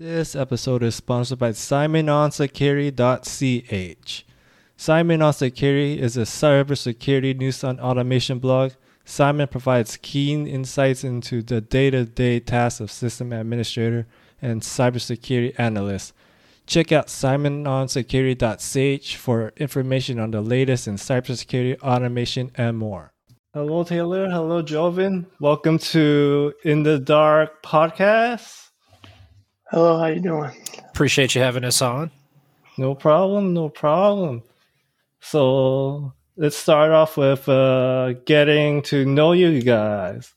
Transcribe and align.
This 0.00 0.34
episode 0.34 0.82
is 0.82 0.94
sponsored 0.94 1.38
by 1.40 1.50
SimonOnSecurity.ch. 1.50 4.24
Simon 4.74 5.20
on 5.20 5.34
Security 5.34 6.00
is 6.00 6.16
a 6.16 6.22
cybersecurity 6.22 7.36
news 7.36 7.62
and 7.62 7.78
automation 7.78 8.38
blog. 8.38 8.72
Simon 9.04 9.46
provides 9.46 9.98
keen 9.98 10.46
insights 10.46 11.04
into 11.04 11.42
the 11.42 11.60
day-to-day 11.60 12.40
tasks 12.40 12.80
of 12.80 12.90
system 12.90 13.34
administrator 13.34 14.06
and 14.40 14.62
cybersecurity 14.62 15.52
analyst. 15.58 16.14
Check 16.66 16.92
out 16.92 17.08
SimonOnSecurity.ch 17.08 19.16
for 19.16 19.52
information 19.58 20.18
on 20.18 20.30
the 20.30 20.40
latest 20.40 20.88
in 20.88 20.94
cybersecurity, 20.94 21.78
automation, 21.82 22.50
and 22.54 22.78
more. 22.78 23.12
Hello, 23.52 23.84
Taylor. 23.84 24.30
Hello, 24.30 24.62
Javon. 24.62 25.26
Welcome 25.40 25.78
to 25.78 26.54
In 26.64 26.84
the 26.84 26.98
Dark 26.98 27.62
podcast. 27.62 28.69
Hello, 29.70 29.98
how 30.00 30.06
you 30.06 30.20
doing? 30.20 30.50
Appreciate 30.94 31.34
you 31.34 31.42
having 31.42 31.64
us 31.64 31.82
on. 31.82 32.10
No 32.78 32.94
problem, 32.94 33.54
no 33.54 33.68
problem. 33.68 34.42
So 35.20 36.14
let's 36.36 36.56
start 36.56 36.92
off 36.92 37.16
with 37.16 37.48
uh, 37.48 38.14
getting 38.26 38.82
to 38.84 39.04
know 39.06 39.32
you 39.32 39.62
guys. 39.62 40.34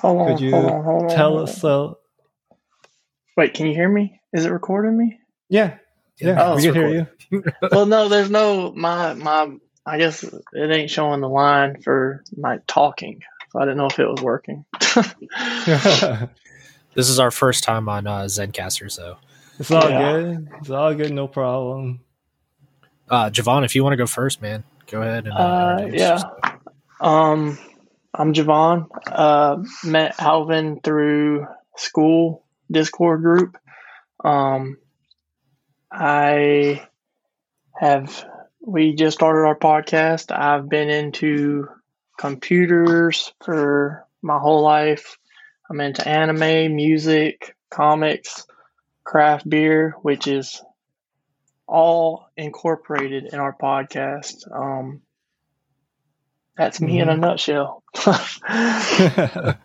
Hold 0.00 0.20
on, 0.20 0.26
Could 0.26 0.40
you 0.40 0.52
hold 0.52 0.66
on, 0.74 0.84
hold 0.84 1.04
on, 1.04 1.08
tell 1.08 1.28
hold 1.28 1.40
us? 1.40 1.64
on. 1.64 1.64
Uh, 1.64 1.94
Wait, 3.36 3.54
can 3.54 3.66
you 3.66 3.74
hear 3.74 3.88
me? 3.88 4.20
Is 4.32 4.46
it 4.46 4.50
recording 4.52 4.96
me? 4.98 5.20
yeah, 5.48 5.78
yeah, 6.20 6.38
Oh, 6.38 6.54
we 6.54 6.62
it's 6.62 6.64
can 6.64 6.74
hear 6.74 6.88
you. 7.30 7.44
well, 7.72 7.86
no, 7.86 8.08
there's 8.08 8.30
no 8.30 8.72
my 8.72 9.14
my. 9.14 9.56
I 9.86 9.98
guess 9.98 10.24
it 10.24 10.70
ain't 10.70 10.90
showing 10.90 11.20
the 11.20 11.28
line 11.28 11.82
for 11.82 12.24
my 12.36 12.58
talking, 12.68 13.20
so 13.50 13.60
I 13.60 13.64
didn't 13.64 13.78
know 13.78 13.86
if 13.86 13.98
it 13.98 14.08
was 14.08 14.22
working. 14.22 14.64
This 16.94 17.08
is 17.08 17.18
our 17.18 17.30
first 17.30 17.64
time 17.64 17.88
on 17.88 18.06
uh, 18.06 18.22
Zencastr, 18.24 18.90
so 18.90 19.16
it's 19.58 19.70
all 19.70 19.88
Yeah. 19.88 19.98
good. 20.12 20.48
It's 20.60 20.70
all 20.70 20.94
good. 20.94 21.12
No 21.12 21.26
problem. 21.28 22.00
uh, 23.10 23.28
Javon, 23.30 23.64
if 23.64 23.74
you 23.74 23.82
want 23.82 23.92
to 23.92 23.98
go 23.98 24.06
first, 24.06 24.40
man, 24.40 24.64
go 24.86 25.02
ahead 25.02 25.26
and 25.26 25.32
uh, 25.34 25.40
Uh, 25.42 25.86
yeah. 25.92 26.12
yourself. 26.14 26.32
Um, 27.00 27.58
I'm 28.14 28.32
Javon. 28.32 28.86
Uh, 29.06 29.62
met 29.84 30.14
Alvin 30.20 30.80
through 30.82 31.46
school 31.76 32.44
Discord 32.70 33.22
group. 33.22 33.58
Um, 34.24 34.78
I 35.90 36.86
have. 37.74 38.24
We 38.64 38.94
just 38.94 39.16
started 39.16 39.40
our 39.46 39.58
podcast. 39.58 40.30
I've 40.30 40.68
been 40.68 40.88
into 40.88 41.66
computers 42.18 43.32
for 43.44 44.06
my 44.22 44.38
whole 44.38 44.62
life. 44.62 45.18
I'm 45.72 45.80
into 45.80 46.06
anime, 46.06 46.76
music, 46.76 47.56
comics, 47.70 48.46
craft 49.04 49.48
beer, 49.48 49.96
which 50.02 50.26
is 50.26 50.62
all 51.66 52.28
incorporated 52.36 53.32
in 53.32 53.38
our 53.38 53.56
podcast. 53.56 54.54
Um, 54.54 55.00
that's 56.58 56.78
me 56.78 57.00
in 57.00 57.08
a 57.08 57.16
nutshell. 57.16 57.82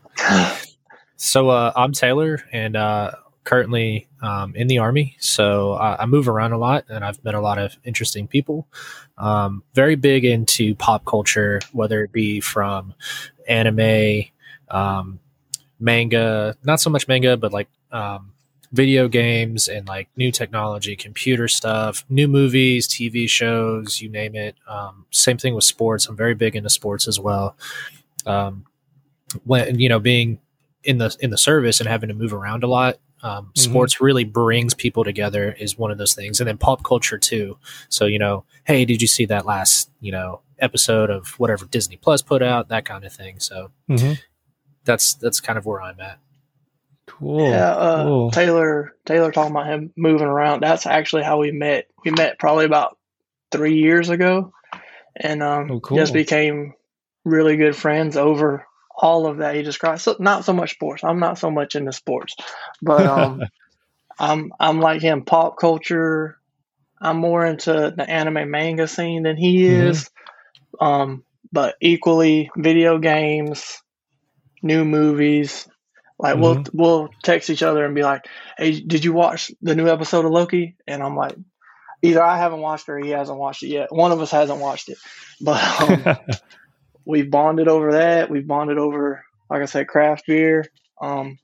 So 1.19 1.49
uh, 1.49 1.73
I'm 1.75 1.93
Taylor, 1.93 2.43
and 2.51 2.75
uh, 2.75 3.11
currently 3.43 4.07
um, 4.21 4.55
in 4.55 4.67
the 4.67 4.77
army. 4.77 5.17
So 5.19 5.73
I, 5.73 6.03
I 6.03 6.05
move 6.05 6.29
around 6.29 6.51
a 6.51 6.59
lot, 6.59 6.85
and 6.89 7.03
I've 7.03 7.23
met 7.23 7.33
a 7.33 7.41
lot 7.41 7.57
of 7.57 7.75
interesting 7.83 8.27
people. 8.27 8.67
Um, 9.17 9.63
very 9.73 9.95
big 9.95 10.25
into 10.25 10.75
pop 10.75 11.05
culture, 11.05 11.59
whether 11.71 12.03
it 12.03 12.11
be 12.11 12.39
from 12.39 12.93
anime, 13.47 14.25
um, 14.69 15.19
manga, 15.79 16.55
not 16.63 16.79
so 16.79 16.89
much 16.89 17.07
manga, 17.07 17.37
but 17.37 17.51
like 17.53 17.67
um, 17.91 18.31
video 18.71 19.07
games 19.07 19.67
and 19.67 19.87
like 19.87 20.09
new 20.17 20.31
technology, 20.31 20.95
computer 20.95 21.47
stuff, 21.47 22.03
new 22.09 22.27
movies, 22.27 22.87
TV 22.87 23.29
shows, 23.29 24.01
you 24.01 24.09
name 24.09 24.35
it. 24.35 24.55
Um, 24.67 25.05
same 25.11 25.37
thing 25.37 25.55
with 25.55 25.63
sports. 25.63 26.07
I'm 26.07 26.15
very 26.17 26.35
big 26.35 26.55
into 26.55 26.69
sports 26.69 27.07
as 27.07 27.19
well. 27.19 27.55
Um, 28.25 28.65
when 29.43 29.77
you 29.79 29.89
know 29.89 29.99
being 29.99 30.39
in 30.83 30.97
the 30.99 31.15
in 31.19 31.29
the 31.29 31.37
service 31.37 31.79
and 31.79 31.89
having 31.89 32.07
to 32.09 32.15
move 32.15 32.33
around 32.33 32.63
a 32.63 32.67
lot 32.67 32.97
um, 33.23 33.47
Mhm. 33.47 33.57
sports 33.57 33.99
really 33.99 34.23
brings 34.23 34.73
people 34.73 35.03
together 35.03 35.51
is 35.59 35.77
one 35.77 35.91
of 35.91 35.97
those 35.97 36.13
things 36.13 36.39
and 36.39 36.47
then 36.47 36.57
pop 36.57 36.83
culture 36.83 37.17
too 37.17 37.57
so 37.89 38.05
you 38.05 38.17
know 38.19 38.45
hey 38.65 38.85
did 38.85 39.01
you 39.01 39.07
see 39.07 39.25
that 39.25 39.45
last 39.45 39.89
you 39.99 40.11
know 40.13 40.39
episode 40.59 41.09
of 41.09 41.37
whatever 41.39 41.65
disney 41.65 41.97
plus 41.97 42.21
put 42.21 42.41
out 42.41 42.69
that 42.69 42.85
kind 42.85 43.03
of 43.03 43.11
thing 43.11 43.37
so 43.39 43.71
Mhm. 43.89 44.17
That's 44.87 45.13
that's 45.15 45.39
kind 45.39 45.59
of 45.59 45.65
where 45.67 45.81
i'm 45.83 45.99
at 45.99 46.17
Cool. 47.07 47.39
yeah, 47.49 47.71
uh, 47.71 48.03
cool. 48.03 48.31
Taylor. 48.31 48.93
Taylor 49.05 49.31
talking 49.31 49.51
about 49.51 49.67
him 49.67 49.91
moving 49.95 50.27
around. 50.27 50.61
That's 50.61 50.85
actually 50.85 51.23
how 51.23 51.39
we 51.39 51.51
met. 51.51 51.87
We 52.03 52.11
met 52.11 52.37
probably 52.37 52.65
about 52.65 52.97
three 53.49 53.75
years 53.75 54.09
ago, 54.09 54.51
and 55.15 55.41
um, 55.41 55.71
Oh, 55.71 55.79
cool. 55.79 55.97
just 55.97 56.13
became 56.13 56.73
really 57.23 57.55
good 57.55 57.75
friends 57.77 58.17
over 58.17 58.67
all 58.95 59.25
of 59.25 59.37
that 59.37 59.55
he 59.55 59.63
described. 59.63 60.01
So 60.01 60.17
not 60.19 60.43
so 60.43 60.51
much 60.53 60.71
sports. 60.73 61.03
I'm 61.03 61.19
not 61.19 61.39
so 61.39 61.49
much 61.49 61.75
into 61.75 61.93
sports, 61.93 62.35
but 62.81 63.07
um, 63.07 63.41
I'm 64.19 64.51
I'm 64.59 64.79
like 64.81 65.01
him. 65.01 65.23
Pop 65.23 65.57
culture. 65.57 66.37
I'm 67.01 67.17
more 67.17 67.45
into 67.45 67.93
the 67.95 68.07
anime 68.07 68.51
manga 68.51 68.87
scene 68.87 69.23
than 69.23 69.37
he 69.37 69.63
Mhm. 69.63 69.87
is. 69.89 70.09
Um, 70.79 71.23
but 71.53 71.75
equally 71.81 72.51
video 72.57 72.99
games, 72.99 73.81
new 74.61 74.85
movies. 74.85 75.67
Like 76.19 76.37
we'll 76.37 76.63
we'll 76.73 77.09
text 77.23 77.49
each 77.49 77.61
other 77.63 77.85
and 77.85 77.93
be 77.93 78.01
like, 78.03 78.25
"Hey, 78.57 78.79
did 78.81 79.05
you 79.05 79.13
watch 79.13 79.51
the 79.61 79.75
new 79.75 79.87
episode 79.87 80.25
of 80.25 80.31
Loki?" 80.31 80.75
And 80.87 81.03
I'm 81.03 81.15
like, 81.15 81.35
either 82.01 82.23
I 82.23 82.37
haven't 82.37 82.61
watched 82.61 82.89
it 82.89 82.91
or 82.93 82.99
he 82.99 83.09
hasn't 83.11 83.37
watched 83.37 83.61
it 83.63 83.67
yet. 83.67 83.91
One 83.93 84.11
of 84.11 84.19
us 84.19 84.31
hasn't 84.31 84.59
watched 84.59 84.89
it, 84.89 84.97
but 85.41 85.61
um, 86.07 86.17
we've 87.05 87.29
bonded 87.29 87.67
over 87.67 87.93
that. 87.93 88.29
We've 88.31 88.47
bonded 88.47 88.77
over, 88.79 89.23
like 89.49 89.61
I 89.61 89.65
said, 89.65 89.87
craft 89.87 90.25
beer. 90.25 90.65
Um, 90.99 91.37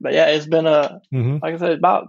but 0.00 0.12
yeah, 0.12 0.26
it's 0.26 0.46
been 0.46 0.66
a 0.66 1.00
Mhm. 1.12 1.42
like 1.42 1.54
I 1.54 1.58
said 1.58 1.72
about 1.72 2.08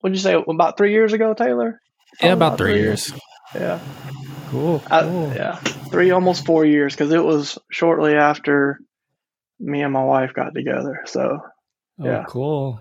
what'd 0.00 0.16
you 0.16 0.22
say 0.22 0.34
about 0.34 0.76
three 0.78 0.92
years 0.92 1.12
ago, 1.12 1.34
Taylor? 1.34 1.80
yeah 2.20 2.28
Probably 2.28 2.32
about 2.46 2.58
three 2.58 2.78
years 2.80 3.12
Yeah, 3.54 3.78
Cool. 4.50 4.82
I- 4.90 5.02
cool. 5.02 5.32
yeah, 5.34 5.56
three 5.90 6.10
almost 6.10 6.44
four 6.46 6.64
years 6.64 6.94
because 6.94 7.12
it 7.12 7.22
was 7.22 7.58
shortly 7.70 8.14
after 8.14 8.80
me 9.62 9.82
and 9.82 9.92
my 9.94 10.04
wife 10.04 10.34
got 10.34 10.54
together. 10.54 11.02
So 11.06 11.40
Oh, 12.00 12.04
yeah. 12.06 12.24
cool. 12.28 12.80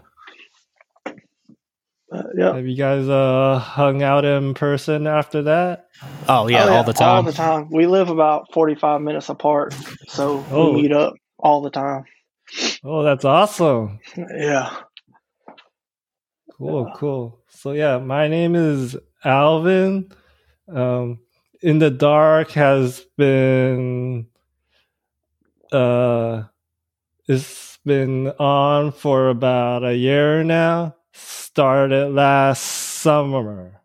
uh, 2.13 2.23
yeah. 2.37 2.55
Have 2.55 2.67
you 2.67 2.77
guys 2.77 3.07
uh 3.09 3.59
hung 3.59 4.03
out 4.03 4.25
in 4.25 4.53
person 4.55 5.07
after 5.07 5.43
that? 5.43 5.87
oh 6.27 6.47
yeah, 6.47 6.65
Oh, 6.65 6.73
all 6.73 6.83
the 6.83 6.93
time 6.93 7.17
All 7.17 7.23
the 7.23 7.33
time. 7.33 7.69
We 7.71 7.87
live 7.87 8.09
about 8.09 8.53
forty 8.53 8.75
five 8.75 9.01
minutes 9.01 9.29
apart, 9.29 9.75
so 10.07 10.47
Oh. 10.51 10.73
we 10.73 10.83
meet 10.83 10.91
up 10.93 11.13
all 11.39 11.61
the 11.61 11.71
time. 11.71 12.05
Oh, 12.83 13.03
that's 13.03 13.25
awesome. 13.25 13.99
Yeah. 14.17 14.75
Cool, 16.57 16.85
Yeah. 16.87 16.93
cool. 16.95 17.39
So 17.49 17.73
yeah, 17.73 17.99
my 17.99 18.27
name 18.27 18.55
is 18.55 18.97
Alvin. 19.23 20.11
Um, 20.69 21.19
In 21.61 21.79
the 21.79 21.91
Dark 21.91 22.51
has 22.51 23.05
been 23.17 24.27
uh 25.71 26.43
it's 27.31 27.79
been 27.85 28.27
on 28.39 28.91
for 28.91 29.29
about 29.29 29.85
a 29.85 29.95
year 29.95 30.43
now. 30.43 30.95
Started 31.13 32.13
last 32.13 32.61
summer. 32.61 33.81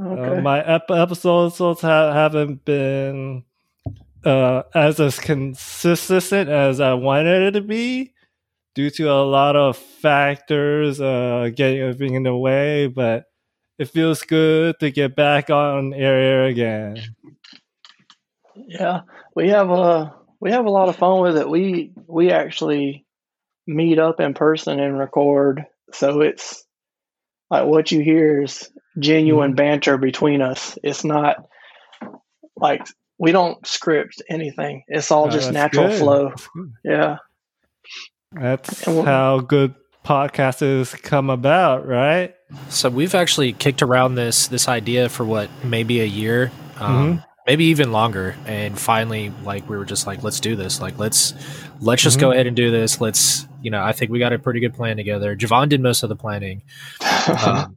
Okay. 0.00 0.38
Uh, 0.38 0.40
my 0.40 0.60
ep- 0.60 0.90
episodes 0.90 1.58
ha- 1.58 2.12
haven't 2.12 2.64
been 2.64 3.44
uh, 4.24 4.62
as 4.74 5.00
as 5.00 5.18
consistent 5.18 6.48
as 6.48 6.80
I 6.80 6.94
wanted 6.94 7.42
it 7.42 7.50
to 7.52 7.60
be 7.60 8.14
due 8.74 8.90
to 8.90 9.10
a 9.10 9.24
lot 9.24 9.56
of 9.56 9.76
factors 9.76 11.00
uh, 11.00 11.50
getting 11.54 11.80
everything 11.80 12.14
in 12.14 12.22
the 12.22 12.34
way, 12.34 12.86
but 12.86 13.26
it 13.78 13.86
feels 13.86 14.22
good 14.22 14.78
to 14.80 14.90
get 14.90 15.16
back 15.16 15.50
on 15.50 15.92
air 15.92 16.44
again. 16.44 16.96
Yeah, 18.54 19.02
we 19.34 19.48
have 19.48 19.70
a 19.70 20.19
we 20.40 20.50
have 20.52 20.66
a 20.66 20.70
lot 20.70 20.88
of 20.88 20.96
fun 20.96 21.20
with 21.20 21.36
it. 21.36 21.48
We 21.48 21.92
we 22.06 22.30
actually 22.32 23.04
meet 23.66 23.98
up 23.98 24.20
in 24.20 24.34
person 24.34 24.80
and 24.80 24.98
record, 24.98 25.66
so 25.92 26.20
it's 26.22 26.64
like 27.50 27.66
what 27.66 27.90
you 27.92 28.00
hear 28.00 28.42
is 28.42 28.70
genuine 28.98 29.54
banter 29.54 29.98
between 29.98 30.40
us. 30.42 30.78
It's 30.82 31.04
not 31.04 31.46
like 32.56 32.86
we 33.18 33.32
don't 33.32 33.64
script 33.66 34.22
anything. 34.28 34.84
It's 34.88 35.10
all 35.10 35.28
Uh, 35.28 35.30
just 35.30 35.52
natural 35.52 35.88
good. 35.88 35.98
flow. 35.98 36.28
That's. 36.30 36.48
Yeah, 36.84 37.16
That's 38.32 38.86
we'll- 38.86 39.02
how 39.04 39.40
good 39.40 39.74
podcasters 40.04 41.00
come 41.02 41.28
about, 41.30 41.86
right? 41.86 42.34
So 42.68 42.88
we've 42.88 43.14
actually 43.14 43.52
kicked 43.52 43.82
around 43.82 44.14
this 44.14 44.46
this 44.48 44.68
idea 44.68 45.08
for 45.08 45.24
what 45.24 45.50
maybe 45.62 46.00
a 46.00 46.04
year, 46.06 46.50
um, 46.78 47.18
Mhm. 47.18 47.24
Maybe 47.50 47.64
even 47.64 47.90
longer. 47.90 48.36
And 48.46 48.78
finally, 48.78 49.32
like 49.42 49.68
we 49.68 49.76
were 49.76 49.84
just 49.84 50.06
like, 50.06 50.22
let's 50.22 50.38
do 50.38 50.54
this. 50.54 50.80
Like 50.80 51.00
let's 51.00 51.34
let's 51.80 52.00
just 52.00 52.18
mm-hmm. 52.18 52.28
go 52.28 52.30
ahead 52.30 52.46
and 52.46 52.54
do 52.54 52.70
this. 52.70 53.00
Let's 53.00 53.44
you 53.60 53.72
know, 53.72 53.82
I 53.82 53.90
think 53.90 54.12
we 54.12 54.20
got 54.20 54.32
a 54.32 54.38
pretty 54.38 54.60
good 54.60 54.72
plan 54.72 54.96
together. 54.96 55.34
Javon 55.34 55.68
did 55.68 55.80
most 55.80 56.04
of 56.04 56.08
the 56.08 56.14
planning. 56.14 56.62
Um, 57.44 57.76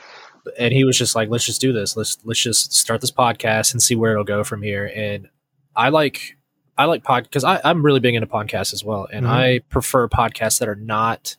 and 0.58 0.74
he 0.74 0.82
was 0.82 0.98
just 0.98 1.14
like, 1.14 1.28
let's 1.28 1.46
just 1.46 1.60
do 1.60 1.72
this. 1.72 1.96
Let's 1.96 2.18
let's 2.24 2.40
just 2.40 2.72
start 2.72 3.00
this 3.00 3.12
podcast 3.12 3.72
and 3.72 3.80
see 3.80 3.94
where 3.94 4.10
it'll 4.10 4.24
go 4.24 4.42
from 4.42 4.60
here. 4.60 4.90
And 4.92 5.28
I 5.76 5.90
like 5.90 6.36
I 6.76 6.86
like 6.86 7.04
pod 7.04 7.22
because 7.22 7.44
I'm 7.44 7.86
really 7.86 8.00
big 8.00 8.16
into 8.16 8.26
podcasts 8.26 8.72
as 8.72 8.82
well, 8.82 9.06
and 9.12 9.24
mm-hmm. 9.24 9.34
I 9.34 9.60
prefer 9.68 10.08
podcasts 10.08 10.58
that 10.58 10.68
are 10.68 10.74
not, 10.74 11.36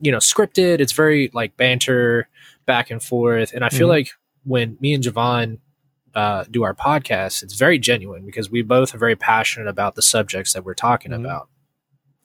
you 0.00 0.12
know, 0.12 0.18
scripted. 0.18 0.78
It's 0.78 0.92
very 0.92 1.28
like 1.34 1.56
banter 1.56 2.28
back 2.66 2.88
and 2.88 3.02
forth, 3.02 3.52
and 3.52 3.64
I 3.64 3.68
feel 3.68 3.88
mm-hmm. 3.88 3.94
like 3.94 4.10
when 4.44 4.78
me 4.80 4.94
and 4.94 5.02
Javon 5.02 5.58
uh, 6.14 6.44
do 6.50 6.62
our 6.62 6.74
podcast, 6.74 7.42
it's 7.42 7.54
very 7.54 7.78
genuine 7.78 8.24
because 8.24 8.50
we 8.50 8.62
both 8.62 8.94
are 8.94 8.98
very 8.98 9.16
passionate 9.16 9.68
about 9.68 9.94
the 9.94 10.02
subjects 10.02 10.52
that 10.52 10.64
we're 10.64 10.74
talking 10.74 11.12
mm-hmm. 11.12 11.24
about. 11.24 11.48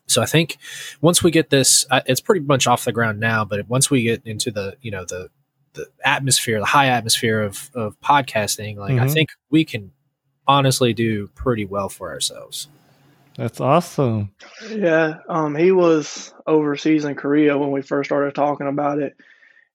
So 0.07 0.21
I 0.21 0.25
think 0.25 0.57
once 1.01 1.23
we 1.23 1.31
get 1.31 1.49
this, 1.49 1.85
uh, 1.89 2.01
it's 2.05 2.21
pretty 2.21 2.41
much 2.41 2.67
off 2.67 2.85
the 2.85 2.91
ground 2.91 3.19
now. 3.19 3.43
But 3.43 3.67
once 3.67 3.89
we 3.89 4.03
get 4.03 4.21
into 4.25 4.51
the 4.51 4.77
you 4.81 4.91
know 4.91 5.05
the 5.05 5.29
the 5.73 5.87
atmosphere, 6.03 6.59
the 6.59 6.65
high 6.65 6.87
atmosphere 6.87 7.41
of 7.41 7.69
of 7.73 7.99
podcasting, 8.01 8.77
like 8.77 8.93
I 8.93 9.05
mm-hmm. 9.05 9.07
think 9.09 9.29
we 9.49 9.65
can 9.65 9.91
honestly 10.47 10.93
do 10.93 11.27
pretty 11.29 11.65
well 11.65 11.89
for 11.89 12.09
ourselves. 12.11 12.67
That's 13.35 13.59
awesome. 13.59 14.31
Yeah, 14.69 15.17
um, 15.27 15.55
he 15.55 15.71
was 15.71 16.33
overseas 16.47 17.03
in 17.03 17.15
Korea 17.15 17.57
when 17.57 17.71
we 17.71 17.81
first 17.81 18.07
started 18.07 18.33
talking 18.33 18.67
about 18.67 18.99
it, 18.99 19.15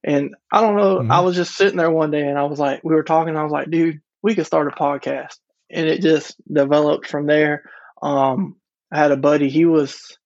and 0.02 0.34
I 0.50 0.60
don't 0.60 0.76
know. 0.76 0.98
Mm-hmm. 0.98 1.12
I 1.12 1.20
was 1.20 1.36
just 1.36 1.54
sitting 1.54 1.76
there 1.76 1.90
one 1.90 2.10
day, 2.10 2.26
and 2.26 2.38
I 2.38 2.44
was 2.44 2.58
like, 2.58 2.82
we 2.82 2.94
were 2.94 3.02
talking. 3.02 3.36
I 3.36 3.42
was 3.42 3.52
like, 3.52 3.70
dude, 3.70 4.00
we 4.22 4.34
could 4.34 4.46
start 4.46 4.68
a 4.68 4.76
podcast, 4.76 5.36
and 5.70 5.86
it 5.86 6.02
just 6.02 6.36
developed 6.52 7.06
from 7.06 7.26
there. 7.26 7.64
Um, 8.02 8.56
I 8.90 8.98
had 8.98 9.12
a 9.12 9.16
buddy. 9.16 9.50
He 9.50 9.66
was 9.66 10.18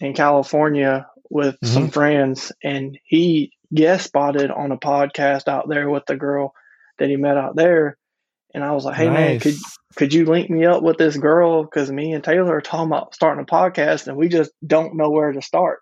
in 0.00 0.14
California 0.14 1.06
with 1.30 1.54
mm-hmm. 1.54 1.74
some 1.74 1.90
friends, 1.90 2.52
and 2.62 2.98
he 3.04 3.52
guest 3.72 4.04
spotted 4.04 4.50
on 4.50 4.72
a 4.72 4.78
podcast 4.78 5.48
out 5.48 5.68
there 5.68 5.88
with 5.88 6.04
the 6.06 6.16
girl 6.16 6.54
that 6.98 7.08
he 7.08 7.16
met 7.16 7.36
out 7.36 7.56
there. 7.56 7.96
And 8.52 8.62
I 8.62 8.72
was 8.72 8.84
like, 8.84 8.94
"Hey 8.94 9.06
nice. 9.06 9.14
man, 9.16 9.40
could 9.40 9.54
could 9.96 10.14
you 10.14 10.26
link 10.26 10.50
me 10.50 10.64
up 10.66 10.82
with 10.82 10.98
this 10.98 11.16
girl? 11.16 11.64
Because 11.64 11.90
me 11.90 12.12
and 12.12 12.22
Taylor 12.22 12.56
are 12.56 12.60
talking 12.60 12.86
about 12.86 13.14
starting 13.14 13.42
a 13.42 13.46
podcast, 13.46 14.06
and 14.06 14.16
we 14.16 14.28
just 14.28 14.50
don't 14.64 14.96
know 14.96 15.10
where 15.10 15.32
to 15.32 15.42
start." 15.42 15.80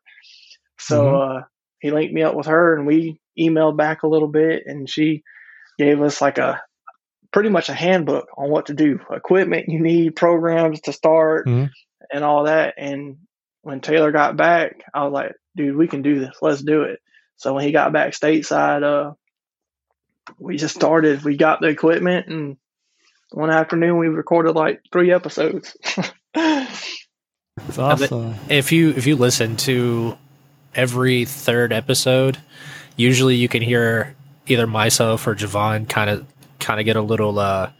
So 0.78 1.04
mm-hmm. 1.04 1.38
uh, 1.38 1.42
he 1.80 1.90
linked 1.90 2.14
me 2.14 2.22
up 2.22 2.34
with 2.34 2.46
her, 2.46 2.74
and 2.76 2.86
we 2.86 3.20
emailed 3.38 3.76
back 3.76 4.02
a 4.02 4.08
little 4.08 4.28
bit, 4.28 4.64
and 4.66 4.88
she 4.88 5.22
gave 5.78 6.00
us 6.02 6.20
like 6.20 6.38
a 6.38 6.60
pretty 7.32 7.48
much 7.48 7.68
a 7.68 7.74
handbook 7.74 8.26
on 8.36 8.50
what 8.50 8.66
to 8.66 8.74
do, 8.74 9.00
equipment 9.10 9.68
you 9.68 9.80
need, 9.80 10.16
programs 10.16 10.80
to 10.82 10.92
start, 10.92 11.46
mm-hmm. 11.46 11.66
and 12.12 12.24
all 12.24 12.44
that. 12.44 12.74
And 12.76 13.16
when 13.62 13.80
Taylor 13.80 14.12
got 14.12 14.36
back, 14.36 14.82
I 14.92 15.04
was 15.04 15.12
like, 15.12 15.32
"Dude, 15.56 15.76
we 15.76 15.88
can 15.88 16.02
do 16.02 16.20
this. 16.20 16.36
Let's 16.42 16.62
do 16.62 16.82
it." 16.82 17.00
So 17.36 17.54
when 17.54 17.64
he 17.64 17.72
got 17.72 17.92
back 17.92 18.12
stateside, 18.12 18.82
uh, 18.82 19.14
we 20.38 20.56
just 20.56 20.74
started. 20.74 21.24
We 21.24 21.36
got 21.36 21.60
the 21.60 21.68
equipment, 21.68 22.28
and 22.28 22.56
one 23.30 23.50
afternoon 23.50 23.98
we 23.98 24.08
recorded 24.08 24.54
like 24.54 24.82
three 24.92 25.12
episodes. 25.12 25.76
It's 27.68 27.78
awesome. 27.78 28.34
If 28.48 28.72
you 28.72 28.90
if 28.90 29.06
you 29.06 29.16
listen 29.16 29.56
to 29.58 30.16
every 30.74 31.24
third 31.24 31.72
episode, 31.72 32.38
usually 32.96 33.36
you 33.36 33.48
can 33.48 33.62
hear 33.62 34.14
either 34.46 34.66
myself 34.66 35.26
or 35.26 35.34
Javon 35.34 35.88
kind 35.88 36.10
of 36.10 36.26
kind 36.58 36.80
of 36.80 36.86
get 36.86 36.96
a 36.96 37.02
little 37.02 37.38
uh 37.38 37.70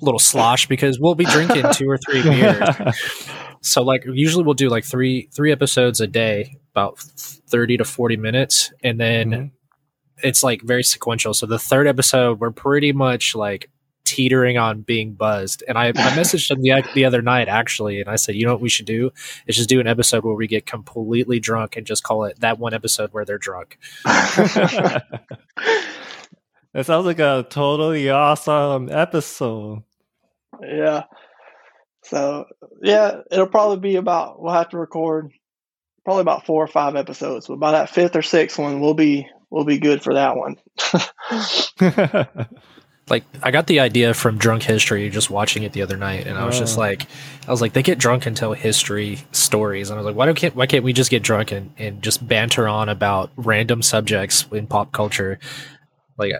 little 0.00 0.18
slosh 0.18 0.66
because 0.66 0.98
we'll 0.98 1.14
be 1.14 1.24
drinking 1.26 1.64
two 1.74 1.88
or 1.88 1.98
three 1.98 2.22
beers. 2.24 2.58
so 3.60 3.82
like 3.82 4.04
usually 4.06 4.44
we'll 4.44 4.54
do 4.54 4.68
like 4.68 4.84
three 4.84 5.28
three 5.32 5.52
episodes 5.52 6.00
a 6.00 6.06
day, 6.06 6.56
about 6.72 6.98
thirty 6.98 7.76
to 7.76 7.84
forty 7.84 8.16
minutes, 8.16 8.72
and 8.82 9.00
then 9.00 9.30
mm-hmm. 9.30 9.46
it's 10.22 10.42
like 10.42 10.62
very 10.62 10.82
sequential. 10.82 11.34
So 11.34 11.46
the 11.46 11.58
third 11.58 11.86
episode 11.86 12.40
we're 12.40 12.50
pretty 12.50 12.92
much 12.92 13.34
like 13.34 13.70
teetering 14.10 14.58
on 14.58 14.80
being 14.80 15.14
buzzed. 15.14 15.62
And 15.68 15.78
I, 15.78 15.88
I 15.88 15.92
messaged 15.92 16.50
him 16.50 16.60
the, 16.60 16.82
the 16.94 17.04
other 17.04 17.22
night 17.22 17.48
actually, 17.48 18.00
and 18.00 18.10
I 18.10 18.16
said, 18.16 18.34
you 18.34 18.44
know 18.44 18.52
what 18.52 18.60
we 18.60 18.68
should 18.68 18.86
do 18.86 19.10
is 19.46 19.56
just 19.56 19.68
do 19.68 19.80
an 19.80 19.86
episode 19.86 20.24
where 20.24 20.34
we 20.34 20.48
get 20.48 20.66
completely 20.66 21.38
drunk 21.38 21.76
and 21.76 21.86
just 21.86 22.02
call 22.02 22.24
it 22.24 22.40
that 22.40 22.58
one 22.58 22.74
episode 22.74 23.12
where 23.12 23.24
they're 23.24 23.38
drunk. 23.38 23.78
that 24.04 25.04
sounds 26.82 27.06
like 27.06 27.20
a 27.20 27.46
totally 27.48 28.10
awesome 28.10 28.90
episode. 28.90 29.84
Yeah. 30.60 31.04
So 32.02 32.46
yeah, 32.82 33.20
it'll 33.30 33.46
probably 33.46 33.78
be 33.78 33.96
about 33.96 34.42
we'll 34.42 34.52
have 34.52 34.70
to 34.70 34.78
record 34.78 35.30
probably 36.04 36.22
about 36.22 36.46
four 36.46 36.64
or 36.64 36.68
five 36.68 36.96
episodes, 36.96 37.46
but 37.46 37.60
by 37.60 37.72
that 37.72 37.90
fifth 37.90 38.16
or 38.16 38.22
sixth 38.22 38.58
one, 38.58 38.80
we'll 38.80 38.94
be 38.94 39.28
we'll 39.50 39.64
be 39.64 39.78
good 39.78 40.02
for 40.02 40.14
that 40.14 40.36
one. 40.36 40.56
like 43.10 43.24
I 43.42 43.50
got 43.50 43.66
the 43.66 43.80
idea 43.80 44.14
from 44.14 44.38
Drunk 44.38 44.62
History 44.62 45.10
just 45.10 45.30
watching 45.30 45.64
it 45.64 45.72
the 45.72 45.82
other 45.82 45.96
night, 45.96 46.26
and 46.26 46.38
I 46.38 46.46
was 46.46 46.58
just 46.58 46.78
oh. 46.78 46.80
like, 46.80 47.06
I 47.46 47.50
was 47.50 47.60
like, 47.60 47.72
they 47.72 47.82
get 47.82 47.98
drunk 47.98 48.26
and 48.26 48.36
tell 48.36 48.52
history 48.52 49.18
stories, 49.32 49.90
and 49.90 49.98
I 49.98 50.02
was 50.02 50.06
like, 50.06 50.16
why 50.16 50.26
don't 50.26 50.36
can't 50.36 50.54
why 50.54 50.66
can't 50.66 50.84
we 50.84 50.92
just 50.92 51.10
get 51.10 51.22
drunk 51.22 51.52
and, 51.52 51.72
and 51.76 52.02
just 52.02 52.26
banter 52.26 52.68
on 52.68 52.88
about 52.88 53.30
random 53.36 53.82
subjects 53.82 54.46
in 54.52 54.66
pop 54.66 54.92
culture? 54.92 55.38
Like, 56.16 56.32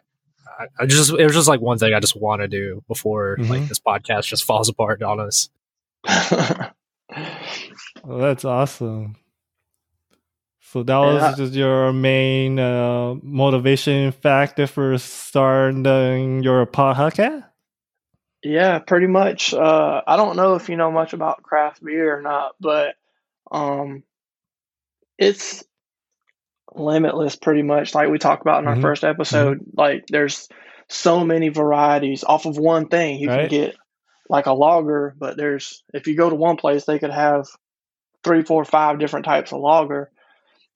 I, 0.58 0.66
I 0.78 0.86
just 0.86 1.10
it 1.12 1.24
was 1.24 1.34
just 1.34 1.48
like 1.48 1.60
one 1.60 1.78
thing 1.78 1.92
I 1.92 2.00
just 2.00 2.16
want 2.16 2.42
to 2.42 2.48
do 2.48 2.82
before 2.86 3.36
mm-hmm. 3.38 3.50
like 3.50 3.68
this 3.68 3.80
podcast 3.80 4.24
just 4.24 4.44
falls 4.46 4.68
apart 4.68 5.02
on 5.02 5.20
us. 5.20 5.48
well, 8.04 8.18
that's 8.18 8.44
awesome. 8.44 9.16
So 10.70 10.84
that 10.84 10.98
was 10.98 11.20
yeah. 11.20 11.34
just 11.36 11.52
your 11.54 11.92
main 11.92 12.56
uh, 12.60 13.16
motivation 13.24 14.12
factor 14.12 14.68
for 14.68 14.96
starting 14.98 16.44
your 16.44 16.64
podcast? 16.64 17.44
Yeah, 18.44 18.78
pretty 18.78 19.08
much. 19.08 19.52
Uh, 19.52 20.00
I 20.06 20.16
don't 20.16 20.36
know 20.36 20.54
if 20.54 20.68
you 20.68 20.76
know 20.76 20.92
much 20.92 21.12
about 21.12 21.42
craft 21.42 21.84
beer 21.84 22.16
or 22.16 22.22
not, 22.22 22.54
but 22.60 22.94
um, 23.50 24.04
it's 25.18 25.64
limitless 26.72 27.34
pretty 27.34 27.62
much. 27.62 27.92
Like 27.92 28.08
we 28.08 28.18
talked 28.18 28.42
about 28.42 28.62
in 28.62 28.68
our 28.68 28.74
mm-hmm. 28.74 28.82
first 28.82 29.02
episode, 29.02 29.58
mm-hmm. 29.58 29.70
like 29.76 30.06
there's 30.06 30.48
so 30.86 31.24
many 31.24 31.48
varieties 31.48 32.22
off 32.22 32.46
of 32.46 32.56
one 32.56 32.86
thing. 32.86 33.18
You 33.18 33.28
right. 33.28 33.50
can 33.50 33.60
get 33.60 33.76
like 34.28 34.46
a 34.46 34.52
lager, 34.52 35.16
but 35.18 35.36
there's 35.36 35.82
if 35.92 36.06
you 36.06 36.14
go 36.14 36.30
to 36.30 36.36
one 36.36 36.58
place, 36.58 36.84
they 36.84 37.00
could 37.00 37.10
have 37.10 37.48
three, 38.22 38.44
four, 38.44 38.64
five 38.64 39.00
different 39.00 39.26
types 39.26 39.52
of 39.52 39.58
lager 39.58 40.12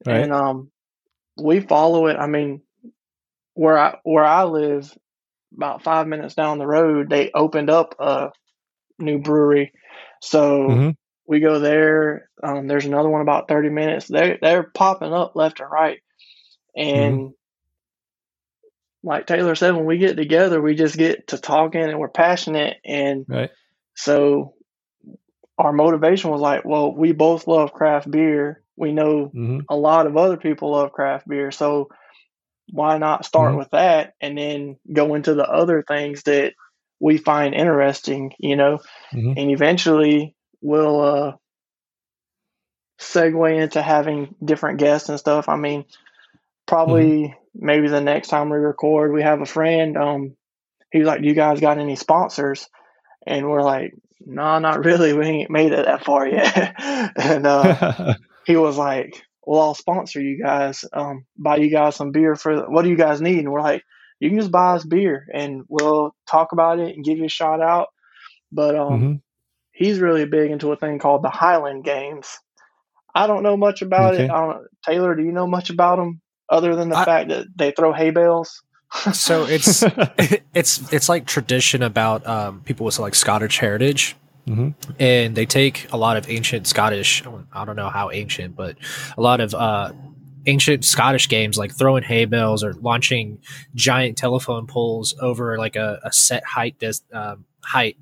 Right. 0.06 0.22
And 0.22 0.32
um, 0.32 0.70
we 1.36 1.60
follow 1.60 2.06
it. 2.06 2.16
I 2.16 2.26
mean, 2.26 2.62
where 3.54 3.78
I 3.78 3.98
where 4.02 4.24
I 4.24 4.44
live, 4.44 4.96
about 5.56 5.82
five 5.82 6.06
minutes 6.06 6.34
down 6.34 6.58
the 6.58 6.66
road, 6.66 7.08
they 7.08 7.30
opened 7.32 7.70
up 7.70 7.94
a 7.98 8.30
new 8.98 9.18
brewery. 9.18 9.72
So 10.20 10.68
mm-hmm. 10.68 10.90
we 11.26 11.40
go 11.40 11.58
there. 11.60 12.28
Um, 12.42 12.66
there's 12.66 12.84
another 12.84 13.08
one 13.08 13.22
about 13.22 13.48
thirty 13.48 13.70
minutes. 13.70 14.08
They 14.08 14.38
they're 14.40 14.64
popping 14.64 15.12
up 15.12 15.34
left 15.34 15.60
and 15.60 15.70
right, 15.70 16.00
and 16.76 17.18
mm-hmm. 17.18 19.08
like 19.08 19.26
Taylor 19.26 19.54
said, 19.54 19.74
when 19.74 19.86
we 19.86 19.98
get 19.98 20.16
together, 20.16 20.60
we 20.60 20.74
just 20.74 20.96
get 20.96 21.28
to 21.28 21.38
talking 21.38 21.82
and 21.82 21.98
we're 21.98 22.08
passionate, 22.08 22.78
and 22.84 23.24
right. 23.28 23.50
so 23.94 24.54
our 25.56 25.72
motivation 25.72 26.30
was 26.30 26.40
like, 26.40 26.64
well, 26.64 26.92
we 26.92 27.12
both 27.12 27.46
love 27.46 27.72
craft 27.72 28.10
beer 28.10 28.63
we 28.76 28.92
know 28.92 29.26
mm-hmm. 29.26 29.60
a 29.68 29.76
lot 29.76 30.06
of 30.06 30.16
other 30.16 30.36
people 30.36 30.72
love 30.72 30.92
craft 30.92 31.28
beer, 31.28 31.50
so 31.50 31.88
why 32.70 32.98
not 32.98 33.24
start 33.24 33.50
mm-hmm. 33.50 33.58
with 33.58 33.70
that 33.70 34.14
and 34.20 34.36
then 34.38 34.76
go 34.92 35.14
into 35.14 35.34
the 35.34 35.48
other 35.48 35.82
things 35.86 36.22
that 36.22 36.54
we 37.00 37.18
find 37.18 37.54
interesting, 37.54 38.32
you 38.38 38.56
know, 38.56 38.78
mm-hmm. 39.12 39.32
and 39.36 39.50
eventually 39.50 40.34
we'll 40.62 41.00
uh, 41.00 41.32
segue 43.00 43.62
into 43.62 43.82
having 43.82 44.34
different 44.42 44.78
guests 44.78 45.08
and 45.08 45.18
stuff. 45.18 45.48
I 45.48 45.56
mean, 45.56 45.84
probably 46.66 47.04
mm-hmm. 47.04 47.66
maybe 47.66 47.88
the 47.88 48.00
next 48.00 48.28
time 48.28 48.50
we 48.50 48.56
record, 48.56 49.12
we 49.12 49.22
have 49.22 49.40
a 49.40 49.46
friend. 49.46 49.96
Um, 49.96 50.36
he's 50.90 51.04
like, 51.04 51.20
"Do 51.20 51.28
you 51.28 51.34
guys 51.34 51.60
got 51.60 51.78
any 51.78 51.96
sponsors?" 51.96 52.68
And 53.26 53.48
we're 53.48 53.62
like, 53.62 53.94
"No, 54.24 54.42
nah, 54.42 54.58
not 54.60 54.84
really. 54.84 55.12
We 55.12 55.26
ain't 55.26 55.50
made 55.50 55.72
it 55.72 55.84
that 55.84 56.04
far 56.04 56.26
yet." 56.26 56.74
and 57.16 57.46
uh, 57.46 58.14
he 58.46 58.56
was 58.56 58.76
like, 58.76 59.22
"Well, 59.46 59.60
I'll 59.60 59.74
sponsor 59.74 60.20
you 60.20 60.42
guys, 60.42 60.84
um, 60.92 61.26
buy 61.36 61.56
you 61.56 61.70
guys 61.70 61.96
some 61.96 62.12
beer 62.12 62.36
for 62.36 62.68
what 62.70 62.82
do 62.82 62.90
you 62.90 62.96
guys 62.96 63.20
need?" 63.20 63.38
And 63.38 63.52
we're 63.52 63.60
like, 63.60 63.82
"You 64.20 64.30
can 64.30 64.38
just 64.38 64.52
buy 64.52 64.74
us 64.74 64.84
beer, 64.84 65.26
and 65.32 65.64
we'll 65.68 66.14
talk 66.28 66.52
about 66.52 66.78
it 66.78 66.94
and 66.94 67.04
give 67.04 67.18
you 67.18 67.26
a 67.26 67.28
shout 67.28 67.60
out." 67.60 67.88
But 68.52 68.76
um, 68.76 68.92
mm-hmm. 68.92 69.14
he's 69.72 69.98
really 69.98 70.26
big 70.26 70.50
into 70.50 70.72
a 70.72 70.76
thing 70.76 70.98
called 70.98 71.22
the 71.22 71.30
Highland 71.30 71.84
Games. 71.84 72.28
I 73.14 73.26
don't 73.26 73.42
know 73.42 73.56
much 73.56 73.82
about 73.82 74.14
okay. 74.14 74.24
it. 74.24 74.70
Taylor, 74.84 75.14
do 75.14 75.22
you 75.22 75.32
know 75.32 75.46
much 75.46 75.70
about 75.70 75.96
them 75.96 76.20
other 76.48 76.74
than 76.74 76.88
the 76.88 76.98
I, 76.98 77.04
fact 77.04 77.28
that 77.28 77.46
they 77.54 77.70
throw 77.70 77.92
hay 77.92 78.10
bales? 78.10 78.62
so 79.12 79.44
it's 79.44 79.82
it's 80.54 80.92
it's 80.92 81.08
like 81.08 81.26
tradition 81.26 81.82
about 81.82 82.26
um, 82.26 82.60
people 82.60 82.86
with 82.86 82.98
like 82.98 83.14
Scottish 83.14 83.58
heritage. 83.58 84.16
Mm-hmm. 84.46 84.92
And 84.98 85.34
they 85.34 85.46
take 85.46 85.90
a 85.92 85.96
lot 85.96 86.16
of 86.16 86.28
ancient 86.28 86.66
Scottish, 86.66 87.22
I 87.52 87.64
don't 87.64 87.76
know 87.76 87.88
how 87.88 88.10
ancient, 88.10 88.56
but 88.56 88.76
a 89.16 89.22
lot 89.22 89.40
of 89.40 89.54
uh, 89.54 89.92
ancient 90.46 90.84
Scottish 90.84 91.28
games 91.28 91.56
like 91.56 91.76
throwing 91.76 92.02
hay 92.02 92.24
bales 92.24 92.62
or 92.62 92.74
launching 92.74 93.38
giant 93.74 94.18
telephone 94.18 94.66
poles 94.66 95.14
over 95.20 95.58
like 95.58 95.76
a, 95.76 96.00
a 96.02 96.12
set 96.12 96.44
height 96.44 96.78
des- 96.78 97.04
um, 97.12 97.44
height, 97.62 97.96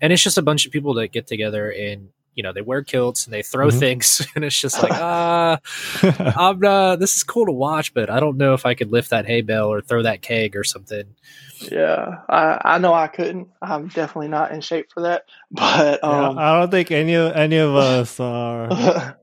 and 0.00 0.12
it's 0.12 0.22
just 0.22 0.38
a 0.38 0.42
bunch 0.42 0.66
of 0.66 0.72
people 0.72 0.94
that 0.94 1.08
get 1.08 1.26
together 1.26 1.70
and 1.70 2.08
you 2.34 2.42
know 2.42 2.52
they 2.52 2.60
wear 2.60 2.82
kilts 2.82 3.24
and 3.24 3.34
they 3.34 3.42
throw 3.42 3.68
mm-hmm. 3.68 3.78
things, 3.78 4.26
and 4.34 4.44
it's 4.44 4.58
just 4.58 4.82
like 4.82 4.92
ah, 4.94 5.60
uh, 6.02 6.32
I'm 6.36 6.64
uh, 6.64 6.96
this 6.96 7.16
is 7.16 7.22
cool 7.22 7.46
to 7.46 7.52
watch, 7.52 7.94
but 7.94 8.10
I 8.10 8.20
don't 8.20 8.36
know 8.36 8.54
if 8.54 8.66
I 8.66 8.74
could 8.74 8.90
lift 8.90 9.10
that 9.10 9.26
hay 9.26 9.42
bale 9.42 9.72
or 9.72 9.80
throw 9.80 10.02
that 10.02 10.22
keg 10.22 10.56
or 10.56 10.64
something. 10.64 11.14
Yeah, 11.60 12.22
I, 12.28 12.60
I 12.64 12.78
know 12.78 12.92
I 12.92 13.06
couldn't. 13.06 13.48
I'm 13.62 13.88
definitely 13.88 14.28
not 14.28 14.52
in 14.52 14.60
shape 14.60 14.92
for 14.92 15.02
that. 15.02 15.24
But 15.50 16.02
um, 16.02 16.36
yeah, 16.36 16.42
I 16.42 16.60
don't 16.60 16.70
think 16.70 16.90
any 16.90 17.14
of 17.14 17.34
any 17.34 17.56
of 17.56 17.74
us 17.74 18.18
are. 18.20 19.16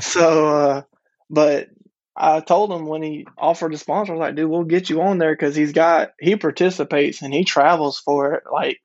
so, 0.00 0.48
uh, 0.48 0.82
but 1.28 1.68
I 2.16 2.40
told 2.40 2.70
him 2.72 2.86
when 2.86 3.02
he 3.02 3.26
offered 3.36 3.72
to 3.72 3.78
sponsor, 3.78 4.12
I 4.12 4.16
was 4.16 4.20
like, 4.20 4.34
dude, 4.36 4.48
we'll 4.48 4.64
get 4.64 4.88
you 4.88 5.02
on 5.02 5.18
there 5.18 5.32
because 5.32 5.56
he's 5.56 5.72
got 5.72 6.12
he 6.20 6.36
participates 6.36 7.22
and 7.22 7.34
he 7.34 7.44
travels 7.44 7.98
for 7.98 8.34
it. 8.34 8.44
Like 8.50 8.76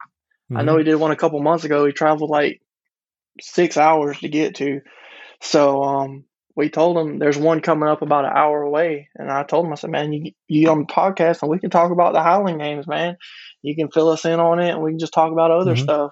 mm-hmm. 0.52 0.58
I 0.58 0.64
know 0.64 0.74
mm-hmm. 0.74 0.80
he 0.80 0.84
did 0.86 0.96
one 0.96 1.12
a 1.12 1.16
couple 1.16 1.40
months 1.42 1.64
ago. 1.64 1.86
He 1.86 1.92
traveled 1.92 2.32
like 2.32 2.62
six 3.42 3.78
hours 3.78 4.20
to 4.20 4.30
get 4.30 4.56
to. 4.56 4.82
So 5.42 5.84
um, 5.84 6.26
we 6.56 6.70
told 6.70 6.98
him 6.98 7.20
there's 7.20 7.38
one 7.38 7.62
coming 7.62 7.88
up 7.88 8.02
about 8.02 8.26
an 8.26 8.32
hour 8.36 8.62
away, 8.62 9.10
and 9.16 9.32
I 9.32 9.44
told 9.44 9.66
him 9.66 9.72
I 9.72 9.76
said, 9.76 9.92
man, 9.92 10.12
you 10.12 10.32
you 10.48 10.70
on 10.70 10.80
the 10.80 10.86
podcast 10.86 11.42
and 11.42 11.50
we 11.50 11.60
can 11.60 11.70
talk 11.70 11.92
about 11.92 12.14
the 12.14 12.22
Highland 12.22 12.60
games, 12.60 12.88
man. 12.88 13.18
You 13.62 13.76
can 13.76 13.92
fill 13.92 14.10
us 14.10 14.26
in 14.26 14.40
on 14.40 14.60
it, 14.60 14.72
and 14.72 14.82
we 14.82 14.92
can 14.92 15.00
just 15.00 15.14
talk 15.14 15.32
about 15.32 15.52
other 15.52 15.74
mm-hmm. 15.74 15.84
stuff. 15.84 16.12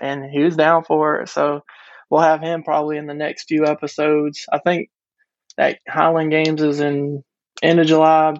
And 0.00 0.24
he 0.30 0.42
was 0.42 0.56
down 0.56 0.84
for 0.84 1.20
it, 1.20 1.28
so 1.28 1.62
we'll 2.10 2.22
have 2.22 2.40
him 2.40 2.62
probably 2.62 2.98
in 2.98 3.06
the 3.06 3.14
next 3.14 3.48
few 3.48 3.66
episodes. 3.66 4.46
I 4.52 4.58
think 4.58 4.90
that 5.56 5.78
Highland 5.88 6.30
Games 6.30 6.62
is 6.62 6.80
in 6.80 7.24
end 7.62 7.80
of 7.80 7.86
July, 7.86 8.34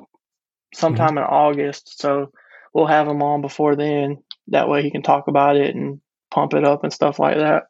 sometime 0.75 1.11
mm-hmm. 1.11 1.19
in 1.19 1.25
August. 1.25 2.01
So 2.01 2.33
we'll 2.73 2.87
have 2.87 3.09
him 3.09 3.23
on 3.23 3.41
before 3.41 3.77
then. 3.77 4.19
That 4.49 4.69
way 4.69 4.83
he 4.83 4.91
can 4.91 5.03
talk 5.03 5.29
about 5.29 5.57
it 5.57 5.75
and 5.75 6.01
pump 6.31 6.55
it 6.55 6.65
up 6.65 6.85
and 6.85 6.93
stuff 6.93 7.19
like 7.19 7.37
that. 7.37 7.65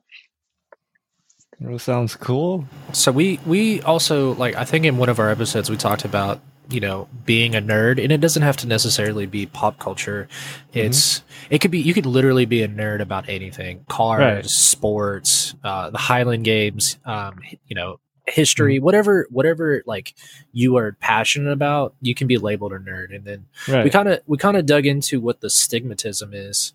Sounds 1.79 2.15
cool. 2.15 2.67
So 2.93 3.11
we 3.11 3.41
we 3.45 3.83
also 3.83 4.35
like 4.35 4.55
I 4.55 4.65
think 4.65 4.85
in 4.85 4.97
one 4.97 5.09
of 5.09 5.19
our 5.19 5.31
episodes 5.31 5.69
we 5.69 5.77
talked 5.77 6.05
about 6.05 6.41
you 6.71 6.81
know 6.81 7.09
being 7.25 7.57
a 7.57 7.61
nerd 7.61 8.03
and 8.03 8.13
it 8.13 8.21
doesn't 8.21 8.43
have 8.43 8.57
to 8.59 8.67
necessarily 8.67 9.25
be 9.25 9.47
pop 9.47 9.79
culture 9.79 10.29
it's 10.75 11.21
mm-hmm. 11.21 11.55
it 11.55 11.59
could 11.63 11.71
be 11.71 11.81
you 11.81 11.95
could 11.95 12.05
literally 12.05 12.45
be 12.45 12.63
a 12.63 12.69
nerd 12.69 13.01
about 13.01 13.27
anything 13.27 13.83
cars 13.89 14.21
right. 14.21 14.45
sports 14.45 15.55
uh, 15.65 15.89
the 15.89 15.97
highland 15.97 16.45
games 16.45 16.99
um, 17.07 17.39
you 17.67 17.75
know 17.75 17.99
history, 18.31 18.77
mm-hmm. 18.77 18.85
whatever 18.85 19.27
whatever 19.31 19.83
like 19.87 20.15
you 20.53 20.77
are 20.77 20.93
passionate 21.01 21.51
about, 21.51 21.95
you 22.01 22.15
can 22.15 22.27
be 22.27 22.37
labeled 22.37 22.73
a 22.73 22.79
nerd. 22.79 23.15
And 23.15 23.25
then 23.25 23.47
right. 23.69 23.85
we 23.85 23.91
kind 23.91 24.09
of 24.09 24.21
we 24.27 24.39
kind 24.39 24.57
of 24.57 24.67
dug 24.67 24.87
into 24.87 25.21
what 25.21 25.41
the 25.41 25.49
stigmatism 25.49 26.31
is, 26.33 26.73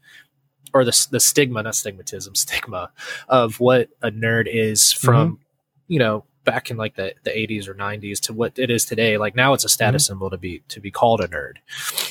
or 0.74 0.84
the 0.84 1.08
the 1.12 1.20
stigma, 1.20 1.64
not 1.64 1.74
stigmatism, 1.74 2.36
stigma 2.36 2.92
of 3.28 3.60
what 3.60 3.90
a 4.02 4.12
nerd 4.12 4.48
is 4.48 4.92
from, 4.92 5.34
mm-hmm. 5.34 5.44
you 5.88 6.00
know, 6.00 6.26
back 6.44 6.70
in 6.70 6.78
like 6.78 6.96
the, 6.96 7.14
the 7.24 7.30
80s 7.30 7.68
or 7.68 7.74
90s 7.74 8.20
to 8.22 8.34
what 8.34 8.58
it 8.58 8.70
is 8.70 8.86
today. 8.86 9.18
Like 9.18 9.36
now 9.36 9.54
it's 9.54 9.66
a 9.66 9.70
status 9.70 10.04
mm-hmm. 10.04 10.14
symbol 10.14 10.30
to 10.30 10.38
be 10.38 10.64
to 10.70 10.80
be 10.80 10.92
called 10.92 11.22
a 11.22 11.28
nerd. 11.28 11.56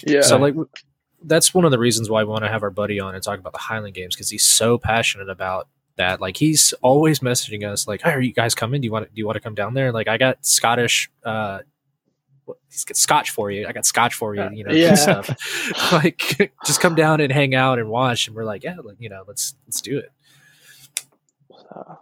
Yeah. 0.07 0.23
So 0.23 0.39
like 0.39 0.55
that's 1.25 1.55
one 1.55 1.65
of 1.65 1.71
the 1.71 1.79
reasons 1.79 2.11
why 2.11 2.23
we 2.25 2.31
want 2.31 2.45
to 2.45 2.51
have 2.51 2.63
our 2.63 2.71
buddy 2.71 2.99
on 3.01 3.15
and 3.15 3.23
talk 3.23 3.39
about 3.39 3.53
the 3.53 3.59
Highland 3.59 3.95
Games 3.95 4.15
because 4.15 4.31
he's 4.31 4.45
so 4.45 4.79
passionate 4.79 5.29
about 5.29 5.69
that. 5.97 6.21
Like 6.21 6.37
he's 6.37 6.73
always 6.83 7.21
messaging 7.21 7.69
us 7.69 7.87
like, 7.87 8.03
"Hey, 8.03 8.11
are 8.11 8.21
you 8.21 8.33
guys 8.33 8.55
coming? 8.55 8.81
Do 8.81 8.87
you 8.87 8.93
want 8.93 9.07
to, 9.07 9.15
do 9.15 9.19
you 9.19 9.27
want 9.27 9.37
to 9.37 9.41
come 9.41 9.55
down 9.55 9.75
there?" 9.75 9.93
Like 9.93 10.09
I 10.09 10.19
got 10.19 10.45
Scottish 10.45 11.11
uh 11.25 11.61
he's 12.69 12.85
got 12.85 12.97
scotch 12.97 13.31
for 13.31 13.51
you. 13.51 13.67
I 13.67 13.73
got 13.73 13.87
scotch 13.87 14.15
for 14.15 14.35
you, 14.35 14.49
you 14.53 14.65
know, 14.65 14.73
yeah. 14.73 14.95
stuff. 14.95 15.93
like 15.93 16.53
just 16.65 16.81
come 16.81 16.95
down 16.95 17.21
and 17.21 17.33
hang 17.33 17.55
out 17.55 17.79
and 17.79 17.89
watch 17.89 18.27
and 18.27 18.37
we're 18.37 18.45
like, 18.45 18.65
yeah, 18.65 18.77
like, 18.83 18.97
you 18.99 19.09
know, 19.09 19.25
let's 19.27 19.55
let's 19.67 19.81
do 19.81 19.99
it. 19.99 20.13
Uh, 21.75 21.95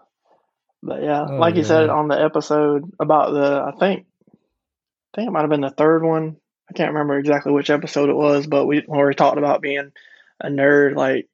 but 0.82 1.02
yeah, 1.02 1.26
oh, 1.28 1.36
like 1.36 1.56
you 1.56 1.64
said 1.64 1.90
on 1.90 2.08
the 2.08 2.20
episode 2.20 2.90
about 2.98 3.32
the 3.32 3.72
I 3.74 3.78
think 3.78 4.06
I 4.28 5.16
think 5.16 5.28
it 5.28 5.30
might 5.30 5.42
have 5.42 5.50
been 5.50 5.60
the 5.60 5.70
third 5.70 6.02
one. 6.02 6.36
I 6.68 6.72
can't 6.72 6.92
remember 6.92 7.18
exactly 7.18 7.52
which 7.52 7.70
episode 7.70 8.10
it 8.10 8.16
was, 8.16 8.46
but 8.46 8.66
we 8.66 8.82
when 8.86 9.04
we 9.04 9.14
talked 9.14 9.38
about 9.38 9.60
being 9.60 9.92
a 10.40 10.48
nerd, 10.48 10.94
like 10.96 11.28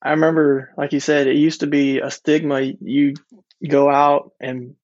I 0.00 0.10
remember, 0.10 0.72
like 0.76 0.92
you 0.92 1.00
said, 1.00 1.26
it 1.26 1.36
used 1.36 1.60
to 1.60 1.66
be 1.66 1.98
a 1.98 2.10
stigma. 2.10 2.60
You 2.60 3.14
go 3.66 3.90
out 3.90 4.32
and 4.40 4.76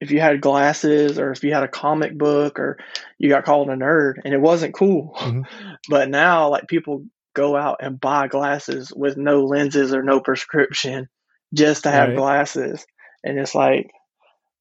if 0.00 0.10
you 0.10 0.20
had 0.20 0.40
glasses 0.40 1.18
or 1.18 1.32
if 1.32 1.42
you 1.42 1.52
had 1.52 1.64
a 1.64 1.68
comic 1.68 2.16
book 2.16 2.58
or 2.58 2.78
you 3.18 3.28
got 3.28 3.44
called 3.44 3.68
a 3.68 3.74
nerd 3.74 4.14
and 4.24 4.32
it 4.32 4.40
wasn't 4.40 4.74
cool. 4.74 5.14
Mm-hmm. 5.18 5.42
But 5.88 6.08
now 6.08 6.50
like 6.50 6.68
people 6.68 7.04
go 7.34 7.56
out 7.56 7.78
and 7.80 8.00
buy 8.00 8.28
glasses 8.28 8.92
with 8.94 9.16
no 9.16 9.44
lenses 9.44 9.94
or 9.94 10.02
no 10.02 10.20
prescription 10.20 11.08
just 11.54 11.84
to 11.84 11.90
have 11.90 12.08
right. 12.08 12.16
glasses. 12.16 12.84
And 13.24 13.38
it's 13.38 13.54
like, 13.54 13.90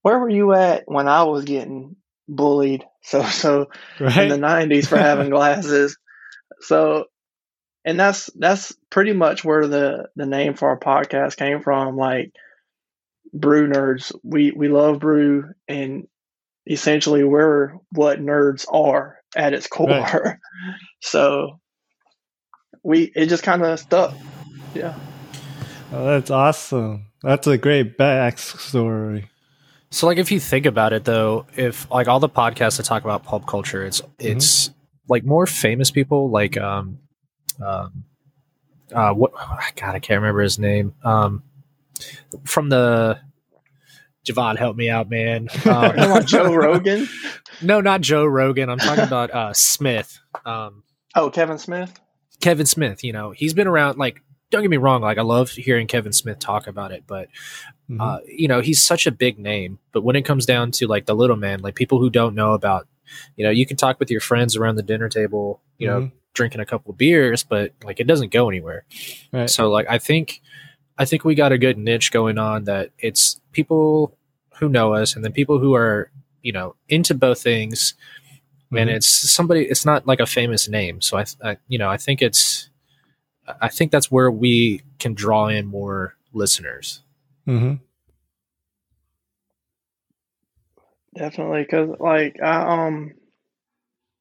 where 0.03 0.17
were 0.20 0.29
you 0.29 0.53
at 0.53 0.84
when 0.86 1.08
I 1.08 1.24
was 1.24 1.44
getting 1.44 1.96
bullied 2.27 2.86
so 3.01 3.24
so 3.24 3.67
right. 4.00 4.17
in 4.17 4.29
the 4.29 4.38
nineties 4.38 4.88
for 4.88 4.98
having 4.98 5.29
glasses? 5.32 5.98
So 6.62 7.06
and 7.84 8.00
that's 8.00 8.29
that's 8.36 8.75
pretty 8.89 9.13
much 9.13 9.44
where 9.44 9.67
the 9.67 10.10
the 10.15 10.25
name 10.25 10.53
for 10.53 10.70
our 10.70 10.79
podcast 10.79 11.38
came 11.38 11.62
from. 11.62 11.98
Like 11.98 12.32
brew 13.34 13.69
nerds, 13.69 14.12
we 14.24 14.51
we 14.51 14.67
love 14.67 15.00
brew, 15.00 15.51
and 15.67 16.07
essentially 16.69 17.24
we're 17.24 17.74
what 17.91 18.19
nerds 18.19 18.65
are 18.72 19.19
at 19.36 19.53
its 19.53 19.67
core. 19.67 19.89
Right. 19.89 20.38
so 21.01 21.60
we 22.84 23.12
it 23.15 23.27
just 23.27 23.43
kind 23.43 23.63
of 23.63 23.79
stuck. 23.79 24.15
Yeah. 24.74 24.98
Oh, 25.91 26.05
that's 26.05 26.31
awesome. 26.31 27.07
That's 27.24 27.48
a 27.48 27.57
great 27.57 27.98
backstory. 27.98 29.27
So, 29.89 30.05
like, 30.05 30.17
if 30.17 30.31
you 30.31 30.39
think 30.39 30.65
about 30.65 30.93
it, 30.93 31.05
though, 31.05 31.46
if 31.55 31.89
like 31.89 32.07
all 32.07 32.19
the 32.19 32.29
podcasts 32.29 32.77
that 32.77 32.84
talk 32.84 33.03
about 33.03 33.24
pop 33.24 33.48
culture, 33.48 33.86
it's 33.86 34.01
mm-hmm. 34.01 34.27
it's 34.27 34.69
like 35.07 35.24
more 35.24 35.48
famous 35.48 35.91
people, 35.91 36.29
like 36.29 36.57
um, 36.57 37.00
um, 37.65 38.03
uh, 38.93 39.13
what 39.13 39.34
God, 39.75 39.96
I 39.96 40.00
can't 40.00 40.22
remember 40.22 40.41
his 40.41 40.60
name. 40.60 40.93
Um, 41.03 41.43
from 42.46 42.70
the 42.70 43.20
Javon, 44.27 44.58
help 44.58 44.75
me 44.75 44.89
out, 44.89 45.10
man. 45.10 45.48
Um, 45.68 46.25
Joe 46.25 46.54
Rogan? 46.56 47.08
No, 47.62 47.82
not 47.82 48.01
Joe 48.01 48.25
Rogan. 48.25 48.70
I'm 48.70 48.77
talking 48.77 49.04
about 49.08 49.32
uh, 49.32 49.54
Smith. 49.54 50.20
Um, 50.46 50.84
oh, 51.16 51.30
Kevin 51.30 51.58
Smith. 51.58 52.00
Kevin 52.39 52.66
Smith. 52.66 53.04
You 53.04 53.13
know, 53.13 53.32
he's 53.32 53.54
been 53.54 53.68
around. 53.68 53.98
Like, 53.98 54.22
don't 54.50 54.62
get 54.62 54.70
me 54.70 54.77
wrong. 54.77 55.01
Like, 55.01 55.18
I 55.18 55.24
love 55.24 55.50
hearing 55.50 55.88
Kevin 55.88 56.13
Smith 56.13 56.39
talk 56.39 56.68
about 56.68 56.92
it, 56.92 57.04
but 57.06 57.27
mm-hmm. 57.89 58.00
uh, 58.00 58.20
you 58.25 58.48
know, 58.48 58.62
he's 58.62 58.82
such 58.82 59.08
a 59.08 59.12
big 59.12 59.39
name. 59.39 59.80
But 59.92 60.04
when 60.04 60.16
it 60.16 60.24
comes 60.24 60.46
down 60.46 60.72
to 60.72 60.88
like 60.88 61.06
the 61.06 61.16
little 61.16 61.36
man, 61.36 61.60
like 61.60 61.75
people 61.75 62.00
who 62.00 62.10
don't 62.10 62.36
know 62.36 62.54
about, 62.54 62.88
you 63.36 63.44
know, 63.44 63.51
you 63.51 63.66
can 63.66 63.77
talk 63.77 64.00
with 64.00 64.10
your 64.10 64.22
friends 64.22 64.56
around 64.56 64.75
the 64.75 64.84
dinner 64.84 65.10
table. 65.10 65.62
You 65.77 65.89
mm-hmm. 65.89 66.00
know, 66.00 66.12
drinking 66.34 66.62
a 66.62 66.66
couple 66.66 66.92
of 66.92 66.98
beers, 66.98 67.44
but 67.44 67.74
like 67.84 68.00
it 68.00 68.08
doesn't 68.08 68.32
go 68.32 68.48
anywhere. 68.48 68.86
Right. 69.34 69.50
So 69.50 69.70
like 69.70 69.88
I 69.89 69.98
think 69.98 70.42
I 70.98 71.06
think 71.06 71.24
we 71.24 71.36
got 71.36 71.51
a 71.51 71.58
good 71.58 71.77
niche 71.77 72.12
going 72.12 72.38
on 72.38 72.63
that 72.66 72.92
it's 72.98 73.39
people 73.51 74.18
who 74.56 74.70
know 74.70 74.94
us 74.94 75.16
and 75.16 75.24
then 75.24 75.32
people 75.32 75.60
who 75.60 75.75
are, 75.75 76.12
you 76.42 76.51
know, 76.51 76.75
into 76.89 77.13
both 77.13 77.42
things. 77.42 77.94
Mm-hmm. 78.66 78.77
And 78.77 78.89
it's 78.89 79.08
somebody 79.08 79.66
it's 79.66 79.86
not 79.86 80.08
like 80.08 80.20
a 80.20 80.25
famous 80.25 80.68
name. 80.68 81.01
So 81.01 81.18
I, 81.18 81.25
I 81.44 81.58
you 81.68 81.77
know, 81.77 81.89
I 81.89 81.98
think 81.98 82.22
it's 82.22 82.70
I 83.62 83.70
think 83.70 83.92
that's 83.92 84.12
where 84.12 84.32
we 84.32 84.82
can 85.00 85.13
draw 85.13 85.48
in 85.48 85.68
more 85.68 86.16
listeners. 86.34 87.01
Mm-hmm. 87.48 87.75
Definitely, 91.16 91.63
because 91.63 91.96
like 92.00 92.42
I 92.42 92.86
um 92.86 93.13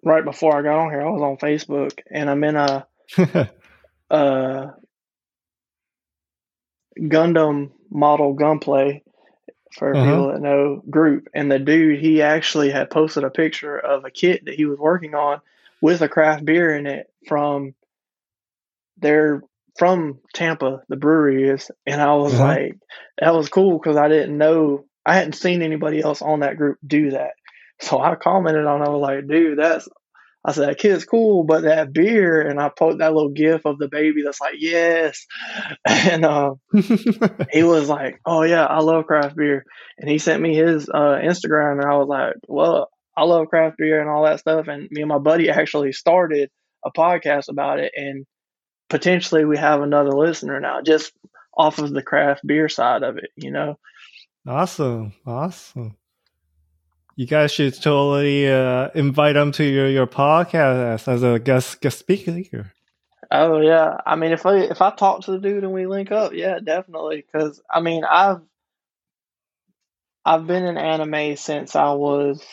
right 0.02 0.24
before 0.24 0.56
I 0.56 0.62
got 0.62 0.78
on 0.78 0.90
here, 0.90 1.02
I 1.02 1.10
was 1.10 1.22
on 1.22 1.36
Facebook 1.36 1.98
and 2.10 2.30
I'm 2.30 2.44
in 2.44 2.56
a, 2.56 2.86
a 4.10 4.70
Gundam 6.98 7.70
model 7.90 8.34
Gunpla 8.36 9.02
for 9.72 9.94
uh-huh. 9.94 10.04
people 10.04 10.28
that 10.28 10.40
know 10.40 10.82
group. 10.88 11.28
And 11.34 11.50
the 11.50 11.58
dude, 11.58 12.00
he 12.00 12.22
actually 12.22 12.70
had 12.70 12.90
posted 12.90 13.24
a 13.24 13.30
picture 13.30 13.78
of 13.78 14.04
a 14.04 14.10
kit 14.10 14.46
that 14.46 14.54
he 14.54 14.64
was 14.64 14.78
working 14.78 15.14
on 15.14 15.40
with 15.80 16.02
a 16.02 16.08
craft 16.08 16.44
beer 16.44 16.74
in 16.74 16.86
it 16.86 17.10
from 17.26 17.74
their 18.98 19.42
from 19.78 20.20
Tampa, 20.32 20.82
the 20.88 20.96
brewery 20.96 21.48
is. 21.48 21.70
And 21.86 22.00
I 22.00 22.14
was 22.14 22.34
uh-huh. 22.34 22.44
like, 22.44 22.78
that 23.18 23.34
was 23.34 23.48
cool 23.48 23.78
because 23.78 23.96
I 23.96 24.08
didn't 24.08 24.38
know, 24.38 24.86
I 25.04 25.16
hadn't 25.16 25.34
seen 25.34 25.60
anybody 25.60 26.00
else 26.00 26.22
on 26.22 26.40
that 26.40 26.56
group 26.56 26.78
do 26.86 27.10
that. 27.10 27.32
So 27.80 28.00
I 28.00 28.14
commented 28.14 28.64
on. 28.64 28.80
I 28.80 28.88
was 28.88 29.02
like, 29.02 29.28
dude, 29.28 29.58
that's. 29.58 29.88
I 30.46 30.52
said, 30.52 30.68
that 30.68 30.78
kid's 30.78 31.04
cool, 31.04 31.42
but 31.42 31.64
that 31.64 31.92
beer, 31.92 32.40
and 32.40 32.60
I 32.60 32.68
put 32.68 32.98
that 32.98 33.12
little 33.12 33.30
gif 33.30 33.64
of 33.64 33.78
the 33.78 33.88
baby 33.88 34.22
that's 34.22 34.40
like, 34.40 34.54
yes. 34.58 35.26
And 35.88 36.24
uh, 36.24 36.54
he 37.52 37.64
was 37.64 37.88
like, 37.88 38.20
oh, 38.24 38.44
yeah, 38.44 38.64
I 38.64 38.78
love 38.78 39.06
craft 39.06 39.34
beer. 39.34 39.64
And 39.98 40.08
he 40.08 40.18
sent 40.18 40.40
me 40.40 40.54
his 40.54 40.88
uh, 40.88 41.18
Instagram, 41.20 41.80
and 41.80 41.84
I 41.84 41.96
was 41.96 42.06
like, 42.06 42.34
well, 42.46 42.90
I 43.16 43.24
love 43.24 43.48
craft 43.48 43.76
beer 43.76 44.00
and 44.00 44.08
all 44.08 44.24
that 44.24 44.38
stuff. 44.38 44.68
And 44.68 44.88
me 44.92 45.02
and 45.02 45.08
my 45.08 45.18
buddy 45.18 45.50
actually 45.50 45.90
started 45.92 46.48
a 46.84 46.92
podcast 46.92 47.48
about 47.48 47.80
it. 47.80 47.92
And 47.96 48.24
potentially 48.88 49.44
we 49.44 49.58
have 49.58 49.82
another 49.82 50.12
listener 50.12 50.60
now 50.60 50.80
just 50.80 51.12
off 51.56 51.78
of 51.78 51.90
the 51.90 52.02
craft 52.02 52.46
beer 52.46 52.68
side 52.68 53.02
of 53.02 53.16
it, 53.16 53.30
you 53.34 53.50
know? 53.50 53.78
Awesome. 54.46 55.12
Awesome 55.26 55.96
you 57.16 57.26
guys 57.26 57.50
should 57.50 57.74
totally 57.74 58.46
uh, 58.46 58.90
invite 58.94 59.34
them 59.34 59.50
to 59.52 59.64
your, 59.64 59.88
your 59.88 60.06
podcast 60.06 61.08
as 61.08 61.22
a 61.22 61.38
guest 61.38 61.80
guest 61.80 61.98
speaker. 61.98 62.72
Oh 63.30 63.60
yeah, 63.60 63.96
I 64.04 64.16
mean 64.16 64.32
if 64.32 64.44
I 64.44 64.58
if 64.58 64.82
I 64.82 64.94
talk 64.94 65.22
to 65.22 65.32
the 65.32 65.38
dude 65.38 65.64
and 65.64 65.72
we 65.72 65.86
link 65.86 66.12
up, 66.12 66.32
yeah, 66.34 66.58
definitely. 66.62 67.24
Because 67.26 67.60
I 67.68 67.80
mean 67.80 68.04
I've 68.04 68.42
I've 70.24 70.46
been 70.46 70.64
in 70.64 70.76
anime 70.76 71.36
since 71.36 71.74
I 71.74 71.92
was 71.92 72.44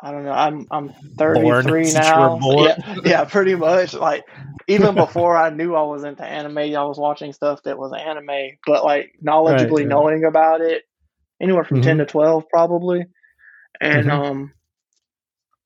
I 0.00 0.10
don't 0.10 0.24
know. 0.24 0.32
I'm 0.32 0.66
I'm 0.70 0.94
33 1.18 1.92
now. 1.92 2.38
Yeah, 2.42 2.96
yeah, 3.04 3.24
pretty 3.24 3.54
much. 3.54 3.92
Like 3.94 4.24
even 4.66 4.94
before 4.94 5.36
I 5.36 5.50
knew 5.50 5.74
I 5.74 5.82
was 5.82 6.04
into 6.04 6.24
anime, 6.24 6.58
I 6.58 6.84
was 6.84 6.98
watching 6.98 7.32
stuff 7.34 7.62
that 7.64 7.78
was 7.78 7.92
anime, 7.92 8.56
but 8.66 8.82
like 8.82 9.14
knowledgeably 9.22 9.60
right, 9.60 9.70
right. 9.70 9.88
knowing 9.88 10.24
about 10.24 10.62
it 10.62 10.84
anywhere 11.40 11.64
from 11.64 11.78
mm-hmm. 11.78 11.88
10 11.88 11.98
to 11.98 12.06
12 12.06 12.44
probably. 12.48 13.06
And 13.80 14.06
mm-hmm. 14.06 14.20
um 14.20 14.52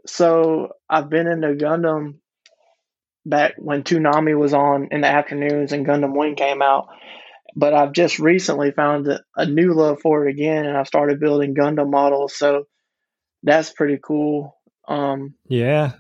so 0.07 0.71
I've 0.89 1.11
been 1.11 1.27
into 1.27 1.49
Gundam 1.49 2.17
back 3.27 3.55
when 3.59 3.83
Toonami 3.83 4.39
was 4.39 4.55
on 4.55 4.89
in 4.91 5.03
the 5.03 5.07
afternoons 5.07 5.73
and 5.73 5.87
Gundam 5.87 6.17
Wing 6.17 6.35
came 6.35 6.63
out. 6.63 6.89
But 7.55 7.75
I've 7.75 7.93
just 7.93 8.19
recently 8.19 8.71
found 8.71 9.09
a 9.37 9.47
new 9.47 9.75
love 9.75 10.01
for 10.01 10.27
it 10.27 10.31
again 10.31 10.65
and 10.65 10.77
I've 10.77 10.87
started 10.87 11.21
building 11.21 11.55
Gundam 11.55 11.91
models. 11.91 12.37
So 12.37 12.67
that's 13.43 13.73
pretty 13.73 13.99
cool. 14.03 14.57
Um 14.87 15.35
Yeah. 15.47 15.93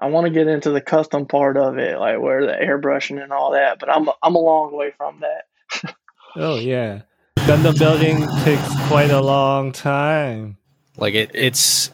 I 0.00 0.06
want 0.08 0.26
to 0.26 0.32
get 0.32 0.46
into 0.46 0.70
the 0.70 0.80
custom 0.80 1.26
part 1.26 1.56
of 1.56 1.76
it, 1.78 1.98
like 1.98 2.20
where 2.20 2.46
the 2.46 2.52
airbrushing 2.52 3.20
and 3.22 3.32
all 3.32 3.52
that, 3.52 3.78
but 3.80 3.88
I'm 3.90 4.08
I'm 4.22 4.36
a 4.36 4.40
long 4.40 4.76
way 4.76 4.92
from 4.96 5.20
that. 5.20 5.94
oh 6.36 6.56
yeah. 6.56 7.02
Gundam 7.48 7.78
building 7.78 8.28
takes 8.44 8.88
quite 8.88 9.10
a 9.10 9.22
long 9.22 9.72
time. 9.72 10.58
Like 10.98 11.14
it, 11.14 11.30
it's 11.32 11.90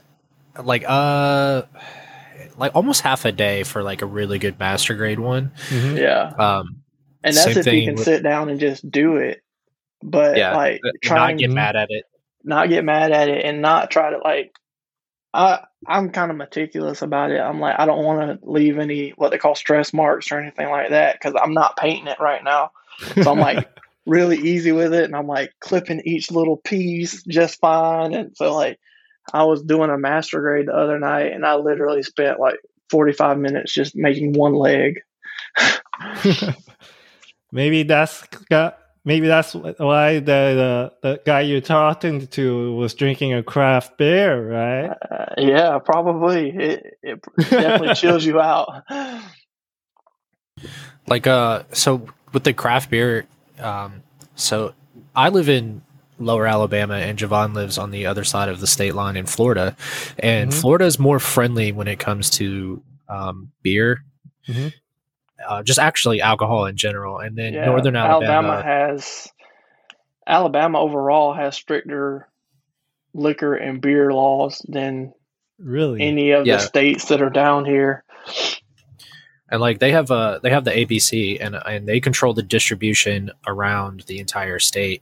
like 0.61 0.83
uh, 0.85 1.63
like 2.57 2.75
almost 2.75 3.03
half 3.03 3.25
a 3.25 3.31
day 3.31 3.63
for 3.63 3.85
like 3.85 4.03
a 4.03 4.07
really 4.07 4.41
good 4.41 4.59
master 4.59 4.97
grade 4.97 5.21
one. 5.21 5.53
Mm-hmm. 5.69 5.97
Yeah. 5.97 6.33
Um, 6.37 6.83
and 7.23 7.37
that's 7.37 7.57
if 7.57 7.73
you 7.73 7.85
can 7.85 7.95
with, 7.95 8.03
sit 8.05 8.25
down 8.25 8.49
and 8.49 8.59
just 8.59 8.91
do 8.91 9.19
it. 9.19 9.45
But 10.03 10.37
yeah, 10.39 10.57
like 10.57 10.81
trying 11.05 11.37
not 11.37 11.39
get 11.39 11.51
mad 11.53 11.77
at 11.77 11.87
it, 11.91 12.05
not 12.43 12.69
get 12.69 12.83
mad 12.83 13.13
at 13.13 13.29
it, 13.29 13.45
and 13.45 13.63
not 13.63 13.93
try 13.93 14.11
to 14.11 14.19
like. 14.19 14.57
I 15.33 15.61
I'm 15.87 16.11
kind 16.11 16.33
of 16.33 16.37
meticulous 16.37 17.01
about 17.01 17.31
it. 17.31 17.39
I'm 17.39 17.61
like 17.61 17.79
I 17.79 17.87
don't 17.87 18.05
want 18.05 18.43
to 18.43 18.51
leave 18.51 18.81
any 18.81 19.11
what 19.11 19.31
they 19.31 19.39
call 19.39 19.55
stress 19.55 19.93
marks 19.93 20.33
or 20.33 20.41
anything 20.41 20.69
like 20.69 20.91
that 20.91 21.15
because 21.15 21.41
I'm 21.41 21.55
not 21.55 21.77
painting 21.77 22.09
it 22.09 22.19
right 22.19 22.43
now. 22.43 22.73
So 23.23 23.31
I'm 23.31 23.39
like 23.39 23.69
really 24.07 24.37
easy 24.37 24.73
with 24.73 24.93
it 24.93 25.05
and 25.05 25.17
I'm 25.17 25.27
like 25.27 25.53
clipping 25.61 26.03
each 26.05 26.31
little 26.31 26.57
piece 26.57 27.23
just 27.23 27.61
fine. 27.61 28.15
And 28.15 28.37
so 28.37 28.55
like 28.55 28.79
I 29.33 29.45
was 29.45 29.63
doing 29.63 29.91
a 29.91 29.99
master 29.99 30.41
grade 30.41 30.67
the 30.67 30.75
other 30.75 30.99
night 30.99 31.33
and 31.33 31.47
I 31.47 31.57
literally 31.57 32.03
spent 32.03 32.41
like 32.41 32.59
45 32.91 33.39
minutes 33.39 33.73
just 33.73 33.97
making 33.97 34.33
one 34.35 34.55
leg. 34.55 35.01
maybe 37.53 37.83
that's 37.85 38.27
maybe 39.05 39.27
that's 39.27 39.55
why 39.55 40.19
the, 40.19 40.21
the, 40.21 40.93
the 41.03 41.21
guy 41.25 41.43
you're 41.43 41.61
talking 41.61 42.27
to 42.27 42.75
was 42.75 42.95
drinking 42.95 43.35
a 43.35 43.43
craft 43.43 43.97
beer, 43.97 44.51
right? 44.51 44.97
Uh, 45.11 45.35
yeah, 45.39 45.79
probably. 45.79 46.51
It, 46.51 46.99
it 47.03 47.25
definitely 47.39 47.95
chills 47.95 48.25
you 48.25 48.41
out. 48.41 48.85
Like 51.07 51.27
uh, 51.27 51.65
so 51.73 52.07
with 52.33 52.45
the 52.45 52.53
craft 52.53 52.91
beer, 52.91 53.27
um, 53.59 54.03
so 54.35 54.75
I 55.15 55.29
live 55.29 55.49
in 55.49 55.83
lower 56.19 56.47
Alabama 56.47 56.95
and 56.95 57.19
Javon 57.19 57.55
lives 57.55 57.79
on 57.79 57.91
the 57.91 58.07
other 58.07 58.25
side 58.25 58.49
of 58.49 58.61
the 58.61 58.67
state 58.67 58.95
line 58.95 59.17
in 59.17 59.27
Florida. 59.27 59.77
And 60.19 60.51
mm-hmm. 60.51 60.61
Florida 60.61 60.85
is 60.85 60.99
more 60.99 61.19
friendly 61.19 61.73
when 61.73 61.89
it 61.89 61.99
comes 61.99 62.31
to 62.31 62.83
um, 63.09 63.53
beer. 63.63 64.05
Mm-hmm. 64.49 64.69
Uh, 65.47 65.63
just 65.63 65.79
actually 65.79 66.21
alcohol 66.21 66.67
in 66.67 66.77
general. 66.77 67.19
And 67.19 67.37
then 67.37 67.55
yeah, 67.55 67.67
Northern 67.67 67.97
Alabama, 67.97 68.49
Alabama 68.49 68.63
has 68.63 69.29
Alabama 70.27 70.79
overall 70.81 71.35
has 71.35 71.55
stricter 71.55 72.29
liquor 73.13 73.55
and 73.55 73.81
beer 73.81 74.13
laws 74.13 74.65
than 74.69 75.13
really 75.59 76.03
any 76.03 76.31
of 76.31 76.47
yeah. 76.47 76.57
the 76.57 76.63
states 76.63 77.09
that 77.09 77.21
are 77.21 77.31
down 77.31 77.65
here 77.65 78.05
and 79.55 79.61
like 79.61 79.79
they 79.79 79.93
have 79.93 80.11
a 80.11 80.41
they 80.43 80.51
have 80.51 80.65
the 80.65 80.73
ABC 80.73 81.39
and 81.41 81.55
and 81.55 81.87
they 81.87 82.01
control 82.01 82.35
the 82.35 82.43
distribution 82.43 83.31
around 83.47 84.03
the 84.09 84.19
entire 84.19 84.59
state. 84.59 85.01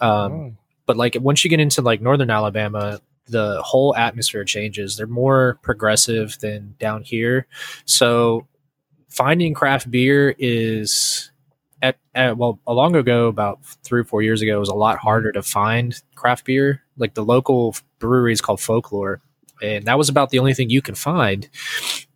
Um, 0.00 0.32
oh. 0.32 0.52
But 0.84 0.96
like 0.96 1.16
once 1.20 1.44
you 1.44 1.48
get 1.48 1.60
into 1.60 1.80
like 1.80 2.00
northern 2.02 2.28
Alabama, 2.28 3.00
the 3.28 3.62
whole 3.62 3.94
atmosphere 3.94 4.44
changes. 4.44 4.96
They're 4.96 5.06
more 5.06 5.60
progressive 5.62 6.36
than 6.40 6.74
down 6.80 7.04
here, 7.04 7.46
so 7.84 8.48
finding 9.08 9.54
craft 9.54 9.88
beer 9.88 10.34
is 10.40 11.30
at, 11.80 11.96
at, 12.16 12.36
well 12.36 12.58
a 12.66 12.74
long 12.74 12.96
ago 12.96 13.28
about 13.28 13.64
three 13.84 14.00
or 14.00 14.04
four 14.04 14.22
years 14.22 14.42
ago 14.42 14.56
it 14.56 14.60
was 14.60 14.68
a 14.68 14.74
lot 14.74 14.98
harder 14.98 15.30
to 15.30 15.40
find 15.40 16.02
craft 16.16 16.44
beer 16.44 16.82
like 16.96 17.14
the 17.14 17.24
local 17.24 17.76
brewery 18.00 18.32
is 18.32 18.40
called 18.40 18.60
folklore 18.60 19.20
and 19.62 19.84
that 19.84 19.96
was 19.96 20.08
about 20.08 20.30
the 20.30 20.40
only 20.40 20.52
thing 20.52 20.68
you 20.68 20.82
can 20.82 20.96
find 20.96 21.48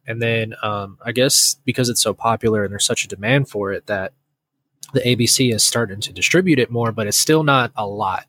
and 0.09 0.21
then 0.23 0.55
um, 0.63 0.99
I 1.05 1.13
guess 1.13 1.57
because 1.65 1.91
it's 1.91 2.03
so 2.03 2.15
popular 2.15 2.65
and 2.65 2.73
there's 2.73 2.87
such 2.87 3.05
a 3.05 3.09
demand 3.09 3.49
for 3.49 3.73
it 3.73 3.87
that 3.87 4.15
the 4.95 5.01
ABC 5.01 5.55
is 5.55 5.63
starting 5.63 6.01
to 6.01 6.13
distribute 6.15 6.59
it 6.59 6.71
more, 6.71 6.93
but 6.93 7.07
it's 7.07 7.19
still 7.19 7.45
not 7.45 7.73
a 7.77 7.87
lot. 7.87 8.25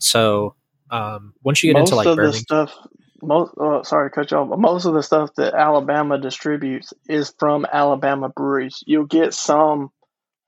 So 0.00 0.56
um, 0.90 1.32
once 1.44 1.62
you 1.62 1.72
get 1.72 1.78
most 1.78 1.92
into 1.92 1.96
like 1.96 2.06
of 2.08 2.16
the 2.16 2.32
stuff, 2.32 2.74
most 3.22 3.54
oh, 3.56 3.82
sorry 3.82 4.10
to 4.10 4.14
cut 4.14 4.30
you 4.32 4.36
off, 4.36 4.48
but 4.48 4.58
most 4.58 4.84
of 4.84 4.94
the 4.94 5.02
stuff 5.02 5.30
that 5.36 5.54
Alabama 5.54 6.18
distributes 6.18 6.92
is 7.08 7.32
from 7.38 7.64
Alabama 7.72 8.28
breweries. 8.28 8.82
You'll 8.84 9.06
get 9.06 9.32
some 9.32 9.92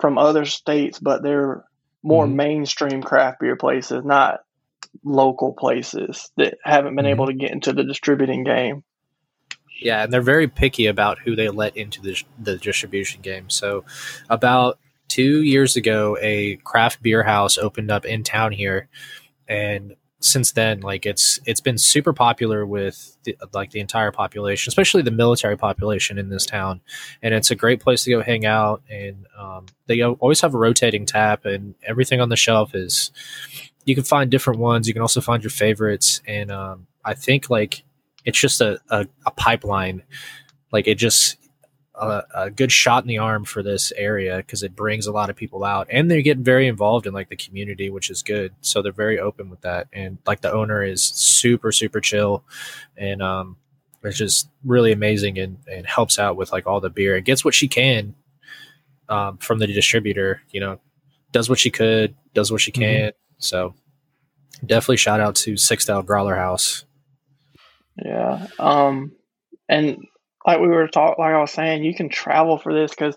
from 0.00 0.18
other 0.18 0.44
states, 0.44 0.98
but 0.98 1.22
they're 1.22 1.64
more 2.02 2.26
mm-hmm. 2.26 2.36
mainstream 2.36 3.02
craft 3.02 3.38
beer 3.38 3.54
places, 3.54 4.04
not 4.04 4.40
local 5.04 5.52
places 5.52 6.32
that 6.36 6.58
haven't 6.64 6.96
been 6.96 7.04
mm-hmm. 7.04 7.12
able 7.12 7.26
to 7.26 7.32
get 7.32 7.52
into 7.52 7.72
the 7.72 7.84
distributing 7.84 8.42
game. 8.42 8.82
Yeah, 9.80 10.04
and 10.04 10.12
they're 10.12 10.22
very 10.22 10.48
picky 10.48 10.86
about 10.86 11.18
who 11.18 11.34
they 11.36 11.48
let 11.48 11.76
into 11.76 12.00
the, 12.00 12.22
the 12.38 12.56
distribution 12.56 13.20
game. 13.22 13.50
So, 13.50 13.84
about 14.30 14.78
two 15.08 15.42
years 15.42 15.76
ago, 15.76 16.16
a 16.20 16.56
craft 16.64 17.02
beer 17.02 17.22
house 17.22 17.58
opened 17.58 17.90
up 17.90 18.04
in 18.04 18.22
town 18.22 18.52
here, 18.52 18.88
and 19.48 19.96
since 20.24 20.52
then, 20.52 20.80
like 20.80 21.04
it's 21.04 21.38
it's 21.44 21.60
been 21.60 21.76
super 21.76 22.12
popular 22.12 22.64
with 22.64 23.16
the, 23.24 23.36
like 23.52 23.70
the 23.70 23.80
entire 23.80 24.10
population, 24.10 24.70
especially 24.70 25.02
the 25.02 25.10
military 25.10 25.56
population 25.56 26.18
in 26.18 26.30
this 26.30 26.46
town, 26.46 26.80
and 27.22 27.34
it's 27.34 27.50
a 27.50 27.54
great 27.54 27.80
place 27.80 28.04
to 28.04 28.10
go 28.10 28.22
hang 28.22 28.46
out. 28.46 28.82
And 28.88 29.26
um, 29.38 29.66
they 29.86 30.02
always 30.02 30.40
have 30.40 30.54
a 30.54 30.58
rotating 30.58 31.04
tap, 31.04 31.44
and 31.44 31.74
everything 31.82 32.20
on 32.20 32.30
the 32.30 32.36
shelf 32.36 32.74
is 32.74 33.10
you 33.84 33.94
can 33.94 34.04
find 34.04 34.30
different 34.30 34.60
ones. 34.60 34.88
You 34.88 34.94
can 34.94 35.02
also 35.02 35.20
find 35.20 35.42
your 35.42 35.50
favorites, 35.50 36.22
and 36.26 36.50
um, 36.50 36.86
I 37.04 37.14
think 37.14 37.50
like 37.50 37.84
it's 38.24 38.38
just 38.38 38.60
a, 38.60 38.80
a, 38.90 39.06
a 39.26 39.30
pipeline. 39.32 40.02
Like 40.72 40.88
it 40.88 40.96
just 40.96 41.36
a, 41.94 42.22
a, 42.34 42.50
good 42.50 42.72
shot 42.72 43.04
in 43.04 43.08
the 43.08 43.18
arm 43.18 43.44
for 43.44 43.62
this 43.62 43.92
area 43.96 44.38
because 44.38 44.62
it 44.62 44.74
brings 44.74 45.06
a 45.06 45.12
lot 45.12 45.30
of 45.30 45.36
people 45.36 45.64
out 45.64 45.86
and 45.90 46.10
they're 46.10 46.22
getting 46.22 46.42
very 46.42 46.66
involved 46.66 47.06
in 47.06 47.14
like 47.14 47.28
the 47.28 47.36
community, 47.36 47.90
which 47.90 48.10
is 48.10 48.22
good. 48.22 48.52
So 48.60 48.82
they're 48.82 48.92
very 48.92 49.18
open 49.18 49.50
with 49.50 49.60
that. 49.60 49.88
And 49.92 50.18
like 50.26 50.40
the 50.40 50.52
owner 50.52 50.82
is 50.82 51.02
super, 51.02 51.70
super 51.70 52.00
chill 52.00 52.44
and 52.96 53.22
um 53.22 53.56
it's 54.02 54.18
just 54.18 54.50
really 54.64 54.92
amazing 54.92 55.38
and, 55.38 55.58
and 55.66 55.86
helps 55.86 56.18
out 56.18 56.36
with 56.36 56.52
like 56.52 56.66
all 56.66 56.80
the 56.80 56.90
beer. 56.90 57.16
and 57.16 57.24
gets 57.24 57.44
what 57.44 57.54
she 57.54 57.68
can 57.68 58.14
um, 59.08 59.38
from 59.38 59.58
the 59.58 59.66
distributor, 59.66 60.42
you 60.50 60.60
know, 60.60 60.78
does 61.32 61.48
what 61.48 61.58
she 61.58 61.70
could, 61.70 62.14
does 62.34 62.52
what 62.52 62.60
she 62.60 62.70
mm-hmm. 62.70 62.82
can. 62.82 63.08
Mm-hmm. 63.08 63.38
So 63.38 63.74
definitely 64.64 64.98
shout 64.98 65.20
out 65.20 65.34
to 65.36 65.56
Six 65.56 65.84
Style 65.84 66.02
Growler 66.02 66.36
House. 66.36 66.84
Yeah. 67.96 68.46
Um, 68.58 69.12
and 69.68 69.98
like 70.46 70.60
we 70.60 70.68
were 70.68 70.88
talking, 70.88 71.22
like 71.22 71.34
I 71.34 71.40
was 71.40 71.50
saying, 71.50 71.84
you 71.84 71.94
can 71.94 72.08
travel 72.08 72.58
for 72.58 72.72
this 72.74 72.90
because, 72.90 73.16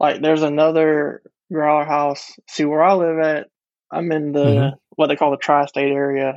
like, 0.00 0.20
there's 0.20 0.42
another 0.42 1.22
growler 1.52 1.84
house. 1.84 2.32
See 2.48 2.64
where 2.64 2.82
I 2.82 2.94
live 2.94 3.18
at. 3.18 3.46
I'm 3.90 4.10
in 4.10 4.32
the 4.32 4.44
mm-hmm. 4.44 4.76
what 4.90 5.06
they 5.08 5.16
call 5.16 5.30
the 5.30 5.36
tri-state 5.36 5.92
area. 5.92 6.34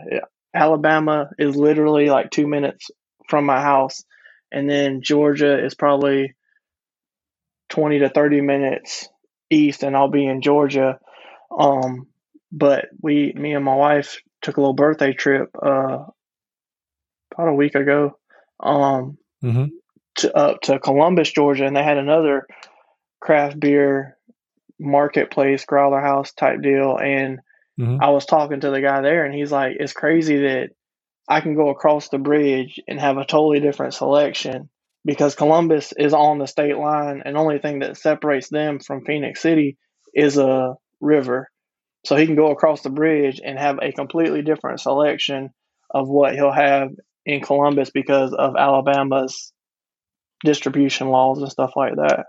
Alabama 0.54 1.30
is 1.40 1.56
literally 1.56 2.10
like 2.10 2.30
two 2.30 2.48
minutes 2.48 2.92
from 3.28 3.46
my 3.46 3.62
house, 3.62 4.04
and 4.52 4.70
then 4.70 5.02
Georgia 5.02 5.64
is 5.64 5.74
probably 5.74 6.36
twenty 7.70 8.00
to 8.00 8.10
thirty 8.10 8.42
minutes 8.42 9.10
east, 9.50 9.84
and 9.84 9.96
I'll 9.96 10.10
be 10.10 10.26
in 10.26 10.42
Georgia. 10.42 11.00
Um, 11.58 12.08
but 12.52 12.86
we, 13.02 13.34
me 13.36 13.54
and 13.54 13.66
my 13.66 13.76
wife, 13.76 14.22
took 14.42 14.58
a 14.58 14.62
little 14.62 14.74
birthday 14.74 15.14
trip 15.14 15.50
uh, 15.62 16.06
about 17.38 17.50
a 17.50 17.56
week 17.56 17.76
ago 17.76 18.18
um, 18.60 19.18
Mm-hmm. 19.44 19.66
to 20.18 20.36
up 20.36 20.62
to 20.62 20.80
Columbus, 20.80 21.32
Georgia, 21.32 21.66
and 21.66 21.76
they 21.76 21.84
had 21.84 21.98
another 21.98 22.48
craft 23.22 23.60
beer 23.60 24.18
marketplace, 24.80 25.66
growler 25.66 26.02
house 26.02 26.34
type 26.34 26.62
deal. 26.62 26.98
And 26.98 27.40
Mhm. 27.80 28.00
I 28.02 28.10
was 28.10 28.26
talking 28.26 28.62
to 28.62 28.72
the 28.72 28.82
guy 28.82 29.02
there, 29.02 29.26
and 29.26 29.34
he's 29.34 29.52
like, 29.52 29.78
"It's 29.80 29.94
crazy 29.94 30.38
that 30.44 30.70
I 31.28 31.42
can 31.42 31.56
go 31.56 31.70
across 31.70 32.10
the 32.10 32.20
bridge 32.20 32.80
and 32.88 33.00
have 33.00 33.18
a 33.18 33.26
totally 33.26 33.60
different 33.60 33.94
selection 33.94 34.70
because 35.06 35.36
Columbus 35.36 35.94
is 35.98 36.14
on 36.14 36.40
the 36.40 36.48
state 36.48 36.78
line, 36.78 37.24
and 37.26 37.38
only 37.38 37.60
thing 37.60 37.80
that 37.80 37.98
separates 37.98 38.50
them 38.50 38.80
from 38.80 39.06
Phenix 39.06 39.42
City 39.42 39.78
is 40.14 40.38
a 40.38 40.76
river. 41.02 41.50
So 42.06 42.16
he 42.16 42.26
can 42.26 42.36
go 42.36 42.52
across 42.52 42.82
the 42.82 42.90
bridge 42.90 43.42
and 43.44 43.58
have 43.60 43.80
a 43.82 43.92
completely 43.92 44.42
different 44.42 44.80
selection 44.82 45.52
of 45.92 46.08
what 46.10 46.36
he'll 46.36 46.52
have 46.52 46.90
in 47.28 47.42
Columbus 47.42 47.92
because 47.92 48.34
of 48.34 48.56
Alabama's 48.56 49.52
distribution 50.46 51.10
laws 51.10 51.40
and 51.40 51.52
stuff 51.52 51.74
like 51.76 51.96
that. 51.98 52.28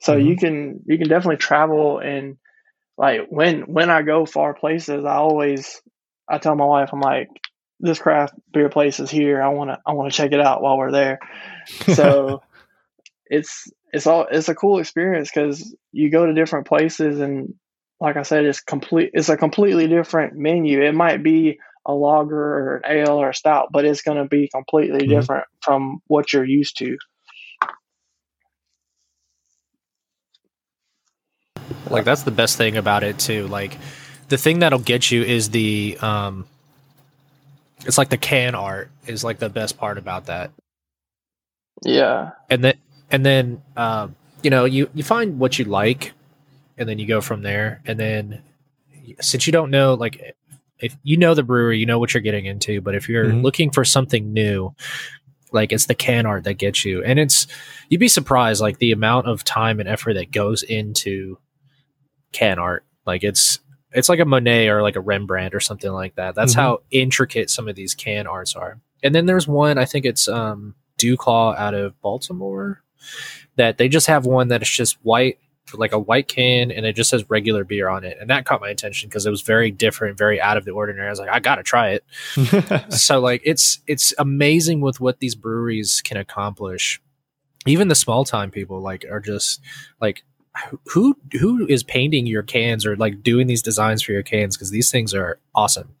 So 0.00 0.16
Mhm. 0.16 0.26
you 0.28 0.36
can 0.36 0.80
you 0.86 0.98
can 0.98 1.08
definitely 1.08 1.36
travel 1.36 1.98
and 2.00 2.38
like 2.96 3.22
when 3.28 3.62
when 3.62 3.90
I 3.90 4.02
go 4.02 4.26
far 4.26 4.54
places, 4.54 5.04
I 5.04 5.16
always 5.16 5.82
I 6.28 6.38
tell 6.38 6.56
my 6.56 6.64
wife 6.64 6.90
I'm 6.92 7.00
like 7.00 7.28
this 7.78 7.98
craft 7.98 8.34
beer 8.52 8.70
place 8.70 9.00
is 9.00 9.10
here. 9.10 9.42
I 9.42 9.48
want 9.48 9.70
to 9.70 9.78
I 9.86 9.92
want 9.92 10.10
to 10.10 10.16
check 10.16 10.32
it 10.32 10.40
out 10.40 10.62
while 10.62 10.78
we're 10.78 10.92
there. 10.92 11.18
So 11.88 12.42
it's 13.26 13.70
it's 13.92 14.06
all 14.06 14.26
it's 14.30 14.48
a 14.48 14.54
cool 14.54 14.78
experience 14.78 15.30
because 15.32 15.76
you 15.92 16.10
go 16.10 16.26
to 16.26 16.34
different 16.34 16.66
places 16.66 17.20
and 17.20 17.54
like 18.00 18.16
I 18.16 18.22
said, 18.22 18.44
it's 18.46 18.60
complete. 18.60 19.10
It's 19.14 19.28
a 19.28 19.36
completely 19.36 19.86
different 19.86 20.34
menu. 20.36 20.82
It 20.82 20.94
might 20.94 21.22
be 21.22 21.58
a 21.86 21.94
lager 21.94 22.36
or 22.38 22.76
an 22.76 22.82
ale 23.06 23.20
or 23.20 23.30
a 23.30 23.34
stout, 23.34 23.68
but 23.72 23.84
it's 23.84 24.02
going 24.02 24.18
to 24.18 24.24
be 24.28 24.48
completely 24.48 25.06
Mhm. 25.06 25.08
different 25.08 25.46
from 25.62 26.00
what 26.06 26.32
you're 26.32 26.44
used 26.44 26.78
to. 26.78 26.96
Like 31.90 32.04
that's 32.04 32.22
the 32.22 32.30
best 32.30 32.56
thing 32.56 32.76
about 32.76 33.02
it 33.02 33.18
too. 33.18 33.46
Like 33.48 33.76
the 34.28 34.38
thing 34.38 34.60
that'll 34.60 34.78
get 34.78 35.10
you 35.10 35.22
is 35.22 35.50
the 35.50 35.98
um 36.00 36.46
it's 37.84 37.98
like 37.98 38.10
the 38.10 38.16
can 38.18 38.54
art 38.54 38.90
is 39.06 39.24
like 39.24 39.38
the 39.38 39.48
best 39.48 39.76
part 39.78 39.98
about 39.98 40.26
that. 40.26 40.50
Yeah, 41.84 42.30
And 42.50 42.64
then 42.64 42.74
and 43.10 43.24
then 43.26 43.62
um 43.76 44.16
you 44.42 44.50
know, 44.50 44.64
you 44.64 44.88
you 44.94 45.02
find 45.04 45.38
what 45.38 45.58
you 45.58 45.64
like 45.64 46.12
and 46.78 46.88
then 46.88 46.98
you 46.98 47.06
go 47.06 47.20
from 47.20 47.42
there 47.42 47.80
and 47.86 47.98
then 47.98 48.42
since 49.20 49.46
you 49.46 49.52
don't 49.52 49.70
know 49.70 49.94
like 49.94 50.34
if 50.82 50.96
you 51.02 51.16
know 51.16 51.34
the 51.34 51.42
brewery, 51.42 51.78
you 51.78 51.86
know 51.86 51.98
what 51.98 52.12
you're 52.12 52.20
getting 52.20 52.44
into, 52.46 52.80
but 52.80 52.94
if 52.94 53.08
you're 53.08 53.26
Mhm. 53.26 53.42
looking 53.42 53.70
for 53.70 53.84
something 53.84 54.32
new, 54.32 54.74
like 55.52 55.72
it's 55.72 55.86
the 55.86 55.94
can 55.94 56.26
art 56.26 56.44
that 56.44 56.54
gets 56.54 56.84
you. 56.84 57.02
And 57.04 57.18
it's 57.18 57.46
you'd 57.88 58.00
be 58.00 58.08
surprised 58.08 58.60
like 58.60 58.78
the 58.78 58.92
amount 58.92 59.26
of 59.28 59.44
time 59.44 59.80
and 59.80 59.88
effort 59.88 60.14
that 60.14 60.30
goes 60.32 60.62
into 60.62 61.38
can 62.32 62.58
art. 62.58 62.84
Like 63.06 63.22
it's 63.24 63.60
it's 63.94 64.08
like 64.08 64.20
a 64.20 64.24
Monet 64.24 64.68
or 64.68 64.80
like 64.80 64.96
a 64.96 65.00
Rembrandt 65.00 65.54
or 65.54 65.60
something 65.60 65.92
like 65.92 66.14
that. 66.14 66.34
That's 66.34 66.54
Mhm. 66.54 66.56
how 66.56 66.78
intricate 66.90 67.50
some 67.50 67.68
of 67.68 67.76
these 67.76 67.94
can 67.94 68.26
arts 68.26 68.54
are. 68.56 68.80
And 69.02 69.14
then 69.14 69.26
there's 69.26 69.46
one, 69.46 69.76
I 69.78 69.84
think 69.84 70.04
it's 70.06 70.28
um 70.28 70.74
Dewclaw 70.98 71.56
out 71.58 71.74
of 71.74 72.00
Baltimore 72.00 72.82
that 73.56 73.76
they 73.76 73.88
just 73.88 74.06
have 74.06 74.24
one 74.24 74.48
that 74.48 74.62
is 74.62 74.70
just 74.70 74.96
white 75.02 75.38
like 75.74 75.92
a 75.92 75.98
white 75.98 76.28
can 76.28 76.70
and 76.70 76.84
it 76.86 76.94
just 76.94 77.10
says 77.10 77.28
regular 77.30 77.64
beer 77.64 77.88
on 77.88 78.04
it. 78.04 78.16
And 78.20 78.28
that 78.30 78.44
caught 78.44 78.60
my 78.60 78.68
attention 78.70 79.08
because 79.08 79.26
it 79.26 79.30
was 79.30 79.42
very 79.42 79.70
different, 79.70 80.18
very 80.18 80.40
out 80.40 80.56
of 80.56 80.64
the 80.64 80.70
ordinary. 80.72 81.06
I 81.06 81.10
was 81.10 81.18
like, 81.18 81.30
I 81.30 81.40
gotta 81.40 81.62
try 81.62 81.90
it 81.90 82.04
so 82.92 83.20
like 83.20 83.40
it's 83.44 83.80
it's 83.86 84.14
amazing 84.18 84.80
with 84.80 85.00
what 85.00 85.20
these 85.20 85.34
breweries 85.34 86.00
can 86.02 86.16
accomplish 86.16 87.00
even 87.66 87.88
the 87.88 87.94
small 87.94 88.24
time 88.24 88.50
people 88.50 88.80
like 88.80 89.04
are 89.10 89.20
just 89.20 89.60
like 90.00 90.24
who 90.92 91.16
who 91.40 91.66
is 91.66 91.82
painting 91.82 92.26
your 92.26 92.42
cans 92.42 92.84
or 92.84 92.96
like 92.96 93.22
doing 93.22 93.46
these 93.46 93.62
designs 93.62 94.02
for 94.02 94.12
your 94.12 94.22
cans 94.22 94.56
because 94.56 94.70
these 94.70 94.90
things 94.90 95.14
are 95.14 95.38
awesome 95.54 95.94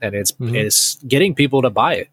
and 0.00 0.14
it's 0.14 0.32
Mhm. 0.32 0.54
it's 0.54 0.96
getting 1.04 1.34
people 1.34 1.62
to 1.62 1.70
buy 1.70 1.94
it 1.94 2.08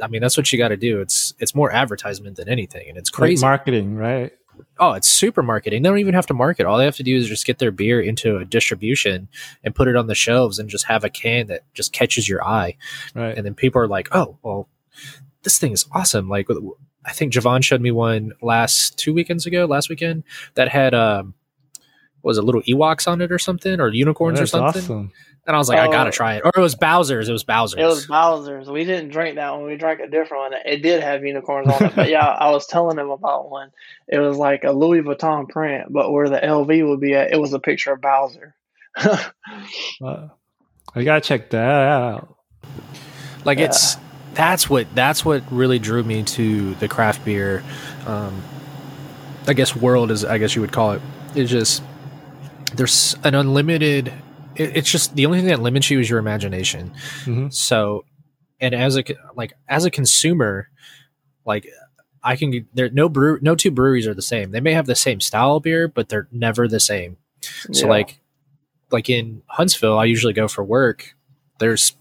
I, 0.00 0.06
mean 0.06 0.20
that's 0.20 0.36
what 0.36 0.52
you 0.52 0.58
got 0.58 0.68
to 0.68 0.76
do 0.76 1.00
it's 1.00 1.34
it's 1.40 1.54
more 1.54 1.72
advertisement 1.72 2.36
than 2.36 2.48
anything 2.48 2.88
and 2.88 2.96
it's 2.96 3.10
Great 3.10 3.30
crazy 3.30 3.42
marketing, 3.44 3.96
right? 3.96 4.32
Oh 4.78 4.92
it's 4.92 5.08
super 5.08 5.42
marketing 5.42 5.82
they 5.82 5.88
don't 5.88 5.98
even 5.98 6.14
have 6.14 6.26
to 6.26 6.34
market 6.34 6.66
all 6.66 6.78
they 6.78 6.84
have 6.84 6.96
to 6.96 7.02
do 7.02 7.16
is 7.16 7.28
just 7.28 7.46
get 7.46 7.58
their 7.58 7.70
beer 7.70 8.00
into 8.00 8.36
a 8.36 8.44
distribution 8.44 9.28
and 9.62 9.74
put 9.74 9.88
it 9.88 9.96
on 9.96 10.06
the 10.06 10.14
shelves 10.14 10.58
and 10.58 10.68
just 10.68 10.86
have 10.86 11.04
a 11.04 11.10
can 11.10 11.46
that 11.46 11.62
just 11.74 11.92
catches 11.92 12.28
your 12.28 12.44
eye 12.44 12.76
Right. 13.14 13.36
and 13.36 13.44
then 13.46 13.54
people 13.54 13.80
are 13.80 13.88
like, 13.88 14.08
"Oh, 14.12 14.36
well, 14.42 14.68
this 15.42 15.58
thing 15.58 15.72
is 15.72 15.86
awesome!" 15.92 16.28
Like, 16.28 16.48
I 17.04 17.12
think 17.12 17.32
Javon 17.32 17.62
showed 17.62 17.80
me 17.80 17.90
one 17.90 18.32
last 18.42 18.96
two 18.98 19.12
weekends 19.12 19.44
ago, 19.46 19.66
last 19.66 19.88
weekend 19.88 20.24
that 20.54 20.68
had 20.68 20.94
um, 20.94 21.34
what 22.22 22.30
was 22.30 22.38
a 22.38 22.42
little 22.42 22.62
Ewoks 22.62 23.06
on 23.06 23.20
it 23.20 23.30
or 23.30 23.38
something, 23.38 23.80
or 23.80 23.88
unicorns 23.88 24.38
or 24.38 24.42
That's 24.42 24.50
something. 24.52 24.82
awesome. 24.82 25.12
And 25.46 25.54
I 25.54 25.58
was 25.58 25.68
like, 25.68 25.78
I 25.78 25.86
Oh. 25.88 25.92
gotta 25.92 26.10
try 26.10 26.36
it. 26.36 26.42
Or 26.44 26.52
it 26.56 26.60
was 26.60 26.74
Bowser's. 26.74 27.28
It 27.28 27.32
was 27.32 27.44
Bowser's. 27.44 27.78
it 27.80 27.84
was 27.84 28.06
Bowser's. 28.06 28.68
We 28.70 28.84
didn't 28.84 29.10
drink 29.10 29.36
that 29.36 29.52
one. 29.52 29.64
We 29.64 29.76
drank 29.76 30.00
a 30.00 30.08
different 30.08 30.52
one. 30.52 30.60
It 30.64 30.82
did 30.82 31.02
have 31.02 31.22
unicorns 31.24 31.68
on 31.68 31.84
it. 31.84 31.94
But 31.94 32.08
yeah, 32.08 32.26
I 32.26 32.50
was 32.50 32.66
telling 32.66 32.98
him 32.98 33.10
about 33.10 33.50
one. 33.50 33.70
It 34.08 34.18
was 34.20 34.38
like 34.38 34.64
a 34.64 34.72
Louis 34.72 35.02
Vuitton 35.02 35.48
print, 35.48 35.92
but 35.92 36.10
where 36.12 36.28
the 36.30 36.38
LV 36.38 36.88
would 36.88 37.00
be 37.00 37.14
at, 37.14 37.30
it 37.32 37.38
was 37.40 37.52
a 37.52 37.58
picture 37.58 37.92
of 37.92 38.00
Bowser. 38.00 38.54
Uh, 40.02 40.28
I 40.94 41.04
gotta 41.04 41.20
check 41.20 41.50
that 41.50 41.58
out. 41.88 42.34
like 43.44 43.58
Yeah. 43.58 43.66
it's 43.66 43.96
that's 44.34 44.68
what 44.70 44.86
that's 44.94 45.24
what 45.24 45.42
really 45.50 45.78
drew 45.78 46.02
me 46.02 46.22
to 46.22 46.74
the 46.76 46.88
craft 46.88 47.24
beer 47.24 47.62
um 48.06 48.42
i 49.46 49.52
guess 49.52 49.76
world 49.76 50.10
is 50.10 50.24
i 50.24 50.38
guess 50.38 50.54
you 50.56 50.60
would 50.60 50.72
call 50.72 50.92
it 50.92 51.02
it's 51.36 51.50
just 51.50 51.82
there's 52.74 53.14
an 53.22 53.34
unlimited 53.36 54.12
it, 54.56 54.76
it's 54.76 54.90
just 54.90 55.14
the 55.16 55.26
only 55.26 55.38
thing 55.38 55.48
that 55.48 55.60
limits 55.60 55.90
you 55.90 56.00
is 56.00 56.08
your 56.10 56.18
imagination 56.18 56.92
Mhm. 57.24 57.52
so 57.52 58.04
and 58.60 58.74
as 58.74 58.96
a 58.96 59.04
like 59.34 59.52
as 59.68 59.84
a 59.84 59.90
consumer 59.90 60.68
like 61.44 61.66
i 62.22 62.36
can 62.36 62.66
there 62.74 62.88
no 62.90 63.08
brew 63.08 63.38
no 63.42 63.54
two 63.54 63.70
breweries 63.70 64.06
are 64.06 64.14
the 64.14 64.22
same 64.22 64.50
they 64.52 64.60
may 64.60 64.72
have 64.72 64.86
the 64.86 64.94
same 64.94 65.20
style 65.20 65.56
of 65.56 65.62
beer 65.62 65.88
but 65.88 66.08
they're 66.08 66.28
never 66.32 66.66
the 66.68 66.80
same 66.80 67.16
so 67.72 67.84
Yeah. 67.86 67.90
like 67.90 68.20
like 68.90 69.10
in 69.10 69.42
Huntsville, 69.48 69.98
I 69.98 70.04
usually 70.04 70.34
go 70.34 70.46
for 70.46 70.62
work. 70.62 71.16
There's 71.58 71.96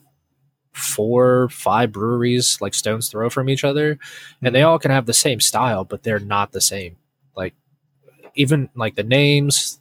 four, 0.73 1.49
five 1.49 1.91
breweries 1.91 2.59
like 2.61 2.73
stones 2.75 3.09
throw 3.09 3.29
from 3.29 3.49
each 3.49 3.63
other, 3.63 3.97
and 4.43 4.53
they 4.53 4.61
all 4.63 4.77
can 4.77 4.91
have 4.91 5.05
the 5.07 5.13
same 5.13 5.39
style, 5.39 5.83
but 5.85 6.03
they're 6.03 6.19
not 6.19 6.51
the 6.51 6.61
same. 6.61 6.97
Like 7.35 7.55
even 8.35 8.69
like 8.75 8.95
the 8.95 9.03
names, 9.03 9.79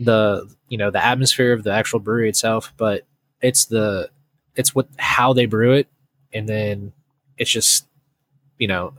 the 0.00 0.48
you 0.68 0.78
know, 0.78 0.90
the 0.90 1.04
atmosphere 1.04 1.52
of 1.52 1.62
the 1.62 1.72
actual 1.72 2.00
brewery 2.00 2.28
itself, 2.28 2.72
but 2.76 3.06
it's 3.40 3.66
the 3.66 4.10
it's 4.56 4.74
what 4.74 4.88
how 4.98 5.32
they 5.32 5.46
brew 5.46 5.72
it, 5.72 5.88
and 6.32 6.48
then 6.48 6.92
it's 7.38 7.50
just 7.50 7.86
you 8.58 8.68
know 8.68 8.94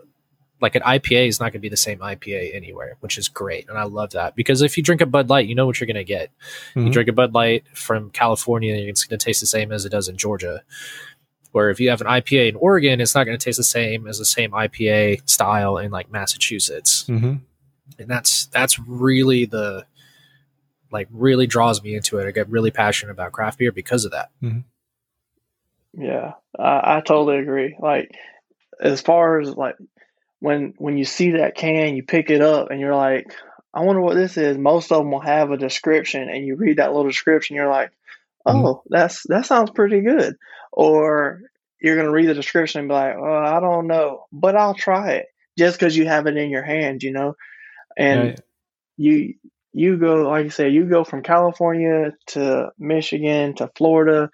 like 0.62 0.76
an 0.76 0.82
IPA 0.84 1.28
is 1.28 1.40
not 1.40 1.46
going 1.48 1.54
to 1.54 1.60
be 1.60 1.68
the 1.70 1.76
same 1.78 2.00
IPA 2.00 2.56
anywhere, 2.56 2.96
which 3.02 3.18
is 3.18 3.28
great, 3.28 3.68
and 3.68 3.78
I 3.78 3.84
love 3.84 4.12
that 4.12 4.36
because 4.36 4.62
if 4.62 4.78
you 4.78 4.84
drink 4.84 5.02
a 5.02 5.06
Bud 5.06 5.30
Light, 5.30 5.48
you 5.48 5.54
know 5.56 5.66
what 5.66 5.80
you're 5.80 5.86
going 5.88 5.96
to 5.96 6.04
get. 6.06 6.32
You 6.76 6.84
Mhm. 6.84 6.92
drink 6.94 7.10
a 7.10 7.14
Bud 7.14 7.34
Light 7.34 7.66
from 7.74 8.10
California, 8.12 8.74
it's 8.74 9.04
going 9.04 9.20
to 9.20 9.24
taste 9.24 9.42
the 9.42 9.48
same 9.48 9.72
as 9.74 9.84
it 9.86 9.90
does 9.90 10.08
in 10.08 10.16
Georgia. 10.18 10.64
Where 11.52 11.70
if 11.70 11.80
you 11.80 11.90
have 11.90 12.02
an 12.02 12.08
IPA 12.08 12.50
in 12.50 12.56
Oregon, 12.56 13.00
it's 13.02 13.16
not 13.16 13.26
going 13.26 13.38
to 13.38 13.44
taste 13.44 13.58
the 13.58 13.64
same 13.64 14.08
as 14.08 14.18
the 14.18 14.26
same 14.26 14.52
IPA 14.52 15.22
style 15.30 15.78
in 15.78 15.92
like 15.92 16.10
Massachusetts, 16.12 17.06
Mhm. 17.08 17.42
and 18.00 18.08
that's 18.08 18.46
that's 18.48 18.80
really 18.80 19.44
the 19.46 19.86
like 20.96 21.10
really 21.12 21.46
draws 21.46 21.84
me 21.84 21.94
into 21.96 22.18
it. 22.18 22.28
I 22.28 22.32
get 22.32 22.50
really 22.50 22.72
passionate 22.72 23.12
about 23.12 23.34
craft 23.34 23.60
beer 23.60 23.72
because 23.72 24.06
of 24.06 24.12
that. 24.12 24.32
Mm-hmm. 24.42 26.02
Yeah, 26.02 26.34
I, 26.58 26.98
I 26.98 27.02
totally 27.02 27.40
agree. 27.40 27.76
Like, 27.80 28.12
as 28.80 29.02
far 29.02 29.40
as 29.40 29.50
like 29.50 29.76
when 30.40 30.74
when 30.78 30.98
you 30.98 31.06
see 31.06 31.32
that 31.32 31.56
can, 31.56 31.96
you 31.96 32.04
pick 32.04 32.30
it 32.30 32.42
up 32.42 32.72
and 32.72 32.80
you're 32.80 32.96
like, 32.96 33.34
I 33.74 33.82
wonder 33.82 34.02
what 34.02 34.16
this 34.16 34.38
is. 34.38 34.58
Most 34.58 34.92
of 34.92 35.00
them 35.00 35.12
will 35.12 35.20
have 35.20 35.52
a 35.52 35.58
description, 35.58 36.30
and 36.30 36.46
you 36.46 36.56
read 36.56 36.78
that 36.78 36.94
little 36.94 37.10
description, 37.10 37.58
you're 37.58 37.70
like, 37.70 37.92
mm-hmm. 38.48 38.66
oh, 38.66 38.84
that's 38.90 39.24
that 39.28 39.46
sounds 39.46 39.72
pretty 39.72 40.02
good. 40.02 40.36
Or 40.72 41.42
you're 41.82 41.98
gonna 41.98 42.12
read 42.12 42.28
the 42.30 42.34
description 42.34 42.80
and 42.80 42.90
be 42.90 42.94
like, 42.94 43.16
oh, 43.18 43.44
I 43.44 43.60
don't 43.60 43.88
know, 43.88 44.26
but 44.32 44.56
I'll 44.56 44.76
try 44.76 45.12
it 45.12 45.28
just 45.58 45.78
because 45.78 45.96
you 45.96 46.08
have 46.08 46.28
it 46.28 46.38
in 46.38 46.50
your 46.50 46.64
hand, 46.64 47.04
you 47.04 47.12
know. 47.12 47.36
And 47.98 48.20
Right. 48.22 48.40
you 48.98 49.36
you 49.76 49.98
go 49.98 50.30
like 50.30 50.46
I 50.46 50.50
say, 50.50 50.70
you 50.70 50.86
go 50.86 51.04
from 51.04 51.22
California 51.22 52.14
to 52.28 52.72
Michigan 52.80 53.56
to 53.56 53.70
Florida 53.76 54.30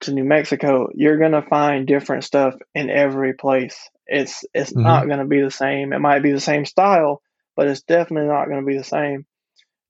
to 0.00 0.12
New 0.12 0.24
Mexico, 0.24 0.88
you're 0.94 1.18
gonna 1.18 1.42
find 1.42 1.86
different 1.86 2.24
stuff 2.24 2.54
in 2.74 2.88
every 2.88 3.34
place. 3.34 3.76
It's 4.06 4.44
it's 4.54 4.72
mm-hmm. 4.72 4.82
not 4.82 5.06
gonna 5.06 5.26
be 5.26 5.42
the 5.42 5.50
same. 5.50 5.92
It 5.92 5.98
might 5.98 6.22
be 6.22 6.32
the 6.32 6.40
same 6.40 6.64
style, 6.64 7.20
but 7.54 7.66
it's 7.66 7.82
definitely 7.82 8.28
not 8.28 8.48
gonna 8.48 8.64
be 8.64 8.78
the 8.78 8.84
same. 8.84 9.26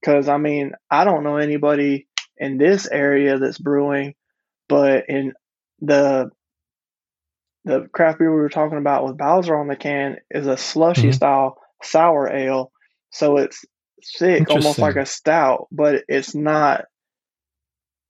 Because 0.00 0.28
I 0.28 0.36
mean, 0.36 0.72
I 0.90 1.04
don't 1.04 1.22
know 1.22 1.36
anybody 1.36 2.08
in 2.36 2.58
this 2.58 2.88
area 2.88 3.38
that's 3.38 3.58
brewing, 3.58 4.16
but 4.68 5.08
in 5.08 5.34
the 5.80 6.30
the 7.64 7.88
craft 7.92 8.18
beer 8.18 8.34
we 8.34 8.40
were 8.40 8.48
talking 8.48 8.78
about 8.78 9.04
with 9.04 9.16
Bowser 9.16 9.56
on 9.56 9.68
the 9.68 9.76
can 9.76 10.16
is 10.28 10.48
a 10.48 10.56
slushy 10.56 11.02
mm-hmm. 11.02 11.12
style 11.12 11.58
sour 11.84 12.28
ale. 12.34 12.72
So 13.10 13.36
it's 13.36 13.64
thick, 14.18 14.50
almost 14.50 14.78
like 14.78 14.96
a 14.96 15.06
stout, 15.06 15.68
but 15.70 16.04
it's 16.08 16.34
not 16.34 16.84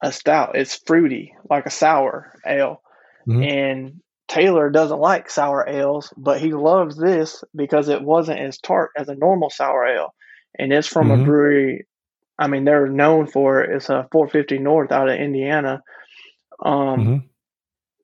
a 0.03 0.13
stout. 0.13 0.57
It's 0.57 0.81
fruity, 0.87 1.35
like 1.49 1.67
a 1.67 1.71
sour 1.71 2.33
ale. 2.47 2.83
Mm-hmm. 3.27 3.43
And 3.43 4.01
Taylor 4.29 4.71
doesn't 4.71 5.01
like 5.01 5.31
sour 5.31 5.67
ales, 5.69 6.13
but 6.17 6.41
he 6.41 6.53
loves 6.53 6.97
this 6.97 7.43
because 7.55 7.89
it 7.89 8.03
wasn't 8.03 8.41
as 8.41 8.59
tart 8.59 8.91
as 8.97 9.09
a 9.09 9.15
normal 9.15 9.51
sour 9.51 9.87
ale. 9.87 10.15
And 10.59 10.73
it's 10.73 10.89
from 10.89 11.09
mm-hmm. 11.09 11.23
a 11.23 11.25
brewery. 11.25 11.87
I 12.39 12.47
mean, 12.47 12.65
they're 12.65 12.87
known 12.87 13.27
for 13.27 13.63
it. 13.63 13.75
It's 13.75 13.89
a 13.89 14.07
450 14.13 14.59
North 14.59 14.93
out 14.93 15.09
of 15.09 15.19
Indiana. 15.19 15.83
Um, 16.65 16.75
mm-hmm. 16.75 17.17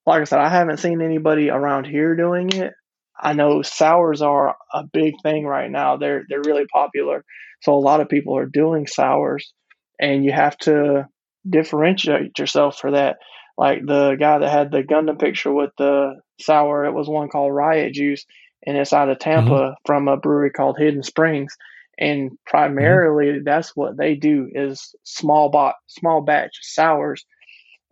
Like 0.06 0.22
I 0.22 0.24
said, 0.24 0.40
I 0.40 0.48
haven't 0.48 0.78
seen 0.78 1.00
anybody 1.00 1.50
around 1.50 1.86
here 1.86 2.14
doing 2.16 2.50
it. 2.52 2.72
I 3.18 3.32
know 3.32 3.62
sours 3.62 4.22
are 4.22 4.56
a 4.72 4.84
big 4.92 5.14
thing 5.22 5.46
right 5.46 5.70
now. 5.70 5.96
They're 5.96 6.24
they're 6.28 6.42
really 6.42 6.66
popular. 6.66 7.24
So 7.64 7.72
a 7.72 7.76
lot 7.80 8.00
of 8.00 8.10
people 8.10 8.36
are 8.36 8.46
doing 8.46 8.86
sours, 8.86 9.52
and 9.98 10.22
you 10.22 10.32
have 10.32 10.56
to 10.58 11.08
differentiate 11.48 12.38
yourself 12.38 12.78
for 12.78 12.90
that. 12.90 13.16
Like 13.56 13.86
the 13.86 14.16
guy 14.20 14.38
that 14.38 14.50
had 14.50 14.70
the 14.70 14.82
Gundam 14.82 15.18
picture 15.18 15.52
with 15.52 15.70
the 15.78 16.20
sour, 16.40 16.84
it 16.84 16.92
was 16.92 17.08
one 17.08 17.30
called 17.30 17.54
Riot 17.54 17.94
Juice, 17.94 18.26
and 18.66 18.76
it's 18.76 18.92
out 18.92 19.08
of 19.08 19.18
Tampa 19.18 19.50
mm-hmm. 19.50 19.72
from 19.86 20.08
a 20.08 20.18
brewery 20.18 20.50
called 20.50 20.76
Hidden 20.78 21.04
Springs. 21.04 21.56
And 21.98 22.32
primarily, 22.44 23.26
mm-hmm. 23.26 23.44
that's 23.44 23.74
what 23.74 23.96
they 23.96 24.14
do 24.14 24.50
is 24.52 24.94
small 25.04 25.48
bot 25.48 25.76
small 25.86 26.20
batch 26.20 26.58
sours, 26.60 27.24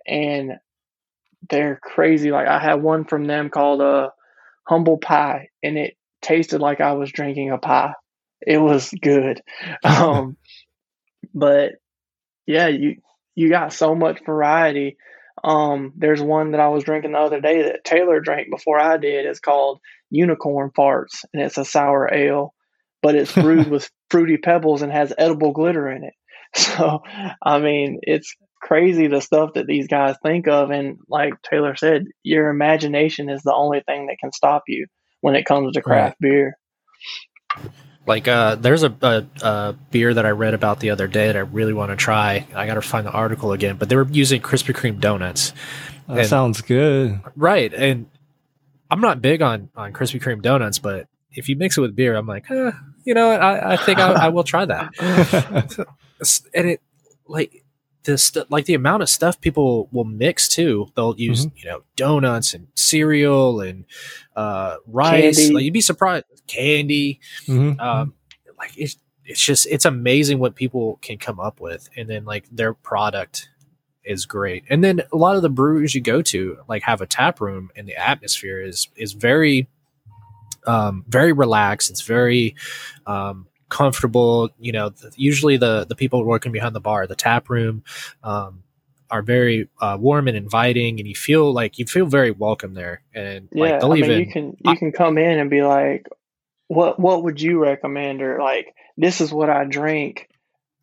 and 0.07 0.53
they're 1.49 1.81
crazy. 1.83 2.31
Like 2.31 2.47
I 2.47 2.59
had 2.59 2.83
one 2.83 3.05
from 3.05 3.25
them 3.25 3.49
called 3.49 3.81
a 3.81 3.85
uh, 3.85 4.09
Humble 4.69 4.99
Pie, 4.99 5.49
and 5.63 5.79
it 5.79 5.95
tasted 6.21 6.61
like 6.61 6.83
I 6.83 6.93
was 6.93 7.11
drinking 7.11 7.53
a 7.53 7.59
pie. 7.59 7.95
It 8.47 8.59
was 8.59 8.91
good, 8.91 9.43
um, 9.85 10.37
but 11.35 11.73
yeah, 12.47 12.69
you 12.69 12.97
you 13.35 13.49
got 13.49 13.73
so 13.73 13.95
much 13.95 14.25
variety. 14.25 14.97
Um, 15.43 15.93
there's 15.97 16.21
one 16.21 16.53
that 16.53 16.61
I 16.61 16.69
was 16.69 16.85
drinking 16.85 17.13
the 17.13 17.19
other 17.19 17.41
day 17.41 17.63
that 17.63 17.85
Taylor 17.85 18.21
drank 18.21 18.51
before 18.51 18.79
I 18.79 18.97
did. 18.97 19.27
It's 19.27 19.41
called 19.41 19.81
Unicorn 20.11 20.71
Farts, 20.71 21.25
and 21.33 21.43
it's 21.43 21.59
a 21.59 21.65
sour 21.65 22.13
ale, 22.13 22.55
but 23.01 23.15
it's 23.15 23.33
brewed 23.33 23.69
with 23.71 23.91
fruity 24.11 24.37
pebbles 24.37 24.83
and 24.83 24.93
has 24.93 25.13
edible 25.17 25.53
glitter 25.53 25.91
in 25.91 26.05
it. 26.05 26.15
So, 26.55 27.01
I 27.43 27.61
mean, 27.61 28.01
it's 28.03 28.37
crazy 28.61 29.07
the 29.07 29.23
stuff 29.23 29.55
that 29.55 29.67
these 29.67 29.89
guys 29.89 30.17
think 30.23 30.49
of. 30.49 30.71
And 30.71 30.99
like 31.09 31.33
Taylor 31.43 31.75
said, 31.77 32.05
your 32.23 32.51
imagination 32.51 33.31
is 33.31 33.41
the 33.43 33.55
only 33.55 33.81
thing 33.81 34.07
that 34.07 34.19
can 34.21 34.33
stop 34.33 34.65
you 34.69 34.87
when 35.23 35.35
it 35.35 35.47
comes 35.47 35.73
to 35.73 35.81
craft 35.81 36.17
right. 36.21 36.31
beer. 36.31 36.59
Like, 38.07 38.27
uh, 38.27 38.57
there's 38.57 38.83
a, 38.83 38.95
a, 39.01 39.25
a, 39.43 39.77
beer 39.91 40.13
that 40.13 40.27
I 40.27 40.31
read 40.31 40.55
about 40.55 40.81
the 40.81 40.91
other 40.91 41.07
day 41.07 41.29
that 41.29 41.37
I 41.37 41.41
really 41.41 41.73
want 41.73 41.91
to 41.91 41.97
try. 41.97 42.47
I 42.55 42.67
got 42.67 42.75
to 42.75 42.83
find 42.83 43.07
the 43.07 43.13
article 43.13 43.53
again, 43.53 43.77
but 43.77 43.89
they 43.89 43.97
were 43.97 44.09
using 44.11 44.43
Krispy 44.43 44.75
Kreme 44.75 45.01
donuts. 45.01 45.53
That 46.09 46.19
and, 46.19 46.27
sounds 46.27 46.63
good. 46.63 47.21
Right. 47.37 47.73
And 47.73 48.07
I'm 48.91 49.01
not 49.01 49.23
big 49.23 49.41
on, 49.41 49.71
on 49.77 49.93
Krispy 49.93 50.21
Kreme 50.21 50.43
donuts, 50.43 50.81
but 50.81 51.07
if 51.31 51.49
you 51.49 51.57
mix 51.57 51.79
it 51.79 51.81
with 51.81 51.95
beer, 51.95 52.17
I'm 52.17 52.27
like, 52.27 52.51
eh, 52.51 52.73
you 53.05 53.15
know, 53.15 53.31
I, 53.31 53.75
I 53.75 53.77
think 53.77 53.99
I, 54.01 54.27
I 54.27 54.29
will 54.31 54.45
try 54.45 54.65
that. 54.65 54.91
and 56.55 56.71
it, 56.71 56.83
like, 57.27 57.65
this 58.05 58.37
like 58.51 58.65
the 58.67 58.75
amount 58.75 59.03
of 59.03 59.09
stuff 59.09 59.41
people 59.41 59.89
will 59.93 60.05
mix 60.05 60.49
too. 60.49 60.89
They'll 60.95 61.19
use 61.19 61.47
mm-hmm. 61.47 61.57
you 61.57 61.65
know 61.67 61.83
donuts 61.97 62.55
and 62.55 62.69
cereal 62.75 63.61
and 63.61 63.85
uh, 64.37 64.77
rice. 64.87 65.51
Like, 65.51 65.65
you'd 65.65 65.75
be 65.75 65.81
surprised. 65.81 66.25
Candy, 66.47 67.21
mm-hmm. 67.47 67.81
um, 67.81 68.15
like 68.59 68.73
it's 68.77 68.97
it's 69.25 69.41
just 69.41 69.67
it's 69.67 69.85
amazing 69.85 70.39
what 70.39 70.55
people 70.55 70.99
can 71.03 71.19
come 71.19 71.41
up 71.41 71.61
with, 71.61 71.89
and 71.97 72.09
then 72.09 72.25
like 72.25 72.45
their 72.51 72.75
product 72.75 73.49
is 74.05 74.27
great. 74.27 74.65
And 74.69 74.83
then 74.83 75.03
a 75.13 75.17
lot 75.17 75.37
of 75.37 75.43
the 75.43 75.49
breweries 75.49 75.95
you 75.95 76.01
go 76.01 76.23
to 76.23 76.59
like 76.69 76.83
have 76.83 77.01
a 77.01 77.07
tap 77.07 77.41
room, 77.41 77.71
and 77.77 77.87
the 77.87 77.97
atmosphere 77.97 78.61
is 78.61 78.89
is 78.97 79.13
very 79.13 79.69
um, 80.67 81.05
very 81.09 81.33
relaxed. 81.33 81.91
It's 81.91 82.03
very 82.03 82.55
um, 83.07 83.47
comfortable. 83.73 84.51
You 84.61 84.73
know, 84.73 84.93
usually 85.17 85.57
the 85.57 85.87
the 85.89 85.97
people 85.97 86.23
working 86.25 86.53
behind 86.53 86.75
the 86.75 86.81
bar, 86.81 87.07
the 87.07 87.17
tap 87.17 87.49
room, 87.49 87.83
um, 88.23 88.63
are 89.11 89.23
very 89.23 89.69
uh, 89.81 89.97
warm 89.99 90.29
and 90.29 90.37
inviting, 90.37 91.01
and 91.01 91.09
you 91.09 91.15
feel 91.15 91.53
like 91.53 91.79
you 91.79 91.87
feel 91.87 92.07
very 92.07 92.31
welcome 92.31 92.75
there. 92.75 93.03
And 93.15 93.49
yeah, 93.51 93.79
like, 93.79 93.85
I 93.85 93.89
mean, 93.89 94.05
even, 94.05 94.21
you 94.21 94.27
can 94.27 94.57
you 94.65 94.77
can 94.77 94.93
come 94.93 95.17
in 95.19 95.39
and 95.39 95.51
be 95.51 95.63
like, 95.63 96.07
what 96.69 97.01
what 97.01 97.25
would 97.25 97.41
you 97.41 97.59
recommend, 97.59 98.23
or 98.23 98.39
like 98.39 98.75
this 98.97 99.21
is 99.21 99.33
what 99.33 99.51
I 99.51 99.65
drink. 99.65 100.29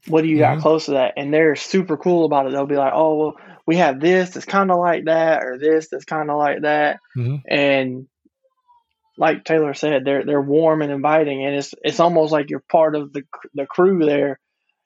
What 0.07 0.21
do 0.23 0.27
you 0.27 0.37
mm-hmm. 0.37 0.55
got 0.55 0.61
close 0.61 0.85
to 0.85 0.91
that? 0.91 1.13
And 1.17 1.33
they're 1.33 1.55
super 1.55 1.97
cool 1.97 2.25
about 2.25 2.47
it. 2.47 2.53
They'll 2.53 2.65
be 2.65 2.75
like, 2.75 2.93
oh 2.95 3.15
well, 3.17 3.35
we 3.67 3.77
have 3.77 3.99
this 3.99 4.31
that's 4.31 4.45
kind 4.45 4.71
of 4.71 4.79
like 4.79 5.05
that, 5.05 5.43
or 5.43 5.59
this 5.59 5.89
that's 5.89 6.05
kind 6.05 6.31
of 6.31 6.37
like 6.37 6.61
that, 6.61 6.99
mm-hmm. 7.15 7.35
and 7.47 8.07
like 9.19 9.43
Taylor 9.43 9.73
said, 9.73 10.05
they're 10.05 10.23
they're 10.25 10.41
warm 10.41 10.81
and 10.81 10.91
inviting, 10.91 11.45
and 11.45 11.53
it's 11.53 11.75
it's 11.83 11.99
almost 11.99 12.31
like 12.31 12.49
you're 12.49 12.63
part 12.71 12.95
of 12.95 13.11
the 13.11 13.23
the 13.53 13.65
crew 13.65 14.03
there, 14.05 14.39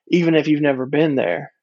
even 0.07 0.33
if 0.33 0.47
you've 0.47 0.61
never 0.61 0.87
been 0.87 1.15
there. 1.15 1.53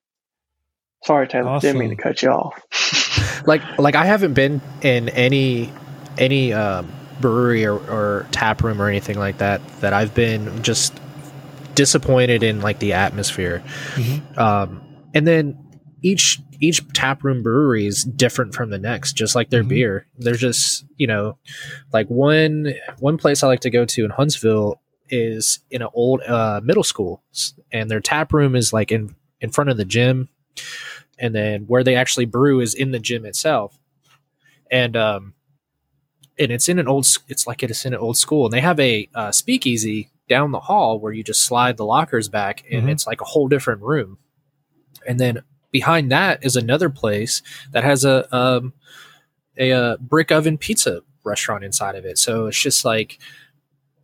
Sorry, 1.04 1.26
Taylor, 1.26 1.48
awesome. 1.48 1.66
didn't 1.66 1.80
mean 1.80 1.96
to 1.96 2.02
cut 2.02 2.22
you 2.22 2.30
off. 2.30 3.42
like 3.46 3.78
like 3.78 3.96
I 3.96 4.04
haven't 4.04 4.34
been 4.34 4.60
in 4.82 5.08
any 5.08 5.72
any 6.16 6.52
um, 6.52 6.90
brewery 7.20 7.66
or, 7.66 7.74
or 7.74 8.26
tap 8.30 8.62
room 8.62 8.80
or 8.80 8.88
anything 8.88 9.18
like 9.18 9.38
that 9.38 9.66
that 9.80 9.92
I've 9.92 10.14
been 10.14 10.62
just 10.62 10.98
disappointed 11.74 12.44
in 12.44 12.60
like 12.60 12.78
the 12.78 12.92
atmosphere. 12.92 13.64
Mm-hmm. 13.94 14.38
Um, 14.38 14.82
and 15.12 15.26
then 15.26 15.58
each 16.02 16.38
each 16.60 16.86
tap 16.92 17.24
room 17.24 17.42
brewery 17.42 17.86
is 17.86 18.04
different 18.04 18.54
from 18.54 18.70
the 18.70 18.78
next, 18.78 19.14
just 19.14 19.34
like 19.34 19.50
their 19.50 19.62
mm-hmm. 19.62 19.68
beer. 19.70 20.06
They're 20.18 20.34
just 20.34 20.84
you 20.96 21.06
know, 21.06 21.38
like 21.92 22.08
one 22.08 22.74
one 22.98 23.18
place 23.18 23.42
I 23.42 23.48
like 23.48 23.60
to 23.60 23.70
go 23.70 23.84
to 23.84 24.04
in 24.04 24.10
Huntsville 24.10 24.80
is 25.08 25.60
in 25.70 25.82
an 25.82 25.88
old 25.92 26.22
uh, 26.22 26.60
middle 26.62 26.84
school, 26.84 27.22
and 27.72 27.90
their 27.90 28.00
tap 28.00 28.32
room 28.32 28.54
is 28.54 28.72
like 28.72 28.92
in 28.92 29.14
in 29.40 29.50
front 29.50 29.70
of 29.70 29.76
the 29.76 29.84
gym, 29.84 30.28
and 31.18 31.34
then 31.34 31.62
where 31.62 31.82
they 31.82 31.96
actually 31.96 32.26
brew 32.26 32.60
is 32.60 32.74
in 32.74 32.90
the 32.92 32.98
gym 32.98 33.24
itself, 33.24 33.78
and 34.70 34.96
um, 34.96 35.34
and 36.38 36.52
it's 36.52 36.68
in 36.68 36.78
an 36.78 36.88
old 36.88 37.06
it's 37.28 37.46
like 37.46 37.62
it's 37.62 37.84
in 37.84 37.94
an 37.94 38.00
old 38.00 38.16
school, 38.16 38.44
and 38.44 38.52
they 38.52 38.60
have 38.60 38.80
a 38.80 39.08
uh, 39.14 39.32
speakeasy 39.32 40.10
down 40.28 40.52
the 40.52 40.60
hall 40.60 41.00
where 41.00 41.12
you 41.12 41.24
just 41.24 41.44
slide 41.44 41.76
the 41.76 41.84
lockers 41.84 42.28
back, 42.28 42.64
and 42.70 42.82
mm-hmm. 42.82 42.90
it's 42.90 43.06
like 43.06 43.20
a 43.20 43.26
whole 43.26 43.48
different 43.48 43.82
room, 43.82 44.18
and 45.06 45.18
then 45.18 45.42
behind 45.70 46.10
that 46.10 46.44
is 46.44 46.56
another 46.56 46.90
place 46.90 47.42
that 47.72 47.84
has 47.84 48.04
a 48.04 48.34
um, 48.34 48.72
a, 49.58 49.70
a 49.70 49.78
uh, 49.78 49.96
brick 49.98 50.32
oven 50.32 50.58
pizza 50.58 51.02
restaurant 51.24 51.64
inside 51.64 51.94
of 51.94 52.04
it. 52.04 52.18
So 52.18 52.46
it's 52.46 52.60
just 52.60 52.84
like 52.84 53.18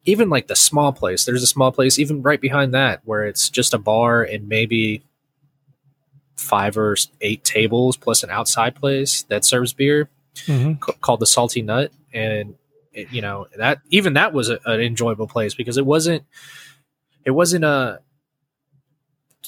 even 0.04 0.28
like 0.28 0.46
the 0.46 0.56
small 0.56 0.92
place. 0.92 1.24
There's 1.24 1.42
a 1.42 1.48
small 1.48 1.72
place 1.72 1.98
even 1.98 2.22
right 2.22 2.40
behind 2.40 2.74
that 2.74 3.00
where 3.04 3.24
it's 3.24 3.50
just 3.50 3.74
a 3.74 3.78
bar 3.78 4.22
and 4.22 4.48
maybe 4.48 5.02
five 6.36 6.76
or 6.76 6.96
eight 7.20 7.42
tables 7.44 7.96
plus 7.96 8.22
an 8.22 8.30
outside 8.30 8.74
place 8.74 9.22
that 9.24 9.44
serves 9.44 9.72
beer 9.72 10.08
mm-hmm. 10.34 10.74
c- 10.84 10.98
called 11.00 11.20
the 11.20 11.26
Salty 11.26 11.62
Nut, 11.62 11.92
and 12.12 12.54
it, 12.92 13.10
you 13.10 13.22
know 13.22 13.46
that 13.56 13.78
even 13.90 14.14
that 14.14 14.32
was 14.32 14.48
a, 14.48 14.58
an 14.64 14.80
enjoyable 14.80 15.26
place 15.26 15.54
because 15.54 15.76
it 15.76 15.86
wasn't 15.86 16.24
it 17.24 17.30
wasn't 17.32 17.64
a 17.64 17.68
uh, 17.68 17.96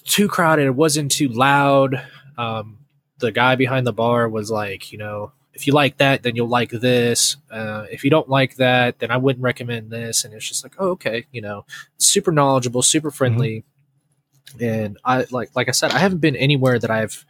too 0.00 0.28
crowded. 0.28 0.66
It 0.66 0.74
wasn't 0.74 1.10
too 1.10 1.28
loud. 1.28 2.02
Um, 2.36 2.78
the 3.18 3.32
guy 3.32 3.56
behind 3.56 3.86
the 3.86 3.92
bar 3.92 4.28
was 4.28 4.50
like, 4.50 4.92
you 4.92 4.98
know, 4.98 5.32
if 5.52 5.66
you 5.66 5.72
like 5.72 5.96
that, 5.96 6.22
then 6.22 6.36
you'll 6.36 6.48
like 6.48 6.70
this. 6.70 7.36
Uh, 7.50 7.86
if 7.90 8.04
you 8.04 8.10
don't 8.10 8.28
like 8.28 8.56
that, 8.56 9.00
then 9.00 9.10
I 9.10 9.16
wouldn't 9.16 9.42
recommend 9.42 9.90
this. 9.90 10.24
And 10.24 10.32
it's 10.32 10.48
just 10.48 10.64
like, 10.64 10.74
oh, 10.78 10.90
okay, 10.90 11.26
you 11.32 11.40
know, 11.40 11.66
super 11.96 12.30
knowledgeable, 12.30 12.82
super 12.82 13.10
friendly. 13.10 13.64
Mm-hmm. 14.54 14.64
And 14.64 14.98
I 15.04 15.26
like, 15.30 15.50
like 15.56 15.68
I 15.68 15.72
said, 15.72 15.90
I 15.90 15.98
haven't 15.98 16.20
been 16.20 16.36
anywhere 16.36 16.78
that 16.78 16.90
I've 16.90 17.26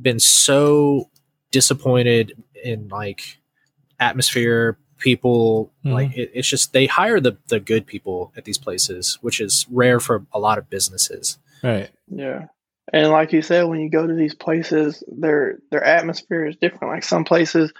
been 0.00 0.18
so 0.18 1.08
disappointed 1.52 2.42
in 2.64 2.88
like 2.88 3.38
atmosphere, 4.00 4.76
people. 4.98 5.72
Mm-hmm. 5.84 5.94
Like 5.94 6.16
it, 6.16 6.30
it's 6.34 6.48
just 6.48 6.72
they 6.72 6.86
hire 6.86 7.20
the 7.20 7.36
the 7.46 7.60
good 7.60 7.86
people 7.86 8.32
at 8.36 8.44
these 8.44 8.58
places, 8.58 9.18
which 9.20 9.40
is 9.40 9.66
rare 9.70 10.00
for 10.00 10.26
a 10.32 10.38
lot 10.38 10.58
of 10.58 10.68
businesses. 10.68 11.38
Right. 11.62 11.90
Yeah. 12.08 12.46
And 12.92 13.10
like 13.10 13.32
you 13.32 13.42
said, 13.42 13.64
when 13.64 13.80
you 13.80 13.90
go 13.90 14.06
to 14.06 14.14
these 14.14 14.34
places, 14.34 15.02
their 15.06 15.58
their 15.70 15.84
atmosphere 15.84 16.46
is 16.46 16.56
different. 16.56 16.92
Like 16.92 17.04
some 17.04 17.24
places, 17.24 17.72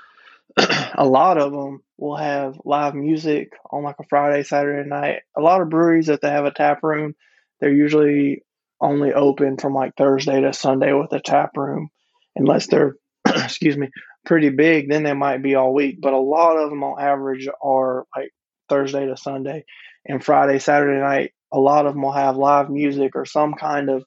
a 0.57 1.05
lot 1.05 1.39
of 1.39 1.53
them 1.53 1.83
will 1.99 2.17
have 2.17 2.61
live 2.65 2.95
music 2.95 3.53
on 3.71 3.83
like 3.83 3.97
a 4.01 4.05
Friday, 4.09 4.45
Saturday 4.45 4.89
night. 4.89 5.23
A 5.37 5.41
lot 5.41 5.61
of 5.61 5.71
breweries 5.71 6.07
that 6.07 6.21
they 6.21 6.31
have 6.31 6.45
a 6.45 6.53
tap 6.53 6.83
room, 6.83 7.15
they're 7.61 7.73
usually 7.73 8.45
only 8.81 9.13
open 9.13 9.57
from 9.57 9.75
like 9.75 9.95
Thursday 9.97 10.41
to 10.41 10.53
Sunday 10.53 10.93
with 10.93 11.13
a 11.13 11.21
tap 11.21 11.57
room, 11.57 11.91
unless 12.37 12.69
they're 12.69 12.97
excuse 13.27 13.77
me 13.77 13.89
pretty 14.25 14.51
big. 14.51 14.89
Then 14.89 15.03
they 15.03 15.15
might 15.15 15.43
be 15.43 15.57
all 15.57 15.75
week. 15.75 15.99
But 16.01 16.15
a 16.15 16.19
lot 16.19 16.57
of 16.57 16.71
them 16.71 16.85
on 16.85 17.01
average 17.03 17.49
are 17.63 18.07
like 18.17 18.31
Thursday 18.69 19.07
to 19.07 19.17
Sunday, 19.17 19.65
and 20.07 20.25
Friday, 20.25 20.59
Saturday 20.59 21.01
night. 21.01 21.33
A 21.53 21.59
lot 21.59 21.87
of 21.87 21.95
them 21.95 22.03
will 22.03 22.13
have 22.13 22.37
live 22.37 22.71
music 22.71 23.13
or 23.15 23.25
some 23.27 23.55
kind 23.55 23.91
of 23.91 24.05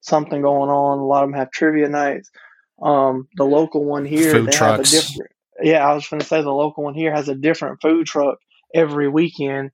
something 0.00 0.42
going 0.42 0.70
on. 0.70 0.98
A 0.98 1.04
lot 1.04 1.24
of 1.24 1.30
them 1.30 1.38
have 1.38 1.50
trivia 1.50 1.88
nights. 1.88 2.30
Um, 2.82 3.28
the 3.36 3.44
local 3.44 3.84
one 3.84 4.04
here, 4.04 4.32
Food 4.32 4.46
they 4.46 4.52
trucks. 4.52 4.78
have 4.78 4.80
a 4.80 4.84
different. 4.84 5.30
Yeah, 5.62 5.86
I 5.88 5.94
was 5.94 6.08
going 6.08 6.20
to 6.20 6.26
say 6.26 6.42
the 6.42 6.50
local 6.50 6.84
one 6.84 6.94
here 6.94 7.14
has 7.14 7.28
a 7.28 7.34
different 7.34 7.80
food 7.80 8.06
truck 8.06 8.38
every 8.74 9.08
weekend. 9.08 9.70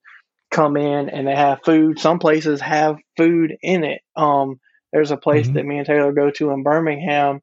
Come 0.51 0.77
in 0.77 1.09
and 1.09 1.27
they 1.27 1.35
have 1.35 1.65
food. 1.65 1.99
Some 1.99 2.19
places 2.19 2.61
have 2.61 2.99
food 3.17 3.57
in 3.63 3.85
it. 3.85 4.03
Um, 4.17 4.61
there's 4.93 5.11
a 5.11 5.17
place 5.17 5.49
Mhm. 5.49 5.55
that 5.55 5.65
me 5.67 5.79
and 5.79 5.87
Taylor 5.87 6.13
go 6.13 6.31
to 6.31 6.51
in 6.51 6.63
Birmingham 6.63 7.41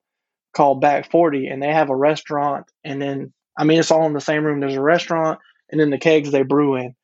called 0.54 0.82
Back 0.82 1.12
40, 1.12 1.48
and 1.48 1.62
they 1.62 1.72
have 1.74 1.90
a 1.90 1.96
restaurant. 1.96 2.68
And 2.84 3.02
then, 3.02 3.34
I 3.58 3.64
mean, 3.66 3.80
it's 3.80 3.92
all 3.92 4.06
in 4.06 4.14
the 4.14 4.22
same 4.22 4.44
room. 4.46 4.60
There's 4.60 4.76
a 4.76 4.82
restaurant, 4.82 5.40
and 5.70 5.80
then 5.82 5.90
the 5.90 5.98
kegs 5.98 6.32
they 6.32 6.44
brew 6.44 6.76
in, 6.76 6.96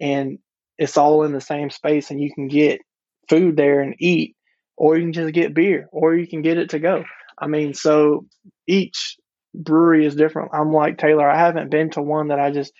and 0.00 0.38
it's 0.78 0.96
all 0.96 1.24
in 1.24 1.32
the 1.32 1.40
same 1.40 1.70
space. 1.70 2.10
And 2.10 2.20
you 2.20 2.32
can 2.32 2.48
get 2.48 2.80
food 3.28 3.56
there 3.56 3.80
and 3.80 3.94
eat, 3.98 4.36
or 4.76 4.96
you 4.96 5.04
can 5.04 5.12
just 5.12 5.34
get 5.34 5.54
beer, 5.54 5.88
or 5.92 6.14
you 6.14 6.26
can 6.26 6.42
get 6.42 6.58
it 6.58 6.70
to 6.70 6.78
go. 6.78 7.04
I 7.38 7.46
mean, 7.46 7.74
so 7.74 8.26
each 8.66 9.16
brewery 9.54 10.06
is 10.06 10.14
different. 10.14 10.50
I'm 10.52 10.72
like 10.72 10.98
Taylor. 10.98 11.28
I 11.28 11.38
haven't 11.38 11.70
been 11.70 11.90
to 11.90 12.02
one 12.02 12.28
that 12.28 12.40
I 12.40 12.50
just, 12.50 12.72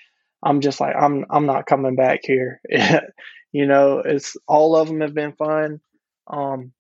I'm 0.43 0.61
just 0.61 0.81
like, 0.81 0.95
I'm, 0.97 1.25
I'm 1.31 1.47
not 1.47 1.67
coming 1.67 1.97
back 1.97 2.21
here. 2.23 2.61
you 3.53 3.67
know, 3.67 4.03
it's 4.05 4.37
all 4.47 4.77
of 4.77 4.89
them 4.89 5.01
have 5.01 5.15
been 5.15 5.33
fun. 5.33 5.81
Um, 6.27 6.73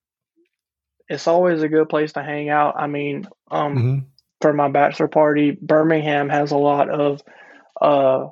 it's 1.08 1.28
always 1.28 1.62
a 1.62 1.68
good 1.68 1.88
place 1.88 2.12
to 2.14 2.22
hang 2.22 2.48
out. 2.48 2.74
I 2.78 2.86
mean, 2.86 3.28
um, 3.50 3.76
hmm 3.76 3.98
for 4.44 4.52
my 4.52 4.68
bachelor 4.68 5.08
party, 5.08 5.56
Birmingham 5.58 6.28
has 6.28 6.50
a 6.50 6.58
lot 6.58 6.90
of 6.90 7.22
uh, 7.80 8.28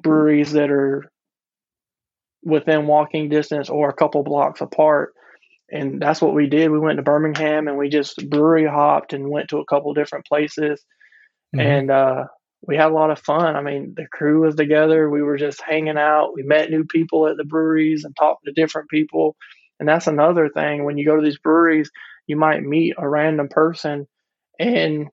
breweries 0.00 0.52
that 0.52 0.70
are 0.70 1.10
within 2.44 2.86
walking 2.86 3.28
distance 3.28 3.68
or 3.70 3.88
a 3.88 3.94
couple 3.94 4.22
blocks 4.22 4.60
apart. 4.60 5.14
And 5.70 6.00
that's 6.00 6.22
what 6.22 6.34
we 6.34 6.48
did. 6.48 6.70
We 6.70 6.78
went 6.80 6.98
to 6.98 7.02
Birmingham 7.02 7.68
and 7.68 7.78
we 7.78 7.88
just 7.88 8.28
brewery 8.30 8.66
hopped 8.66 9.12
and 9.12 9.30
went 9.30 9.50
to 9.50 9.58
a 9.58 9.66
couple 9.66 9.94
different 9.94 10.26
places. 10.26 10.84
Mhm. 11.56 11.60
And 11.60 11.90
uh, 11.90 12.24
we 12.62 12.76
had 12.76 12.90
a 12.90 12.94
lot 12.94 13.10
of 13.10 13.18
fun. 13.20 13.56
I 13.56 13.62
mean, 13.62 13.94
the 13.96 14.06
crew 14.06 14.42
was 14.42 14.54
together. 14.54 15.10
We 15.10 15.22
were 15.22 15.36
just 15.38 15.62
hanging 15.62 15.98
out. 15.98 16.34
We 16.34 16.42
met 16.42 16.70
new 16.70 16.84
people 16.84 17.26
at 17.28 17.36
the 17.36 17.44
breweries 17.44 18.04
and 18.04 18.14
talked 18.16 18.44
to 18.46 18.52
different 18.52 18.90
people. 18.90 19.36
And 19.80 19.88
that's 19.88 20.06
another 20.08 20.48
thing. 20.48 20.84
When 20.84 20.98
you 20.98 21.06
go 21.06 21.16
to 21.16 21.22
these 21.22 21.38
breweries, 21.38 21.90
you 22.26 22.36
might 22.36 22.62
meet 22.62 22.94
a 22.98 23.08
random 23.08 23.48
person 23.48 24.06
and 24.58 25.08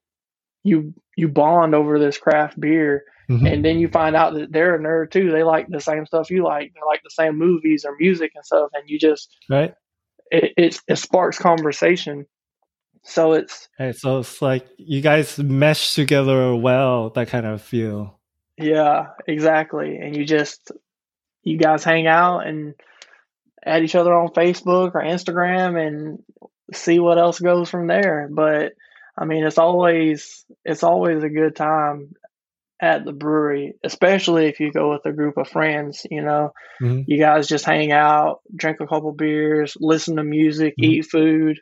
you 0.64 0.94
you 1.18 1.28
bond 1.30 1.76
over 1.76 2.00
this 2.00 2.18
craft 2.18 2.60
beer 2.60 3.04
Mhm. 3.30 3.52
and 3.52 3.66
then 3.66 3.80
you 3.80 3.88
find 3.88 4.16
out 4.16 4.34
that 4.36 4.52
they're 4.52 4.76
a 4.76 4.80
nerd 4.80 5.12
too. 5.12 5.32
They 5.32 5.44
like 5.44 5.68
the 5.68 5.80
same 5.80 6.06
stuff 6.06 6.30
you 6.30 6.44
like. 6.44 6.74
They 6.74 6.82
like 6.86 7.02
the 7.04 7.10
same 7.10 7.38
movies 7.38 7.86
or 7.86 7.96
music 8.00 8.32
and 8.36 8.46
stuff. 8.46 8.70
And 8.74 8.84
you 8.90 9.00
just 9.00 9.36
right. 9.50 9.74
it 10.32 10.54
it, 10.58 10.80
it 10.88 10.96
sparks 10.98 11.38
conversation. 11.40 12.26
So 13.04 13.34
it's 13.34 13.68
Right. 13.80 13.96
So 13.96 14.20
it's 14.20 14.42
like 14.42 14.66
you 14.78 15.02
guys 15.02 15.38
mesh 15.40 15.94
together 15.96 16.56
well. 16.56 17.10
That 17.12 17.28
kind 17.28 17.46
of 17.46 17.62
feel. 17.62 18.20
yeah, 18.58 19.08
exactly. 19.28 19.98
And 19.98 20.16
you 20.16 20.26
just 20.26 20.72
you 21.44 21.58
guys 21.58 21.84
hang 21.84 22.08
out 22.08 22.48
and 22.48 22.74
add 23.64 23.84
each 23.84 23.96
other 23.96 24.14
on 24.14 24.30
Facebook 24.30 24.96
or 24.96 25.02
Instagram 25.04 25.78
and 25.80 26.20
see 26.74 27.00
what 27.00 27.18
else 27.20 27.40
goes 27.40 27.70
from 27.70 27.88
there. 27.88 28.28
But 28.32 28.74
I 29.18 29.26
mean, 29.26 29.46
it's 29.46 29.58
always 29.60 30.44
it's 30.64 30.84
always 30.84 31.24
a 31.24 31.30
good 31.30 31.56
time 31.56 32.16
at 32.82 33.06
the 33.06 33.14
brewery, 33.14 33.74
especially 33.84 34.48
if 34.48 34.60
you 34.60 34.72
go 34.72 34.92
with 34.92 35.06
a 35.06 35.14
group 35.14 35.38
of 35.38 35.48
friends. 35.48 36.06
You 36.10 36.22
know, 36.24 36.52
Mhm. 36.82 37.06
you 37.08 37.18
guys 37.20 37.48
just 37.48 37.66
hang 37.66 37.92
out, 37.92 38.42
drink 38.56 38.80
a 38.82 38.88
couple 38.88 39.12
beers, 39.14 39.78
listen 39.80 40.18
to 40.18 40.24
music, 40.24 40.76
Mhm. 40.80 40.84
eat 40.84 41.06
food, 41.06 41.60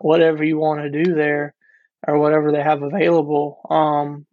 whatever 0.00 0.44
you 0.44 0.58
want 0.58 0.82
to 0.82 1.04
do 1.04 1.14
there, 1.14 1.54
or 2.06 2.18
whatever 2.18 2.52
they 2.52 2.62
have 2.62 2.82
available. 2.82 3.60
Um, 3.70 4.26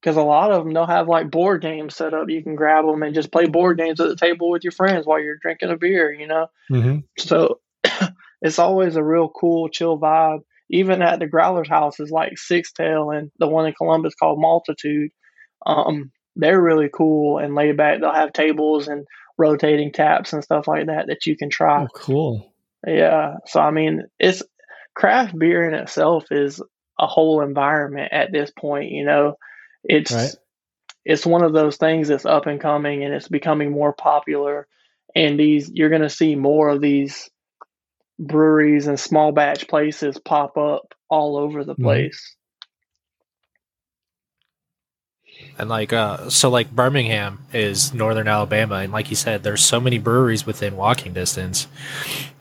because 0.00 0.16
a 0.16 0.22
lot 0.22 0.52
of 0.52 0.64
them 0.64 0.72
they'll 0.72 0.86
have 0.86 1.08
like 1.08 1.30
board 1.30 1.62
games 1.62 1.96
set 1.96 2.14
up. 2.14 2.28
You 2.30 2.42
can 2.42 2.54
grab 2.54 2.84
them 2.86 3.02
and 3.02 3.14
just 3.14 3.32
play 3.32 3.46
board 3.46 3.78
games 3.78 4.00
at 4.00 4.08
the 4.08 4.16
table 4.16 4.50
with 4.50 4.62
your 4.64 4.72
friends 4.72 5.06
while 5.06 5.20
you're 5.20 5.38
drinking 5.38 5.70
a 5.70 5.76
beer. 5.76 6.12
You 6.12 6.26
know, 6.28 6.46
Mhm. 6.70 7.04
so 7.18 7.60
it's 8.42 8.58
always 8.58 8.96
a 8.96 9.02
real 9.04 9.28
cool, 9.28 9.68
chill 9.68 9.98
vibe. 9.98 10.40
Even 10.70 11.02
at 11.02 11.20
the 11.20 11.26
Growler's 11.26 11.68
house 11.68 12.00
is 12.00 12.10
like 12.10 12.32
Sixtail 12.34 13.16
and 13.16 13.30
the 13.38 13.46
one 13.46 13.66
in 13.66 13.74
Columbus 13.74 14.14
called 14.14 14.40
Multitude. 14.40 15.10
Um, 15.64 16.10
they're 16.34 16.60
really 16.60 16.90
cool 16.92 17.38
and 17.38 17.54
laid 17.54 17.76
back. 17.76 18.00
They'll 18.00 18.12
have 18.12 18.32
tables 18.32 18.88
and 18.88 19.06
rotating 19.38 19.92
taps 19.92 20.32
and 20.32 20.42
stuff 20.42 20.66
like 20.66 20.86
that 20.86 21.06
that 21.08 21.26
you 21.26 21.36
can 21.36 21.50
try. 21.50 21.84
Oh, 21.84 21.88
cool. 21.94 22.52
Yeah. 22.86 23.34
So 23.46 23.60
I 23.60 23.70
mean, 23.70 24.04
it's 24.18 24.42
craft 24.94 25.38
beer 25.38 25.68
in 25.68 25.74
itself 25.74 26.24
is 26.30 26.60
a 26.98 27.06
whole 27.06 27.42
environment 27.42 28.12
at 28.12 28.32
this 28.32 28.50
point. 28.58 28.90
You 28.90 29.04
know, 29.04 29.34
it's 29.84 30.12
Right. 30.12 30.34
it's 31.04 31.26
one 31.26 31.42
of 31.42 31.52
those 31.52 31.76
things 31.76 32.08
that's 32.08 32.26
up 32.26 32.46
and 32.46 32.60
coming 32.60 33.04
and 33.04 33.14
it's 33.14 33.28
becoming 33.28 33.70
more 33.70 33.92
popular. 33.92 34.66
And 35.14 35.38
these 35.38 35.70
you're 35.72 35.90
going 35.90 36.02
to 36.02 36.10
see 36.10 36.34
more 36.34 36.68
of 36.70 36.80
these 36.80 37.30
breweries 38.18 38.86
and 38.86 38.98
small 38.98 39.32
batch 39.32 39.68
places 39.68 40.18
pop 40.18 40.56
up 40.56 40.94
all 41.10 41.36
over 41.36 41.64
the 41.64 41.74
Mhm. 41.74 41.82
place. 41.82 42.36
And 45.58 45.68
like, 45.68 45.92
uh, 45.92 46.30
so 46.30 46.48
like 46.50 46.70
Birmingham 46.70 47.40
is 47.52 47.92
northern 47.92 48.28
Alabama, 48.28 48.76
and 48.76 48.92
like 48.92 49.10
you 49.10 49.16
said, 49.16 49.42
there's 49.42 49.62
so 49.62 49.80
many 49.80 49.98
breweries 49.98 50.46
within 50.46 50.76
walking 50.76 51.12
distance. 51.12 51.66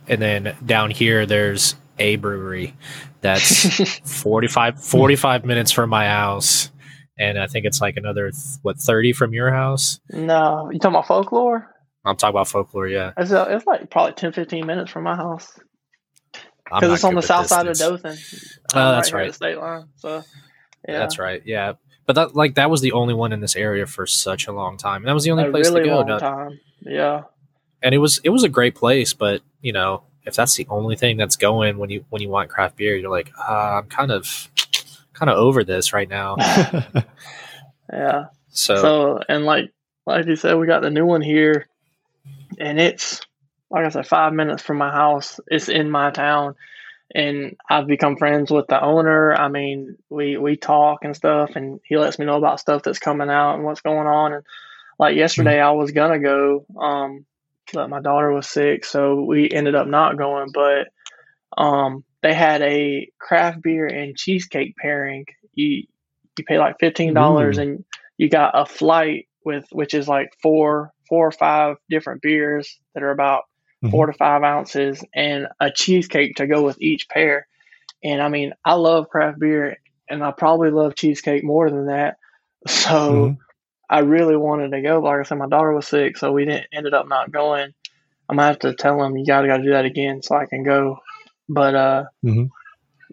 And 0.08 0.22
then 0.22 0.56
down 0.66 0.92
here, 0.92 1.26
there's 1.26 1.76
a 1.98 2.18
brewery 2.18 2.74
that's 3.22 4.00
45, 4.06 4.82
45 4.84 5.46
minutes 5.46 5.72
from 5.72 5.90
my 5.90 6.08
house, 6.08 6.70
and 7.18 7.40
I 7.40 7.48
think 7.48 7.66
it's 7.66 7.82
like 7.82 7.98
another 7.98 8.32
what 8.62 8.78
thirty 8.78 9.14
from 9.14 9.34
your 9.34 9.52
house. 9.52 10.00
no, 10.10 10.70
you 10.72 10.80
talking 10.80 10.96
about 10.96 11.08
folklore? 11.08 11.72
I'm 12.06 12.18
talking 12.18 12.36
about 12.36 12.48
folklore, 12.50 12.88
yeah. 12.88 13.14
It's, 13.18 13.32
uh, 13.32 13.48
it's 13.50 13.66
like 13.66 13.90
probably 13.90 14.14
10, 14.14 14.32
15 14.32 14.66
minutes 14.68 14.92
from 14.92 15.04
my 15.04 15.16
house 15.16 15.52
because 16.66 16.92
it's 16.94 17.04
on 17.04 17.12
the 17.14 17.18
with 17.18 17.26
south 17.26 17.48
side 17.48 17.68
of 17.68 17.74
distance. 17.78 18.02
Dothan. 18.02 18.18
Oh, 18.76 18.80
I'm 18.80 18.96
that's 18.96 19.10
here 19.10 19.18
at 19.18 19.22
right. 19.22 19.28
the 19.30 19.34
state 19.34 19.58
line. 19.58 19.86
So 19.96 20.24
yeah, 20.88 21.00
That's 21.00 21.18
right, 21.20 21.42
yeah. 21.46 21.74
But 22.06 22.14
that 22.14 22.36
like 22.36 22.56
that 22.56 22.70
was 22.70 22.82
the 22.82 22.92
only 22.92 23.14
one 23.14 23.32
in 23.34 23.40
this 23.40 23.56
area 23.56 23.86
for 23.88 24.06
such 24.06 24.48
a 24.48 24.52
long 24.52 24.78
time, 24.78 24.98
and 25.02 25.08
that 25.08 25.14
was 25.14 25.24
the 25.24 25.32
only 25.32 25.46
a 25.46 25.52
place 25.52 25.68
really 25.70 25.82
to 25.84 25.90
go. 25.90 25.96
long 25.98 26.08
Now- 26.08 26.18
time. 26.20 26.60
Yeah. 26.82 27.24
and 27.82 27.96
it 27.96 27.98
was 28.00 28.20
it 28.24 28.30
was 28.30 28.44
a 28.44 28.50
great 28.50 28.76
place 28.76 29.14
but 29.14 29.42
you 29.62 29.74
know 29.74 30.04
if 30.24 30.36
that's 30.36 30.56
the 30.56 30.68
only 30.70 30.96
thing 30.96 31.18
that's 31.18 31.36
going 31.36 31.78
when 31.80 31.90
you 31.90 32.06
when 32.12 32.22
you 32.22 32.30
want 32.30 32.50
craft 32.50 32.78
beer 32.78 32.96
you're 32.96 33.10
like 33.10 33.32
uh, 33.40 33.80
i'm 33.82 33.88
kind 33.88 34.12
of 34.12 34.50
kind 35.14 35.30
of 35.32 35.38
over 35.38 35.64
this 35.64 35.94
right 35.94 36.08
now 36.10 36.36
Yeah. 37.92 38.26
so, 38.50 38.76
So 38.78 39.20
and 39.30 39.46
like 39.46 39.72
like 40.06 40.28
you 40.28 40.36
said, 40.36 40.56
we 40.60 40.68
got 40.68 40.82
the 40.84 40.92
new 40.92 41.06
one 41.06 41.22
here, 41.22 41.68
and 42.60 42.80
it's 42.80 43.22
like 43.76 43.86
I 43.86 43.90
said, 43.90 44.08
five 44.08 44.32
minutes 44.32 44.64
from 44.64 44.78
my 44.78 44.90
house. 44.90 45.38
It's 45.48 45.68
in 45.68 45.92
my 45.92 46.10
town, 46.10 46.56
and 47.14 47.58
I've 47.70 47.88
become 47.88 48.16
friends 48.16 48.50
with 48.50 48.68
the 48.68 48.82
owner. 48.82 49.34
I 49.34 49.50
mean, 49.50 49.98
we 50.10 50.38
we 50.38 50.56
talk 50.56 51.04
and 51.04 51.14
stuff, 51.14 51.58
and 51.58 51.82
he 51.84 51.98
lets 51.98 52.18
me 52.18 52.26
know 52.26 52.38
about 52.38 52.62
stuff 52.62 52.84
that's 52.84 53.00
coming 53.00 53.30
out 53.30 53.56
and 53.56 53.66
what's 53.66 53.82
going 53.82 54.08
on. 54.08 54.32
And 54.32 54.46
like 54.98 55.18
yesterday, 55.18 55.60
I 55.60 55.72
was 55.72 55.92
gonna 55.92 56.20
go, 56.20 56.66
um, 56.80 57.26
but 57.74 57.90
my 57.90 58.00
daughter 58.00 58.32
was 58.32 58.48
sick, 58.48 58.86
so 58.86 59.22
we 59.22 59.52
ended 59.52 59.76
up 59.76 59.88
not 59.88 60.18
going. 60.18 60.52
But 60.54 60.88
um, 61.62 62.06
they 62.24 62.34
had 62.34 62.62
a 62.62 63.12
craft 63.20 63.62
beer 63.62 63.88
and 63.88 64.16
cheesecake 64.16 64.78
pairing. 64.78 65.26
You 65.54 65.84
you 66.38 66.46
pay 66.46 66.60
like 66.60 66.80
fifteen 66.80 67.14
dollars 67.14 67.58
and 67.58 67.84
you 68.18 68.30
got 68.30 68.58
a 68.58 68.66
flight 68.66 69.28
with 69.44 69.66
which 69.74 69.94
is 69.94 70.08
like 70.08 70.34
four 70.42 70.94
four 71.10 71.28
or 71.28 71.32
five 71.32 71.76
different 71.90 72.22
beers 72.22 72.80
that 72.94 73.04
are 73.04 73.12
about 73.12 73.44
Mhm. 73.86 73.92
four 73.92 74.08
to 74.08 74.14
five 74.14 74.44
ounces 74.44 75.04
and 75.16 75.48
a 75.60 75.72
cheesecake 75.72 76.36
to 76.38 76.48
go 76.48 76.64
with 76.64 76.82
each 76.82 77.10
pair. 77.10 77.48
And 78.04 78.22
I 78.22 78.30
mean, 78.30 78.54
I 78.66 78.74
love 78.74 79.10
craft 79.10 79.40
beer 79.40 79.78
and 80.10 80.24
I 80.24 80.32
probably 80.32 80.72
love 80.72 80.96
cheesecake 80.96 81.44
more 81.44 81.70
than 81.70 81.88
that. 81.88 82.18
So 82.68 83.32
Mhm. 83.32 83.38
I 83.90 84.00
really 84.00 84.36
wanted 84.38 84.72
to 84.72 84.82
go. 84.82 85.02
But 85.02 85.08
like 85.10 85.20
I 85.20 85.24
said, 85.24 85.38
my 85.38 85.48
daughter 85.48 85.74
was 85.74 85.88
sick, 85.88 86.18
so 86.18 86.32
we 86.32 86.46
didn't 86.46 86.68
ended 86.74 86.94
up 86.94 87.08
not 87.08 87.32
going. 87.32 87.74
I'm 88.30 88.38
gonna 88.38 88.48
have 88.48 88.60
to 88.60 88.74
tell 88.76 89.04
him 89.04 89.18
you 89.18 89.26
gotta 89.26 89.48
gotta 89.48 89.64
do 89.64 89.72
that 89.72 89.86
again 89.86 90.22
so 90.22 90.36
I 90.36 90.46
can 90.46 90.64
go 90.64 91.00
but 91.50 91.76
uh, 91.76 92.06
Mhm. 92.24 92.50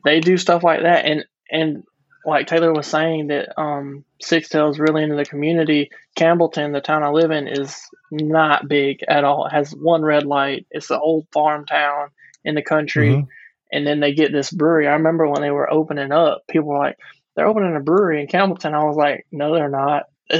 they 0.04 0.20
do 0.20 0.36
stuff 0.36 0.62
like 0.62 0.82
that, 0.82 1.04
and 1.04 1.24
and 1.50 1.84
like 2.24 2.46
Taylor 2.46 2.72
was 2.72 2.86
saying 2.86 3.28
that 3.28 3.58
um, 3.60 4.04
Sixtail 4.22 4.70
is 4.70 4.78
really 4.78 5.02
into 5.02 5.16
the 5.16 5.24
community. 5.24 5.90
Campbellton, 6.16 6.72
the 6.72 6.80
town 6.80 7.02
I 7.02 7.08
live 7.10 7.30
in, 7.30 7.48
is 7.48 7.80
not 8.10 8.68
big 8.68 9.02
at 9.08 9.24
all. 9.24 9.46
It 9.46 9.52
has 9.52 9.72
one 9.72 10.02
red 10.02 10.24
light. 10.24 10.66
It's 10.70 10.90
an 10.90 11.00
old 11.02 11.26
farm 11.32 11.66
town 11.66 12.08
in 12.44 12.54
the 12.54 12.62
country, 12.62 13.10
Mhm. 13.10 13.26
and 13.72 13.86
then 13.86 14.00
they 14.00 14.12
get 14.14 14.32
this 14.32 14.50
brewery. 14.50 14.86
I 14.88 14.92
remember 14.92 15.28
when 15.28 15.42
they 15.42 15.50
were 15.50 15.72
opening 15.72 16.12
up, 16.12 16.42
people 16.48 16.68
were 16.68 16.78
like, 16.78 16.96
"They're 17.34 17.46
opening 17.46 17.74
a 17.76 17.80
brewery 17.80 18.20
in 18.20 18.26
Campbellton." 18.28 18.74
I 18.74 18.84
was 18.84 18.96
like, 18.96 19.26
"No, 19.32 19.54
they're 19.54 19.68
not. 19.68 20.04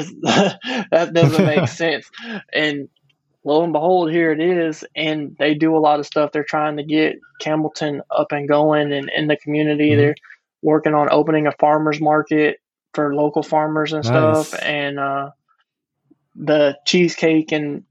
That 0.91 1.11
doesn't 1.13 1.47
make 1.47 1.69
sense." 1.69 2.11
And 2.53 2.89
lo 3.45 3.65
and 3.65 3.73
behold, 3.73 4.11
here 4.13 4.33
it 4.33 4.41
is. 4.41 4.85
And 4.95 5.37
they 5.39 5.55
do 5.55 5.77
a 5.77 5.81
lot 5.81 6.01
of 6.01 6.07
stuff. 6.07 6.33
They're 6.33 6.45
trying 6.45 6.77
to 6.77 6.85
get 6.85 7.17
Campbellton 7.41 8.01
up 8.11 8.33
and 8.33 8.49
going 8.49 8.93
and 8.93 9.11
in 9.15 9.27
the 9.27 9.37
community. 9.37 9.91
Mhm. 9.91 9.97
They're 9.97 10.15
working 10.63 10.95
on 10.95 11.09
opening 11.11 11.47
a 11.47 11.53
farmers 11.53 12.01
market 12.01 12.59
for 12.95 13.15
local 13.15 13.43
farmers 13.43 13.93
and 13.93 14.05
stuff. 14.05 14.55
And 14.63 14.99
uh, 14.99 15.31
the 16.37 16.79
cheesecake 16.87 17.53
and 17.53 17.85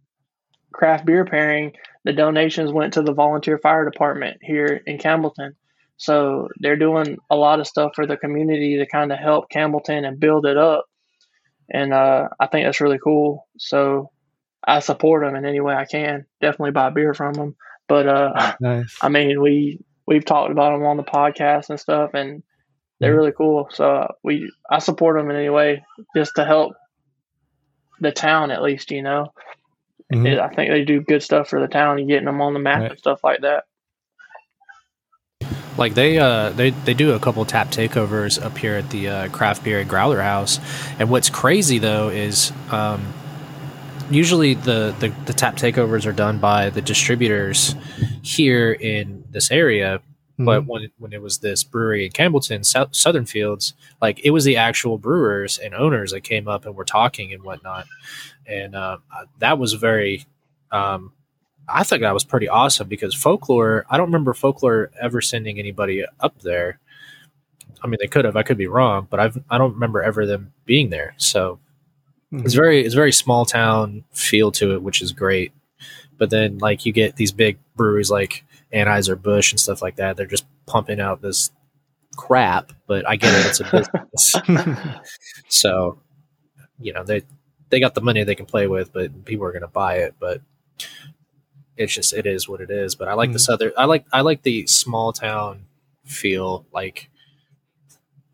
craft 0.71 1.05
beer 1.05 1.25
pairing, 1.25 1.73
the 2.03 2.13
donations 2.13 2.71
went 2.71 2.93
to 2.93 3.01
the 3.01 3.13
volunteer 3.13 3.57
fire 3.57 3.89
department 3.89 4.37
here 4.41 4.81
in 4.85 4.97
Campbellton. 4.97 5.53
So 5.97 6.49
they're 6.59 6.77
doing 6.77 7.17
a 7.29 7.35
lot 7.35 7.59
of 7.59 7.67
stuff 7.67 7.91
for 7.93 8.07
the 8.07 8.17
community 8.17 8.77
to 8.77 8.87
kind 8.87 9.11
of 9.11 9.19
help 9.19 9.51
Campbellton 9.53 10.07
and 10.07 10.19
build 10.19 10.45
it 10.45 10.57
up. 10.57 10.85
And 11.71 11.93
uh, 11.93 12.29
I 12.39 12.47
think 12.47 12.65
that's 12.65 12.81
really 12.81 12.99
cool. 13.03 13.47
So 13.57 14.11
I 14.63 14.79
support 14.79 15.23
them 15.23 15.35
in 15.35 15.45
any 15.45 15.59
way 15.59 15.75
I 15.75 15.85
can. 15.85 16.25
Definitely 16.41 16.71
buy 16.71 16.89
beer 16.89 17.13
from 17.13 17.33
them. 17.33 17.55
But 17.87 18.07
uh, 18.07 18.53
Nice. 18.59 18.97
I 19.01 19.09
mean, 19.09 19.41
we 19.41 19.79
we've 20.07 20.25
talked 20.25 20.51
about 20.51 20.71
them 20.71 20.85
on 20.85 20.97
the 20.97 21.03
podcast 21.03 21.69
and 21.69 21.79
stuff, 21.79 22.11
and 22.13 22.43
they're 23.01 23.13
Mhm. 23.13 23.17
really 23.17 23.31
cool. 23.33 23.67
So 23.71 23.83
uh, 23.95 24.07
we 24.23 24.49
I 24.69 24.79
support 24.79 25.17
them 25.17 25.29
in 25.29 25.35
any 25.35 25.49
way 25.49 25.83
just 26.15 26.35
to 26.35 26.45
help 26.45 26.73
the 27.99 28.11
town 28.13 28.51
at 28.51 28.61
least. 28.61 28.91
You 28.91 29.01
know, 29.01 29.33
Mhm. 30.13 30.25
It- 30.27 30.39
I 30.39 30.47
think 30.49 30.71
they 30.71 30.85
do 30.85 31.01
good 31.01 31.23
stuff 31.23 31.49
for 31.49 31.59
the 31.59 31.67
town 31.67 31.97
and 31.99 32.07
getting 32.07 32.25
them 32.25 32.41
on 32.41 32.53
the 32.53 32.59
map 32.59 32.79
Right. 32.81 32.91
and 32.91 32.99
stuff 32.99 33.21
like 33.23 33.41
that. 33.41 33.63
Like 35.77 35.93
they 35.95 36.19
uh 36.19 36.49
they 36.51 36.71
they 36.71 36.93
do 36.93 37.13
a 37.13 37.19
couple 37.19 37.43
tap 37.45 37.69
takeovers 37.71 38.43
up 38.43 38.57
here 38.57 38.75
at 38.75 38.89
the 38.89 39.07
uh, 39.07 39.29
craft 39.29 39.63
beer 39.63 39.79
and 39.79 39.89
growler 39.89 40.21
house, 40.21 40.59
and 40.99 41.09
what's 41.09 41.29
crazy 41.29 41.79
though 41.79 42.09
is 42.09 42.51
um, 42.71 43.01
usually 44.11 44.53
the, 44.53 44.93
the 44.99 45.13
the 45.25 45.33
tap 45.33 45.55
takeovers 45.55 46.05
are 46.05 46.11
done 46.11 46.39
by 46.39 46.69
the 46.69 46.81
distributors 46.81 47.73
here 48.21 48.73
in 48.73 49.23
this 49.31 49.49
area, 49.49 50.01
but 50.45 50.63
Mhm. 50.63 50.67
when 50.67 50.81
it, 50.83 50.91
when 50.97 51.13
it 51.13 51.21
was 51.21 51.39
this 51.39 51.63
brewery 51.63 52.05
in 52.05 52.11
Campbellton, 52.11 52.65
South, 52.65 52.95
Southern 52.95 53.25
Fields, 53.25 53.73
like 54.01 54.19
it 54.23 54.31
was 54.31 54.43
the 54.43 54.57
actual 54.57 54.97
brewers 54.97 55.57
and 55.57 55.73
owners 55.73 56.11
that 56.11 56.21
came 56.21 56.47
up 56.47 56.65
and 56.65 56.75
were 56.75 56.85
talking 56.85 57.33
and 57.33 57.43
whatnot, 57.43 57.85
and 58.45 58.75
uh, 58.75 58.97
that 59.39 59.57
was 59.59 59.73
very. 59.73 60.25
Um, 60.71 61.13
I 61.67 61.83
think 61.83 62.01
that 62.01 62.13
was 62.13 62.23
pretty 62.23 62.49
awesome 62.49 62.87
because 62.87 63.13
folklore. 63.15 63.85
I 63.89 63.97
don't 63.97 64.07
remember 64.07 64.33
folklore 64.33 64.91
ever 64.99 65.21
sending 65.21 65.59
anybody 65.59 66.03
up 66.19 66.39
there. 66.41 66.79
I 67.83 67.87
mean, 67.87 67.97
they 67.99 68.07
could 68.07 68.25
have. 68.25 68.35
I 68.35 68.43
could 68.43 68.57
be 68.57 68.67
wrong, 68.67 69.07
but 69.09 69.19
I've 69.19 69.37
I 69.49 69.57
don't 69.57 69.73
remember 69.73 70.01
ever 70.03 70.25
them 70.25 70.53
being 70.65 70.89
there. 70.89 71.13
So 71.17 71.59
it's 72.31 72.53
Mhm. 72.53 72.57
very 72.57 72.85
it's 72.85 72.95
very 72.95 73.11
small 73.11 73.45
town 73.45 74.03
feel 74.11 74.51
to 74.53 74.73
it, 74.73 74.81
which 74.81 75.01
is 75.01 75.11
great. 75.11 75.51
But 76.17 76.29
then 76.29 76.57
like 76.59 76.85
you 76.85 76.91
get 76.93 77.15
these 77.15 77.31
big 77.31 77.57
breweries 77.75 78.11
like 78.11 78.43
Anheuser 78.73 79.21
Busch 79.21 79.51
and 79.51 79.59
stuff 79.59 79.81
like 79.81 79.97
that. 79.97 80.17
They're 80.17 80.25
just 80.25 80.45
pumping 80.65 80.99
out 80.99 81.21
this 81.21 81.51
crap. 82.17 82.73
But 82.87 83.07
I 83.07 83.15
get 83.15 83.33
it; 83.33 83.45
it's 83.47 83.59
a 83.59 83.63
business. 84.15 84.99
so 85.47 85.99
you 86.79 86.93
know 86.93 87.03
they 87.03 87.23
they 87.69 87.79
got 87.79 87.95
the 87.95 88.01
money 88.01 88.23
they 88.23 88.35
can 88.35 88.45
play 88.45 88.67
with, 88.67 88.91
but 88.93 89.25
people 89.25 89.45
are 89.45 89.51
going 89.51 89.61
to 89.61 89.67
buy 89.67 89.97
it. 89.97 90.15
But 90.19 90.41
it's 91.77 91.93
just 91.93 92.13
it 92.13 92.25
is 92.25 92.47
what 92.47 92.61
it 92.61 92.69
is. 92.69 92.95
But 92.95 93.07
I 93.07 93.13
like 93.13 93.31
the 93.31 93.37
Mhm. 93.37 93.41
southern. 93.41 93.71
I 93.77 93.85
like 93.85 94.05
I 94.11 94.21
like 94.21 94.43
the 94.43 94.67
small 94.67 95.13
town 95.13 95.65
feel. 96.05 96.65
Like 96.73 97.09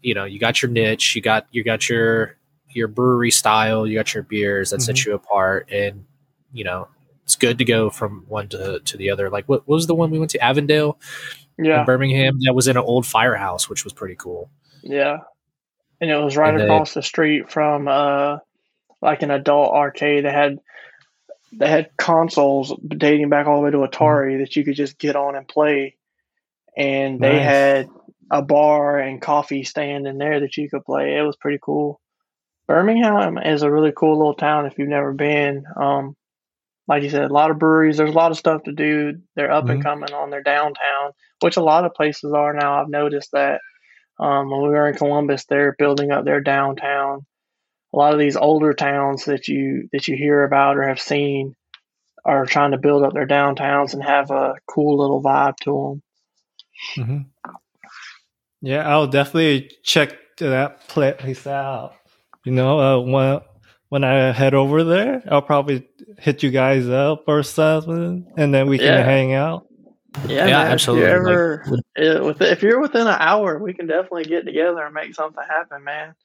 you 0.02 0.14
know, 0.14 0.26
you 0.26 0.40
got 0.40 0.62
your 0.62 0.72
niche, 0.72 1.16
you 1.16 1.22
got 1.22 1.48
you 1.52 1.64
got 1.64 1.90
your 1.90 2.36
your 2.70 2.88
brewery 2.88 3.32
style, 3.32 3.88
you 3.88 3.96
got 3.98 4.14
your 4.14 4.24
beers 4.24 4.70
that 4.72 4.82
set 4.82 5.04
you 5.06 5.14
apart, 5.14 5.68
and 5.72 6.06
you 6.54 6.64
know 6.64 6.88
it's 7.28 7.36
good 7.36 7.58
to 7.58 7.66
go 7.66 7.90
from 7.90 8.24
one 8.30 8.48
to 8.48 8.80
to 8.80 8.96
the 8.96 9.10
other. 9.10 9.30
Like 9.30 9.50
what, 9.50 9.68
what 9.68 9.76
was 9.76 9.86
the 9.86 9.94
one 9.96 10.12
we 10.12 10.18
went 10.20 10.32
to 10.32 10.42
Avondale 10.42 10.98
Yeah, 11.58 11.82
in 11.82 11.86
Birmingham 11.86 12.40
that 12.46 12.54
was 12.54 12.70
in 12.70 12.78
an 12.78 12.84
old 12.84 13.06
firehouse, 13.06 13.68
which 13.70 13.84
was 13.84 13.92
pretty 13.92 14.16
cool. 14.16 14.50
yeah. 14.82 15.18
And 16.00 16.10
it 16.10 16.16
was 16.16 16.38
right 16.38 16.52
And 16.52 16.60
they- 16.62 16.64
across 16.64 16.94
the 16.94 17.02
street 17.04 17.52
from 17.52 17.88
uh, 17.90 18.38
like 19.02 19.24
an 19.24 19.32
adult 19.32 19.74
arcade. 19.74 20.24
that 20.24 20.34
had 20.34 20.60
they 21.52 21.68
had 21.68 21.90
consoles 21.98 22.74
dating 22.88 23.28
back 23.30 23.46
all 23.46 23.58
the 23.58 23.64
way 23.64 23.72
to 23.72 23.78
Atari 23.80 24.40
that 24.40 24.56
you 24.56 24.64
could 24.64 24.76
just 24.76 24.98
get 24.98 25.16
on 25.18 25.36
and 25.36 25.48
play. 25.48 25.96
And 26.78 27.20
they 27.20 27.34
Nice. 27.34 27.44
had 27.44 27.90
a 28.32 28.42
bar 28.42 29.00
and 29.00 29.22
coffee 29.22 29.64
stand 29.66 30.08
in 30.08 30.18
there 30.18 30.40
that 30.42 30.56
you 30.56 30.70
could 30.70 30.86
play. 30.86 31.18
It 31.18 31.24
was 31.24 31.36
pretty 31.36 31.60
cool. 31.62 32.00
Birmingham 32.68 33.38
is 33.38 33.64
a 33.64 33.72
really 33.72 33.92
cool 33.96 34.18
little 34.18 34.34
town 34.36 34.66
if 34.66 34.78
you've 34.78 34.88
never 34.90 35.14
been. 35.14 35.66
Um, 35.76 36.16
like 36.88 37.04
you 37.04 37.10
said, 37.10 37.30
a 37.30 37.34
lot 37.34 37.52
of 37.52 37.60
breweries. 37.60 37.98
There's 37.98 38.12
a 38.12 38.14
lot 38.14 38.32
of 38.32 38.38
stuff 38.38 38.64
to 38.64 38.72
do. 38.72 39.20
They're 39.36 39.52
up 39.52 39.70
and 39.70 39.80
Mhm. 39.80 39.84
coming 39.84 40.14
on 40.14 40.30
their 40.30 40.44
downtown, 40.44 41.12
which 41.42 41.58
a 41.58 41.64
lot 41.64 41.86
of 41.86 41.94
places 41.94 42.32
are 42.34 42.54
now. 42.54 42.82
I've 42.82 42.90
noticed 42.90 43.32
that. 43.34 43.62
Um, 44.20 44.50
when 44.50 44.62
we 44.64 44.70
were 44.70 44.88
in 44.88 44.96
Columbus, 44.96 45.46
they're 45.46 45.76
building 45.78 46.12
up 46.12 46.26
their 46.26 46.42
downtown. 46.42 47.26
A 47.94 47.98
lot 47.98 48.14
of 48.14 48.20
these 48.20 48.36
older 48.36 48.74
towns 48.74 49.26
that 49.26 49.48
you 49.48 49.90
that 49.94 50.08
you 50.08 50.16
hear 50.18 50.44
about 50.44 50.78
or 50.78 50.88
have 50.88 51.00
seen 51.00 51.56
are 52.26 52.46
trying 52.46 52.72
to 52.72 52.78
build 52.78 53.04
up 53.04 53.14
their 53.14 53.28
downtowns 53.28 53.94
and 53.94 54.04
have 54.04 54.32
a 54.32 54.56
cool 54.68 54.98
little 54.98 55.22
vibe 55.22 55.58
to 55.58 56.02
them. 56.98 57.06
Mhm. 57.06 57.26
Yeah, 58.62 58.88
I'll 58.90 59.08
definitely 59.08 59.72
check 59.84 60.14
that 60.40 60.88
place 60.88 61.46
out. 61.48 61.94
You 62.44 62.52
know, 62.54 62.80
uh, 62.80 63.00
when 63.00 63.42
when 63.90 64.04
I 64.04 64.32
head 64.32 64.54
over 64.54 64.84
there, 64.84 65.24
I'll 65.30 65.42
probably 65.42 65.88
hit 66.20 66.44
you 66.44 66.52
guys 66.52 66.88
up 66.90 67.24
or 67.28 67.44
something, 67.44 68.28
and 68.38 68.54
then 68.54 68.68
we 68.68 68.78
can 68.78 68.88
Yeah. 68.88 69.04
hang 69.04 69.34
out. 69.34 69.68
Yeah, 70.28 70.48
Yeah, 70.48 70.64
man, 70.64 70.72
absolutely. 70.72 71.06
If 71.06 71.12
you're, 71.12 71.30
ever, 71.30 71.66
uh, 72.00 72.34
if 72.46 72.64
you're 72.64 72.80
within 72.82 73.08
an 73.08 73.18
hour, 73.20 73.60
we 73.60 73.74
can 73.74 73.86
definitely 73.88 74.26
get 74.26 74.46
together 74.46 74.84
and 74.84 74.94
make 74.94 75.14
something 75.14 75.44
happen, 75.48 75.84
man. 75.84 76.16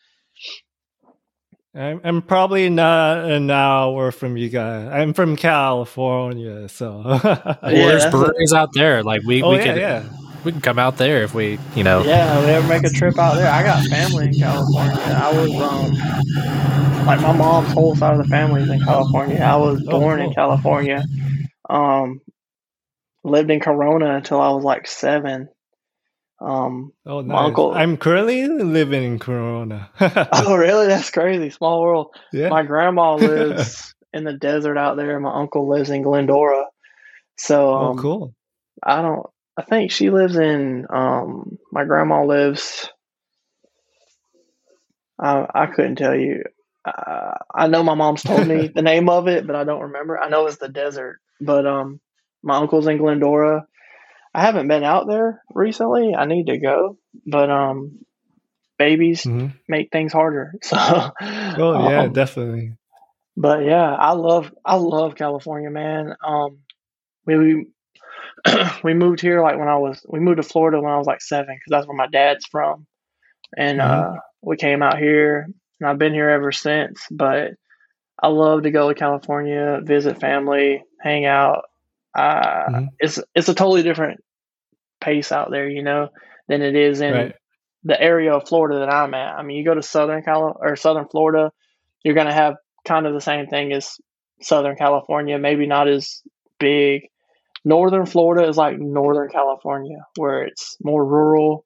I'm, 1.75 2.01
I'm 2.05 2.23
probably 2.23 2.69
not 2.69 3.31
an 3.31 3.51
hour 3.51 4.11
from 4.13 4.37
you 4.37 4.49
guys. 4.51 4.89
I'm 4.93 5.15
from 5.15 5.37
California, 5.37 6.69
so. 6.69 7.03
Well, 7.05 7.19
Yeah, 7.25 7.87
there's 7.89 8.03
that's 8.03 8.15
a- 8.15 8.19
breweries 8.19 8.53
out 8.53 8.71
there. 8.75 9.03
Like 9.03 9.23
we, 9.25 9.43
oh 9.43 9.51
we 9.51 9.57
yeah, 9.57 9.65
could 9.65 9.77
yeah. 9.77 10.03
We 10.45 10.53
can 10.53 10.61
come 10.61 10.79
out 10.79 10.97
there 10.99 11.23
if 11.23 11.35
we 11.35 11.59
you 11.75 11.85
know 11.85 12.03
Yeah, 12.05 12.41
we 12.45 12.51
ever 12.53 12.67
make 12.69 12.85
a 12.85 12.91
trip 12.91 13.19
out 13.19 13.37
there. 13.37 13.51
I 13.51 13.63
got 13.63 13.85
family 13.87 14.29
in 14.29 14.35
California. 14.39 14.95
I 14.97 15.33
was 15.33 15.51
um 15.61 17.07
like 17.07 17.21
my 17.21 17.33
mom's 17.33 17.73
whole 17.73 17.95
side 17.97 18.13
of 18.19 18.23
the 18.23 18.29
family 18.29 18.63
is 18.63 18.71
in 18.71 18.81
California. 18.81 19.39
I 19.41 19.57
was 19.57 19.83
Oh, 19.89 19.99
born 20.01 20.21
in. 20.21 20.33
California. 20.33 21.05
Um 21.69 22.21
lived 23.25 23.51
in 23.51 23.61
Corona 23.61 24.17
until 24.17 24.41
I 24.41 24.51
was 24.51 24.65
like 24.65 24.87
seven. 24.87 25.49
Um 26.41 26.93
Oh, 27.07 27.21
nice. 27.21 27.29
My 27.33 27.45
uncle- 27.45 27.73
I'm 27.75 27.97
currently 27.97 28.47
living 28.49 29.03
in 29.05 29.19
Corona. 29.19 29.91
oh 30.01 30.57
really? 30.57 30.87
That's 30.89 31.11
crazy. 31.11 31.51
Small 31.51 31.83
world. 31.83 32.15
yeah. 32.33 32.49
My 32.49 32.63
grandma 32.65 33.15
lives 33.17 33.95
in 34.13 34.25
the 34.25 34.33
desert 34.35 34.77
out 34.77 34.97
there. 34.97 35.19
My 35.21 35.33
uncle 35.35 35.69
lives 35.69 35.91
in 35.91 36.03
Glendora. 36.03 36.67
So 37.39 37.71
oh, 37.71 37.85
um, 37.93 37.99
cool. 37.99 38.35
I 38.83 39.03
don't. 39.03 39.27
I 39.57 39.63
think 39.63 39.91
she 39.91 40.11
lives 40.11 40.37
in. 40.37 40.87
Um, 40.91 41.59
my 41.71 41.85
grandma 41.85 42.25
lives. 42.25 42.89
I 45.19 45.47
I 45.55 45.67
couldn't 45.67 45.97
tell 45.97 46.15
you. 46.17 46.45
Uh, 46.85 47.35
I 47.55 47.69
know 47.69 47.83
my 47.83 47.95
mom's 47.95 48.23
told 48.23 48.47
me 48.47 48.69
the 48.75 48.83
name 48.83 49.09
of 49.09 49.29
it, 49.29 49.47
but 49.47 49.57
I 49.57 49.65
don't 49.65 49.83
remember. 49.83 50.19
I 50.19 50.29
know 50.29 50.47
it's 50.47 50.59
the 50.59 50.69
desert, 50.69 51.21
but 51.41 51.67
um, 51.67 52.01
my 52.43 52.57
uncle's 52.57 52.87
in 52.87 52.99
Glendora. 52.99 53.67
I 54.35 54.43
haven't 54.43 54.69
been 54.69 54.85
out 54.85 55.07
there 55.09 55.43
recently. 55.55 56.15
I 56.15 56.25
need 56.27 56.47
to 56.47 56.59
go, 56.59 56.99
but 57.27 57.51
um, 57.51 58.01
babies 58.79 59.25
Mhm. 59.25 59.53
make 59.69 59.91
things 59.91 60.13
harder. 60.13 60.55
So, 60.63 60.77
Oh 60.79 61.75
yeah, 61.75 62.05
um, 62.05 62.13
definitely. 62.13 62.77
but 63.37 63.65
yeah, 63.65 63.95
I 63.95 64.13
love 64.13 64.53
I 64.65 64.77
love 64.77 65.15
California, 65.17 65.71
man. 65.71 66.15
Um, 66.25 66.59
we 67.27 67.37
we, 67.39 67.67
we 68.85 68.95
moved 68.95 69.21
here 69.21 69.43
like 69.43 69.59
when 69.59 69.69
I 69.69 69.77
was 69.77 70.05
we 70.09 70.21
moved 70.21 70.39
to 70.39 70.43
Florida 70.43 70.81
when 70.81 70.93
I 70.93 70.99
was 70.99 71.07
like 71.07 71.21
seven 71.23 71.55
because 71.55 71.71
that's 71.71 71.87
where 71.87 71.97
my 71.97 72.09
dad's 72.09 72.47
from, 72.47 72.87
and 73.57 73.81
uh, 73.81 74.15
we 74.43 74.57
came 74.57 74.83
out 74.83 74.99
here 74.99 75.49
and 75.81 75.89
I've 75.89 75.99
been 75.99 76.15
here 76.15 76.29
ever 76.29 76.53
since. 76.53 77.07
But 77.11 77.53
I 78.23 78.29
love 78.29 78.63
to 78.65 78.71
go 78.71 78.89
to 78.89 78.95
California, 78.99 79.81
visit 79.83 80.21
family, 80.21 80.83
hang 81.01 81.25
out. 81.25 81.65
Uh, 82.15 82.65
Mhm. 82.69 82.89
It's 82.99 83.19
it's 83.35 83.49
a 83.49 83.55
totally 83.55 83.83
different 83.83 84.23
pace 85.01 85.33
out 85.33 85.51
there, 85.51 85.69
you 85.69 85.83
know, 85.83 86.09
than 86.49 86.63
it 86.63 86.75
is 86.77 87.01
in 87.01 87.13
Right. 87.13 87.35
the 87.85 88.01
area 88.01 88.33
of 88.35 88.47
Florida 88.49 88.81
that 88.81 88.93
I'm 88.93 89.15
at. 89.15 89.35
I 89.37 89.43
mean, 89.43 89.57
you 89.57 89.65
go 89.65 89.75
to 89.75 89.83
Southern 89.83 90.23
Cal 90.23 90.57
or 90.61 90.77
Southern 90.77 91.09
Florida, 91.09 91.53
you're 92.05 92.15
going 92.15 92.29
to 92.29 92.33
have 92.33 92.57
kind 92.85 93.07
of 93.07 93.15
the 93.15 93.21
same 93.21 93.47
thing 93.49 93.73
as 93.73 93.97
Southern 94.41 94.77
California, 94.77 95.39
maybe 95.39 95.67
not 95.67 95.89
as 95.89 96.23
big. 96.59 97.09
Northern 97.65 98.07
Florida 98.07 98.49
is 98.49 98.57
like 98.57 98.79
Northern 98.79 99.29
California, 99.31 99.99
where 100.17 100.45
it's 100.45 100.77
more 100.83 101.05
rural 101.05 101.65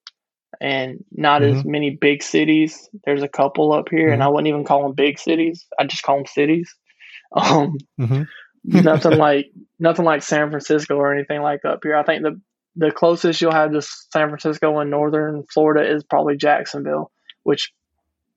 and 0.60 1.04
not 1.12 1.42
as 1.42 1.64
many 1.64 1.90
big 1.90 2.22
cities. 2.22 2.88
There's 3.04 3.22
a 3.22 3.28
couple 3.28 3.72
up 3.72 3.88
here, 3.90 4.10
and 4.12 4.22
I 4.22 4.28
wouldn't 4.28 4.48
even 4.48 4.64
call 4.64 4.82
them 4.82 4.92
big 4.94 5.18
cities. 5.18 5.66
I 5.78 5.84
just 5.86 6.02
call 6.02 6.16
them 6.16 6.26
cities. 6.26 6.74
Um, 7.32 7.76
hmm 7.98 8.22
nothing 8.64 9.18
like 9.18 9.46
nothing 9.80 10.04
like 10.04 10.22
San 10.22 10.48
Francisco 10.50 10.94
or 10.94 11.12
anything 11.12 11.42
like 11.42 11.64
up 11.64 11.80
here. 11.82 11.96
I 11.96 12.04
think 12.04 12.22
the 12.22 12.40
the 12.76 12.92
closest 12.92 13.40
you'll 13.40 13.52
have 13.52 13.72
to 13.72 13.82
San 13.82 14.28
Francisco 14.28 14.78
in 14.80 14.90
northern 14.90 15.42
Florida 15.52 15.92
is 15.92 16.04
probably 16.04 16.36
Jacksonville, 16.36 17.10
which 17.42 17.72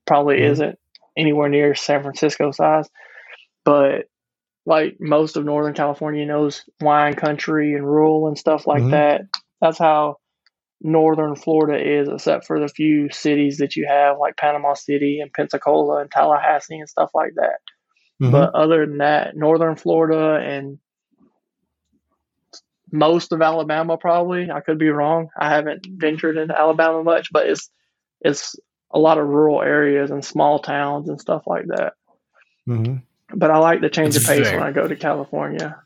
probably 0.08 0.38
Mhm. 0.40 0.52
isn't 0.52 0.80
anywhere 1.16 1.50
near 1.50 1.76
San 1.76 2.02
Francisco 2.02 2.52
size. 2.52 2.90
But 3.64 4.06
like 4.70 4.98
most 5.00 5.36
of 5.36 5.44
Northern 5.44 5.74
California 5.74 6.26
knows 6.26 6.64
wine 6.80 7.16
country 7.16 7.74
and 7.74 7.84
rural 7.86 8.28
and 8.28 8.38
stuff 8.38 8.68
like 8.68 8.84
Mhm. 8.84 8.92
that. 8.92 9.22
That's 9.60 9.80
how 9.80 10.18
northern 10.80 11.36
Florida 11.36 11.78
is, 11.84 12.08
except 12.08 12.46
for 12.46 12.60
the 12.60 12.68
few 12.70 13.10
cities 13.10 13.58
that 13.58 13.76
you 13.76 13.86
have, 13.88 14.18
like 14.20 14.38
Panama 14.38 14.76
City 14.76 15.20
and 15.20 15.34
Pensacola 15.34 16.00
and 16.02 16.12
Tallahassee 16.12 16.80
and 16.80 16.88
stuff 16.88 17.10
like 17.14 17.34
that. 17.36 17.60
Mhm. 18.22 18.32
But 18.32 18.54
other 18.56 18.86
than 18.86 19.00
that, 19.00 19.36
northern 19.36 19.76
Florida 19.76 20.36
and 20.36 20.78
most 22.92 23.32
of 23.32 23.42
Alabama 23.42 23.98
probably. 23.98 24.50
I 24.52 24.62
could 24.62 24.78
be 24.80 24.90
wrong. 24.90 25.30
I 25.38 25.50
haven't 25.50 25.86
ventured 25.90 26.38
into 26.38 26.58
Alabama 26.58 27.04
much, 27.04 27.30
but 27.32 27.48
it's 27.48 27.70
it's 28.22 28.56
a 28.92 29.00
lot 29.00 29.18
of 29.18 29.28
rural 29.28 29.62
areas 29.62 30.12
and 30.12 30.24
small 30.26 30.60
towns 30.60 31.10
and 31.10 31.20
stuff 31.20 31.44
like 31.48 31.66
that. 31.68 31.94
Mhm. 32.68 33.02
But 33.34 33.52
I 33.52 33.58
like 33.60 33.82
the 33.82 33.90
change 33.90 34.16
It's 34.16 34.24
of 34.24 34.30
pace 34.36 34.48
very- 34.48 34.58
when 34.60 34.68
I 34.68 34.72
go 34.72 34.88
to 34.88 34.96
California. 34.96 35.82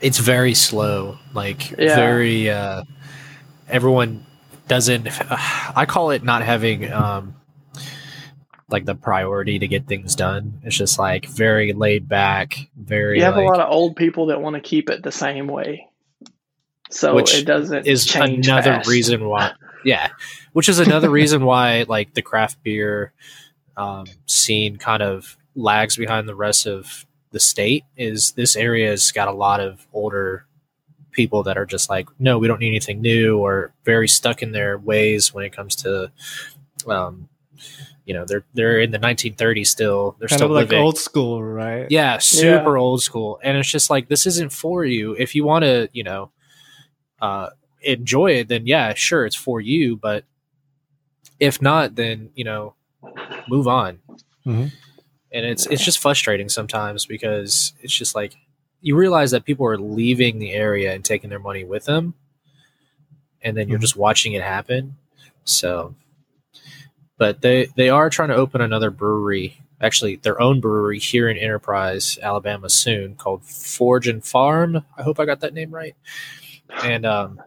it's 0.00 0.18
very 0.18 0.52
slow 0.54 1.16
like 1.32 1.70
Yeah. 1.78 1.94
very 1.94 2.50
uh 2.50 2.82
everyone 3.68 4.26
doesn't 4.66 5.06
i 5.76 5.84
call 5.86 6.10
it 6.10 6.24
not 6.24 6.42
having 6.42 6.92
um 6.92 7.36
like 8.68 8.84
the 8.84 8.96
priority 8.96 9.60
to 9.60 9.68
get 9.68 9.86
things 9.86 10.16
done 10.16 10.60
it's 10.64 10.76
just 10.76 10.98
like 10.98 11.26
very 11.26 11.72
laid 11.72 12.08
back 12.08 12.58
very 12.76 13.18
You 13.18 13.24
have 13.24 13.36
like, 13.36 13.44
a 13.46 13.48
lot 13.48 13.60
of 13.60 13.70
old 13.70 13.94
people 13.94 14.26
that 14.26 14.40
want 14.40 14.54
to 14.54 14.60
keep 14.60 14.90
it 14.90 15.02
the 15.04 15.12
same 15.12 15.46
way. 15.46 15.88
So 16.90 17.14
Which 17.14 17.34
it 17.34 17.44
doesn't 17.46 17.86
is 17.86 18.04
change 18.04 18.48
another 18.48 18.74
fast. 18.74 18.88
reason 18.90 19.24
why 19.28 19.52
yeah 19.84 20.08
which 20.52 20.68
is 20.68 20.78
another 20.80 21.10
reason 21.10 21.44
why 21.44 21.84
like 21.88 22.12
the 22.14 22.22
craft 22.22 22.60
beer 22.64 23.12
um, 23.76 24.06
scene 24.26 24.76
kind 24.78 25.02
of 25.02 25.36
lags 25.54 25.96
behind 25.96 26.28
the 26.28 26.34
rest 26.34 26.66
of 26.66 27.06
the 27.30 27.40
state 27.40 27.84
is 27.96 28.32
this 28.32 28.56
area 28.56 28.90
has 28.90 29.10
got 29.12 29.28
a 29.28 29.32
lot 29.32 29.60
of 29.60 29.86
older 29.92 30.46
people 31.12 31.42
that 31.42 31.58
are 31.58 31.66
just 31.66 31.90
like 31.90 32.08
no 32.18 32.38
we 32.38 32.48
don't 32.48 32.60
need 32.60 32.68
anything 32.68 33.00
new 33.00 33.38
or 33.38 33.72
very 33.84 34.08
stuck 34.08 34.42
in 34.42 34.52
their 34.52 34.78
ways 34.78 35.32
when 35.34 35.44
it 35.44 35.54
comes 35.54 35.74
to 35.76 36.10
um, 36.88 37.28
you 38.06 38.14
know 38.14 38.24
they're 38.26 38.44
they're 38.54 38.80
in 38.80 38.90
the 38.90 38.98
1930s 38.98 39.66
still 39.66 40.16
they're 40.18 40.28
Kind 40.28 40.38
still 40.38 40.46
of 40.48 40.52
like 40.52 40.64
living 40.68 40.80
old 40.82 40.98
school, 40.98 41.42
right? 41.42 41.86
yeah, 41.90 42.18
super 42.18 42.76
old 42.76 43.02
school. 43.02 43.38
And 43.42 43.56
it's 43.58 43.70
just 43.70 43.90
like 43.90 44.08
this 44.08 44.26
isn't 44.26 44.52
for 44.52 44.84
you. 44.84 45.12
If 45.18 45.34
you 45.34 45.44
want 45.44 45.64
to, 45.64 45.88
you 45.92 46.02
know, 46.02 46.30
uh 47.20 47.50
enjoy 47.82 48.32
it, 48.32 48.48
then 48.48 48.66
yeah, 48.66 48.94
sure, 48.94 49.24
it's 49.26 49.36
for 49.36 49.60
you. 49.60 49.96
But 49.96 50.24
if 51.38 51.60
not, 51.62 51.94
then 51.96 52.30
you 52.34 52.44
know, 52.44 52.74
move 53.48 53.68
on. 53.68 53.98
Mhm. 54.46 54.72
And 55.32 55.46
it's 55.46 55.66
it's 55.66 55.84
just 55.84 55.98
frustrating 55.98 56.48
sometimes 56.48 57.06
because 57.06 57.72
it's 57.80 57.92
just 57.94 58.14
like 58.14 58.36
you 58.80 58.96
realize 58.96 59.30
that 59.30 59.44
people 59.44 59.66
are 59.66 59.78
leaving 59.78 60.38
the 60.38 60.52
area 60.52 60.92
and 60.92 61.04
taking 61.04 61.30
their 61.30 61.38
money 61.38 61.64
with 61.64 61.84
them, 61.86 62.14
and 63.40 63.56
then 63.56 63.68
you're 63.68 63.78
Mhm. 63.78 63.82
just 63.82 63.96
watching 63.96 64.32
it 64.34 64.42
happen. 64.42 64.96
So, 65.44 65.94
but 67.18 67.40
they 67.40 67.66
they 67.76 67.88
are 67.88 68.10
trying 68.10 68.28
to 68.28 68.34
open 68.36 68.60
another 68.60 68.90
brewery 68.90 69.58
actually 69.80 70.16
their 70.16 70.40
own 70.40 70.60
brewery 70.60 70.98
here 70.98 71.28
in 71.28 71.36
Enterprise, 71.36 72.18
Alabama 72.22 72.70
soon 72.70 73.16
called 73.16 73.44
Forge 73.44 74.06
and 74.06 74.24
Farm. 74.24 74.84
I 74.96 75.02
hope 75.02 75.18
I 75.18 75.24
got 75.24 75.40
that 75.40 75.54
name 75.54 75.72
right. 75.74 75.96
And 76.84 77.04
um, 77.04 77.42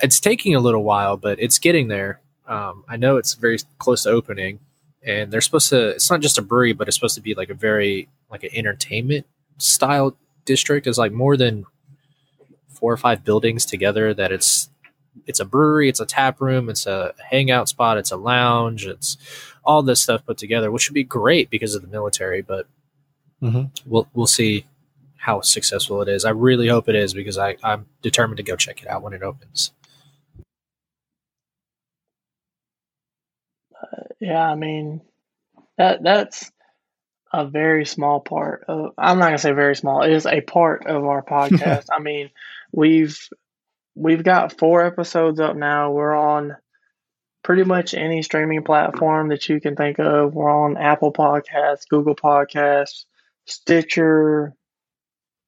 it's 0.00 0.20
taking 0.20 0.54
a 0.54 0.60
little 0.60 0.84
while, 0.84 1.16
but 1.16 1.40
it's 1.40 1.58
getting 1.58 1.88
there. 1.88 2.20
Um, 2.46 2.84
I 2.88 2.96
know 2.96 3.16
it's 3.16 3.34
very 3.34 3.58
close 3.78 4.04
to 4.04 4.10
opening, 4.10 4.60
and 5.02 5.32
they're 5.32 5.40
supposed 5.40 5.68
to. 5.70 5.90
It's 5.90 6.10
not 6.10 6.20
just 6.20 6.38
a 6.38 6.42
brewery, 6.42 6.72
but 6.72 6.88
it's 6.88 6.96
supposed 6.96 7.14
to 7.16 7.20
be 7.22 7.34
like 7.34 7.50
a 7.50 7.54
very 7.54 8.08
like 8.30 8.44
an 8.44 8.50
entertainment 8.54 9.26
style 9.58 10.16
district. 10.44 10.86
Is 10.86 10.98
like 10.98 11.12
more 11.12 11.36
than 11.36 11.66
four 12.68 12.92
or 12.92 12.96
five 12.96 13.24
buildings 13.24 13.64
together. 13.66 14.12
That 14.14 14.32
it's 14.32 14.70
it's 15.26 15.40
a 15.40 15.44
brewery, 15.44 15.88
it's 15.88 16.00
a 16.00 16.06
tap 16.06 16.40
room, 16.40 16.68
it's 16.68 16.86
a 16.86 17.14
hangout 17.30 17.68
spot, 17.68 17.98
it's 17.98 18.10
a 18.12 18.16
lounge, 18.16 18.86
it's 18.86 19.16
all 19.64 19.82
this 19.82 20.00
stuff 20.02 20.24
put 20.24 20.38
together, 20.38 20.70
which 20.70 20.88
would 20.88 20.94
be 20.94 21.04
great 21.04 21.50
because 21.50 21.74
of 21.74 21.82
the 21.82 21.88
military. 21.88 22.42
But 22.42 22.66
Mhm. 23.42 23.70
we'll 23.86 24.08
we'll 24.14 24.26
see 24.26 24.66
how 25.16 25.40
successful 25.42 26.00
it 26.02 26.08
is. 26.08 26.24
I 26.24 26.30
really 26.30 26.68
hope 26.68 26.88
it 26.88 26.94
is 26.94 27.12
because 27.14 27.36
I 27.38 27.56
I'm 27.62 27.86
determined 28.02 28.38
to 28.38 28.42
go 28.42 28.56
check 28.56 28.82
it 28.82 28.88
out 28.88 29.02
when 29.02 29.12
it 29.12 29.22
opens. 29.22 29.72
Yeah, 34.20 34.42
I 34.42 34.54
mean 34.54 35.00
that 35.78 36.02
that's 36.02 36.50
a 37.32 37.46
very 37.46 37.86
small 37.86 38.20
part 38.20 38.64
of 38.68 38.92
I'm 38.98 39.18
not 39.18 39.26
gonna 39.26 39.38
say 39.38 39.52
very 39.52 39.76
small, 39.76 40.02
it 40.02 40.12
is 40.12 40.26
a 40.26 40.40
part 40.40 40.86
of 40.86 41.04
our 41.04 41.22
podcast. 41.24 41.86
I 41.92 42.00
mean, 42.00 42.30
we've 42.72 43.18
we've 43.94 44.22
got 44.22 44.58
four 44.58 44.84
episodes 44.84 45.40
up 45.40 45.56
now. 45.56 45.92
We're 45.92 46.14
on 46.14 46.56
pretty 47.42 47.64
much 47.64 47.94
any 47.94 48.22
streaming 48.22 48.62
platform 48.62 49.28
that 49.28 49.48
you 49.48 49.60
can 49.60 49.74
think 49.74 49.98
of. 49.98 50.34
We're 50.34 50.50
on 50.50 50.76
Apple 50.76 51.12
Podcasts, 51.12 51.88
Google 51.88 52.14
Podcasts, 52.14 53.04
Stitcher. 53.46 54.54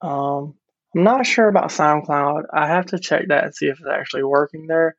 Um, 0.00 0.54
I'm 0.94 1.04
not 1.04 1.26
sure 1.26 1.48
about 1.48 1.68
SoundCloud. 1.70 2.44
I 2.52 2.68
have 2.68 2.86
to 2.86 2.98
check 2.98 3.28
that 3.28 3.44
and 3.44 3.54
see 3.54 3.66
if 3.66 3.78
it's 3.78 3.88
actually 3.88 4.24
working 4.24 4.66
there. 4.66 4.96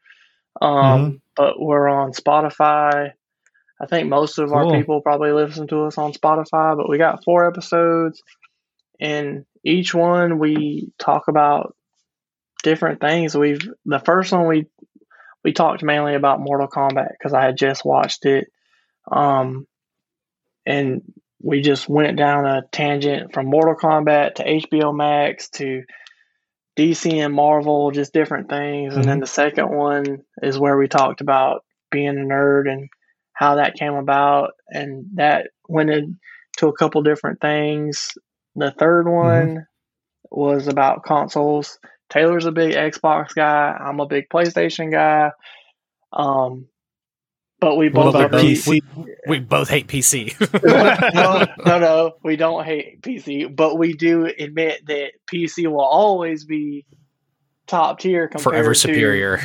Um, 0.61 1.21
But 1.35 1.59
we're 1.59 1.87
on 1.89 2.13
Spotify. 2.13 3.13
I 3.83 3.85
think 3.85 4.07
most 4.07 4.39
of 4.39 4.53
our 4.53 4.71
people 4.71 5.01
probably 5.01 5.33
listen 5.33 5.67
to 5.67 5.83
us 5.83 5.97
on 5.97 6.13
Spotify, 6.13 6.77
but 6.77 6.89
we 6.89 6.97
got 6.97 7.25
four 7.25 7.45
episodes. 7.45 8.23
And 8.97 9.45
each 9.61 9.93
one 9.93 10.39
we 10.39 10.93
talk 10.97 11.27
about 11.27 11.75
different 12.63 13.01
things. 13.01 13.35
We've 13.35 13.61
the 13.85 13.99
first 13.99 14.31
one 14.31 14.47
we 14.47 14.67
we 15.43 15.51
talked 15.51 15.83
mainly 15.83 16.15
about 16.15 16.39
Mortal 16.39 16.69
Kombat 16.69 17.09
because 17.11 17.33
I 17.33 17.43
had 17.43 17.57
just 17.57 17.83
watched 17.83 18.25
it. 18.25 18.47
Um, 19.11 19.67
and 20.65 21.01
we 21.41 21.59
just 21.59 21.89
went 21.89 22.17
down 22.17 22.45
a 22.45 22.61
tangent 22.71 23.33
from 23.33 23.47
Mortal 23.47 23.75
Kombat 23.75 24.35
to 24.35 24.45
HBO 24.45 24.95
Max 24.95 25.49
to 25.55 25.83
DC 26.77 27.13
and 27.13 27.33
Marvel, 27.33 27.91
just 27.91 28.13
different 28.13 28.49
things. 28.49 28.95
And 28.95 29.03
then 29.03 29.19
the 29.19 29.27
second 29.27 29.69
one 29.69 30.23
is 30.41 30.57
where 30.57 30.77
we 30.77 30.87
talked 30.87 31.19
about 31.19 31.65
being 31.91 32.17
a 32.17 32.21
nerd 32.21 32.71
and 32.71 32.89
how 33.43 33.55
that 33.55 33.75
came 33.75 33.93
about, 33.93 34.51
and 34.69 35.05
that 35.15 35.49
went 35.67 35.89
into 35.89 36.67
a 36.67 36.73
couple 36.73 37.03
different 37.03 37.41
things. 37.41 38.11
The 38.55 38.71
third 38.71 39.07
one 39.07 39.67
was 40.31 40.67
about 40.67 41.03
consoles. 41.03 41.77
Taylor's 42.09 42.45
a 42.45 42.51
big 42.51 42.73
Xbox 42.73 43.35
guy. 43.35 43.77
I'm 43.77 43.99
a 43.99 44.05
big 44.05 44.29
PlayStation 44.29 44.91
guy. 44.91 45.31
Um, 46.13 46.67
but 47.59 47.75
we 47.75 47.89
both 47.89 48.15
about 48.15 48.35
are 48.35 48.39
PC? 48.39 48.81
We 49.27 49.39
both 49.39 49.69
hate 49.69 49.87
PC. 49.87 50.33
no, 51.13 51.45
no, 51.65 51.79
no. 51.79 52.13
We 52.23 52.37
don't 52.37 52.63
hate 52.63 53.01
PC, 53.01 53.53
but 53.53 53.77
we 53.77 53.93
do 53.93 54.25
admit 54.25 54.85
that 54.87 55.11
PC 55.31 55.67
will 55.67 55.81
always 55.81 56.45
be 56.45 56.85
top 57.67 57.99
tier 57.99 58.27
compared 58.27 58.43
Forever 58.43 58.73
to 58.73 58.79
superior. 58.79 59.39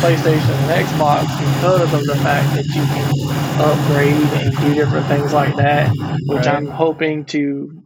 PlayStation 0.00 0.54
and 0.54 0.86
Xbox 0.86 1.22
because 1.54 1.92
of 1.92 2.06
the 2.06 2.16
fact 2.16 2.54
that 2.54 2.66
you 2.66 2.82
can 2.82 3.60
upgrade 3.60 4.44
and 4.44 4.56
do 4.58 4.74
different 4.74 5.06
things 5.06 5.32
like 5.32 5.56
that, 5.56 5.90
which 6.26 6.46
Right. 6.46 6.48
I'm 6.48 6.66
hoping 6.66 7.24
to 7.26 7.82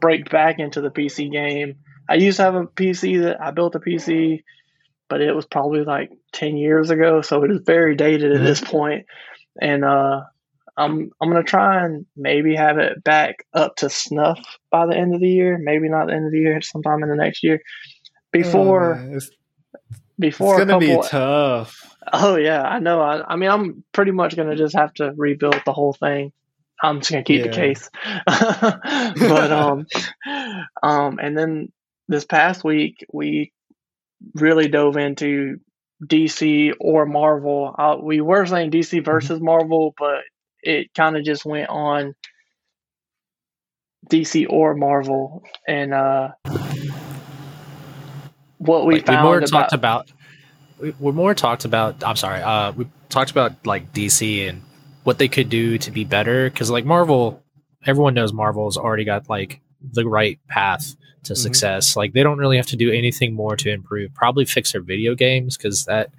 break 0.00 0.30
back 0.30 0.58
into 0.58 0.80
the 0.80 0.90
PC 0.90 1.30
game. 1.30 1.74
I 2.08 2.14
used 2.14 2.38
to 2.38 2.42
have 2.44 2.54
a 2.54 2.64
PC 2.66 3.22
that 3.22 3.40
I 3.40 3.50
built 3.50 3.74
a 3.74 3.80
PC, 3.80 4.42
but 5.08 5.20
it 5.20 5.34
was 5.34 5.46
probably 5.46 5.84
like 5.84 6.10
10 6.32 6.56
years 6.56 6.90
ago, 6.90 7.20
so 7.20 7.44
it 7.44 7.50
is 7.50 7.60
very 7.66 7.94
dated 7.94 8.32
at 8.32 8.40
Mhm. 8.40 8.44
this 8.44 8.60
point. 8.60 9.06
And 9.60 9.84
uh 9.84 10.22
I'm 10.78 11.10
I'm 11.20 11.28
gonna 11.28 11.42
try 11.42 11.84
and 11.84 12.06
maybe 12.16 12.56
have 12.56 12.78
it 12.78 13.04
back 13.04 13.44
up 13.52 13.76
to 13.76 13.90
snuff 13.90 14.38
by 14.70 14.86
the 14.86 14.96
end 14.96 15.14
of 15.14 15.20
the 15.20 15.28
year. 15.28 15.58
Maybe 15.62 15.90
not 15.90 16.06
the 16.06 16.14
end 16.14 16.24
of 16.24 16.32
the 16.32 16.38
year, 16.40 16.62
sometime 16.62 17.02
in 17.02 17.10
the 17.10 17.16
next 17.16 17.42
year. 17.44 17.60
Before 18.32 18.94
Oh, 18.94 18.96
man, 18.96 19.06
it's- 19.16 19.30
before 20.22 20.54
it's 20.54 20.66
gonna 20.70 20.84
couple, 20.84 21.02
be 21.02 21.08
tough. 21.08 21.96
Oh 22.12 22.36
yeah, 22.36 22.62
I 22.62 22.78
know. 22.78 23.02
I, 23.02 23.22
I 23.32 23.36
mean, 23.36 23.50
I'm 23.50 23.84
pretty 23.92 24.12
much 24.12 24.36
gonna 24.36 24.56
just 24.56 24.74
have 24.74 24.94
to 24.94 25.12
rebuild 25.16 25.60
the 25.66 25.72
whole 25.72 25.92
thing. 25.92 26.32
I'm 26.82 27.00
just 27.00 27.10
gonna 27.10 27.24
keep 27.24 27.44
yeah. 27.44 27.50
the 27.50 27.54
case. 27.54 27.90
but 29.28 29.52
um, 29.52 29.86
um, 30.82 31.18
and 31.18 31.36
then 31.36 31.72
this 32.08 32.24
past 32.24 32.64
week 32.64 33.04
we 33.12 33.52
really 34.34 34.68
dove 34.68 34.96
into 34.96 35.60
DC 36.04 36.72
or 36.80 37.06
Marvel. 37.06 37.74
Uh, 37.78 37.96
we 38.00 38.20
were 38.20 38.46
saying 38.46 38.70
DC 38.70 38.98
mm-hmm. 38.98 39.04
versus 39.04 39.36
mm-hmm. 39.36 39.46
Marvel, 39.46 39.94
but 39.98 40.22
it 40.62 40.92
kind 40.94 41.16
of 41.16 41.24
just 41.24 41.44
went 41.44 41.68
on 41.68 42.14
DC 44.10 44.46
or 44.48 44.74
Marvel, 44.74 45.42
and 45.68 45.94
uh, 45.94 46.30
what 48.66 48.86
we 48.86 48.94
like, 48.96 49.06
found 49.06 49.18
we 49.18 49.24
more 49.24 49.38
about, 49.38 49.50
talked 49.50 49.72
about 49.72 50.12
we 50.82 51.12
more 51.12 51.34
talked 51.34 51.64
about. 51.64 52.02
I'm 52.04 52.16
sorry. 52.16 52.42
Uh, 52.42 52.72
we 52.72 52.86
talked 53.08 53.30
about 53.30 53.66
like 53.66 53.92
DC 53.92 54.48
and 54.48 54.62
what 55.04 55.18
they 55.18 55.28
could 55.28 55.48
do 55.48 55.78
to 55.78 55.90
be 55.90 56.04
better 56.04 56.50
because 56.50 56.70
like 56.70 56.84
Marvel, 56.84 57.42
everyone 57.86 58.14
knows 58.14 58.32
Marvel's 58.32 58.76
already 58.76 59.04
got 59.04 59.28
like 59.28 59.60
the 59.92 60.06
right 60.06 60.38
path 60.48 60.96
to 61.24 61.32
mm-hmm. 61.32 61.40
success. 61.40 61.96
Like 61.96 62.12
they 62.12 62.22
don't 62.22 62.38
really 62.38 62.56
have 62.56 62.66
to 62.66 62.76
do 62.76 62.90
anything 62.90 63.34
more 63.34 63.56
to 63.56 63.70
improve. 63.70 64.12
Probably 64.14 64.44
fix 64.44 64.72
their 64.72 64.82
video 64.82 65.14
games 65.14 65.56
because 65.56 65.84
that. 65.86 66.10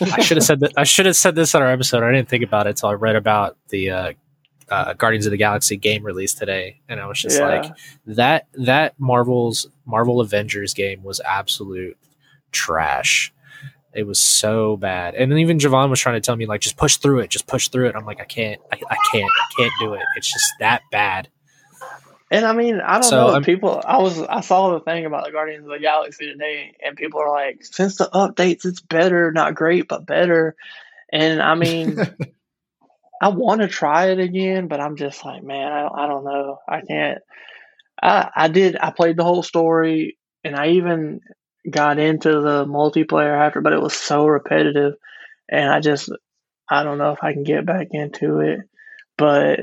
I 0.00 0.20
should 0.22 0.36
have 0.36 0.44
said 0.44 0.60
that. 0.60 0.72
I 0.76 0.84
should 0.84 1.06
have 1.06 1.16
said 1.16 1.34
this 1.34 1.54
on 1.54 1.62
our 1.62 1.70
episode. 1.70 2.02
I 2.02 2.12
didn't 2.12 2.28
think 2.28 2.44
about 2.44 2.66
it 2.66 2.70
until 2.70 2.90
I 2.90 2.94
read 2.94 3.16
about 3.16 3.56
the 3.68 3.90
uh, 3.90 4.12
uh, 4.68 4.94
Guardians 4.94 5.26
of 5.26 5.30
the 5.30 5.36
Galaxy 5.36 5.76
game 5.76 6.04
release 6.04 6.34
today, 6.34 6.80
and 6.88 7.00
I 7.00 7.06
was 7.06 7.20
just 7.20 7.38
yeah. 7.38 7.46
like, 7.46 7.72
that 8.06 8.46
that 8.54 8.94
Marvel's 8.98 9.68
Marvel 9.86 10.20
Avengers 10.20 10.74
game 10.74 11.02
was 11.02 11.20
absolute 11.20 11.96
trash. 12.52 13.32
It 13.94 14.06
was 14.06 14.20
so 14.20 14.76
bad. 14.76 15.14
And 15.14 15.32
even 15.38 15.58
Javon 15.58 15.90
was 15.90 16.00
trying 16.00 16.14
to 16.14 16.20
tell 16.20 16.36
me 16.36 16.46
like, 16.46 16.62
just 16.62 16.76
push 16.76 16.96
through 16.96 17.20
it, 17.20 17.30
just 17.30 17.46
push 17.46 17.68
through 17.68 17.88
it. 17.88 17.96
I'm 17.96 18.06
like, 18.06 18.20
I 18.20 18.24
can't, 18.24 18.60
I, 18.72 18.76
I 18.88 18.96
can't, 19.12 19.30
I 19.30 19.54
can't 19.56 19.72
do 19.80 19.92
it. 19.94 20.02
It's 20.16 20.32
just 20.32 20.50
that 20.60 20.82
bad. 20.90 21.28
And 22.30 22.46
I 22.46 22.54
mean, 22.54 22.80
I 22.80 22.94
don't 22.94 23.02
so 23.02 23.26
know. 23.26 23.40
people, 23.42 23.82
I 23.84 23.98
was, 23.98 24.18
I 24.18 24.40
saw 24.40 24.72
the 24.72 24.80
thing 24.80 25.04
about 25.04 25.26
the 25.26 25.32
Guardians 25.32 25.64
of 25.66 25.70
the 25.70 25.78
Galaxy 25.78 26.32
today, 26.32 26.74
and 26.82 26.96
people 26.96 27.20
are 27.20 27.30
like, 27.30 27.62
since 27.62 27.96
the 27.96 28.08
updates, 28.14 28.64
it's 28.64 28.80
better, 28.80 29.30
not 29.32 29.54
great, 29.54 29.86
but 29.86 30.06
better. 30.06 30.56
And 31.12 31.42
I 31.42 31.54
mean, 31.54 31.98
I 33.22 33.28
want 33.28 33.60
to 33.60 33.68
try 33.68 34.10
it 34.10 34.18
again, 34.18 34.66
but 34.66 34.80
I'm 34.80 34.96
just 34.96 35.24
like, 35.24 35.44
man, 35.44 35.70
I, 35.72 35.86
I 35.86 36.06
don't 36.08 36.24
know. 36.24 36.58
I 36.68 36.80
can't. 36.80 37.18
I, 38.02 38.28
I 38.34 38.48
did. 38.48 38.76
I 38.76 38.90
played 38.90 39.16
the 39.16 39.24
whole 39.24 39.44
story, 39.44 40.18
and 40.42 40.56
I 40.56 40.70
even 40.70 41.20
got 41.70 42.00
into 42.00 42.40
the 42.40 42.66
multiplayer 42.66 43.38
after, 43.38 43.60
but 43.60 43.72
it 43.72 43.80
was 43.80 43.94
so 43.94 44.26
repetitive, 44.26 44.94
and 45.48 45.70
I 45.70 45.78
just 45.78 46.10
I 46.68 46.82
don't 46.82 46.98
know 46.98 47.12
if 47.12 47.22
I 47.22 47.32
can 47.32 47.44
get 47.44 47.64
back 47.64 47.88
into 47.92 48.40
it. 48.40 48.60
But 49.16 49.60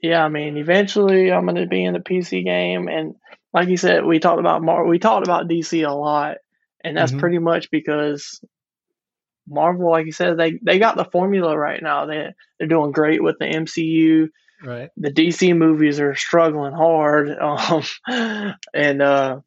yeah, 0.00 0.24
I 0.24 0.28
mean, 0.28 0.56
eventually 0.56 1.32
I'm 1.32 1.44
going 1.44 1.56
to 1.56 1.66
be 1.66 1.84
in 1.84 1.94
the 1.94 1.98
PC 1.98 2.44
game, 2.44 2.86
and 2.86 3.16
like 3.52 3.68
you 3.68 3.76
said, 3.76 4.04
we 4.04 4.20
talked 4.20 4.38
about 4.38 4.62
Mar- 4.62 4.86
we 4.86 5.00
talked 5.00 5.26
about 5.26 5.48
DC 5.48 5.84
a 5.84 5.92
lot, 5.92 6.36
and 6.84 6.96
that's 6.96 7.10
mm-hmm. 7.10 7.20
pretty 7.20 7.38
much 7.38 7.68
because 7.72 8.40
Marvel, 9.48 9.90
like 9.90 10.06
you 10.06 10.12
said, 10.12 10.36
they 10.36 10.58
they 10.62 10.78
got 10.78 10.96
the 10.96 11.04
formula 11.04 11.56
right 11.56 11.82
now. 11.82 12.06
They 12.06 12.28
they're 12.58 12.68
doing 12.68 12.92
great 12.92 13.22
with 13.22 13.36
the 13.38 13.46
MCU. 13.46 14.28
Right. 14.62 14.90
The 14.96 15.10
DC 15.10 15.56
movies 15.56 16.00
are 16.00 16.14
struggling 16.14 16.72
hard, 16.72 17.30
um, 17.40 17.82
and 18.74 19.02
uh, 19.02 19.40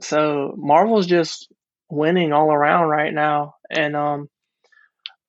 so 0.00 0.54
Marvel's 0.56 1.06
just 1.06 1.50
winning 1.88 2.32
all 2.32 2.52
around 2.52 2.88
right 2.88 3.12
now, 3.12 3.54
and 3.70 3.96
um, 3.96 4.28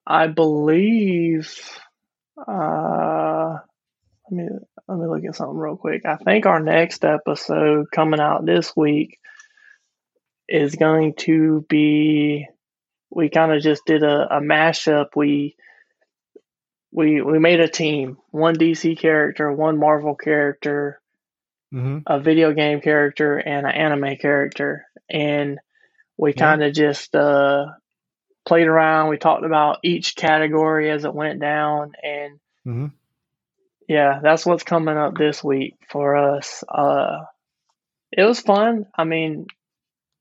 I 0.06 0.26
believe. 0.26 1.58
Uh, 2.36 3.58
let 4.30 4.36
me 4.36 4.48
let 4.88 4.98
me 4.98 5.06
look 5.06 5.24
at 5.24 5.36
something 5.36 5.56
real 5.56 5.76
quick. 5.76 6.04
I 6.06 6.16
think 6.16 6.46
our 6.46 6.60
next 6.60 7.04
episode 7.04 7.86
coming 7.92 8.20
out 8.20 8.46
this 8.46 8.74
week 8.76 9.18
is 10.48 10.74
going 10.74 11.14
to 11.18 11.64
be. 11.68 12.46
We 13.14 13.28
kind 13.28 13.52
of 13.52 13.62
just 13.62 13.84
did 13.84 14.02
a, 14.02 14.36
a 14.36 14.40
mashup. 14.40 15.08
We 15.14 15.56
we 16.92 17.22
we 17.22 17.38
made 17.38 17.60
a 17.60 17.68
team. 17.68 18.18
One 18.30 18.56
DC 18.56 18.98
character, 18.98 19.50
one 19.52 19.78
Marvel 19.78 20.14
character, 20.14 21.00
mm-hmm. 21.72 21.98
a 22.06 22.20
video 22.20 22.52
game 22.52 22.80
character 22.80 23.38
and 23.38 23.66
an 23.66 23.72
anime 23.72 24.16
character, 24.16 24.86
and 25.10 25.58
we 26.16 26.32
kind 26.32 26.62
of 26.62 26.74
just 26.74 27.14
uh, 27.14 27.66
played 28.44 28.66
around. 28.66 29.08
We 29.08 29.16
talked 29.16 29.44
about 29.44 29.78
each 29.82 30.14
category 30.14 30.90
as 30.90 31.04
it 31.04 31.14
went 31.14 31.40
down, 31.40 31.92
and 32.02 32.40
mm-hmm. 32.66 32.86
yeah, 33.88 34.20
that's 34.22 34.44
what's 34.44 34.64
coming 34.64 34.96
up 34.96 35.16
this 35.16 35.42
week 35.42 35.76
for 35.88 36.16
us. 36.16 36.62
Uh, 36.68 37.24
it 38.12 38.22
was 38.22 38.40
fun. 38.40 38.86
I 38.94 39.04
mean, 39.04 39.46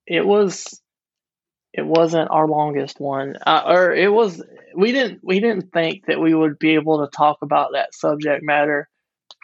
it 0.08 0.26
was. 0.26 0.82
It 1.74 1.86
wasn't 1.86 2.32
our 2.32 2.48
longest 2.48 3.00
one, 3.00 3.38
uh, 3.46 3.64
or 3.66 3.94
it 3.94 4.12
was. 4.12 4.44
We 4.76 4.92
didn't. 4.92 5.22
We 5.24 5.40
didn't 5.40 5.72
think 5.72 6.06
that 6.08 6.20
we 6.20 6.34
would 6.34 6.60
be 6.60 6.76
able 6.76 7.06
to 7.06 7.16
talk 7.16 7.38
about 7.42 7.72
that 7.74 7.94
subject 7.94 8.44
matter 8.44 8.90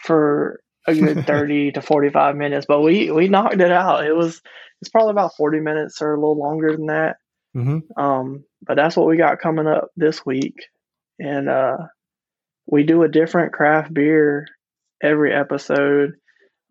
for 0.03 0.59
a 0.87 0.95
good 0.95 1.25
30 1.27 1.73
to 1.73 1.81
45 1.81 2.35
minutes, 2.35 2.65
but 2.67 2.81
we, 2.81 3.11
we 3.11 3.27
knocked 3.27 3.61
it 3.61 3.71
out. 3.71 4.05
It 4.05 4.15
was, 4.15 4.41
it's 4.81 4.89
probably 4.89 5.11
about 5.11 5.35
40 5.35 5.59
minutes 5.59 6.01
or 6.01 6.13
a 6.13 6.19
little 6.19 6.39
longer 6.39 6.75
than 6.75 6.87
that. 6.87 7.17
Mm-hmm. 7.55 8.01
Um, 8.01 8.45
but 8.65 8.75
that's 8.75 8.95
what 8.95 9.07
we 9.07 9.17
got 9.17 9.39
coming 9.39 9.67
up 9.67 9.89
this 9.95 10.25
week. 10.25 10.67
And, 11.19 11.49
uh, 11.49 11.77
we 12.65 12.83
do 12.83 13.03
a 13.03 13.09
different 13.09 13.53
craft 13.53 13.93
beer 13.93 14.45
every 15.01 15.33
episode. 15.33 16.15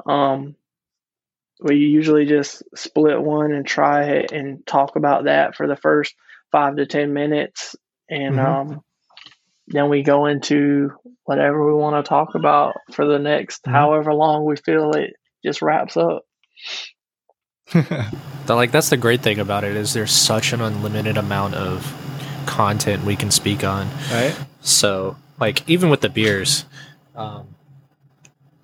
Um, 0.06 0.56
we 1.60 1.76
usually 1.76 2.26
just 2.26 2.62
split 2.74 3.20
one 3.20 3.52
and 3.52 3.66
try 3.66 4.04
it 4.04 4.32
and 4.32 4.66
talk 4.66 4.96
about 4.96 5.24
that 5.24 5.56
for 5.56 5.66
the 5.66 5.76
first 5.76 6.14
five 6.52 6.76
to 6.76 6.86
10 6.86 7.12
minutes. 7.12 7.76
And, 8.08 8.36
mm-hmm. 8.36 8.72
um, 8.72 8.84
then 9.68 9.88
we 9.88 10.02
go 10.02 10.26
into 10.26 10.90
whatever 11.24 11.66
we 11.66 11.74
want 11.74 12.04
to 12.04 12.08
talk 12.08 12.34
about 12.34 12.74
for 12.92 13.04
the 13.04 13.18
next 13.18 13.62
mm-hmm. 13.62 13.72
however 13.72 14.14
long 14.14 14.44
we 14.44 14.56
feel 14.56 14.92
it 14.92 15.14
just 15.44 15.62
wraps 15.62 15.96
up. 15.96 16.24
like 18.48 18.70
that's 18.70 18.90
the 18.90 18.96
great 18.96 19.22
thing 19.22 19.40
about 19.40 19.64
it 19.64 19.76
is 19.76 19.92
there's 19.92 20.12
such 20.12 20.52
an 20.52 20.60
unlimited 20.60 21.16
amount 21.16 21.54
of 21.54 21.92
content 22.46 23.04
we 23.04 23.16
can 23.16 23.30
speak 23.30 23.64
on. 23.64 23.88
Right. 24.10 24.36
So 24.60 25.16
like 25.40 25.68
even 25.68 25.90
with 25.90 26.00
the 26.00 26.08
beers, 26.08 26.64
um, 27.16 27.55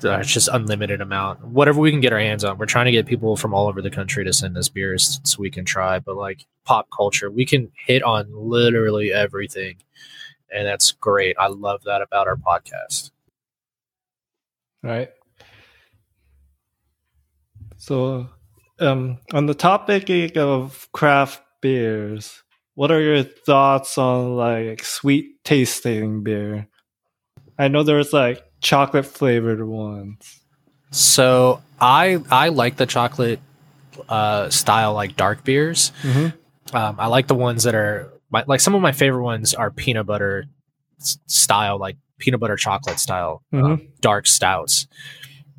it's 0.05 0.33
just 0.33 0.49
unlimited 0.49 1.01
amount. 1.01 1.45
Whatever 1.45 1.81
we 1.81 1.91
can 1.91 2.01
get 2.01 2.13
our 2.13 2.19
hands 2.19 2.45
on. 2.45 2.59
We're 2.59 2.67
trying 2.67 2.87
to 2.87 2.93
get 2.93 3.07
people 3.07 3.37
from 3.37 3.55
all 3.55 3.69
over 3.69 3.81
the 3.81 3.91
country 3.91 4.25
to 4.25 4.33
send 4.33 4.57
us 4.57 4.69
beers 4.69 5.21
so 5.25 5.41
we 5.41 5.51
can 5.51 5.65
try. 5.65 5.99
But 5.99 6.17
like 6.17 6.47
pop 6.65 6.89
culture, 6.91 7.31
we 7.31 7.45
can 7.47 7.71
hit 7.87 8.03
on 8.03 8.27
literally 8.31 9.13
everything 9.13 9.77
and 10.53 10.67
that's 10.67 10.93
great. 10.93 11.37
I 11.39 11.49
love 11.49 11.83
that 11.85 12.03
about 12.03 12.29
our 12.29 12.37
podcast. 12.37 13.11
Right. 14.83 15.11
So, 17.77 18.29
um, 18.79 19.19
on 19.33 19.47
the 19.47 19.55
topic 19.55 20.37
of 20.37 20.89
craft 20.93 21.43
beers, 21.61 22.43
what 22.75 22.91
are 22.91 23.01
your 23.01 23.23
thoughts 23.23 23.99
on 23.99 24.37
like 24.37 24.85
sweet 24.85 25.43
tasting 25.45 26.23
beer? 26.23 26.69
I 27.59 27.69
know 27.69 27.83
there's 27.83 28.13
like 28.13 28.45
chocolate 28.63 29.05
flavored 29.05 29.63
ones. 29.63 30.41
So 30.91 31.61
I 31.81 32.23
I 32.31 32.49
like 32.49 32.77
the 32.77 32.87
chocolate 32.87 33.41
uh, 34.09 34.49
style 34.49 34.95
like 34.95 35.17
dark 35.17 35.45
beers. 35.45 35.93
Mm-hmm. 36.03 36.77
Um, 36.77 36.97
I 36.99 37.09
like 37.09 37.27
the 37.27 37.35
ones 37.35 37.65
that 37.65 37.75
are 37.75 38.11
my, 38.31 38.45
like 38.47 38.61
some 38.61 38.75
of 38.75 38.81
my 38.81 38.93
favorite 38.93 39.23
ones 39.23 39.53
are 39.53 39.71
peanut 39.71 40.07
butter 40.07 40.47
style, 40.99 41.79
like 41.79 41.97
peanut 42.19 42.41
butter 42.41 42.57
chocolate 42.57 42.99
style 42.99 43.43
uh, 43.53 43.57
mm-hmm. 43.57 43.85
dark 44.01 44.27
stouts. 44.27 44.87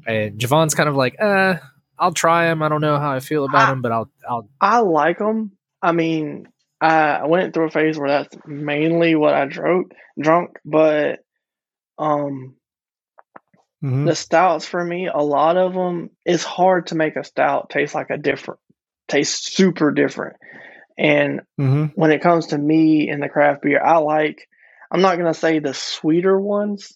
And 0.07 0.39
Javon's 0.39 0.73
kind 0.73 0.89
of 0.89 0.95
like, 0.95 1.15
uh, 1.21 1.55
I'll 1.97 2.13
try 2.13 2.45
them. 2.45 2.61
I 2.63 2.69
don't 2.69 2.81
know 2.81 2.97
how 2.97 3.13
I 3.13 3.19
feel 3.19 3.45
about 3.45 3.67
I, 3.67 3.69
them, 3.69 3.81
but 3.81 3.91
I'll, 3.91 4.09
I'll. 4.27 4.49
I 4.59 4.79
like 4.79 5.19
them. 5.19 5.51
I 5.81 5.91
mean, 5.91 6.47
I 6.81 7.25
went 7.27 7.53
through 7.53 7.67
a 7.67 7.71
phase 7.71 7.97
where 7.97 8.09
that's 8.09 8.35
mainly 8.45 9.15
what 9.15 9.33
I 9.33 9.45
drunk, 9.45 9.93
drunk, 10.19 10.57
but 10.65 11.19
um, 11.97 12.55
mm-hmm. 13.83 14.05
the 14.05 14.15
stouts 14.15 14.65
for 14.65 14.83
me, 14.83 15.07
a 15.07 15.21
lot 15.21 15.57
of 15.57 15.73
them, 15.73 16.09
it's 16.25 16.43
hard 16.43 16.87
to 16.87 16.95
make 16.95 17.15
a 17.15 17.23
stout 17.23 17.69
taste 17.69 17.93
like 17.93 18.09
a 18.09 18.17
different, 18.17 18.59
taste 19.07 19.53
super 19.53 19.91
different. 19.91 20.37
And 20.97 21.41
mm-hmm. 21.59 21.85
when 21.95 22.11
it 22.11 22.21
comes 22.21 22.47
to 22.47 22.57
me 22.57 23.09
and 23.09 23.21
the 23.21 23.29
craft 23.29 23.63
beer, 23.63 23.83
I 23.83 23.97
like 23.97 24.47
I'm 24.91 25.01
not 25.01 25.17
gonna 25.17 25.33
say 25.33 25.59
the 25.59 25.73
sweeter 25.73 26.39
ones, 26.39 26.95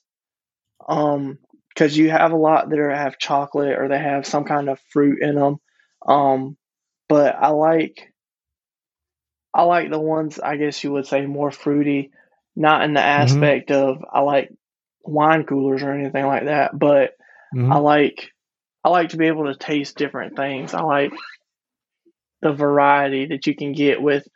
um, 0.88 1.40
because 1.70 1.98
you 1.98 2.10
have 2.12 2.32
a 2.32 2.38
lot 2.38 2.70
that 2.70 2.80
are, 2.80 2.92
have 2.92 3.18
chocolate 3.18 3.78
or 3.78 3.88
they 3.88 4.00
have 4.00 4.28
some 4.28 4.44
kind 4.46 4.70
of 4.70 4.80
fruit 4.92 5.22
in 5.22 5.36
them. 5.36 5.58
Um, 6.08 6.58
but 7.10 7.36
I 7.36 7.50
like 7.50 8.14
I 9.54 9.64
like 9.64 9.90
the 9.90 10.00
ones 10.00 10.40
I 10.40 10.58
guess 10.58 10.84
you 10.84 10.92
would 10.92 11.08
say 11.08 11.26
more 11.26 11.52
fruity, 11.52 12.12
not 12.56 12.84
in 12.84 12.94
the 12.94 13.00
Mm-hmm. 13.00 13.22
aspect 13.22 13.72
of 13.72 14.04
I 14.12 14.22
like 14.22 14.54
wine 15.08 15.44
coolers 15.46 15.84
or 15.84 15.92
anything 15.92 16.26
like 16.26 16.46
that, 16.46 16.78
but 16.78 17.16
Mhm. 17.54 17.74
I 17.74 17.78
like 17.80 18.32
I 18.84 18.90
like 18.90 19.10
to 19.10 19.18
be 19.18 19.28
able 19.28 19.46
to 19.46 19.56
taste 19.56 19.98
different 19.98 20.36
things. 20.36 20.74
I 20.74 20.82
like 20.82 21.12
the 22.42 22.54
variety 22.54 23.26
that 23.28 23.46
you 23.48 23.56
can 23.56 23.74
get 23.74 24.02
with 24.02 24.28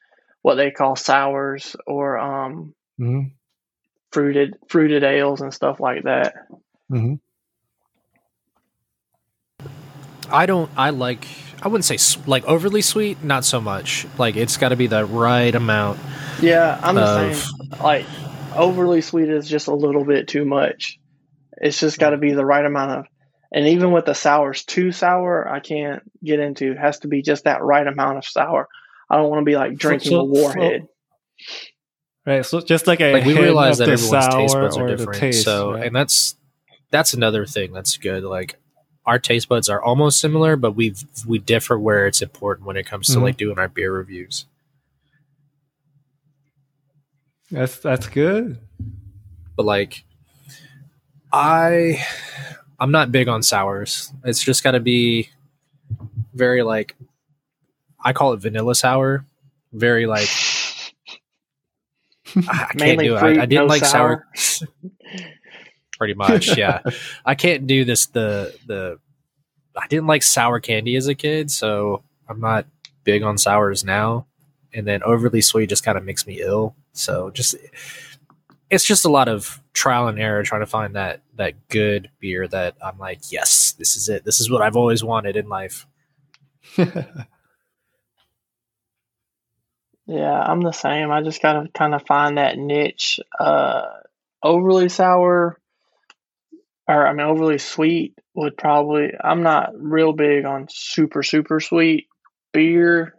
what 0.42 0.56
they 0.56 0.72
call 0.72 0.96
sours 0.96 1.76
or 1.88 2.18
um, 2.18 2.74
Mhm. 3.00 3.32
fruited 4.12 4.58
fruited 4.68 5.04
ales 5.04 5.42
and 5.42 5.54
stuff 5.54 5.80
like 5.80 6.04
that. 6.04 6.34
Mm-hmm. 6.92 7.16
I 10.32 10.46
don't. 10.46 10.72
I 10.78 10.90
like. 10.92 11.28
I 11.62 11.68
wouldn't 11.68 11.86
say 11.86 11.98
like 12.26 12.44
overly 12.46 12.82
sweet. 12.82 13.24
Not 13.24 13.46
so 13.46 13.62
much. 13.62 14.08
Like 14.18 14.36
it's 14.36 14.58
got 14.58 14.70
to 14.70 14.76
be 14.76 14.88
the 14.88 15.06
right 15.06 15.54
amount. 15.54 16.00
Yeah, 16.42 16.80
I'm 16.82 16.96
the 16.96 17.34
same. 17.34 17.80
Like 17.82 18.06
overly 18.56 19.02
sweet 19.02 19.30
is 19.30 19.47
just 19.47 19.68
a 19.68 19.76
little 19.76 20.06
bit 20.06 20.28
too 20.28 20.45
much. 20.45 20.99
It's 21.58 21.80
just 21.80 21.99
got 21.99 22.12
to 22.12 22.18
be 22.18 22.34
the 22.34 22.45
right 22.45 22.66
amount 22.66 22.91
of, 22.91 23.06
and 23.54 23.68
even 23.68 23.91
with 23.91 24.06
the 24.06 24.14
sours, 24.16 24.64
too 24.64 24.91
sour, 24.91 25.47
I 25.47 25.60
can't 25.60 26.02
get 26.24 26.39
into. 26.39 26.72
It 26.72 26.78
has 26.80 26.99
to 26.99 27.08
be 27.08 27.22
just 27.22 27.43
that 27.43 27.62
right 27.64 27.86
amount 27.86 28.18
of 28.18 28.26
sour. 28.26 28.68
I 29.10 29.18
don't 29.18 29.30
want 29.30 29.41
to 29.41 29.45
be 29.45 29.56
like 29.56 29.78
drinking 29.78 30.12
so- 30.12 30.22
a 30.22 30.24
warhead. 30.26 30.88
Right. 32.26 32.45
So 32.45 32.62
just 32.62 32.86
like 32.86 33.02
a 33.02 33.14
Like 33.14 33.26
we 33.26 33.34
hint 33.34 33.43
realize 33.43 33.80
of 33.80 33.88
that 33.88 33.97
the 33.97 34.04
everyone's 34.04 34.36
taste 34.36 34.54
buds 34.54 34.78
are 34.78 34.88
different. 34.95 35.20
taste, 35.20 35.43
so, 35.43 35.74
right? 35.74 35.88
and 35.88 35.95
that's 35.95 36.36
that's 36.91 37.14
another 37.16 37.45
thing 37.47 37.74
that's 37.74 37.97
good. 37.97 38.24
Like 38.24 38.60
our 39.08 39.18
taste 39.18 39.49
buds 39.49 39.70
are 39.70 39.82
almost 39.82 40.20
similar, 40.20 40.56
but 40.56 40.76
we've 40.76 41.04
we 41.28 41.39
differ 41.39 41.80
where 41.80 42.06
it's 42.06 42.22
important 42.22 42.68
when 42.68 42.78
it 42.78 42.86
comes 42.86 43.08
to 43.08 43.18
Mhm. 43.18 43.24
like 43.24 43.38
doing 43.38 43.58
our 43.58 43.68
beer 43.68 43.91
reviews. 43.91 44.45
That's 47.52 47.78
that's 47.80 48.08
good. 48.08 48.58
but 49.56 49.66
like 49.66 50.04
i 51.34 52.04
i'm 52.80 52.91
not 52.91 53.12
big 53.12 53.28
on 53.28 53.43
sours. 53.43 54.12
It's 54.24 54.43
just 54.43 54.64
got 54.64 54.72
to 54.72 54.80
be 54.80 55.30
very 56.34 56.64
like 56.64 56.95
i 58.04 58.14
call 58.14 58.34
it 58.34 58.38
vanilla 58.38 58.76
sour. 58.76 59.26
Very 59.74 60.06
like 60.06 60.28
i 62.36 62.41
I 62.47 62.56
can't 62.58 62.76
Mainly 62.76 63.06
do 63.06 63.16
it. 63.16 63.20
Fruit, 63.20 63.38
I, 63.38 63.41
I 63.43 63.45
didn't 63.45 63.66
no 63.68 63.74
like 63.74 63.84
sour, 63.86 64.28
sour. 64.34 64.70
pretty 65.97 66.14
much 66.14 66.58
yeah. 66.58 66.82
I 67.26 67.36
can't 67.36 67.68
do 67.68 67.86
this 67.86 68.08
the 68.08 68.58
the 68.66 68.99
i 69.76 69.88
didn't 69.88 70.08
like 70.08 70.24
sour 70.24 70.60
candy 70.60 70.95
as 70.97 71.08
a 71.08 71.16
kid 71.16 71.49
so 71.49 72.04
i'm 72.28 72.39
not 72.41 72.66
big 73.04 73.24
on 73.24 73.38
sours 73.38 73.84
now. 73.84 74.26
And 74.74 74.88
then 74.88 75.04
overly 75.04 75.41
sweet 75.41 75.70
just 75.70 75.84
kind 75.84 75.97
of 75.97 76.04
makes 76.06 76.26
me 76.26 76.39
ill 76.41 76.76
so 76.94 77.30
just 77.32 77.56
it's 78.70 78.86
just 78.86 79.06
a 79.06 79.10
lot 79.10 79.28
of 79.28 79.62
trial 79.74 80.08
and 80.08 80.20
error 80.20 80.44
trying 80.44 80.62
to 80.62 80.66
find 80.68 80.96
that 80.96 81.22
that 81.36 81.68
good 81.70 82.10
beer 82.20 82.48
that 82.48 82.76
I'm 82.84 82.98
like, 82.98 83.32
yes, 83.32 83.74
this 83.78 83.96
is 83.96 84.10
it. 84.10 84.24
This 84.26 84.39
is 84.39 84.50
what 84.50 84.62
I've 84.62 84.78
always 84.78 85.04
wanted 85.04 85.36
in 85.36 85.50
life. 85.50 85.86
Yeah, 90.08 90.39
I'm 90.39 90.62
the 90.62 90.72
same. 90.72 91.12
I 91.12 91.22
just 91.22 91.42
gotta 91.42 91.70
kind 91.74 91.96
of 91.96 92.06
find 92.06 92.38
that 92.38 92.58
niche. 92.58 93.20
Uh, 93.39 93.84
overly 94.44 94.89
sour, 94.89 95.58
or 96.88 97.08
I 97.08 97.14
mean, 97.14 97.26
overly 97.26 97.58
sweet 97.60 98.16
would 98.34 98.58
probably. 98.58 99.12
I'm 99.24 99.44
not 99.44 99.70
real 99.76 100.14
big 100.14 100.46
on 100.46 100.68
super 100.70 101.24
super 101.24 101.60
sweet 101.60 102.08
beer 102.52 103.16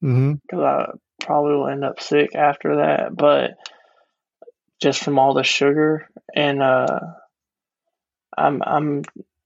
hmm 0.00 0.34
because 0.42 0.62
I 0.62 0.86
probably 1.24 1.56
will 1.56 1.68
end 1.68 1.84
up 1.84 2.00
sick 2.00 2.34
after 2.36 2.76
that. 2.76 3.16
But 3.16 3.52
just 4.82 5.02
from 5.02 5.18
all 5.18 5.34
the 5.34 5.44
sugar 5.44 6.08
and 6.34 6.62
uh, 6.62 7.00
I'm 8.36 8.62
I'm 8.64 9.02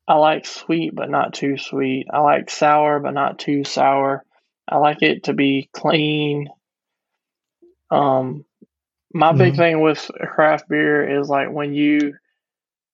I 0.09 0.15
like 0.17 0.47
sweet 0.47 0.95
but 0.95 1.11
not 1.11 1.35
too 1.35 1.59
sweet. 1.59 2.07
I 2.13 2.21
like 2.21 2.51
sour 2.51 3.01
but 3.01 3.13
not 3.15 3.39
too 3.39 3.65
sour. 3.65 4.25
I 4.69 4.79
like 4.79 5.03
it 5.03 5.25
to 5.25 5.35
be 5.35 5.69
clean. 5.73 6.49
Um, 7.91 8.45
my 9.15 9.33
big 9.33 9.55
Mhm. 9.55 9.57
thing 9.57 9.81
with 9.81 10.11
craft 10.21 10.69
beer 10.69 11.21
is 11.21 11.29
like 11.29 11.51
when 11.51 11.75
you 11.75 12.15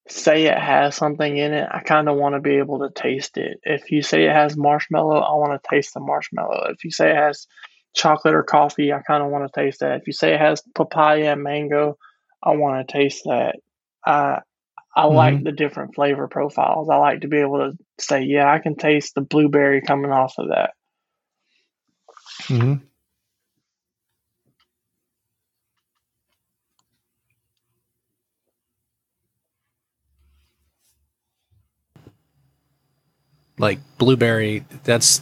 say 0.09 0.45
it 0.45 0.57
has 0.57 0.95
something 0.95 1.37
in 1.37 1.53
it, 1.53 1.67
I 1.71 1.81
kind 1.81 2.09
of 2.09 2.17
want 2.17 2.35
to 2.35 2.41
be 2.41 2.57
able 2.57 2.79
to 2.79 2.91
taste 2.91 3.37
it. 3.37 3.59
If 3.63 3.91
you 3.91 4.01
say 4.03 4.25
it 4.25 4.33
has 4.33 4.57
marshmallow, 4.57 5.19
I 5.19 5.33
want 5.35 5.61
to 5.61 5.69
taste 5.69 5.93
the 5.95 6.01
marshmallow. 6.01 6.67
If 6.71 6.83
you 6.85 6.91
say 6.91 7.11
it 7.11 7.17
has 7.17 7.47
chocolate 7.95 8.35
or 8.35 8.43
coffee, 8.43 8.93
I 8.93 9.01
kind 9.01 9.23
of 9.23 9.31
want 9.31 9.51
to 9.51 9.61
taste 9.61 9.81
that. 9.81 10.01
If 10.01 10.07
you 10.07 10.13
say 10.13 10.35
it 10.35 10.41
has 10.41 10.63
papaya 10.75 11.33
and 11.33 11.43
mango, 11.43 11.97
I 12.43 12.51
want 12.57 12.87
to 12.87 12.93
taste 12.93 13.23
that. 13.25 13.57
I 14.05 14.41
I 14.95 15.05
like 15.05 15.43
the 15.43 15.53
different 15.53 15.95
flavor 15.95 16.27
profiles. 16.27 16.89
I 16.89 16.97
like 16.97 17.21
to 17.21 17.29
be 17.29 17.39
able 17.39 17.59
to 17.59 17.77
say, 17.99 18.23
yeah, 18.23 18.51
I 18.51 18.59
can 18.59 18.75
taste 18.75 19.15
the 19.15 19.21
blueberry 19.21 19.81
coming 19.81 20.11
off 20.11 20.35
of 20.39 20.49
that. 20.49 20.71
hmm 22.47 22.75
Like 33.57 33.79
blueberry, 33.97 34.65
that's 34.83 35.21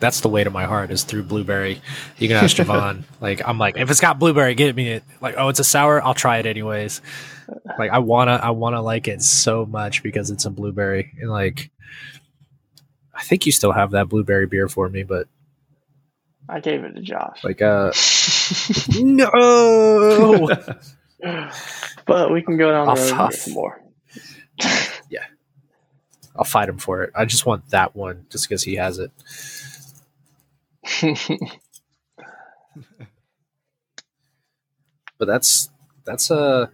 that's 0.00 0.20
the 0.20 0.28
way 0.28 0.42
to 0.42 0.50
my 0.50 0.64
heart 0.64 0.90
is 0.90 1.04
through 1.04 1.24
blueberry. 1.24 1.80
You 2.18 2.28
can 2.28 2.36
ask 2.38 2.56
Javon. 2.56 3.04
like 3.20 3.46
I'm 3.46 3.58
like, 3.58 3.76
if 3.76 3.90
it's 3.90 4.00
got 4.00 4.18
blueberry, 4.18 4.54
get 4.54 4.74
me 4.74 4.88
it. 4.88 5.04
Like, 5.20 5.34
oh, 5.38 5.48
it's 5.48 5.60
a 5.60 5.64
sour, 5.64 6.02
I'll 6.02 6.14
try 6.14 6.38
it 6.38 6.46
anyways. 6.46 7.00
Like 7.78 7.90
I 7.90 7.98
wanna 7.98 8.40
I 8.42 8.50
wanna 8.50 8.82
like 8.82 9.08
it 9.08 9.22
so 9.22 9.66
much 9.66 10.02
because 10.02 10.30
it's 10.30 10.44
a 10.44 10.50
blueberry. 10.50 11.12
And 11.20 11.30
like 11.30 11.70
I 13.14 13.22
think 13.22 13.46
you 13.46 13.52
still 13.52 13.72
have 13.72 13.92
that 13.92 14.08
blueberry 14.08 14.46
beer 14.46 14.68
for 14.68 14.88
me, 14.88 15.02
but 15.02 15.28
I 16.48 16.60
gave 16.60 16.82
it 16.82 16.94
to 16.94 17.02
Josh. 17.02 17.44
like 17.44 17.60
uh 17.62 17.92
no 19.00 20.48
but 22.06 22.32
we 22.32 22.42
can 22.42 22.56
go 22.56 22.70
down 22.70 22.86
the 22.86 22.92
I'll 22.92 22.96
road 22.96 23.20
and 23.20 23.30
get 23.30 23.40
some 23.40 23.54
more. 23.54 23.82
Yeah. 25.10 25.24
I'll 26.34 26.44
fight 26.44 26.68
him 26.68 26.78
for 26.78 27.02
it. 27.02 27.10
I 27.14 27.24
just 27.24 27.44
want 27.44 27.68
that 27.70 27.94
one 27.94 28.26
just 28.30 28.48
because 28.48 28.62
he 28.62 28.76
has 28.76 28.98
it. 28.98 29.10
But 35.20 35.26
that's 35.26 35.68
that's 36.06 36.30
uh 36.30 36.68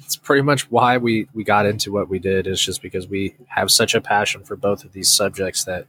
that's 0.00 0.16
pretty 0.16 0.42
much 0.42 0.68
why 0.70 0.98
we 0.98 1.28
we 1.32 1.44
got 1.44 1.64
into 1.64 1.92
what 1.92 2.08
we 2.08 2.18
did 2.18 2.48
is 2.48 2.60
just 2.60 2.82
because 2.82 3.06
we 3.06 3.36
have 3.46 3.70
such 3.70 3.94
a 3.94 4.00
passion 4.00 4.42
for 4.42 4.56
both 4.56 4.84
of 4.84 4.92
these 4.92 5.08
subjects 5.08 5.64
that 5.64 5.86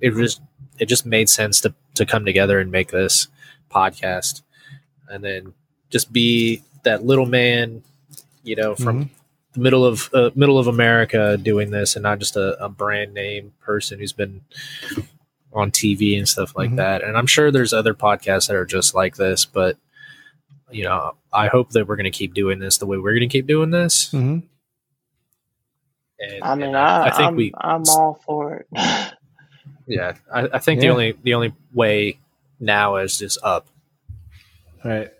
it 0.00 0.14
just 0.16 0.42
it 0.80 0.86
just 0.86 1.06
made 1.06 1.28
sense 1.28 1.60
to 1.60 1.74
to 1.94 2.04
come 2.04 2.24
together 2.24 2.58
and 2.58 2.72
make 2.72 2.90
this 2.90 3.28
podcast. 3.70 4.42
And 5.08 5.22
then 5.22 5.54
just 5.90 6.12
be 6.12 6.62
that 6.82 7.04
little 7.04 7.26
man 7.26 7.84
you 8.42 8.56
know 8.56 8.74
from 8.74 9.10
the 9.52 9.60
middle 9.60 9.84
of 9.84 10.10
uh, 10.12 10.30
middle 10.34 10.58
of 10.58 10.66
America 10.66 11.36
doing 11.36 11.70
this, 11.70 11.94
and 11.94 12.02
not 12.02 12.18
just 12.18 12.36
a, 12.36 12.62
a 12.62 12.68
brand 12.68 13.14
name 13.14 13.52
person 13.60 14.00
who's 14.00 14.12
been 14.12 14.40
on 15.56 15.70
TV 15.72 16.16
and 16.18 16.28
stuff 16.28 16.54
like 16.54 16.70
Mhm. 16.70 16.76
that. 16.76 17.02
And 17.02 17.16
I'm 17.16 17.26
sure 17.26 17.50
there's 17.50 17.72
other 17.72 17.94
podcasts 17.94 18.46
that 18.48 18.56
are 18.56 18.66
just 18.66 18.94
like 18.94 19.16
this, 19.16 19.44
but 19.44 19.76
you 20.70 20.84
know, 20.84 21.14
I 21.32 21.46
hope 21.46 21.70
that 21.70 21.86
we're 21.88 21.96
going 21.96 22.04
to 22.04 22.10
keep 22.10 22.34
doing 22.34 22.58
this 22.58 22.78
the 22.78 22.86
way 22.86 22.98
we're 22.98 23.12
going 23.12 23.20
to 23.28 23.32
keep 23.32 23.46
doing 23.46 23.70
this. 23.70 24.10
hmm 24.10 24.40
And, 26.18 26.42
I 26.42 26.54
mean, 26.54 26.68
and 26.68 26.76
I, 26.76 27.06
I 27.06 27.10
think 27.10 27.28
I'm, 27.28 27.36
we, 27.36 27.52
I'm 27.56 27.82
all 27.88 28.20
for 28.26 28.54
it. 28.54 28.66
yeah, 29.86 30.14
I, 30.32 30.48
I 30.54 30.58
think 30.58 30.80
the 30.80 30.88
only 30.90 31.12
the 31.22 31.34
only 31.34 31.54
way 31.72 32.18
now 32.60 32.96
is 32.96 33.18
just 33.18 33.38
up. 33.42 33.66
Right. 34.84 35.10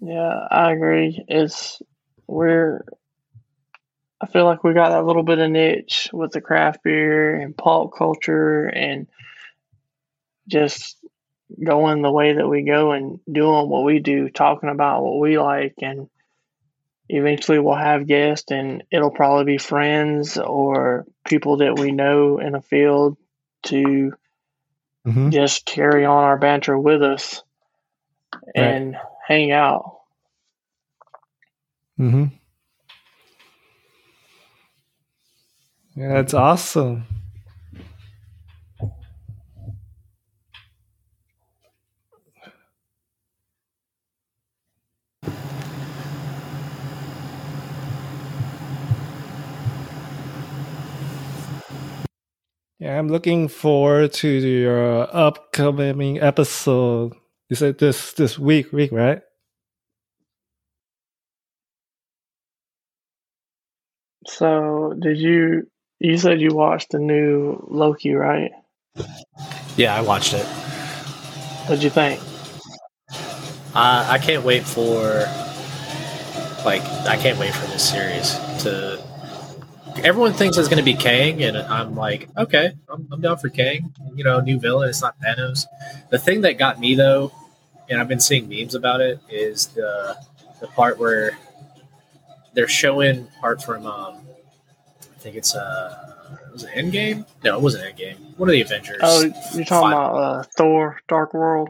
yeah, 0.00 0.46
I 0.50 0.72
agree. 0.72 1.24
It's 1.28 1.80
we're. 2.26 2.84
I 4.22 4.26
feel 4.26 4.44
like 4.44 4.62
we 4.64 4.74
got 4.74 4.90
that 4.90 5.06
little 5.06 5.22
bit 5.22 5.38
of 5.38 5.50
niche 5.50 6.10
with 6.12 6.32
the 6.32 6.42
craft 6.42 6.82
beer 6.84 7.36
and 7.40 7.56
pulp 7.56 7.94
culture 7.96 8.66
and 8.66 9.06
just 10.50 10.96
going 11.64 12.02
the 12.02 12.12
way 12.12 12.34
that 12.34 12.48
we 12.48 12.62
go 12.62 12.92
and 12.92 13.20
doing 13.30 13.68
what 13.68 13.84
we 13.84 13.98
do, 13.98 14.28
talking 14.28 14.68
about 14.68 15.02
what 15.02 15.18
we 15.18 15.38
like, 15.38 15.74
and 15.82 16.08
eventually 17.08 17.58
we'll 17.58 17.74
have 17.74 18.06
guests, 18.06 18.50
and 18.50 18.84
it'll 18.90 19.10
probably 19.10 19.44
be 19.44 19.58
friends 19.58 20.38
or 20.38 21.06
people 21.26 21.58
that 21.58 21.78
we 21.78 21.92
know 21.92 22.38
in 22.38 22.54
a 22.54 22.62
field 22.62 23.16
to 23.64 24.12
hmm 25.04 25.30
just 25.30 25.64
carry 25.64 26.04
on 26.04 26.24
our 26.24 26.38
banter 26.38 26.78
with 26.78 27.02
us 27.02 27.42
and 28.54 28.96
hang 29.26 29.50
out. 29.50 30.00
hmm 31.96 32.26
Yeah, 35.96 36.14
that's 36.14 36.34
awesome. 36.34 37.04
Yeah, 52.80 52.98
I'm 52.98 53.08
looking 53.08 53.48
forward 53.48 54.14
to 54.14 54.28
your 54.28 55.14
upcoming 55.14 56.18
episode. 56.18 57.12
You 57.50 57.56
said 57.56 57.76
this 57.76 58.14
this 58.14 58.38
week, 58.38 58.72
week, 58.72 58.90
right? 58.90 59.20
So, 64.26 64.94
did 64.98 65.18
you? 65.18 65.68
You 65.98 66.16
said 66.16 66.40
you 66.40 66.54
watched 66.54 66.92
the 66.92 66.98
new 66.98 67.62
Loki, 67.68 68.14
right? 68.14 68.50
Yeah, 69.76 69.94
I 69.94 70.00
watched 70.00 70.32
it. 70.32 70.46
What'd 71.66 71.84
you 71.84 71.90
think? 71.90 72.18
Uh, 73.74 74.08
I 74.08 74.16
can't 74.16 74.42
wait 74.42 74.64
for 74.64 75.26
like 76.64 76.80
I 77.06 77.18
can't 77.20 77.38
wait 77.38 77.52
for 77.52 77.66
this 77.66 77.90
series 77.90 78.32
to. 78.62 78.99
Everyone 80.02 80.32
thinks 80.32 80.56
it's 80.56 80.68
going 80.68 80.78
to 80.78 80.84
be 80.84 80.94
Kang, 80.94 81.42
and 81.42 81.56
I'm 81.56 81.94
like, 81.94 82.28
okay, 82.36 82.72
I'm, 82.88 83.06
I'm 83.12 83.20
down 83.20 83.36
for 83.36 83.48
Kang. 83.50 83.92
You 84.14 84.24
know, 84.24 84.40
new 84.40 84.58
villain. 84.58 84.88
It's 84.88 85.02
not 85.02 85.18
Thanos. 85.20 85.66
The 86.10 86.18
thing 86.18 86.40
that 86.42 86.58
got 86.58 86.80
me 86.80 86.94
though, 86.94 87.32
and 87.88 88.00
I've 88.00 88.08
been 88.08 88.20
seeing 88.20 88.48
memes 88.48 88.74
about 88.74 89.00
it, 89.02 89.20
is 89.28 89.66
the 89.68 90.16
the 90.60 90.68
part 90.68 90.98
where 90.98 91.38
they're 92.54 92.68
showing 92.68 93.28
part 93.40 93.62
from 93.62 93.86
um, 93.86 94.20
I 95.02 95.18
think 95.18 95.36
it's 95.36 95.54
uh 95.54 96.06
was 96.52 96.64
it 96.64 96.70
Endgame? 96.70 97.26
No, 97.44 97.56
it 97.56 97.62
wasn't 97.62 97.84
Endgame. 97.84 98.16
One 98.38 98.48
of 98.48 98.52
the 98.52 98.62
Avengers. 98.62 99.00
Oh, 99.02 99.22
you're 99.54 99.64
talking 99.64 99.92
about 99.92 100.14
uh, 100.16 100.42
Thor: 100.56 101.00
Dark 101.08 101.34
World. 101.34 101.68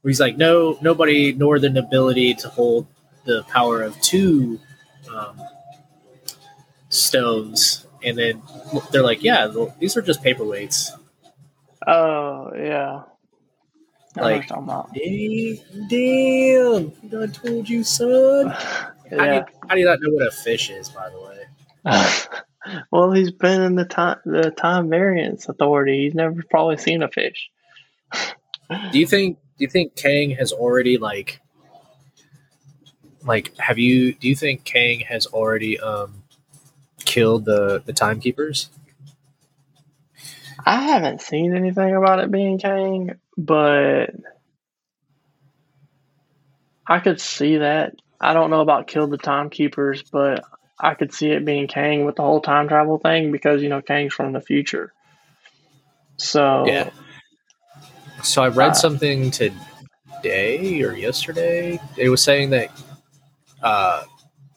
where 0.00 0.10
he's 0.10 0.20
like, 0.20 0.36
no, 0.38 0.78
nobody 0.80 1.32
nor 1.32 1.58
the 1.58 1.78
ability 1.78 2.34
to 2.34 2.48
hold 2.48 2.86
the 3.24 3.42
power 3.44 3.82
of 3.82 4.00
two 4.00 4.58
um, 5.14 5.40
stones, 6.92 7.86
and 8.02 8.16
then 8.16 8.42
they're 8.90 9.02
like, 9.02 9.22
yeah, 9.22 9.52
these 9.78 9.96
are 9.96 10.02
just 10.02 10.22
paperweights. 10.22 10.90
Oh 11.86 12.52
yeah. 12.56 13.02
Like- 14.16 14.50
about. 14.50 14.92
Damn, 15.88 16.92
I 17.18 17.26
told 17.26 17.68
you, 17.68 17.82
son. 17.82 18.48
How, 19.10 19.18
do 19.18 19.24
yeah. 19.24 19.34
you, 19.34 19.44
how 19.68 19.74
do 19.74 19.80
you 19.80 19.86
not 19.86 19.98
know 20.00 20.14
what 20.14 20.26
a 20.26 20.30
fish 20.30 20.70
is, 20.70 20.88
by 20.88 21.10
the 21.10 21.20
way? 21.20 21.44
well, 22.90 23.12
he's 23.12 23.30
been 23.30 23.60
in 23.60 23.74
the 23.74 23.84
time 23.84 24.16
the 24.24 24.50
time 24.50 24.88
variance 24.88 25.46
authority. 25.50 26.04
He's 26.04 26.14
never 26.14 26.42
probably 26.48 26.78
seen 26.78 27.02
a 27.02 27.08
fish. 27.08 27.50
Do 28.90 28.98
you 28.98 29.06
think? 29.06 29.36
Do 29.58 29.64
you 29.64 29.68
think 29.68 29.96
Kang 29.96 30.30
has 30.30 30.50
already 30.50 30.96
like, 30.96 31.40
like, 33.26 33.54
have 33.58 33.78
you? 33.78 34.14
Do 34.14 34.28
you 34.28 34.34
think 34.34 34.64
Kang 34.64 35.00
has 35.00 35.26
already 35.26 35.78
um 35.78 36.21
killed 37.04 37.44
the 37.44 37.82
the 37.84 37.92
timekeepers? 37.92 38.70
I 40.64 40.82
haven't 40.82 41.20
seen 41.20 41.56
anything 41.56 41.94
about 41.96 42.20
it 42.20 42.30
being 42.30 42.58
Kang, 42.58 43.18
but 43.36 44.10
I 46.86 47.00
could 47.00 47.20
see 47.20 47.58
that. 47.58 47.94
I 48.20 48.34
don't 48.34 48.50
know 48.50 48.60
about 48.60 48.86
killed 48.86 49.10
the 49.10 49.18
timekeepers, 49.18 50.04
but 50.12 50.44
I 50.78 50.94
could 50.94 51.12
see 51.12 51.30
it 51.30 51.44
being 51.44 51.66
Kang 51.66 52.04
with 52.04 52.16
the 52.16 52.22
whole 52.22 52.40
time 52.40 52.68
travel 52.68 52.98
thing 52.98 53.32
because 53.32 53.62
you 53.62 53.68
know 53.68 53.82
Kang's 53.82 54.14
from 54.14 54.32
the 54.32 54.40
future. 54.40 54.92
So 56.18 56.64
Yeah. 56.66 56.90
So 58.22 58.42
I 58.42 58.48
read 58.48 58.70
Uh, 58.70 58.74
something 58.74 59.30
today 59.32 60.82
or 60.82 60.92
yesterday. 60.92 61.80
It 61.96 62.08
was 62.08 62.22
saying 62.22 62.50
that 62.50 62.70
uh, 63.62 64.04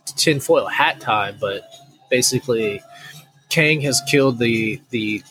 tinfoil 0.05 0.67
hat 0.67 0.99
time, 0.99 1.37
but 1.39 1.63
basically 2.09 2.81
Kang 3.49 3.81
has 3.81 4.01
killed 4.09 4.39
the 4.39 4.81
the 4.89 5.23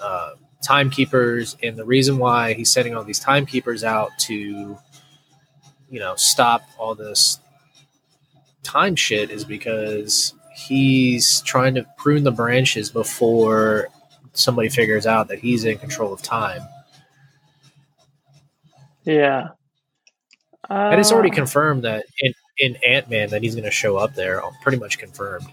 uh, 0.00 0.30
timekeepers, 0.62 1.56
and 1.62 1.76
the 1.76 1.84
reason 1.84 2.18
why 2.18 2.54
he's 2.54 2.70
sending 2.70 2.94
all 2.94 3.04
these 3.04 3.20
timekeepers 3.20 3.84
out 3.84 4.10
to, 4.18 4.78
you 5.90 5.98
know, 5.98 6.14
stop 6.16 6.62
all 6.78 6.94
this 6.94 7.40
time 8.62 8.96
shit 8.96 9.30
is 9.30 9.44
because 9.44 10.34
he's 10.54 11.40
trying 11.42 11.74
to 11.74 11.86
prune 11.96 12.24
the 12.24 12.32
branches 12.32 12.90
before 12.90 13.88
somebody 14.32 14.68
figures 14.68 15.06
out 15.06 15.28
that 15.28 15.38
he's 15.38 15.64
in 15.64 15.78
control 15.78 16.12
of 16.12 16.22
time. 16.22 16.62
yeah, 19.04 19.48
uh, 20.68 20.74
And 20.74 21.00
it's 21.00 21.12
already 21.12 21.30
confirmed 21.30 21.84
that 21.84 22.04
in, 22.20 22.34
in 22.58 22.76
Ant 22.86 23.08
Man 23.08 23.30
that 23.30 23.42
he's 23.42 23.54
going 23.54 23.64
to 23.64 23.70
show 23.70 23.96
up 23.96 24.14
there. 24.14 24.42
Pretty 24.62 24.78
much 24.78 24.98
confirmed. 24.98 25.46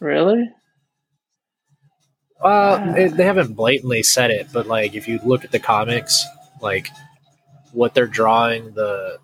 Really. 0.00 0.50
Uh, 2.40 2.94
it, 2.96 3.16
they 3.16 3.24
haven't 3.24 3.54
blatantly 3.54 4.02
said 4.02 4.30
it, 4.30 4.48
but 4.52 4.66
like 4.66 4.94
if 4.94 5.08
you 5.08 5.18
look 5.24 5.44
at 5.44 5.52
the 5.52 5.58
comics, 5.58 6.24
like 6.60 6.88
what 7.72 7.94
they're 7.94 8.06
drawing 8.06 8.72
the 8.74 9.18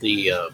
the 0.00 0.30
uh, 0.30 0.48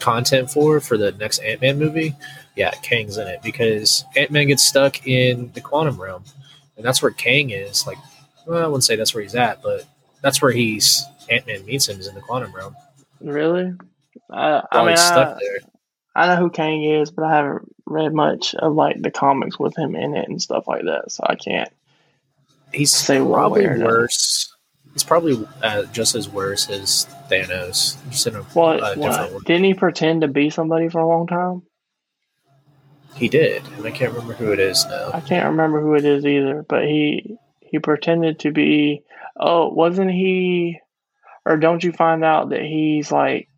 content 0.00 0.50
for 0.50 0.80
for 0.80 0.96
the 0.96 1.12
next 1.12 1.38
Ant 1.40 1.60
Man 1.60 1.78
movie, 1.78 2.14
yeah, 2.56 2.70
Kang's 2.82 3.16
in 3.16 3.26
it 3.26 3.42
because 3.42 4.04
Ant 4.16 4.30
Man 4.30 4.48
gets 4.48 4.64
stuck 4.64 5.06
in 5.06 5.50
the 5.54 5.60
quantum 5.60 6.00
realm, 6.00 6.24
and 6.76 6.84
that's 6.84 7.00
where 7.02 7.10
Kang 7.10 7.50
is. 7.50 7.86
Like, 7.86 7.98
well, 8.46 8.62
I 8.62 8.66
wouldn't 8.66 8.84
say 8.84 8.96
that's 8.96 9.14
where 9.14 9.22
he's 9.22 9.34
at, 9.34 9.62
but 9.62 9.84
that's 10.22 10.42
where 10.42 10.52
he's 10.52 11.04
Ant 11.30 11.46
Man 11.46 11.64
meets 11.64 11.88
him 11.88 11.98
is 11.98 12.06
in 12.06 12.14
the 12.14 12.20
quantum 12.20 12.54
realm. 12.54 12.76
Really? 13.20 13.72
Uh, 14.30 14.60
I 14.70 14.84
mean, 14.84 14.96
stuck 14.96 15.36
I, 15.36 15.38
there. 15.40 15.58
I 16.14 16.26
know 16.26 16.36
who 16.36 16.50
Kang 16.50 16.82
is, 16.82 17.10
but 17.10 17.24
I 17.24 17.36
haven't 17.36 17.74
read 17.90 18.12
much 18.12 18.54
of 18.56 18.74
like 18.74 19.00
the 19.02 19.10
comics 19.10 19.58
with 19.58 19.76
him 19.76 19.96
in 19.96 20.14
it 20.14 20.28
and 20.28 20.40
stuff 20.40 20.68
like 20.68 20.84
that, 20.84 21.10
so 21.10 21.24
I 21.26 21.34
can't. 21.34 21.70
He's 22.72 22.92
say 22.92 23.18
probably 23.18 23.66
worse. 23.66 24.54
He's 24.92 25.04
probably 25.04 25.46
uh, 25.62 25.84
just 25.84 26.14
as 26.14 26.28
worse 26.28 26.68
as 26.68 27.06
Thanos. 27.30 27.96
Just 28.10 28.26
in 28.26 28.36
a, 28.36 28.42
What? 28.42 28.80
what? 28.96 28.98
one. 28.98 29.42
Didn't 29.44 29.64
he 29.64 29.74
pretend 29.74 30.22
to 30.22 30.28
be 30.28 30.50
somebody 30.50 30.88
for 30.88 31.00
a 31.00 31.06
long 31.06 31.26
time? 31.26 31.62
He 33.14 33.28
did, 33.28 33.62
and 33.76 33.86
I 33.86 33.90
can't 33.90 34.12
remember 34.12 34.34
who 34.34 34.52
it 34.52 34.60
is 34.60 34.84
now. 34.86 35.10
I 35.12 35.20
can't 35.20 35.50
remember 35.50 35.80
who 35.80 35.94
it 35.94 36.04
is 36.04 36.24
either, 36.24 36.64
but 36.68 36.84
he 36.84 37.36
he 37.60 37.78
pretended 37.78 38.40
to 38.40 38.52
be. 38.52 39.02
Oh, 39.36 39.68
wasn't 39.68 40.10
he? 40.10 40.80
Or 41.44 41.56
don't 41.56 41.82
you 41.82 41.92
find 41.92 42.24
out 42.24 42.50
that 42.50 42.62
he's 42.62 43.10
like 43.10 43.48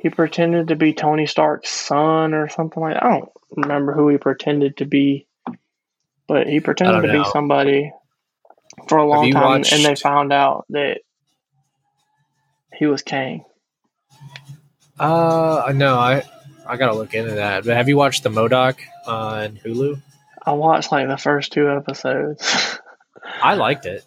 he 0.00 0.10
pretended 0.10 0.68
to 0.68 0.76
be 0.76 0.92
Tony 0.92 1.26
Stark's 1.26 1.70
son 1.70 2.34
or 2.34 2.48
something 2.48 2.80
like? 2.80 2.94
that. 2.94 3.04
I 3.04 3.10
don't 3.10 3.30
remember 3.56 3.92
who 3.92 4.08
he 4.08 4.18
pretended 4.18 4.78
to 4.78 4.84
be, 4.84 5.26
but 6.26 6.46
he 6.46 6.60
pretended 6.60 7.02
to 7.06 7.12
be 7.12 7.24
somebody 7.30 7.92
for 8.88 8.98
a 8.98 9.06
long 9.06 9.30
time, 9.32 9.64
and 9.72 9.84
they 9.84 9.94
found 9.94 10.32
out 10.32 10.66
that 10.70 11.00
he 12.76 12.86
was 12.86 13.02
Kang. 13.02 13.44
Uh, 14.98 15.72
no, 15.74 15.96
I 15.96 16.22
I 16.66 16.76
gotta 16.76 16.94
look 16.94 17.14
into 17.14 17.32
that. 17.32 17.64
But 17.64 17.76
have 17.76 17.88
you 17.88 17.96
watched 17.96 18.22
the 18.22 18.30
M.O.D.O.K. 18.30 18.84
on 19.06 19.58
Hulu? 19.64 20.00
I 20.44 20.52
watched 20.52 20.92
like 20.92 21.08
the 21.08 21.16
first 21.16 21.52
two 21.52 21.70
episodes. 21.70 22.78
I 23.42 23.54
liked 23.54 23.86
it. 23.86 24.04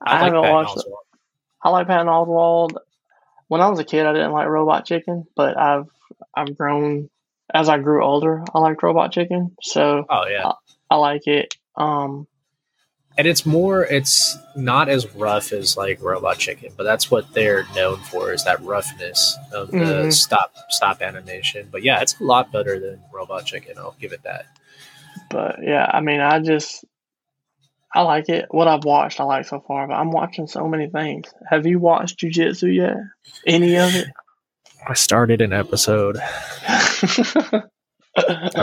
I, 0.00 0.14
like 0.14 0.32
haven't 0.32 0.50
watched. 0.50 0.78
it. 0.78 0.84
I 1.62 1.70
like 1.70 1.86
Patton 1.86 2.06
Oswalt. 2.06 2.76
When 3.48 3.60
I 3.60 3.68
was 3.68 3.78
a 3.78 3.84
kid, 3.84 4.06
I 4.06 4.12
didn't 4.12 4.32
like 4.32 4.46
Robot 4.48 4.84
Chicken, 4.86 5.26
but 5.34 5.56
I've 5.58 5.86
I've 6.34 6.56
grown 6.56 7.08
as 7.52 7.68
I 7.68 7.78
grew 7.78 8.04
older. 8.04 8.44
I 8.54 8.58
liked 8.58 8.82
Robot 8.82 9.12
Chicken, 9.12 9.56
so 9.62 10.04
Oh 10.08 10.26
yeah, 10.28 10.52
I 10.90 10.96
like 10.96 11.26
it. 11.26 11.54
Um, 11.76 12.26
and 13.16 13.26
it's 13.26 13.44
more. 13.44 13.84
It's 13.84 14.36
not 14.54 14.88
as 14.88 15.12
rough 15.14 15.52
as 15.52 15.76
like 15.76 16.00
Robot 16.02 16.38
Chicken, 16.38 16.72
but 16.76 16.84
that's 16.84 17.10
what 17.10 17.32
they're 17.34 17.64
known 17.74 17.96
for 17.98 18.32
is 18.32 18.44
that 18.44 18.62
roughness 18.62 19.36
of 19.52 19.70
the 19.72 19.76
Mhm. 20.06 20.12
stop 20.12 20.52
stop 20.68 21.02
animation. 21.02 21.68
But 21.72 21.82
yeah, 21.82 22.00
it's 22.00 22.20
a 22.20 22.24
lot 22.24 22.52
better 22.52 22.78
than 22.78 23.00
Robot 23.12 23.44
Chicken. 23.46 23.76
I'll 23.78 23.96
give 24.00 24.12
it 24.12 24.22
that. 24.24 24.46
but 25.30 25.56
yeah, 25.62 25.90
I 25.92 26.00
mean, 26.00 26.20
I 26.20 26.38
just 26.38 26.84
I 27.94 28.02
like 28.02 28.28
it. 28.28 28.46
What 28.50 28.68
I've 28.68 28.84
watched, 28.84 29.18
I 29.20 29.24
like 29.24 29.46
so 29.46 29.60
far. 29.60 29.86
But 29.88 29.94
I'm 29.94 30.10
watching 30.10 30.46
so 30.46 30.68
many 30.68 30.88
things. 30.88 31.32
Have 31.48 31.66
you 31.66 31.78
watched 31.78 32.20
Jujutsu 32.20 32.74
yet? 32.74 32.96
Any 33.46 33.76
of 33.76 33.94
it? 33.94 34.08
I 34.86 34.94
started 34.94 35.40
an 35.40 35.52
episode. 35.52 36.18
I 36.18 37.62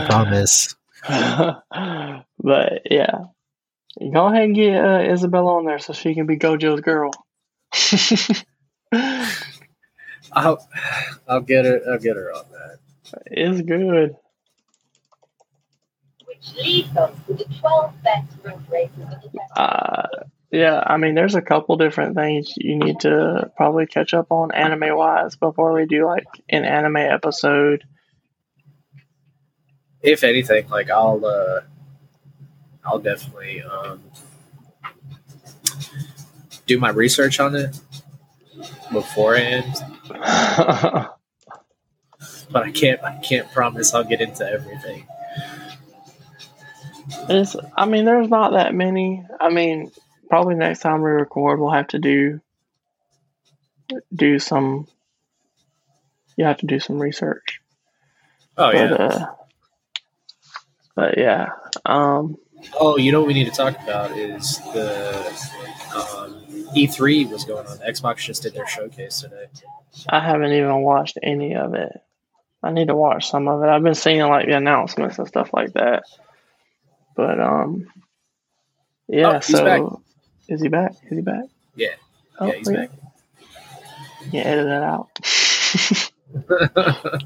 promise. 0.07 0.76
but 1.07 2.82
yeah, 2.89 3.11
go 4.13 4.26
ahead 4.28 4.43
and 4.43 4.55
get 4.55 4.84
uh, 4.84 4.99
Isabella 4.99 5.57
on 5.57 5.65
there 5.65 5.80
so 5.80 5.93
she 5.93 6.15
can 6.15 6.26
be 6.26 6.38
Gojo's 6.38 6.82
girl. 6.82 7.11
I'll 10.32 10.67
I'll 11.28 11.41
get 11.41 11.65
her. 11.65 11.82
I'll 11.89 11.99
get 11.99 12.15
her 12.15 12.32
on 12.32 12.45
that. 12.51 12.80
it's 13.28 13.61
good. 13.61 14.15
Which 16.38 16.55
leads 16.55 16.95
us 16.97 17.11
to 17.27 17.33
the 17.33 17.45
12 17.59 18.03
best 18.03 18.31
road 18.43 18.61
races 18.71 18.99
of 18.99 19.09
the 19.09 19.29
festival. 19.29 19.41
Uh, 19.55 20.07
yeah, 20.51 20.81
I 20.86 20.97
mean, 20.97 21.15
there's 21.15 21.36
a 21.36 21.41
couple 21.41 21.75
different 21.75 22.15
things 22.15 22.53
you 22.55 22.77
need 22.77 23.01
to 23.01 23.51
probably 23.57 23.88
catch 23.88 24.13
up 24.13 24.31
on 24.31 24.53
anime 24.53 24.95
wise 24.95 25.36
before 25.36 25.73
we 25.73 25.86
do 25.86 26.05
like 26.05 26.27
an 26.49 26.63
anime 26.63 26.97
episode. 26.97 27.83
If 30.01 30.23
anything, 30.23 30.69
like 30.69 30.89
I'll 30.89 31.25
uh 31.25 31.61
I'll 32.86 32.99
definitely 32.99 33.63
um, 33.63 34.01
do 36.67 36.79
my 36.79 36.89
research 36.89 37.39
on 37.39 37.55
it 37.55 37.77
beforehand. 38.93 39.73
but 40.07 41.17
I 42.53 42.71
can't 42.71 43.03
I 43.03 43.17
can't 43.17 43.51
promise 43.51 43.93
I'll 43.93 44.03
get 44.03 44.21
into 44.21 44.47
everything. 44.47 45.07
It's, 47.30 47.55
I 47.76 47.86
mean, 47.86 48.05
there's 48.05 48.30
not 48.30 48.53
that 48.53 48.73
many. 48.73 49.26
I 49.39 49.49
mean, 49.49 49.91
probably 50.30 50.55
next 50.55 50.80
time 50.80 51.01
we 51.01 51.09
record, 51.09 51.59
we'll 51.59 51.71
have 51.71 51.88
to 51.89 51.99
do 51.99 52.41
do 54.13 54.39
some. 54.39 54.88
You 56.38 56.45
have 56.45 56.57
to 56.57 56.65
do 56.65 56.80
some 56.80 56.99
research. 56.99 57.61
Oh 58.57 58.71
but, 58.71 58.76
yeah. 58.76 58.93
Uh, 58.93 59.26
but 60.95 61.17
yeah. 61.17 61.49
Um, 61.86 62.38
oh, 62.80 62.97
you 62.97 63.11
know 63.11 63.21
what 63.21 63.28
we 63.28 63.34
need 63.34 63.45
to 63.45 63.51
talk 63.51 63.78
about 63.84 64.17
is 64.17 64.59
the 64.73 65.15
um, 65.95 66.45
E3 66.76 67.30
was 67.30 67.45
going 67.45 67.67
on. 67.67 67.78
Xbox 67.80 68.17
just 68.17 68.43
did 68.43 68.53
their 68.53 68.67
showcase 68.67 69.21
today. 69.21 69.47
I 70.09 70.19
haven't 70.19 70.51
even 70.51 70.82
watched 70.82 71.17
any 71.21 71.55
of 71.55 71.73
it. 71.73 71.91
I 72.63 72.71
need 72.71 72.88
to 72.88 72.95
watch 72.95 73.30
some 73.30 73.47
of 73.47 73.61
it. 73.63 73.69
I've 73.69 73.84
been 73.84 73.95
seeing 73.95 74.21
like 74.21 74.47
the 74.47 74.57
announcements 74.57 75.19
and 75.19 75.28
stuff 75.28 75.51
like 75.53 75.73
that. 75.73 76.03
But 77.16 77.39
um, 77.39 77.88
yeah. 79.07 79.38
Oh, 79.38 79.39
so 79.39 79.63
back. 79.63 79.82
is 80.49 80.61
he 80.61 80.68
back? 80.68 80.91
Is 81.09 81.18
he 81.18 81.22
back? 81.22 81.45
Yeah. 81.76 81.89
Oh, 82.39 82.47
Yeah, 82.47 82.53
he's 82.53 82.68
wait. 82.68 82.76
back. 82.76 82.89
Yeah, 84.32 84.41
edit 84.41 84.66
that 84.66 84.84
out. 84.84 85.09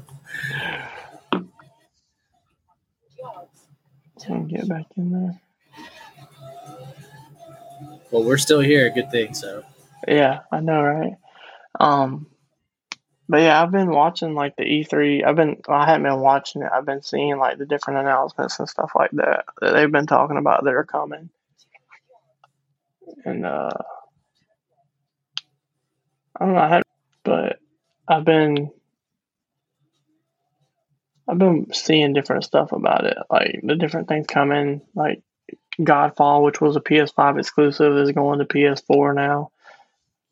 Let 4.28 4.42
me 4.42 4.52
get 4.52 4.68
back 4.68 4.84
in 4.96 5.10
there. 5.12 5.40
well, 8.10 8.22
we're 8.22 8.36
still 8.38 8.60
here. 8.60 8.90
Good 8.90 9.10
thing. 9.10 9.34
So 9.34 9.64
Yeah, 10.06 10.40
I 10.52 10.60
know, 10.60 10.82
right? 10.82 11.14
Um, 11.78 12.26
but 13.30 13.42
yeah, 13.42 13.62
I've 13.62 13.70
been 13.70 13.90
watching 13.90 14.34
like 14.34 14.56
the 14.56 14.64
E3. 14.64 15.24
I've 15.24 15.36
been, 15.36 15.60
I 15.68 15.86
haven't 15.86 16.02
been 16.02 16.18
watching 16.18 16.62
it. 16.62 16.70
I've 16.74 16.84
been 16.84 17.00
seeing 17.00 17.38
like 17.38 17.58
the 17.58 17.64
different 17.64 18.00
announcements 18.00 18.58
and 18.58 18.68
stuff 18.68 18.90
like 18.96 19.12
that 19.12 19.44
that 19.60 19.72
they've 19.72 19.90
been 19.90 20.08
talking 20.08 20.36
about 20.36 20.64
that 20.64 20.74
are 20.74 20.82
coming. 20.82 21.30
And 23.24 23.46
uh, 23.46 23.70
I 26.40 26.44
don't 26.44 26.54
know, 26.54 26.60
I 26.60 26.82
but 27.22 27.60
I've 28.08 28.24
been, 28.24 28.72
I've 31.28 31.38
been 31.38 31.72
seeing 31.72 32.12
different 32.12 32.42
stuff 32.42 32.72
about 32.72 33.04
it, 33.04 33.16
like 33.30 33.60
the 33.62 33.76
different 33.76 34.08
things 34.08 34.26
coming, 34.26 34.80
like 34.96 35.22
Godfall, 35.78 36.42
which 36.42 36.60
was 36.60 36.74
a 36.74 36.80
PS5 36.80 37.38
exclusive, 37.38 37.96
is 37.96 38.10
going 38.10 38.40
to 38.40 38.44
PS4 38.44 39.14
now 39.14 39.52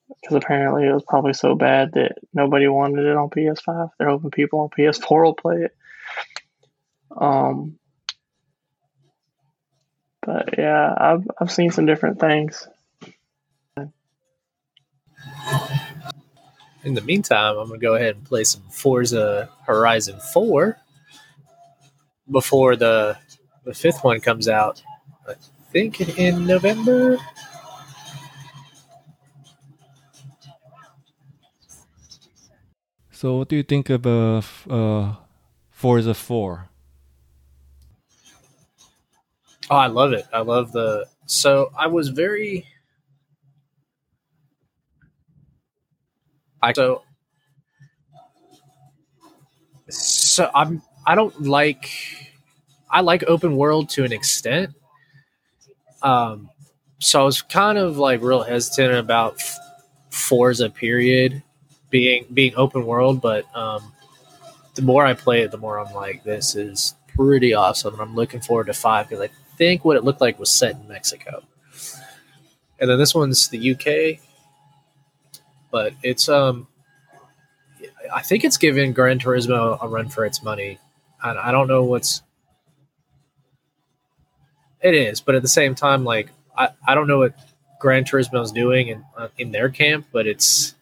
because 0.08 0.36
apparently 0.36 0.86
it 0.86 0.92
was 0.92 1.04
probably 1.06 1.32
so 1.32 1.54
bad 1.54 1.92
that 1.92 2.16
nobody 2.32 2.66
wanted 2.66 3.04
it 3.04 3.16
on 3.16 3.30
PS5. 3.30 3.90
They're 3.98 4.08
hoping 4.08 4.30
people 4.30 4.60
on 4.60 4.68
PS4 4.70 5.24
will 5.24 5.34
play 5.34 5.56
it. 5.64 5.76
Um, 7.16 7.78
but 10.22 10.58
yeah, 10.58 10.94
I've 10.96 11.26
I've 11.40 11.52
seen 11.52 11.70
some 11.70 11.86
different 11.86 12.20
things. 12.20 12.68
in 16.84 16.94
the 16.94 17.00
meantime, 17.00 17.56
I'm 17.56 17.68
gonna 17.68 17.78
go 17.78 17.94
ahead 17.94 18.16
and 18.16 18.24
play 18.24 18.44
some 18.44 18.62
Forza 18.70 19.50
Horizon 19.66 20.20
4 20.32 20.78
before 22.30 22.76
the 22.76 23.18
the 23.64 23.74
fifth 23.74 24.04
one 24.04 24.20
comes 24.20 24.48
out. 24.48 24.82
I 25.28 25.34
think 25.70 26.18
in 26.18 26.46
November. 26.46 27.18
So, 33.18 33.34
what 33.38 33.48
do 33.48 33.56
you 33.56 33.64
think 33.64 33.90
of 33.90 34.06
uh, 34.06 34.42
uh, 34.70 35.16
Forza 35.70 36.14
4? 36.14 36.68
Oh, 39.68 39.74
I 39.74 39.88
love 39.88 40.12
it. 40.12 40.24
I 40.32 40.38
love 40.42 40.70
the. 40.70 41.04
So 41.26 41.72
I 41.76 41.88
was 41.88 42.10
very. 42.10 42.64
I 46.62 46.72
so. 46.72 47.02
So 49.88 50.48
I'm. 50.54 50.80
I 51.04 51.16
don't 51.16 51.42
like. 51.42 51.90
I 52.88 53.00
like 53.00 53.24
open 53.26 53.56
world 53.56 53.88
to 53.90 54.04
an 54.04 54.12
extent. 54.12 54.76
Um, 56.02 56.50
so 57.00 57.20
I 57.20 57.24
was 57.24 57.42
kind 57.42 57.78
of 57.78 57.98
like 57.98 58.22
real 58.22 58.44
hesitant 58.44 58.94
about 58.94 59.40
Forza 60.08 60.70
period 60.70 61.42
being 61.90 62.26
being 62.32 62.54
open 62.56 62.86
world, 62.86 63.20
but 63.20 63.44
um, 63.56 63.92
the 64.74 64.82
more 64.82 65.04
I 65.04 65.14
play 65.14 65.42
it, 65.42 65.50
the 65.50 65.58
more 65.58 65.78
I'm 65.78 65.94
like, 65.94 66.24
this 66.24 66.54
is 66.54 66.94
pretty 67.16 67.54
awesome, 67.54 67.94
and 67.94 68.02
I'm 68.02 68.14
looking 68.14 68.40
forward 68.40 68.66
to 68.66 68.74
five 68.74 69.08
because 69.08 69.22
I 69.22 69.30
think 69.56 69.84
what 69.84 69.96
it 69.96 70.04
looked 70.04 70.20
like 70.20 70.38
was 70.38 70.52
set 70.52 70.76
in 70.76 70.88
Mexico, 70.88 71.42
and 72.78 72.90
then 72.90 72.98
this 72.98 73.14
one's 73.14 73.48
the 73.48 73.72
UK, 73.72 74.20
but 75.70 75.94
it's 76.02 76.28
um, 76.28 76.68
I 78.12 78.22
think 78.22 78.44
it's 78.44 78.56
giving 78.56 78.92
Gran 78.92 79.18
Turismo 79.18 79.78
a 79.82 79.88
run 79.88 80.08
for 80.08 80.24
its 80.24 80.42
money, 80.42 80.78
and 81.22 81.38
I 81.38 81.50
don't 81.50 81.68
know 81.68 81.84
what's 81.84 82.22
it 84.80 84.94
is, 84.94 85.20
but 85.20 85.34
at 85.34 85.42
the 85.42 85.48
same 85.48 85.74
time, 85.74 86.04
like 86.04 86.30
I, 86.56 86.70
I 86.86 86.94
don't 86.94 87.06
know 87.06 87.18
what 87.18 87.34
Gran 87.80 88.04
Turismo 88.04 88.42
is 88.42 88.52
doing 88.52 88.88
in 88.88 89.04
uh, 89.16 89.28
in 89.38 89.52
their 89.52 89.68
camp, 89.68 90.06
but 90.12 90.26
it's 90.26 90.74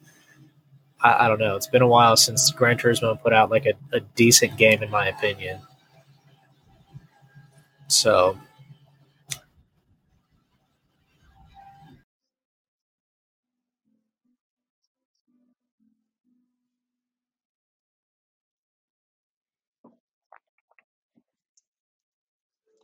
I, 1.07 1.25
I 1.25 1.29
don't 1.29 1.39
know. 1.39 1.57
It's 1.57 1.69
been 1.69 1.83
a 1.83 1.87
while 1.89 2.17
since 2.17 2.51
Gran 2.51 2.79
Turismo 2.79 3.21
put 3.21 3.33
out 3.33 3.51
like 3.51 3.67
a, 3.67 3.75
a 3.93 4.01
decent 4.01 4.57
game, 4.57 4.83
in 4.83 4.91
my 4.91 5.09
opinion. 5.09 5.61
So 7.89 8.37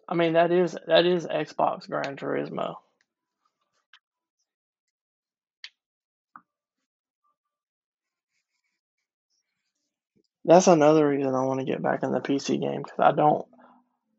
I 0.09 0.15
mean, 0.15 0.35
that 0.35 0.53
is 0.53 0.77
that 0.87 1.07
is 1.07 1.27
Xbox 1.27 1.89
Gran 1.89 2.17
Turismo. 2.17 2.77
That's 10.45 10.67
another 10.67 11.09
reason 11.09 11.35
I 11.35 11.45
want 11.45 11.61
to 11.61 11.67
get 11.67 11.83
back 11.83 12.03
in 12.03 12.13
the 12.13 12.21
PC 12.21 12.61
game 12.61 12.83
because 12.83 12.99
I 12.99 13.13
don't 13.13 13.47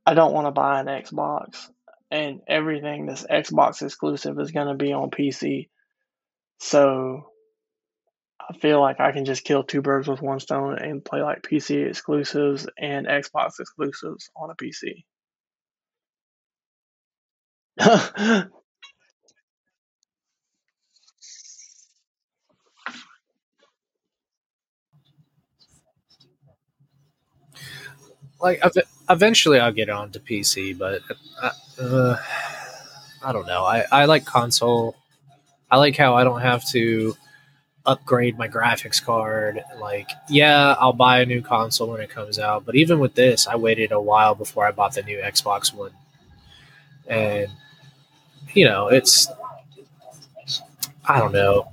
I 0.06 0.14
don't 0.14 0.34
want 0.34 0.48
to 0.48 0.52
buy 0.52 0.80
an 0.80 0.88
Xbox 0.88 1.70
and 2.12 2.42
everything 2.48 3.06
that's 3.06 3.26
Xbox 3.26 3.82
exclusive 3.82 4.40
is 4.40 4.52
going 4.52 4.68
to 4.68 4.76
be 4.76 4.94
on 4.94 5.10
PC. 5.10 5.70
So 6.60 7.26
I 8.40 8.58
feel 8.58 8.80
like 8.80 9.00
I 9.00 9.12
can 9.12 9.26
just 9.26 9.44
kill 9.44 9.64
two 9.64 9.82
birds 9.82 10.08
with 10.08 10.22
one 10.22 10.40
stone 10.40 10.78
and 10.78 11.04
play 11.04 11.22
like 11.22 11.42
PC 11.42 11.88
exclusives 11.88 12.68
and 12.78 13.08
Xbox 13.08 13.60
exclusives 13.60 14.30
on 14.36 14.50
a 14.52 14.56
PC. 14.56 15.04
like 28.44 28.60
ev- 28.64 28.88
eventually 29.10 29.60
I'll 29.60 29.72
get 29.72 29.90
it 29.90 29.92
onto 29.92 30.20
PC, 30.20 30.78
but 30.78 31.02
uh, 31.42 31.52
uh, 31.82 32.18
I 33.24 33.32
don't 33.32 33.48
know. 33.48 33.64
I, 33.64 33.86
I 33.92 34.06
like 34.06 34.26
console. 34.26 34.96
I 35.72 35.78
like 35.78 35.98
how 35.98 36.16
I 36.16 36.24
don't 36.24 36.42
have 36.42 36.66
to 36.70 37.16
upgrade 37.86 38.38
my 38.38 38.48
graphics 38.48 39.04
card. 39.04 39.62
Like, 39.80 40.12
yeah, 40.30 40.76
I'll 40.80 40.94
buy 40.94 41.22
a 41.22 41.26
new 41.26 41.42
console 41.42 41.90
when 41.90 42.02
it 42.02 42.10
comes 42.10 42.40
out, 42.40 42.66
but 42.66 42.76
even 42.76 43.00
with 43.00 43.16
this, 43.16 43.48
I 43.48 43.56
waited 43.56 43.92
a 43.92 44.02
while 44.02 44.36
before 44.36 44.68
I 44.68 44.72
bought 44.72 44.96
the 44.96 45.04
new 45.04 45.20
Xbox 45.20 45.74
One, 45.74 45.92
and 47.08 47.50
you 48.54 48.66
know, 48.66 48.88
it's 48.88 49.28
I 51.06 51.20
don't 51.20 51.32
know. 51.34 51.70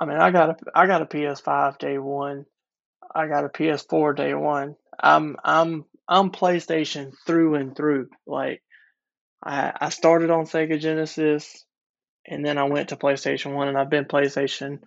I 0.00 0.04
mean, 0.04 0.18
I 0.18 0.30
got 0.30 0.50
a 0.50 0.56
I 0.74 0.86
got 0.86 1.02
a 1.02 1.06
PS5 1.06 1.78
day 1.78 1.98
one. 1.98 2.46
I 3.14 3.28
got 3.28 3.44
a 3.44 3.48
PS4 3.48 4.16
day 4.16 4.34
one. 4.34 4.76
I'm 4.98 5.36
I'm 5.42 5.84
I'm 6.08 6.30
PlayStation 6.30 7.12
through 7.26 7.56
and 7.56 7.76
through. 7.76 8.08
Like 8.26 8.62
I 9.42 9.72
I 9.80 9.88
started 9.88 10.30
on 10.30 10.44
Sega 10.44 10.78
Genesis 10.78 11.64
and 12.26 12.44
then 12.44 12.58
I 12.58 12.64
went 12.64 12.88
to 12.90 12.96
PlayStation 12.96 13.54
One, 13.54 13.68
and 13.68 13.78
I've 13.78 13.90
been 13.90 14.04
PlayStation 14.04 14.80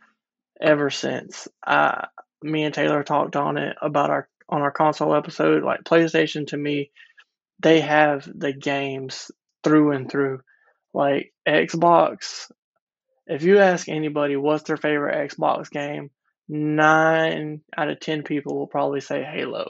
ever 0.59 0.89
since. 0.89 1.47
I, 1.65 2.07
me 2.41 2.63
and 2.63 2.73
Taylor 2.73 3.03
talked 3.03 3.35
on 3.35 3.57
it 3.57 3.75
about 3.81 4.09
our 4.09 4.29
on 4.49 4.61
our 4.61 4.71
console 4.71 5.15
episode. 5.15 5.63
Like 5.63 5.83
PlayStation 5.83 6.47
to 6.47 6.57
me, 6.57 6.91
they 7.59 7.81
have 7.81 8.27
the 8.33 8.53
games 8.53 9.31
through 9.63 9.91
and 9.91 10.09
through. 10.09 10.41
Like 10.93 11.33
Xbox, 11.47 12.51
if 13.29 13.43
you 13.43 13.59
ask 13.59 13.87
anybody 13.87 14.35
what's 14.35 14.63
their 14.63 14.75
favorite 14.75 15.29
Xbox 15.31 15.69
game, 15.69 16.09
nine 16.49 17.61
out 17.77 17.89
of 17.89 17.99
ten 17.99 18.23
people 18.23 18.57
will 18.57 18.67
probably 18.67 19.01
say 19.01 19.23
Halo. 19.23 19.69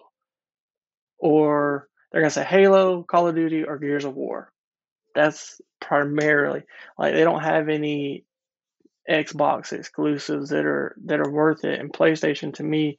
Or 1.19 1.87
they're 2.11 2.21
gonna 2.21 2.31
say 2.31 2.45
Halo, 2.45 3.03
Call 3.03 3.27
of 3.27 3.35
Duty, 3.35 3.65
or 3.65 3.77
Gears 3.77 4.05
of 4.05 4.15
War. 4.15 4.51
That's 5.13 5.59
primarily 5.81 6.63
like 6.97 7.13
they 7.13 7.23
don't 7.25 7.43
have 7.43 7.67
any 7.67 8.23
Xbox 9.09 9.73
exclusives 9.73 10.49
that 10.51 10.65
are 10.65 10.95
that 11.05 11.19
are 11.19 11.31
worth 11.31 11.65
it. 11.65 11.79
And 11.79 11.91
PlayStation 11.91 12.53
to 12.55 12.63
me, 12.63 12.97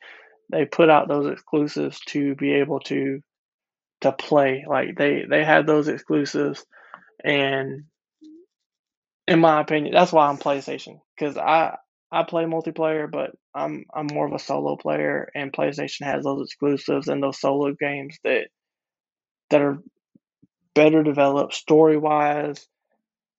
they 0.52 0.66
put 0.66 0.90
out 0.90 1.08
those 1.08 1.32
exclusives 1.32 2.00
to 2.08 2.34
be 2.34 2.52
able 2.54 2.80
to 2.80 3.22
to 4.02 4.12
play. 4.12 4.66
Like 4.68 4.96
they 4.98 5.24
they 5.28 5.42
had 5.42 5.66
those 5.66 5.88
exclusives, 5.88 6.66
and 7.24 7.84
in 9.30 9.40
my 9.40 9.62
opinion, 9.62 9.94
that's 9.94 10.12
why 10.12 10.28
I'm 10.28 10.38
PlayStation 10.38 11.00
because 11.18 11.38
I 11.38 11.78
I 12.12 12.24
play 12.24 12.44
multiplayer, 12.46 13.10
but 13.10 13.32
I'm 13.54 13.86
I'm 13.94 14.08
more 14.08 14.28
of 14.28 14.34
a 14.34 14.40
solo 14.40 14.76
player, 14.76 15.30
and 15.36 15.54
PlayStation 15.54 16.04
has 16.06 16.24
those 16.24 16.46
exclusives 16.48 17.08
and 17.08 17.22
those 17.22 17.40
solo 17.40 17.74
games 17.74 18.18
that 18.24 18.48
that 19.50 19.62
are 19.62 19.78
better 20.74 21.02
developed 21.02 21.54
story 21.54 21.98
wise. 21.98 22.66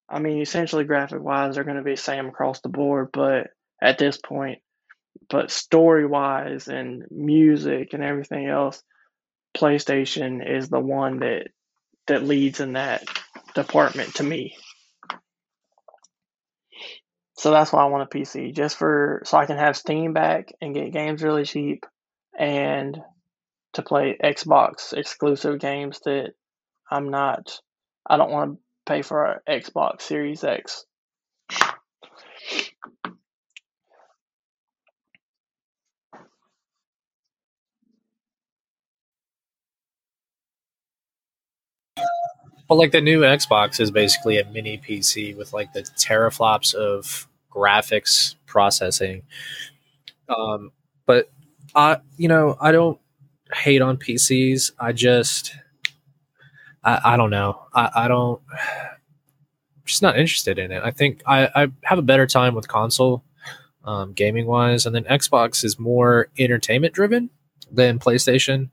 I 0.10 0.20
mean, 0.20 0.42
essentially 0.42 0.86
graphic 0.86 1.22
wise, 1.24 1.56
they're 1.56 1.66
going 1.66 1.78
to 1.78 1.84
be 1.84 1.94
the 1.94 1.98
same 1.98 2.28
across 2.28 2.62
the 2.62 2.70
board, 2.70 3.10
but 3.14 3.50
at 3.82 3.98
this 4.00 4.18
point, 4.18 4.60
but 5.30 5.52
story 5.52 6.06
wise 6.08 6.68
and 6.68 7.04
music 7.12 7.94
and 7.94 8.04
everything 8.04 8.48
else, 8.48 8.84
PlayStation 9.58 10.48
is 10.48 10.70
the 10.70 10.80
one 10.82 11.20
that 11.20 11.50
that 12.08 12.24
leads 12.24 12.60
in 12.62 12.74
that 12.74 13.04
department 13.56 14.16
to 14.16 14.24
me. 14.24 14.56
So 17.42 17.50
that's 17.50 17.74
why 17.74 17.82
I 17.82 17.86
want 17.86 18.04
a 18.04 18.16
PC, 18.16 18.54
just 18.54 18.78
for 18.78 19.24
so 19.26 19.36
I 19.36 19.48
can 19.48 19.58
have 19.58 19.76
Steam 19.76 20.14
back 20.14 20.54
and 20.62 20.76
get 20.76 20.94
games 20.94 21.24
really 21.24 21.44
cheap, 21.44 21.88
and 22.38 23.02
to 23.74 23.82
play 23.82 24.16
Xbox 24.24 24.94
exclusive 24.94 25.58
games 25.58 26.02
that 26.06 26.34
I'm 26.92 27.10
not. 27.10 27.60
I 28.06 28.18
don't 28.18 28.30
want 28.30 28.52
to 28.54 28.60
pay 28.86 29.02
for 29.02 29.26
an 29.26 29.39
Xbox 29.50 30.04
Series 30.04 30.44
X. 30.44 30.86
Well, 42.70 42.78
like 42.78 42.92
the 42.92 43.02
new 43.02 43.22
Xbox 43.22 43.80
is 43.80 43.89
basically 43.89 44.38
a 44.38 44.46
mini 44.46 44.78
PC 44.78 45.36
with 45.36 45.54
like 45.54 45.74
the 45.74 45.82
teraflops 45.82 46.76
of 46.76 47.28
graphics 47.52 48.36
processing. 48.45 49.24
Um, 50.30 50.72
but 51.06 51.30
I, 51.76 51.97
you 52.18 52.28
know, 52.28 52.58
I 52.60 52.72
don't 52.72 52.99
hate 53.54 53.82
on 53.82 53.97
PCs. 53.97 54.72
I 54.80 54.91
just, 54.93 55.56
I, 56.84 57.14
I 57.14 57.18
don't 57.18 57.30
know. 57.30 57.62
I, 57.74 57.89
I 57.95 58.08
don't, 58.08 58.41
I'm 58.52 58.97
just 59.86 60.02
not 60.02 60.18
interested 60.18 60.58
in 60.58 60.72
it. 60.72 60.82
I 60.84 60.91
think 60.91 61.22
I, 61.26 61.49
I 61.54 61.68
have 61.84 61.99
a 61.99 62.04
better 62.04 62.28
time 62.28 62.56
with 62.56 62.68
console, 62.68 63.24
um, 63.84 64.14
gaming 64.14 64.47
wise, 64.47 64.86
and 64.86 64.95
then 64.95 65.04
Xbox 65.06 65.64
is 65.64 65.80
more 65.80 66.30
entertainment 66.38 66.93
driven 66.93 67.30
than 67.72 67.99
PlayStation. 67.99 68.70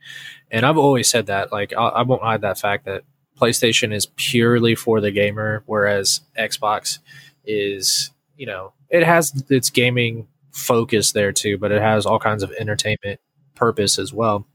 And 0.50 0.66
I've 0.66 0.78
always 0.78 1.08
said 1.08 1.26
that. 1.26 1.52
Like, 1.52 1.72
I, 1.72 1.88
I 1.88 2.02
won't 2.02 2.22
hide 2.22 2.42
that 2.42 2.58
fact 2.58 2.84
that 2.86 3.04
PlayStation 3.38 3.94
is 3.94 4.06
purely 4.16 4.74
for 4.74 5.00
the 5.00 5.10
gamer, 5.10 5.62
whereas 5.66 6.22
Xbox 6.38 6.98
is, 7.44 8.10
you 8.38 8.46
know, 8.46 8.72
it 8.88 9.04
has 9.04 9.44
its 9.50 9.68
gaming 9.68 10.28
focus 10.52 11.12
there 11.12 11.32
too, 11.32 11.58
but 11.58 11.72
it 11.72 11.82
has 11.82 12.06
all 12.06 12.18
kinds 12.18 12.42
of 12.42 12.50
entertainment 12.52 13.20
purpose 13.54 13.98
as 13.98 14.12
well. 14.12 14.46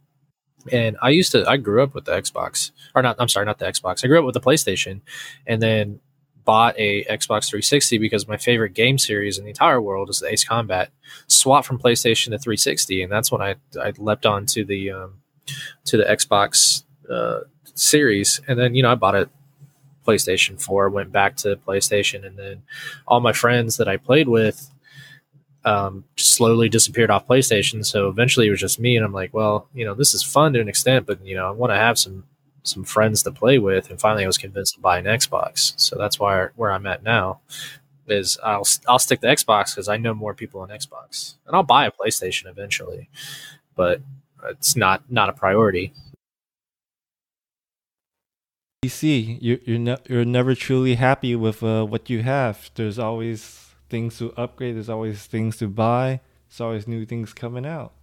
And 0.71 0.97
I 1.01 1.09
used 1.09 1.34
to, 1.34 1.45
I 1.47 1.57
grew 1.57 1.84
up 1.84 1.93
with 1.93 2.05
the 2.05 2.13
Xbox, 2.13 2.71
or 2.95 3.01
not, 3.01 3.17
I'm 3.19 3.27
sorry, 3.27 3.45
not 3.45 3.59
the 3.59 3.65
Xbox. 3.65 4.03
I 4.03 4.07
grew 4.07 4.17
up 4.17 4.25
with 4.25 4.34
the 4.34 4.41
PlayStation 4.41 5.01
and 5.45 5.61
then 5.61 5.99
bought 6.45 6.75
a 6.77 7.03
Xbox 7.05 7.49
360 7.49 7.97
because 7.97 8.27
my 8.27 8.38
favorite 8.38 8.73
game 8.73 8.97
series 8.97 9.38
in 9.38 9.43
the 9.43 9.49
entire 9.49 9.81
world 9.81 10.09
is 10.09 10.19
the 10.19 10.29
Ace 10.29 10.45
Combat. 10.45 10.89
Swapped 11.27 11.67
from 11.67 11.79
PlayStation 11.79 12.31
to 12.31 12.39
360, 12.39 13.03
and 13.03 13.11
that's 13.11 13.31
when 13.31 13.41
I 13.41 13.55
I 13.81 13.93
leapt 13.97 14.25
on 14.25 14.45
to 14.47 14.63
the 14.63 14.91
um, 14.91 15.21
to 15.86 15.97
the 15.97 16.03
Xbox 16.03 16.84
uh, 17.09 17.41
series, 17.75 18.41
and 18.47 18.59
then 18.59 18.75
you 18.75 18.84
know 18.84 18.91
I 18.91 18.95
bought 18.95 19.15
a 19.15 19.29
PlayStation 20.05 20.61
4, 20.61 20.89
went 20.89 21.11
back 21.11 21.35
to 21.37 21.55
PlayStation, 21.57 22.25
and 22.25 22.37
then 22.37 22.63
all 23.07 23.19
my 23.19 23.33
friends 23.33 23.77
that 23.77 23.87
I 23.87 23.97
played 23.97 24.27
with 24.27 24.69
um, 25.65 26.03
slowly 26.17 26.69
disappeared 26.69 27.09
off 27.09 27.27
PlayStation. 27.27 27.85
So 27.85 28.09
eventually 28.09 28.47
it 28.47 28.51
was 28.51 28.59
just 28.59 28.79
me, 28.79 28.95
and 28.95 29.05
I'm 29.05 29.13
like, 29.13 29.33
well, 29.33 29.67
you 29.73 29.85
know, 29.85 29.93
this 29.93 30.13
is 30.13 30.23
fun 30.23 30.53
to 30.53 30.61
an 30.61 30.67
extent, 30.67 31.05
but 31.05 31.25
you 31.25 31.35
know, 31.35 31.47
I 31.47 31.51
want 31.51 31.71
to 31.71 31.77
have 31.77 31.97
some 31.97 32.25
some 32.63 32.83
friends 32.83 33.23
to 33.23 33.31
play 33.31 33.59
with. 33.59 33.89
And 33.89 33.99
finally, 33.99 34.23
I 34.23 34.27
was 34.27 34.37
convinced 34.37 34.75
to 34.75 34.79
buy 34.81 34.97
an 34.97 35.05
Xbox. 35.05 35.73
So 35.77 35.97
that's 35.97 36.19
why 36.19 36.47
where 36.55 36.71
I'm 36.71 36.85
at 36.85 37.03
now 37.03 37.41
is 38.07 38.37
I'll 38.43 38.67
I'll 38.87 38.99
stick 38.99 39.21
to 39.21 39.27
Xbox 39.27 39.73
because 39.73 39.87
I 39.87 39.97
know 39.97 40.13
more 40.13 40.33
people 40.33 40.61
on 40.61 40.69
Xbox, 40.69 41.35
and 41.47 41.55
I'll 41.55 41.63
buy 41.63 41.85
a 41.85 41.91
PlayStation 41.91 42.47
eventually, 42.47 43.09
but 43.75 44.01
it's 44.49 44.75
not 44.75 45.03
not 45.09 45.29
a 45.29 45.33
priority. 45.33 45.93
PC, 48.84 49.38
you, 49.41 49.59
you're 49.65 49.79
ne- 49.79 49.97
you're 50.09 50.25
never 50.25 50.55
truly 50.55 50.95
happy 50.95 51.36
with 51.36 51.63
uh, 51.63 51.86
what 51.86 52.09
you 52.09 52.23
have. 52.23 52.71
There's 52.75 52.99
always 52.99 53.73
things 53.89 54.17
to 54.19 54.34
upgrade. 54.38 54.75
There's 54.75 54.89
always 54.89 55.25
things 55.25 55.57
to 55.57 55.67
buy. 55.67 56.21
There's 56.49 56.61
always 56.61 56.88
new 56.88 57.05
things 57.05 57.34
coming 57.34 57.65
out. 57.65 57.93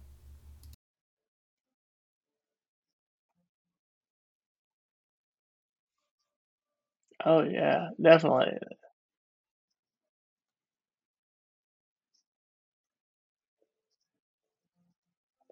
Oh 7.25 7.43
yeah, 7.43 7.89
definitely. 8.01 8.57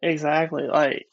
Exactly. 0.03 0.67
Like, 0.67 1.08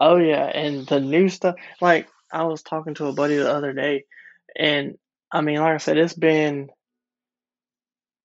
oh 0.00 0.16
yeah, 0.16 0.44
and 0.44 0.86
the 0.86 1.00
new 1.00 1.28
stuff. 1.28 1.56
Like, 1.80 2.08
I 2.32 2.44
was 2.44 2.62
talking 2.62 2.94
to 2.94 3.06
a 3.06 3.12
buddy 3.12 3.36
the 3.36 3.52
other 3.52 3.72
day, 3.72 4.04
and 4.56 4.96
I 5.30 5.40
mean, 5.40 5.58
like 5.58 5.74
I 5.74 5.78
said, 5.78 5.98
it's 5.98 6.14
been 6.14 6.70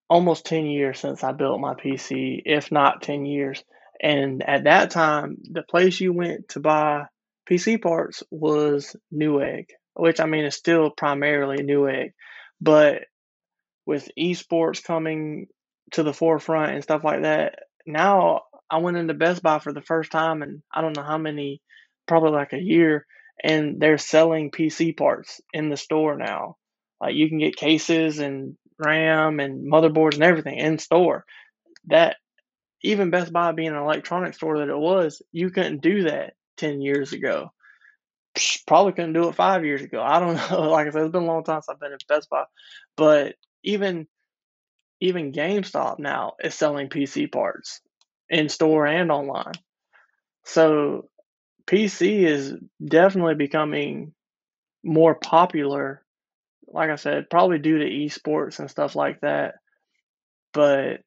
almost 0.10 0.46
10 0.46 0.66
years 0.66 1.00
since 1.00 1.24
I 1.24 1.32
built 1.32 1.60
my 1.60 1.74
PC, 1.74 2.42
if 2.46 2.72
not 2.72 3.02
10 3.02 3.26
years. 3.26 3.64
And 4.02 4.44
at 4.48 4.66
that 4.66 4.92
time, 4.92 5.38
the 5.52 5.64
place 5.64 6.00
you 6.00 6.14
went 6.14 6.50
to 6.50 6.60
buy 6.60 7.06
PC 7.50 7.82
parts 7.82 8.24
was 8.30 8.96
Newegg, 9.14 9.68
which 9.96 10.20
I 10.20 10.26
mean 10.26 10.46
is 10.46 10.56
still 10.56 10.92
primarily 10.92 11.64
Newegg. 11.64 12.12
But 12.62 13.04
with 13.86 14.10
esports 14.18 14.84
coming 14.84 15.48
to 15.92 16.04
the 16.04 16.14
forefront 16.14 16.74
and 16.74 16.84
stuff 16.84 17.04
like 17.04 17.24
that, 17.24 17.60
now 17.86 18.42
I 18.70 18.78
went 18.78 18.98
into 18.98 19.14
Best 19.14 19.42
Buy 19.42 19.60
for 19.60 19.74
the 19.74 19.82
first 19.82 20.12
time 20.12 20.42
and 20.42 20.62
I 20.74 20.82
don't 20.82 20.96
know 20.96 21.04
how 21.04 21.18
many, 21.18 21.62
probably 22.08 22.32
like 22.32 22.54
a 22.54 22.62
year, 22.62 23.06
and 23.44 23.80
they're 23.80 23.98
selling 23.98 24.52
PC 24.52 24.96
parts 24.98 25.42
in 25.54 25.70
the 25.70 25.78
store 25.78 26.18
now. 26.18 26.58
Like 27.00 27.16
you 27.16 27.30
can 27.30 27.38
get 27.38 27.56
cases 27.56 28.20
and 28.20 28.58
RAM 28.80 29.40
and 29.40 29.72
motherboards 29.72 30.16
and 30.16 30.24
everything 30.24 30.58
in 30.58 30.80
store. 30.80 31.26
That 31.86 32.18
even 32.84 33.10
Best 33.10 33.32
Buy 33.32 33.52
being 33.52 33.70
an 33.70 33.76
electronic 33.76 34.34
store 34.34 34.60
that 34.60 34.70
it 34.70 34.78
was, 34.78 35.22
you 35.32 35.50
couldn't 35.50 35.82
do 35.82 36.04
that 36.04 36.34
10 36.58 36.82
years 36.82 37.14
ago. 37.14 37.52
Probably 38.68 38.92
couldn't 38.92 39.14
do 39.14 39.30
it 39.30 39.36
five 39.36 39.66
years 39.66 39.82
ago. 39.82 40.02
I 40.02 40.20
don't 40.20 40.36
know. 40.52 40.70
Like 40.70 40.88
I 40.88 40.92
said, 40.92 41.04
it's 41.04 41.12
been 41.12 41.24
a 41.24 41.28
long 41.28 41.44
time 41.44 41.62
since 41.62 41.70
I've 41.70 41.80
been 41.80 41.92
in 41.92 41.98
Best 42.08 42.30
Buy. 42.30 42.44
But 42.96 43.36
even 43.64 44.08
even 45.00 45.32
GameStop 45.32 46.00
now 46.00 46.34
is 46.44 46.56
selling 46.56 46.90
PC 46.90 47.32
parts 47.32 47.82
in 48.30 48.50
store 48.50 48.86
and 48.86 49.12
online. 49.12 49.54
So 50.46 51.10
PC 51.66 52.24
is 52.24 52.56
definitely 52.84 53.36
becoming 53.36 54.14
more 54.84 55.16
popular. 55.16 56.04
Like 56.68 56.90
I 56.90 56.96
said, 56.96 57.30
probably 57.30 57.60
due 57.60 57.80
to 57.80 57.86
esports 57.86 58.60
and 58.60 58.70
stuff 58.70 58.96
like 58.96 59.22
that. 59.22 59.56
But 60.54 61.02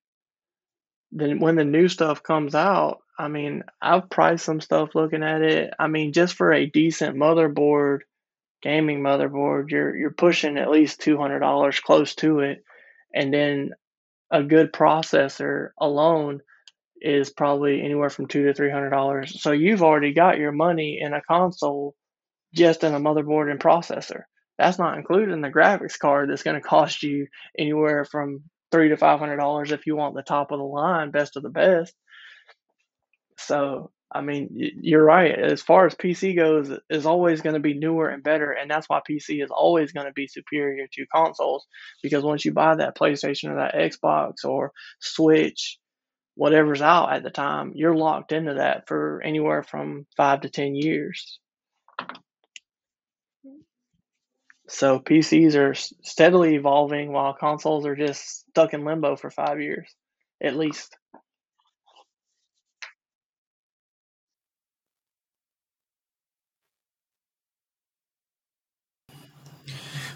then 1.12 1.40
when 1.40 1.56
the 1.56 1.64
new 1.64 1.88
stuff 1.88 2.22
comes 2.22 2.55
out, 2.55 2.98
I 3.18 3.28
mean, 3.28 3.64
I've 3.82 4.09
priced 4.09 4.44
some 4.44 4.60
stuff 4.60 4.94
looking 4.94 5.22
at 5.22 5.42
it. 5.42 5.74
I 5.78 5.88
mean, 5.88 6.12
just 6.12 6.34
for 6.34 6.52
a 6.52 6.66
decent 6.66 7.16
motherboard 7.16 8.01
gaming 8.62 9.01
motherboard, 9.01 9.70
you're 9.70 9.94
you're 9.97 10.10
pushing 10.10 10.56
at 10.59 10.70
least 10.70 11.01
two 11.01 11.18
hundred 11.18 11.40
dollars 11.40 11.80
close 11.80 12.14
to 12.16 12.40
it, 12.40 12.64
and 13.14 13.32
then 13.32 13.72
a 14.30 14.42
good 14.42 14.72
processor 14.72 15.70
alone 15.78 16.40
is 17.01 17.31
probably 17.31 17.82
anywhere 17.82 18.10
from 18.10 18.27
two 18.27 18.44
to 18.44 18.55
three 18.55 18.70
hundred 18.70 18.90
dollars. 18.90 19.40
So 19.43 19.52
you've 19.52 19.82
already 19.82 20.12
got 20.12 20.39
your 20.39 20.52
money 20.52 20.98
in 21.01 21.12
a 21.12 21.22
console 21.22 21.94
just 22.55 22.85
in 22.85 22.94
a 22.94 23.01
motherboard 23.01 23.51
and 23.51 23.60
processor. 23.60 24.22
That's 24.59 24.78
not 24.78 24.98
including 24.98 25.40
the 25.40 25.51
graphics 25.51 25.98
card 25.98 26.31
that's 26.31 26.43
going 26.43 26.60
to 26.60 26.66
cost 26.66 27.02
you 27.02 27.27
anywhere 27.59 28.05
from 28.05 28.43
three 28.70 28.90
to 28.90 28.97
five 28.97 29.18
hundred 29.18 29.39
dollars 29.39 29.72
if 29.72 29.86
you 29.86 29.97
want 29.97 30.14
the 30.14 30.22
top 30.22 30.52
of 30.52 30.59
the 30.59 30.64
line, 30.64 31.10
best 31.10 31.36
of 31.36 31.43
the 31.43 31.51
best. 31.51 31.94
So 33.39 33.90
I 34.12 34.22
mean, 34.22 34.48
you're 34.52 35.05
right. 35.05 35.32
As 35.39 35.62
far 35.62 35.86
as 35.86 35.94
PC 35.94 36.36
goes, 36.36 36.70
is 36.90 37.06
always 37.06 37.43
going 37.43 37.55
to 37.55 37.60
be 37.60 37.74
newer 37.74 38.09
and 38.09 38.24
better, 38.24 38.51
and 38.51 38.68
that's 38.68 38.89
why 38.89 39.01
PC 39.09 39.43
is 39.43 39.51
always 39.51 39.93
going 39.93 40.06
to 40.06 40.12
be 40.12 40.27
superior 40.27 40.86
to 40.93 41.06
consoles. 41.14 41.66
Because 42.02 42.24
once 42.24 42.44
you 42.44 42.52
buy 42.52 42.74
that 42.74 42.97
PlayStation 42.97 43.51
or 43.51 43.56
that 43.56 43.74
Xbox 43.74 44.44
or 44.44 44.72
Switch, 45.01 45.78
whatever's 46.40 46.80
out 46.80 47.12
at 47.12 47.22
the 47.22 47.28
time, 47.28 47.72
you're 47.74 47.94
locked 47.94 48.32
into 48.32 48.54
that 48.54 48.88
for 48.88 49.20
anywhere 49.22 49.62
from 49.62 50.06
five 50.16 50.40
to 50.40 50.48
ten 50.48 50.74
years. 50.74 51.38
So 54.66 55.00
PCs 55.00 55.54
are 55.54 55.74
steadily 55.74 56.54
evolving 56.54 57.12
while 57.12 57.34
consoles 57.34 57.84
are 57.84 57.94
just 57.94 58.48
stuck 58.48 58.72
in 58.72 58.86
limbo 58.86 59.16
for 59.16 59.30
five 59.30 59.60
years, 59.60 59.94
at 60.42 60.56
least. 60.56 60.96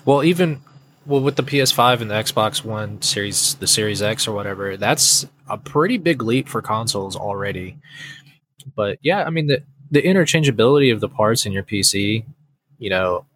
Well, 0.06 0.24
even 0.24 0.62
well 1.04 1.20
with 1.20 1.36
the 1.36 1.42
PS5 1.42 2.00
and 2.00 2.10
the 2.10 2.14
Xbox 2.14 2.64
One 2.64 3.02
Series, 3.02 3.56
the 3.56 3.66
Series 3.66 4.00
X 4.00 4.26
or 4.26 4.32
whatever, 4.32 4.78
that's 4.78 5.26
a 5.48 5.58
pretty 5.58 5.98
big 5.98 6.22
leap 6.22 6.48
for 6.48 6.62
consoles 6.62 7.16
already. 7.16 7.78
But 8.74 8.98
yeah, 9.02 9.24
I 9.24 9.30
mean 9.30 9.46
the 9.46 9.62
the 9.90 10.02
interchangeability 10.02 10.92
of 10.92 11.00
the 11.00 11.08
parts 11.08 11.46
in 11.46 11.52
your 11.52 11.62
PC, 11.62 12.24
you 12.78 12.90
know, 12.90 13.26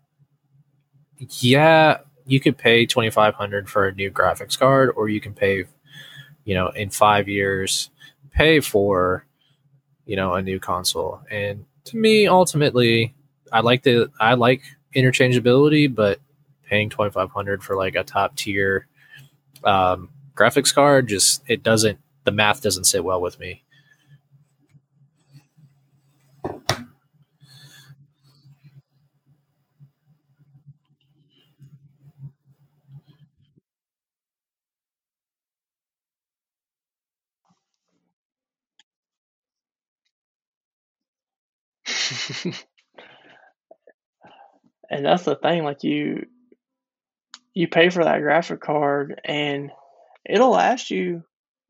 yeah, 1.40 1.98
you 2.26 2.40
could 2.40 2.56
pay 2.56 2.86
twenty 2.86 3.10
five 3.10 3.34
hundred 3.34 3.68
for 3.68 3.86
a 3.86 3.94
new 3.94 4.10
graphics 4.10 4.58
card, 4.58 4.90
or 4.96 5.08
you 5.08 5.20
can 5.20 5.34
pay, 5.34 5.64
you 6.44 6.54
know, 6.54 6.68
in 6.68 6.90
five 6.90 7.28
years, 7.28 7.90
pay 8.32 8.60
for, 8.60 9.24
you 10.06 10.16
know, 10.16 10.34
a 10.34 10.42
new 10.42 10.58
console. 10.58 11.20
And 11.30 11.64
to 11.84 11.96
me, 11.96 12.26
ultimately, 12.26 13.14
I 13.52 13.60
like 13.60 13.82
the 13.82 14.10
I 14.20 14.34
like 14.34 14.62
interchangeability, 14.94 15.94
but 15.94 16.20
paying 16.64 16.90
2500 16.90 17.62
for 17.62 17.76
like 17.76 17.94
a 17.94 18.04
top 18.04 18.36
tier 18.36 18.86
um, 19.64 20.10
graphics 20.38 20.74
card 20.74 21.08
just 21.08 21.42
it 21.48 21.62
doesn't 21.62 21.98
the 22.24 22.32
math 22.32 22.62
doesn't 22.62 22.84
sit 22.84 23.04
well 23.04 23.20
with 23.20 23.38
me. 23.40 23.64
And 44.90 45.04
that's 45.04 45.24
the 45.24 45.36
thing 45.36 45.64
like 45.64 45.84
you 45.84 46.26
you 47.52 47.68
pay 47.68 47.90
for 47.90 48.04
that 48.04 48.20
graphic 48.20 48.60
card 48.60 49.20
and 49.24 49.70
it'll 50.28 50.50
last 50.50 50.90
you 50.90 51.24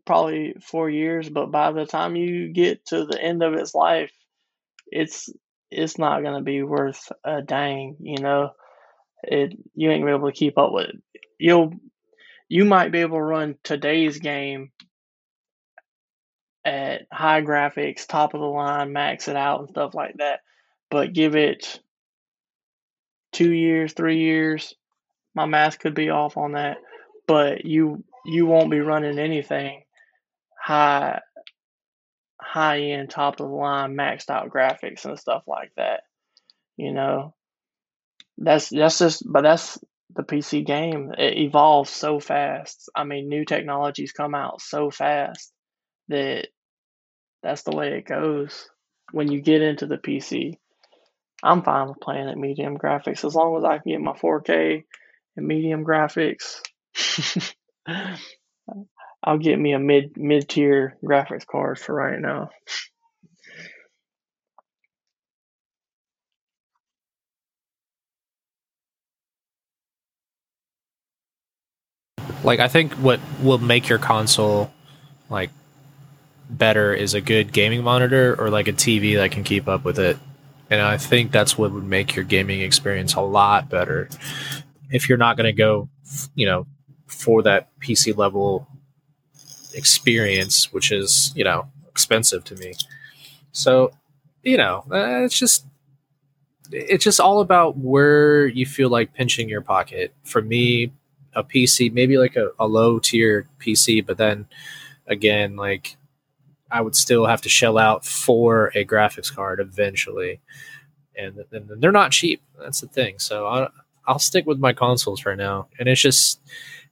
probably 0.05 0.55
four 0.63 0.89
years, 0.89 1.29
but 1.29 1.51
by 1.51 1.73
the 1.73 1.87
time 1.87 2.17
you 2.17 2.53
get 2.53 2.87
to 2.87 3.05
the 3.05 3.23
end 3.23 3.43
of 3.43 3.55
its 3.55 3.75
life, 3.75 4.13
it's 4.87 5.29
it's 5.71 5.99
not 5.99 6.23
gonna 6.23 6.43
be 6.43 6.63
worth 6.63 7.13
a 7.25 7.43
dang, 7.43 7.97
you 8.01 8.19
know. 8.19 8.51
It 9.23 9.55
you 9.75 9.91
ain't 9.91 10.03
gonna 10.03 10.13
be 10.13 10.17
able 10.17 10.31
to 10.31 10.37
keep 10.37 10.59
up 10.59 10.73
with 10.73 10.89
it. 10.89 10.97
You'll 11.39 11.73
you 12.49 12.65
might 12.65 12.93
be 12.93 13.01
able 13.01 13.19
to 13.19 13.23
run 13.23 13.57
today's 13.63 14.19
game 14.19 14.73
at 16.65 17.03
high 17.13 17.43
graphics, 17.43 18.07
top 18.07 18.35
of 18.35 18.41
the 18.41 18.47
line, 18.47 18.93
max 18.93 19.29
it 19.29 19.37
out 19.37 19.61
and 19.61 19.69
stuff 19.69 19.95
like 19.95 20.17
that. 20.19 20.41
But 20.91 21.13
give 21.13 21.37
it 21.37 21.81
two 23.33 23.53
years, 23.53 23.93
three 23.93 24.21
years, 24.21 24.75
my 25.35 25.47
math 25.47 25.79
could 25.79 25.95
be 25.95 26.11
off 26.11 26.37
on 26.37 26.53
that, 26.53 26.79
but 27.27 27.65
you 27.65 28.05
you 28.24 28.47
won't 28.47 28.70
be 28.70 28.81
running 28.81 29.19
anything 29.19 29.82
high 30.61 31.20
high 32.40 32.81
end 32.81 33.11
top 33.11 33.40
of 33.40 33.49
the 33.49 33.55
line 33.55 33.95
maxed 33.95 34.31
out 34.31 34.51
graphics 34.51 35.05
and 35.05 35.19
stuff 35.19 35.43
like 35.47 35.73
that. 35.77 36.03
You 36.77 36.93
know. 36.93 37.35
That's 38.39 38.69
that's 38.69 38.99
just 38.99 39.23
but 39.27 39.43
that's 39.43 39.78
the 40.15 40.23
PC 40.23 40.65
game. 40.65 41.12
It 41.19 41.36
evolves 41.39 41.90
so 41.90 42.20
fast. 42.20 42.89
I 42.95 43.05
mean, 43.05 43.28
new 43.28 43.45
technologies 43.45 44.12
come 44.12 44.35
out 44.35 44.61
so 44.61 44.90
fast 44.90 45.53
that 46.09 46.49
that's 47.43 47.62
the 47.62 47.77
way 47.77 47.99
it 47.99 48.07
goes 48.07 48.69
when 49.12 49.31
you 49.31 49.40
get 49.40 49.62
into 49.62 49.86
the 49.86 49.99
PC. 49.99 50.55
I'm 51.43 51.62
fine 51.62 51.89
with 51.89 52.01
playing 52.01 52.28
at 52.28 52.36
medium 52.36 52.78
graphics 52.78 53.24
as 53.24 53.35
long 53.35 53.57
as 53.59 53.65
I 53.65 53.78
can 53.78 53.93
get 53.93 54.01
my 54.01 54.12
4K 54.12 54.85
and 55.36 55.47
medium 55.47 55.85
graphics. 55.85 56.61
I'll 59.23 59.39
get 59.39 59.59
me 59.59 59.73
a 59.73 59.78
mid 59.78 60.16
mid 60.16 60.48
tier 60.48 60.97
graphics 61.05 61.47
card 61.47 61.78
for 61.78 61.94
right 61.94 62.20
now. 62.20 62.51
Like 72.44 72.60
I 72.60 72.69
think 72.69 72.93
what 72.94 73.20
will 73.43 73.59
make 73.59 73.89
your 73.89 73.98
console 73.98 74.73
like 75.28 75.51
better 76.48 76.94
is 76.94 77.15
a 77.15 77.20
good 77.20 77.52
gaming 77.52 77.82
monitor 77.82 78.35
or 78.39 78.51
like 78.51 78.69
a 78.69 78.73
TV 78.73 79.16
that 79.16 79.32
can 79.32 79.44
keep 79.44 79.69
up 79.69 79.85
with 79.85 79.98
it. 79.98 80.16
And 80.70 80.81
I 80.81 80.97
think 80.98 81.32
that's 81.32 81.59
what 81.59 81.73
would 81.73 81.85
make 81.85 82.15
your 82.15 82.24
gaming 82.24 82.60
experience 82.60 83.15
a 83.15 83.20
lot 83.20 83.69
better 83.69 84.09
if 84.90 85.09
you're 85.09 85.19
not 85.19 85.36
going 85.36 85.47
to 85.47 85.52
go, 85.52 85.89
you 86.35 86.47
know, 86.47 86.66
for 87.09 87.43
that 87.43 87.69
PC 87.81 88.17
level 88.17 88.69
experience, 89.75 90.73
which 90.73 90.93
is, 90.93 91.33
you 91.35 91.45
know, 91.45 91.69
expensive 91.89 92.45
to 92.45 92.55
me. 92.57 92.75
So, 93.53 93.91
you 94.43 94.57
know, 94.57 94.85
uh, 94.91 95.25
it's 95.25 95.39
just 95.39 95.67
it's 96.71 97.05
just 97.05 97.19
all 97.19 97.41
about 97.41 97.79
where 97.79 98.47
you 98.47 98.67
feel 98.67 98.91
like 98.91 99.15
pinching 99.15 99.49
your 99.49 99.63
pocket. 99.63 100.13
For 100.25 100.43
me, 100.43 100.93
a 101.35 101.43
PC, 101.43 101.93
maybe 101.93 102.19
like 102.19 102.37
a, 102.37 102.51
a 102.59 102.67
low 102.67 102.99
tier 102.99 103.49
PC, 103.59 104.05
but 104.05 104.19
then 104.19 104.47
again, 105.07 105.57
like 105.57 105.97
I 106.71 106.83
would 106.83 106.95
still 106.95 107.27
have 107.27 107.41
to 107.43 107.49
shell 107.49 107.79
out 107.79 108.05
for 108.05 108.71
a 108.75 108.85
graphics 108.85 109.35
card 109.35 109.61
eventually. 109.61 110.41
And, 111.17 111.45
and 111.51 111.83
they're 111.83 111.91
not 111.91 112.13
cheap. 112.13 112.43
That's 112.61 112.81
the 112.81 112.87
thing. 112.87 113.19
So 113.19 113.47
I, 113.47 113.69
I'll 114.07 114.19
stick 114.19 114.47
with 114.47 114.59
my 114.59 114.73
consoles 114.73 115.21
for 115.21 115.35
now. 115.35 115.69
And 115.79 115.89
it's 115.89 116.01
just, 116.01 116.41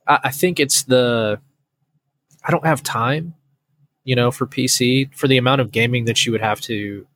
I, 0.06 0.18
I 0.24 0.30
think 0.30 0.60
it's 0.60 0.82
the, 0.84 1.40
I 2.44 2.50
don't 2.50 2.66
have 2.66 2.82
time, 2.82 3.34
you 4.04 4.14
know, 4.14 4.30
for 4.30 4.46
PC 4.46 5.14
for 5.14 5.28
the 5.28 5.36
amount 5.36 5.60
of 5.60 5.72
gaming 5.72 6.04
that 6.04 6.24
you 6.24 6.32
would 6.32 6.40
have 6.40 6.60
to 6.62 7.06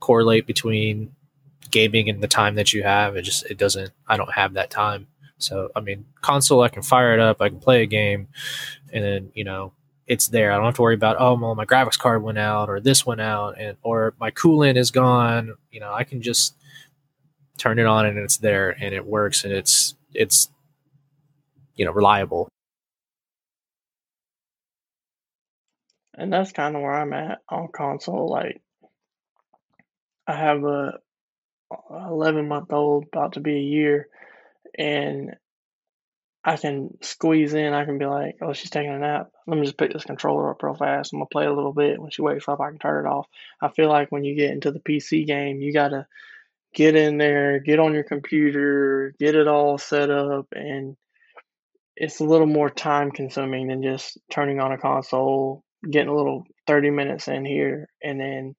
correlate 0.00 0.46
between 0.46 1.14
gaming 1.70 2.08
and 2.08 2.22
the 2.22 2.28
time 2.28 2.54
that 2.54 2.72
you 2.72 2.82
have. 2.82 3.16
It 3.16 3.22
just, 3.22 3.44
it 3.46 3.58
doesn't, 3.58 3.92
I 4.06 4.16
don't 4.16 4.32
have 4.32 4.54
that 4.54 4.70
time. 4.70 5.08
So, 5.38 5.70
I 5.74 5.80
mean, 5.80 6.06
console, 6.20 6.62
I 6.62 6.68
can 6.68 6.82
fire 6.82 7.12
it 7.14 7.20
up, 7.20 7.42
I 7.42 7.48
can 7.48 7.58
play 7.58 7.82
a 7.82 7.86
game, 7.86 8.28
and 8.92 9.04
then, 9.04 9.32
you 9.34 9.44
know, 9.44 9.72
it's 10.06 10.28
there. 10.28 10.52
I 10.52 10.56
don't 10.56 10.66
have 10.66 10.76
to 10.76 10.82
worry 10.82 10.94
about, 10.94 11.16
oh, 11.18 11.34
well, 11.34 11.54
my 11.54 11.64
graphics 11.64 11.98
card 11.98 12.22
went 12.22 12.38
out 12.38 12.68
or 12.68 12.78
this 12.78 13.06
went 13.06 13.22
out 13.22 13.58
and, 13.58 13.76
or 13.82 14.14
my 14.20 14.30
coolant 14.30 14.76
is 14.76 14.90
gone. 14.90 15.54
You 15.70 15.80
know, 15.80 15.92
I 15.92 16.04
can 16.04 16.22
just, 16.22 16.54
turn 17.58 17.78
it 17.78 17.86
on 17.86 18.06
and 18.06 18.18
it's 18.18 18.38
there 18.38 18.70
and 18.82 18.94
it 18.94 19.06
works 19.06 19.44
and 19.44 19.52
it's 19.52 19.94
it's 20.12 20.48
you 21.74 21.84
know 21.84 21.92
reliable. 21.92 22.48
And 26.16 26.32
that's 26.32 26.52
kind 26.52 26.76
of 26.76 26.82
where 26.82 26.94
i'm 26.94 27.12
at 27.12 27.40
on 27.48 27.68
console 27.74 28.30
like 28.30 28.60
i 30.28 30.32
have 30.36 30.62
a 30.62 31.00
11 31.90 32.46
month 32.46 32.72
old 32.72 33.06
about 33.12 33.32
to 33.32 33.40
be 33.40 33.56
a 33.56 33.60
year 33.60 34.08
and 34.78 35.34
i 36.44 36.56
can 36.56 36.96
squeeze 37.00 37.52
in 37.54 37.72
i 37.72 37.84
can 37.84 37.98
be 37.98 38.06
like 38.06 38.36
oh 38.42 38.52
she's 38.52 38.70
taking 38.70 38.92
a 38.92 38.98
nap. 38.98 39.32
Let 39.46 39.58
me 39.58 39.66
just 39.66 39.76
pick 39.76 39.92
this 39.92 40.04
controller 40.04 40.50
up 40.50 40.62
real 40.62 40.74
fast. 40.74 41.12
I'm 41.12 41.18
gonna 41.18 41.26
play 41.26 41.46
a 41.46 41.52
little 41.52 41.72
bit. 41.72 42.00
When 42.00 42.10
she 42.10 42.22
wakes 42.22 42.48
up 42.48 42.60
i 42.60 42.70
can 42.70 42.78
turn 42.78 43.06
it 43.06 43.08
off. 43.08 43.26
I 43.60 43.68
feel 43.68 43.88
like 43.88 44.12
when 44.12 44.24
you 44.24 44.36
get 44.36 44.52
into 44.52 44.70
the 44.70 44.80
pc 44.80 45.26
game 45.26 45.60
you 45.60 45.72
gotta 45.72 46.06
get 46.74 46.96
in 46.96 47.18
there, 47.18 47.60
get 47.60 47.78
on 47.78 47.94
your 47.94 48.02
computer, 48.02 49.14
get 49.18 49.34
it 49.34 49.48
all 49.48 49.78
set 49.78 50.10
up, 50.10 50.48
and 50.52 50.96
it's 51.96 52.20
a 52.20 52.24
little 52.24 52.46
more 52.46 52.70
time 52.70 53.10
consuming 53.10 53.68
than 53.68 53.82
just 53.82 54.18
turning 54.30 54.60
on 54.60 54.72
a 54.72 54.78
console, 54.78 55.64
getting 55.88 56.08
a 56.08 56.14
little 56.14 56.44
30 56.66 56.90
minutes 56.90 57.28
in 57.28 57.44
here, 57.44 57.88
and 58.02 58.20
then 58.20 58.54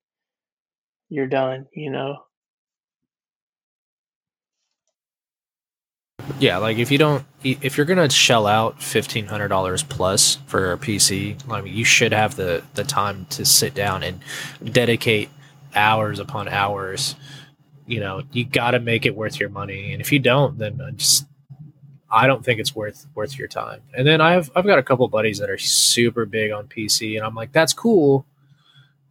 you're 1.10 1.28
done, 1.28 1.68
you 1.74 1.92
know? 1.92 2.18
Yeah, 6.40 6.58
like 6.58 6.78
if 6.78 6.92
you 6.92 6.98
don't, 6.98 7.24
if 7.44 7.78
you're 7.78 7.86
gonna 7.86 8.10
shell 8.10 8.48
out 8.48 8.82
fifteen 8.82 9.28
hundred 9.28 9.50
dollars 9.50 9.84
plus 9.84 10.36
for 10.48 10.74
a 10.74 10.78
PC, 10.78 11.38
I 11.50 11.62
mean, 11.62 11.74
you 11.74 11.86
should 11.86 12.12
have 12.12 12.36
the 12.36 12.64
the 12.74 12.84
time 12.84 13.26
to 13.32 13.46
sit 13.46 13.74
down 13.74 14.04
and 14.04 14.20
dedicate 14.64 15.30
hours 15.76 16.20
upon 16.20 16.48
hours. 16.48 17.16
You 17.86 18.00
know, 18.00 18.24
you 18.32 18.44
got 18.44 18.72
to 18.72 18.80
make 18.80 19.06
it 19.06 19.16
worth 19.16 19.40
your 19.40 19.50
money, 19.50 19.94
and 19.94 20.02
if 20.02 20.12
you 20.12 20.20
don't, 20.20 20.58
then 20.58 20.82
uh, 20.82 20.92
just 20.92 21.26
I 22.16 22.28
don't 22.28 22.46
think 22.46 22.62
it's 22.62 22.74
worth 22.74 23.06
worth 23.14 23.38
your 23.38 23.50
time. 23.50 23.82
And 23.94 24.08
then 24.08 24.22
I've 24.22 24.50
I've 24.56 24.66
got 24.66 24.80
a 24.80 24.84
couple 24.84 25.06
buddies 25.10 25.40
that 25.40 25.50
are 25.50 25.58
super 25.58 26.26
big 26.26 26.52
on 26.52 26.68
PC, 26.68 27.18
and 27.18 27.26
I'm 27.26 27.36
like, 27.36 27.52
that's 27.52 27.74
cool. 27.74 28.26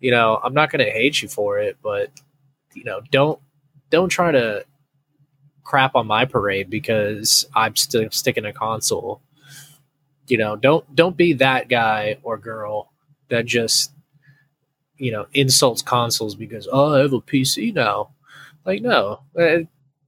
You 0.01 0.11
know, 0.11 0.41
I'm 0.43 0.55
not 0.55 0.71
gonna 0.71 0.85
hate 0.85 1.21
you 1.21 1.29
for 1.29 1.59
it, 1.59 1.77
but 1.83 2.11
you 2.73 2.83
know, 2.85 3.03
don't 3.13 3.39
don't 3.91 4.09
try 4.09 4.33
to 4.33 4.65
crap 5.65 5.95
on 5.95 6.07
my 6.07 6.25
parade 6.25 6.71
because 6.71 7.47
I'm 7.55 7.77
still 7.77 8.09
sticking 8.11 8.47
a 8.47 8.55
console. 8.55 9.21
You 10.27 10.39
know, 10.39 10.57
don't 10.57 10.95
don't 10.95 11.17
be 11.17 11.35
that 11.35 11.69
guy 11.69 12.17
or 12.23 12.39
girl 12.39 12.91
that 13.29 13.45
just 13.45 13.93
you 14.97 15.13
know 15.13 15.27
insults 15.35 15.83
consoles 15.83 16.37
because 16.37 16.67
oh 16.73 16.95
I 16.95 17.01
have 17.01 17.13
a 17.13 17.21
PC 17.21 17.75
now. 17.75 18.15
Like 18.65 18.81
no, 18.81 19.21
uh, 19.39 19.59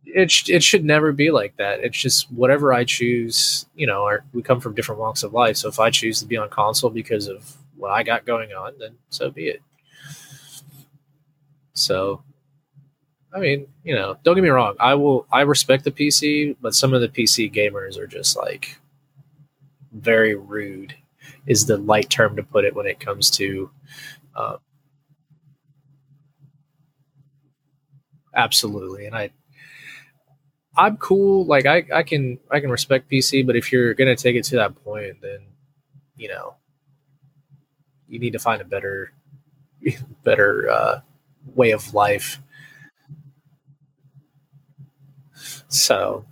it 0.07 0.33
it, 0.33 0.49
it 0.49 0.63
should 0.63 0.85
never 0.85 1.13
be 1.13 1.31
like 1.31 1.57
that. 1.57 1.81
It's 1.81 1.99
just 1.99 2.31
whatever 2.33 2.73
I 2.73 2.85
choose. 2.85 3.67
You 3.75 3.87
know, 3.87 4.03
our, 4.05 4.25
we 4.33 4.43
come 4.43 4.61
from 4.61 4.75
different 4.75 5.01
walks 5.01 5.23
of 5.23 5.33
life. 5.33 5.57
So 5.57 5.69
if 5.69 5.79
I 5.79 5.91
choose 5.91 6.21
to 6.21 6.27
be 6.27 6.37
on 6.37 6.49
console 6.49 6.91
because 6.91 7.29
of 7.29 7.57
what 7.77 7.91
I 7.91 8.03
got 8.03 8.25
going 8.25 8.53
on, 8.53 8.75
then 8.79 8.97
so 9.11 9.31
be 9.31 9.49
it. 9.49 9.63
So 11.75 12.23
I 13.37 13.39
mean, 13.39 13.67
you 13.85 13.95
know, 13.95 14.17
don't 14.23 14.35
get 14.35 14.43
me 14.43 14.49
wrong. 14.49 14.77
I 14.81 14.95
will. 14.95 15.27
I 15.31 15.43
respect 15.43 15.85
the 15.85 15.91
PC, 15.91 16.57
but 16.61 16.75
some 16.75 16.95
of 16.95 17.03
the 17.03 17.09
PC 17.09 17.53
gamers 17.53 17.99
are 17.99 18.07
just 18.07 18.35
like 18.35 18.79
very 19.93 20.35
rude. 20.35 20.95
Is 21.47 21.67
the 21.67 21.77
light 21.77 22.09
term 22.09 22.37
to 22.37 22.43
put 22.43 22.65
it 22.65 22.75
when 22.75 22.87
it 22.87 22.99
comes 22.99 23.31
to. 23.33 23.71
Uh, 24.35 24.57
absolutely, 28.35 29.07
and 29.07 29.15
I. 29.15 29.31
I'm 30.77 30.97
cool. 30.99 31.47
Like 31.47 31.67
I, 31.67 31.85
I 31.93 32.03
can, 32.03 32.39
I 32.51 32.61
can 32.61 32.71
respect 32.71 33.11
PC, 33.11 33.47
but 33.47 33.57
if 33.57 33.73
you're 33.73 33.95
gonna 33.95 34.17
take 34.17 34.37
it 34.37 34.45
to 34.45 34.57
that 34.57 34.83
point, 34.85 35.21
then, 35.23 35.41
you 36.17 36.29
know, 36.29 36.55
you 38.09 38.19
need 38.19 38.33
to 38.33 38.39
find 38.39 38.61
a 38.61 38.65
better, 38.65 39.13
better 40.25 40.71
uh, 40.71 41.01
way 41.55 41.71
of 41.73 41.95
life 41.95 42.41
So, 45.69 46.25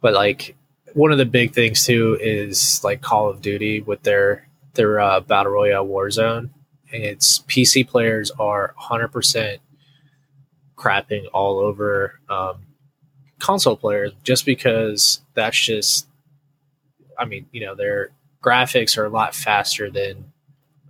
but 0.00 0.12
like 0.14 0.56
one 0.94 1.12
of 1.12 1.18
the 1.18 1.24
big 1.24 1.52
things 1.52 1.84
too 1.84 2.18
is 2.20 2.82
like 2.84 3.00
Call 3.00 3.28
of 3.28 3.40
Duty 3.40 3.80
with 3.80 4.02
their 4.02 4.48
their 4.74 5.00
uh, 5.00 5.20
battle 5.20 5.52
royale 5.52 5.86
Warzone. 5.86 6.50
And 6.92 7.02
it's 7.02 7.38
PC 7.40 7.88
players 7.88 8.30
are 8.32 8.74
100% 8.78 9.58
crapping 10.76 11.24
all 11.32 11.58
over 11.58 12.20
um, 12.28 12.66
console 13.42 13.76
players 13.76 14.12
just 14.22 14.46
because 14.46 15.20
that's 15.34 15.58
just. 15.58 16.06
I 17.18 17.26
mean, 17.26 17.46
you 17.52 17.60
know, 17.60 17.74
their 17.74 18.10
graphics 18.42 18.96
are 18.96 19.04
a 19.04 19.10
lot 19.10 19.34
faster 19.34 19.90
than 19.90 20.32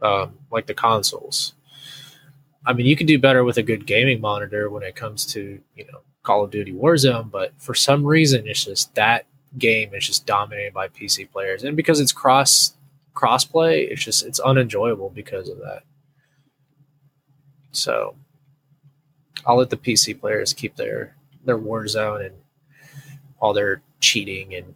um, 0.00 0.38
like 0.50 0.66
the 0.66 0.74
consoles. 0.74 1.54
I 2.64 2.72
mean, 2.72 2.86
you 2.86 2.94
can 2.96 3.06
do 3.06 3.18
better 3.18 3.42
with 3.42 3.56
a 3.56 3.62
good 3.62 3.86
gaming 3.86 4.20
monitor 4.20 4.70
when 4.70 4.82
it 4.82 4.94
comes 4.94 5.26
to 5.32 5.60
you 5.74 5.84
know 5.90 6.00
Call 6.22 6.44
of 6.44 6.50
Duty 6.50 6.72
Warzone, 6.72 7.30
but 7.30 7.52
for 7.58 7.74
some 7.74 8.04
reason, 8.04 8.46
it's 8.46 8.64
just 8.64 8.94
that 8.94 9.26
game 9.58 9.94
is 9.94 10.06
just 10.06 10.26
dominated 10.26 10.72
by 10.72 10.88
PC 10.88 11.30
players, 11.30 11.64
and 11.64 11.76
because 11.76 12.00
it's 12.00 12.12
cross 12.12 12.74
crossplay, 13.14 13.90
it's 13.90 14.04
just 14.04 14.24
it's 14.24 14.40
unenjoyable 14.40 15.10
because 15.10 15.48
of 15.48 15.58
that. 15.58 15.82
So, 17.72 18.14
I'll 19.46 19.56
let 19.56 19.70
the 19.70 19.76
PC 19.76 20.20
players 20.20 20.52
keep 20.52 20.76
their 20.76 21.16
their 21.44 21.58
Warzone 21.58 22.26
and 22.26 22.34
all 23.42 23.52
their 23.52 23.82
cheating 24.00 24.54
and 24.54 24.74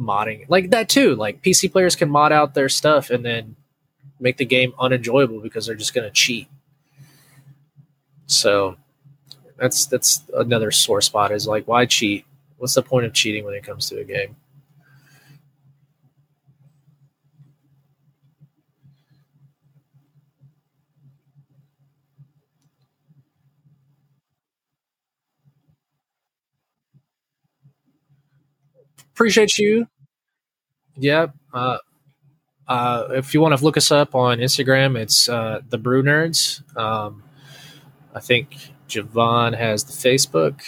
modding 0.00 0.46
like 0.48 0.70
that 0.70 0.88
too. 0.88 1.14
Like 1.14 1.42
PC 1.42 1.70
players 1.70 1.94
can 1.94 2.10
mod 2.10 2.32
out 2.32 2.54
their 2.54 2.68
stuff 2.68 3.10
and 3.10 3.24
then 3.24 3.54
make 4.18 4.38
the 4.38 4.46
game 4.46 4.72
unenjoyable 4.80 5.40
because 5.40 5.66
they're 5.66 5.76
just 5.76 5.94
going 5.94 6.08
to 6.08 6.10
cheat. 6.10 6.48
So 8.26 8.76
that's 9.58 9.86
that's 9.86 10.22
another 10.34 10.70
sore 10.70 11.02
spot. 11.02 11.30
Is 11.30 11.46
like 11.46 11.68
why 11.68 11.86
cheat? 11.86 12.24
What's 12.56 12.74
the 12.74 12.82
point 12.82 13.06
of 13.06 13.12
cheating 13.12 13.44
when 13.44 13.54
it 13.54 13.62
comes 13.62 13.88
to 13.90 13.98
a 14.00 14.04
game? 14.04 14.36
Appreciate 29.12 29.58
you. 29.58 29.86
Yep. 30.96 31.34
Uh, 31.52 31.78
uh, 32.68 33.08
if 33.10 33.34
you 33.34 33.40
want 33.40 33.56
to 33.56 33.64
look 33.64 33.76
us 33.76 33.90
up 33.90 34.14
on 34.14 34.38
Instagram, 34.38 34.98
it's 34.98 35.28
uh, 35.28 35.60
the 35.68 35.78
Brew 35.78 36.02
Nerds. 36.02 36.62
Um, 36.76 37.22
I 38.14 38.20
think 38.20 38.56
Javon 38.88 39.56
has 39.56 39.84
the 39.84 39.92
Facebook. 39.92 40.62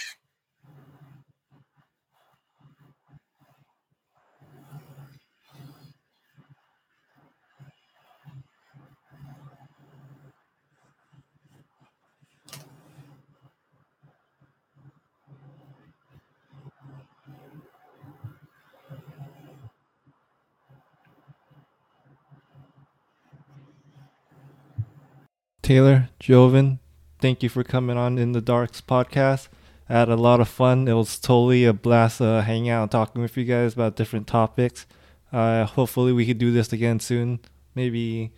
Taylor, 25.65 26.09
Javon, 26.19 26.77
thank 27.17 27.41
you 27.41 27.49
for 27.49 27.63
coming 27.63 27.97
on 27.97 28.19
in 28.19 28.33
the 28.33 28.39
Darks 28.39 28.81
podcast. 28.81 29.47
I 29.89 29.93
had 29.93 30.09
a 30.09 30.15
lot 30.15 30.39
of 30.39 30.47
fun. 30.47 30.87
It 30.87 30.93
was 30.93 31.17
totally 31.17 31.65
a 31.65 31.73
blast 31.73 32.21
uh, 32.21 32.41
hanging 32.41 32.69
out 32.69 32.83
and 32.83 32.91
talking 32.91 33.19
with 33.19 33.35
you 33.35 33.45
guys 33.45 33.73
about 33.73 33.95
different 33.95 34.27
topics. 34.27 34.85
Uh, 35.33 35.65
hopefully, 35.65 36.13
we 36.13 36.27
could 36.27 36.37
do 36.37 36.51
this 36.51 36.71
again 36.71 36.99
soon. 36.99 37.39
Maybe, 37.73 38.31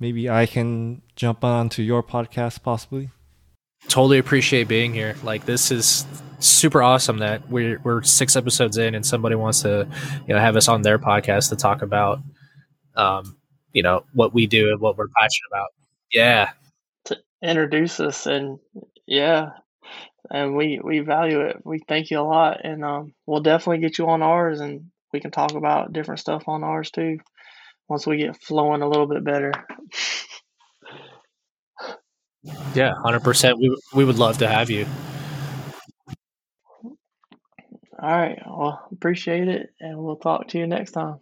maybe 0.00 0.30
I 0.30 0.46
can 0.46 1.02
jump 1.16 1.44
on 1.44 1.68
to 1.68 1.82
your 1.82 2.02
podcast 2.02 2.62
possibly. 2.62 3.10
Totally 3.88 4.16
appreciate 4.16 4.68
being 4.68 4.94
here. 4.94 5.16
Like 5.22 5.44
this 5.44 5.70
is 5.70 6.06
super 6.38 6.82
awesome 6.82 7.18
that 7.18 7.46
we're 7.50 7.78
we're 7.84 8.02
six 8.04 8.36
episodes 8.36 8.78
in 8.78 8.94
and 8.94 9.04
somebody 9.04 9.34
wants 9.34 9.60
to 9.62 9.86
you 10.26 10.34
know 10.34 10.40
have 10.40 10.56
us 10.56 10.66
on 10.66 10.80
their 10.80 10.98
podcast 10.98 11.50
to 11.50 11.56
talk 11.56 11.82
about 11.82 12.20
um 12.96 13.36
you 13.74 13.82
know 13.82 14.04
what 14.14 14.32
we 14.32 14.46
do 14.46 14.70
and 14.70 14.80
what 14.80 14.96
we're 14.96 15.08
passionate 15.08 15.48
about. 15.52 15.68
Yeah, 16.12 16.50
To 17.06 17.16
introduce 17.42 17.98
us 18.00 18.26
and 18.26 18.58
yeah. 19.06 19.50
And 20.30 20.54
we 20.54 20.80
we 20.82 21.00
value 21.00 21.40
it. 21.40 21.56
We 21.64 21.80
thank 21.86 22.10
you 22.10 22.20
a 22.20 22.22
lot 22.22 22.64
and 22.64 22.84
um, 22.84 23.14
we'll 23.26 23.40
definitely 23.40 23.78
get 23.78 23.98
you 23.98 24.08
on 24.08 24.22
ours 24.22 24.60
and 24.60 24.90
we 25.12 25.20
can 25.20 25.30
talk 25.30 25.52
about 25.52 25.92
different 25.92 26.20
stuff 26.20 26.44
on 26.46 26.64
ours 26.64 26.90
too 26.90 27.18
once 27.88 28.06
we 28.06 28.18
get 28.18 28.42
flowing 28.42 28.82
a 28.82 28.88
little 28.88 29.06
bit 29.06 29.24
better. 29.24 29.52
Yeah 32.74 32.92
100% 33.04 33.58
we, 33.58 33.76
we 33.94 34.04
would 34.04 34.18
love 34.18 34.38
to 34.38 34.48
have 34.48 34.70
you. 34.70 34.86
All 38.00 38.10
right. 38.10 38.40
Well 38.46 38.88
appreciate 38.92 39.48
it 39.48 39.70
and 39.80 39.98
we'll 39.98 40.16
talk 40.16 40.48
to 40.48 40.58
you 40.58 40.66
next 40.66 40.92
time 40.92 41.20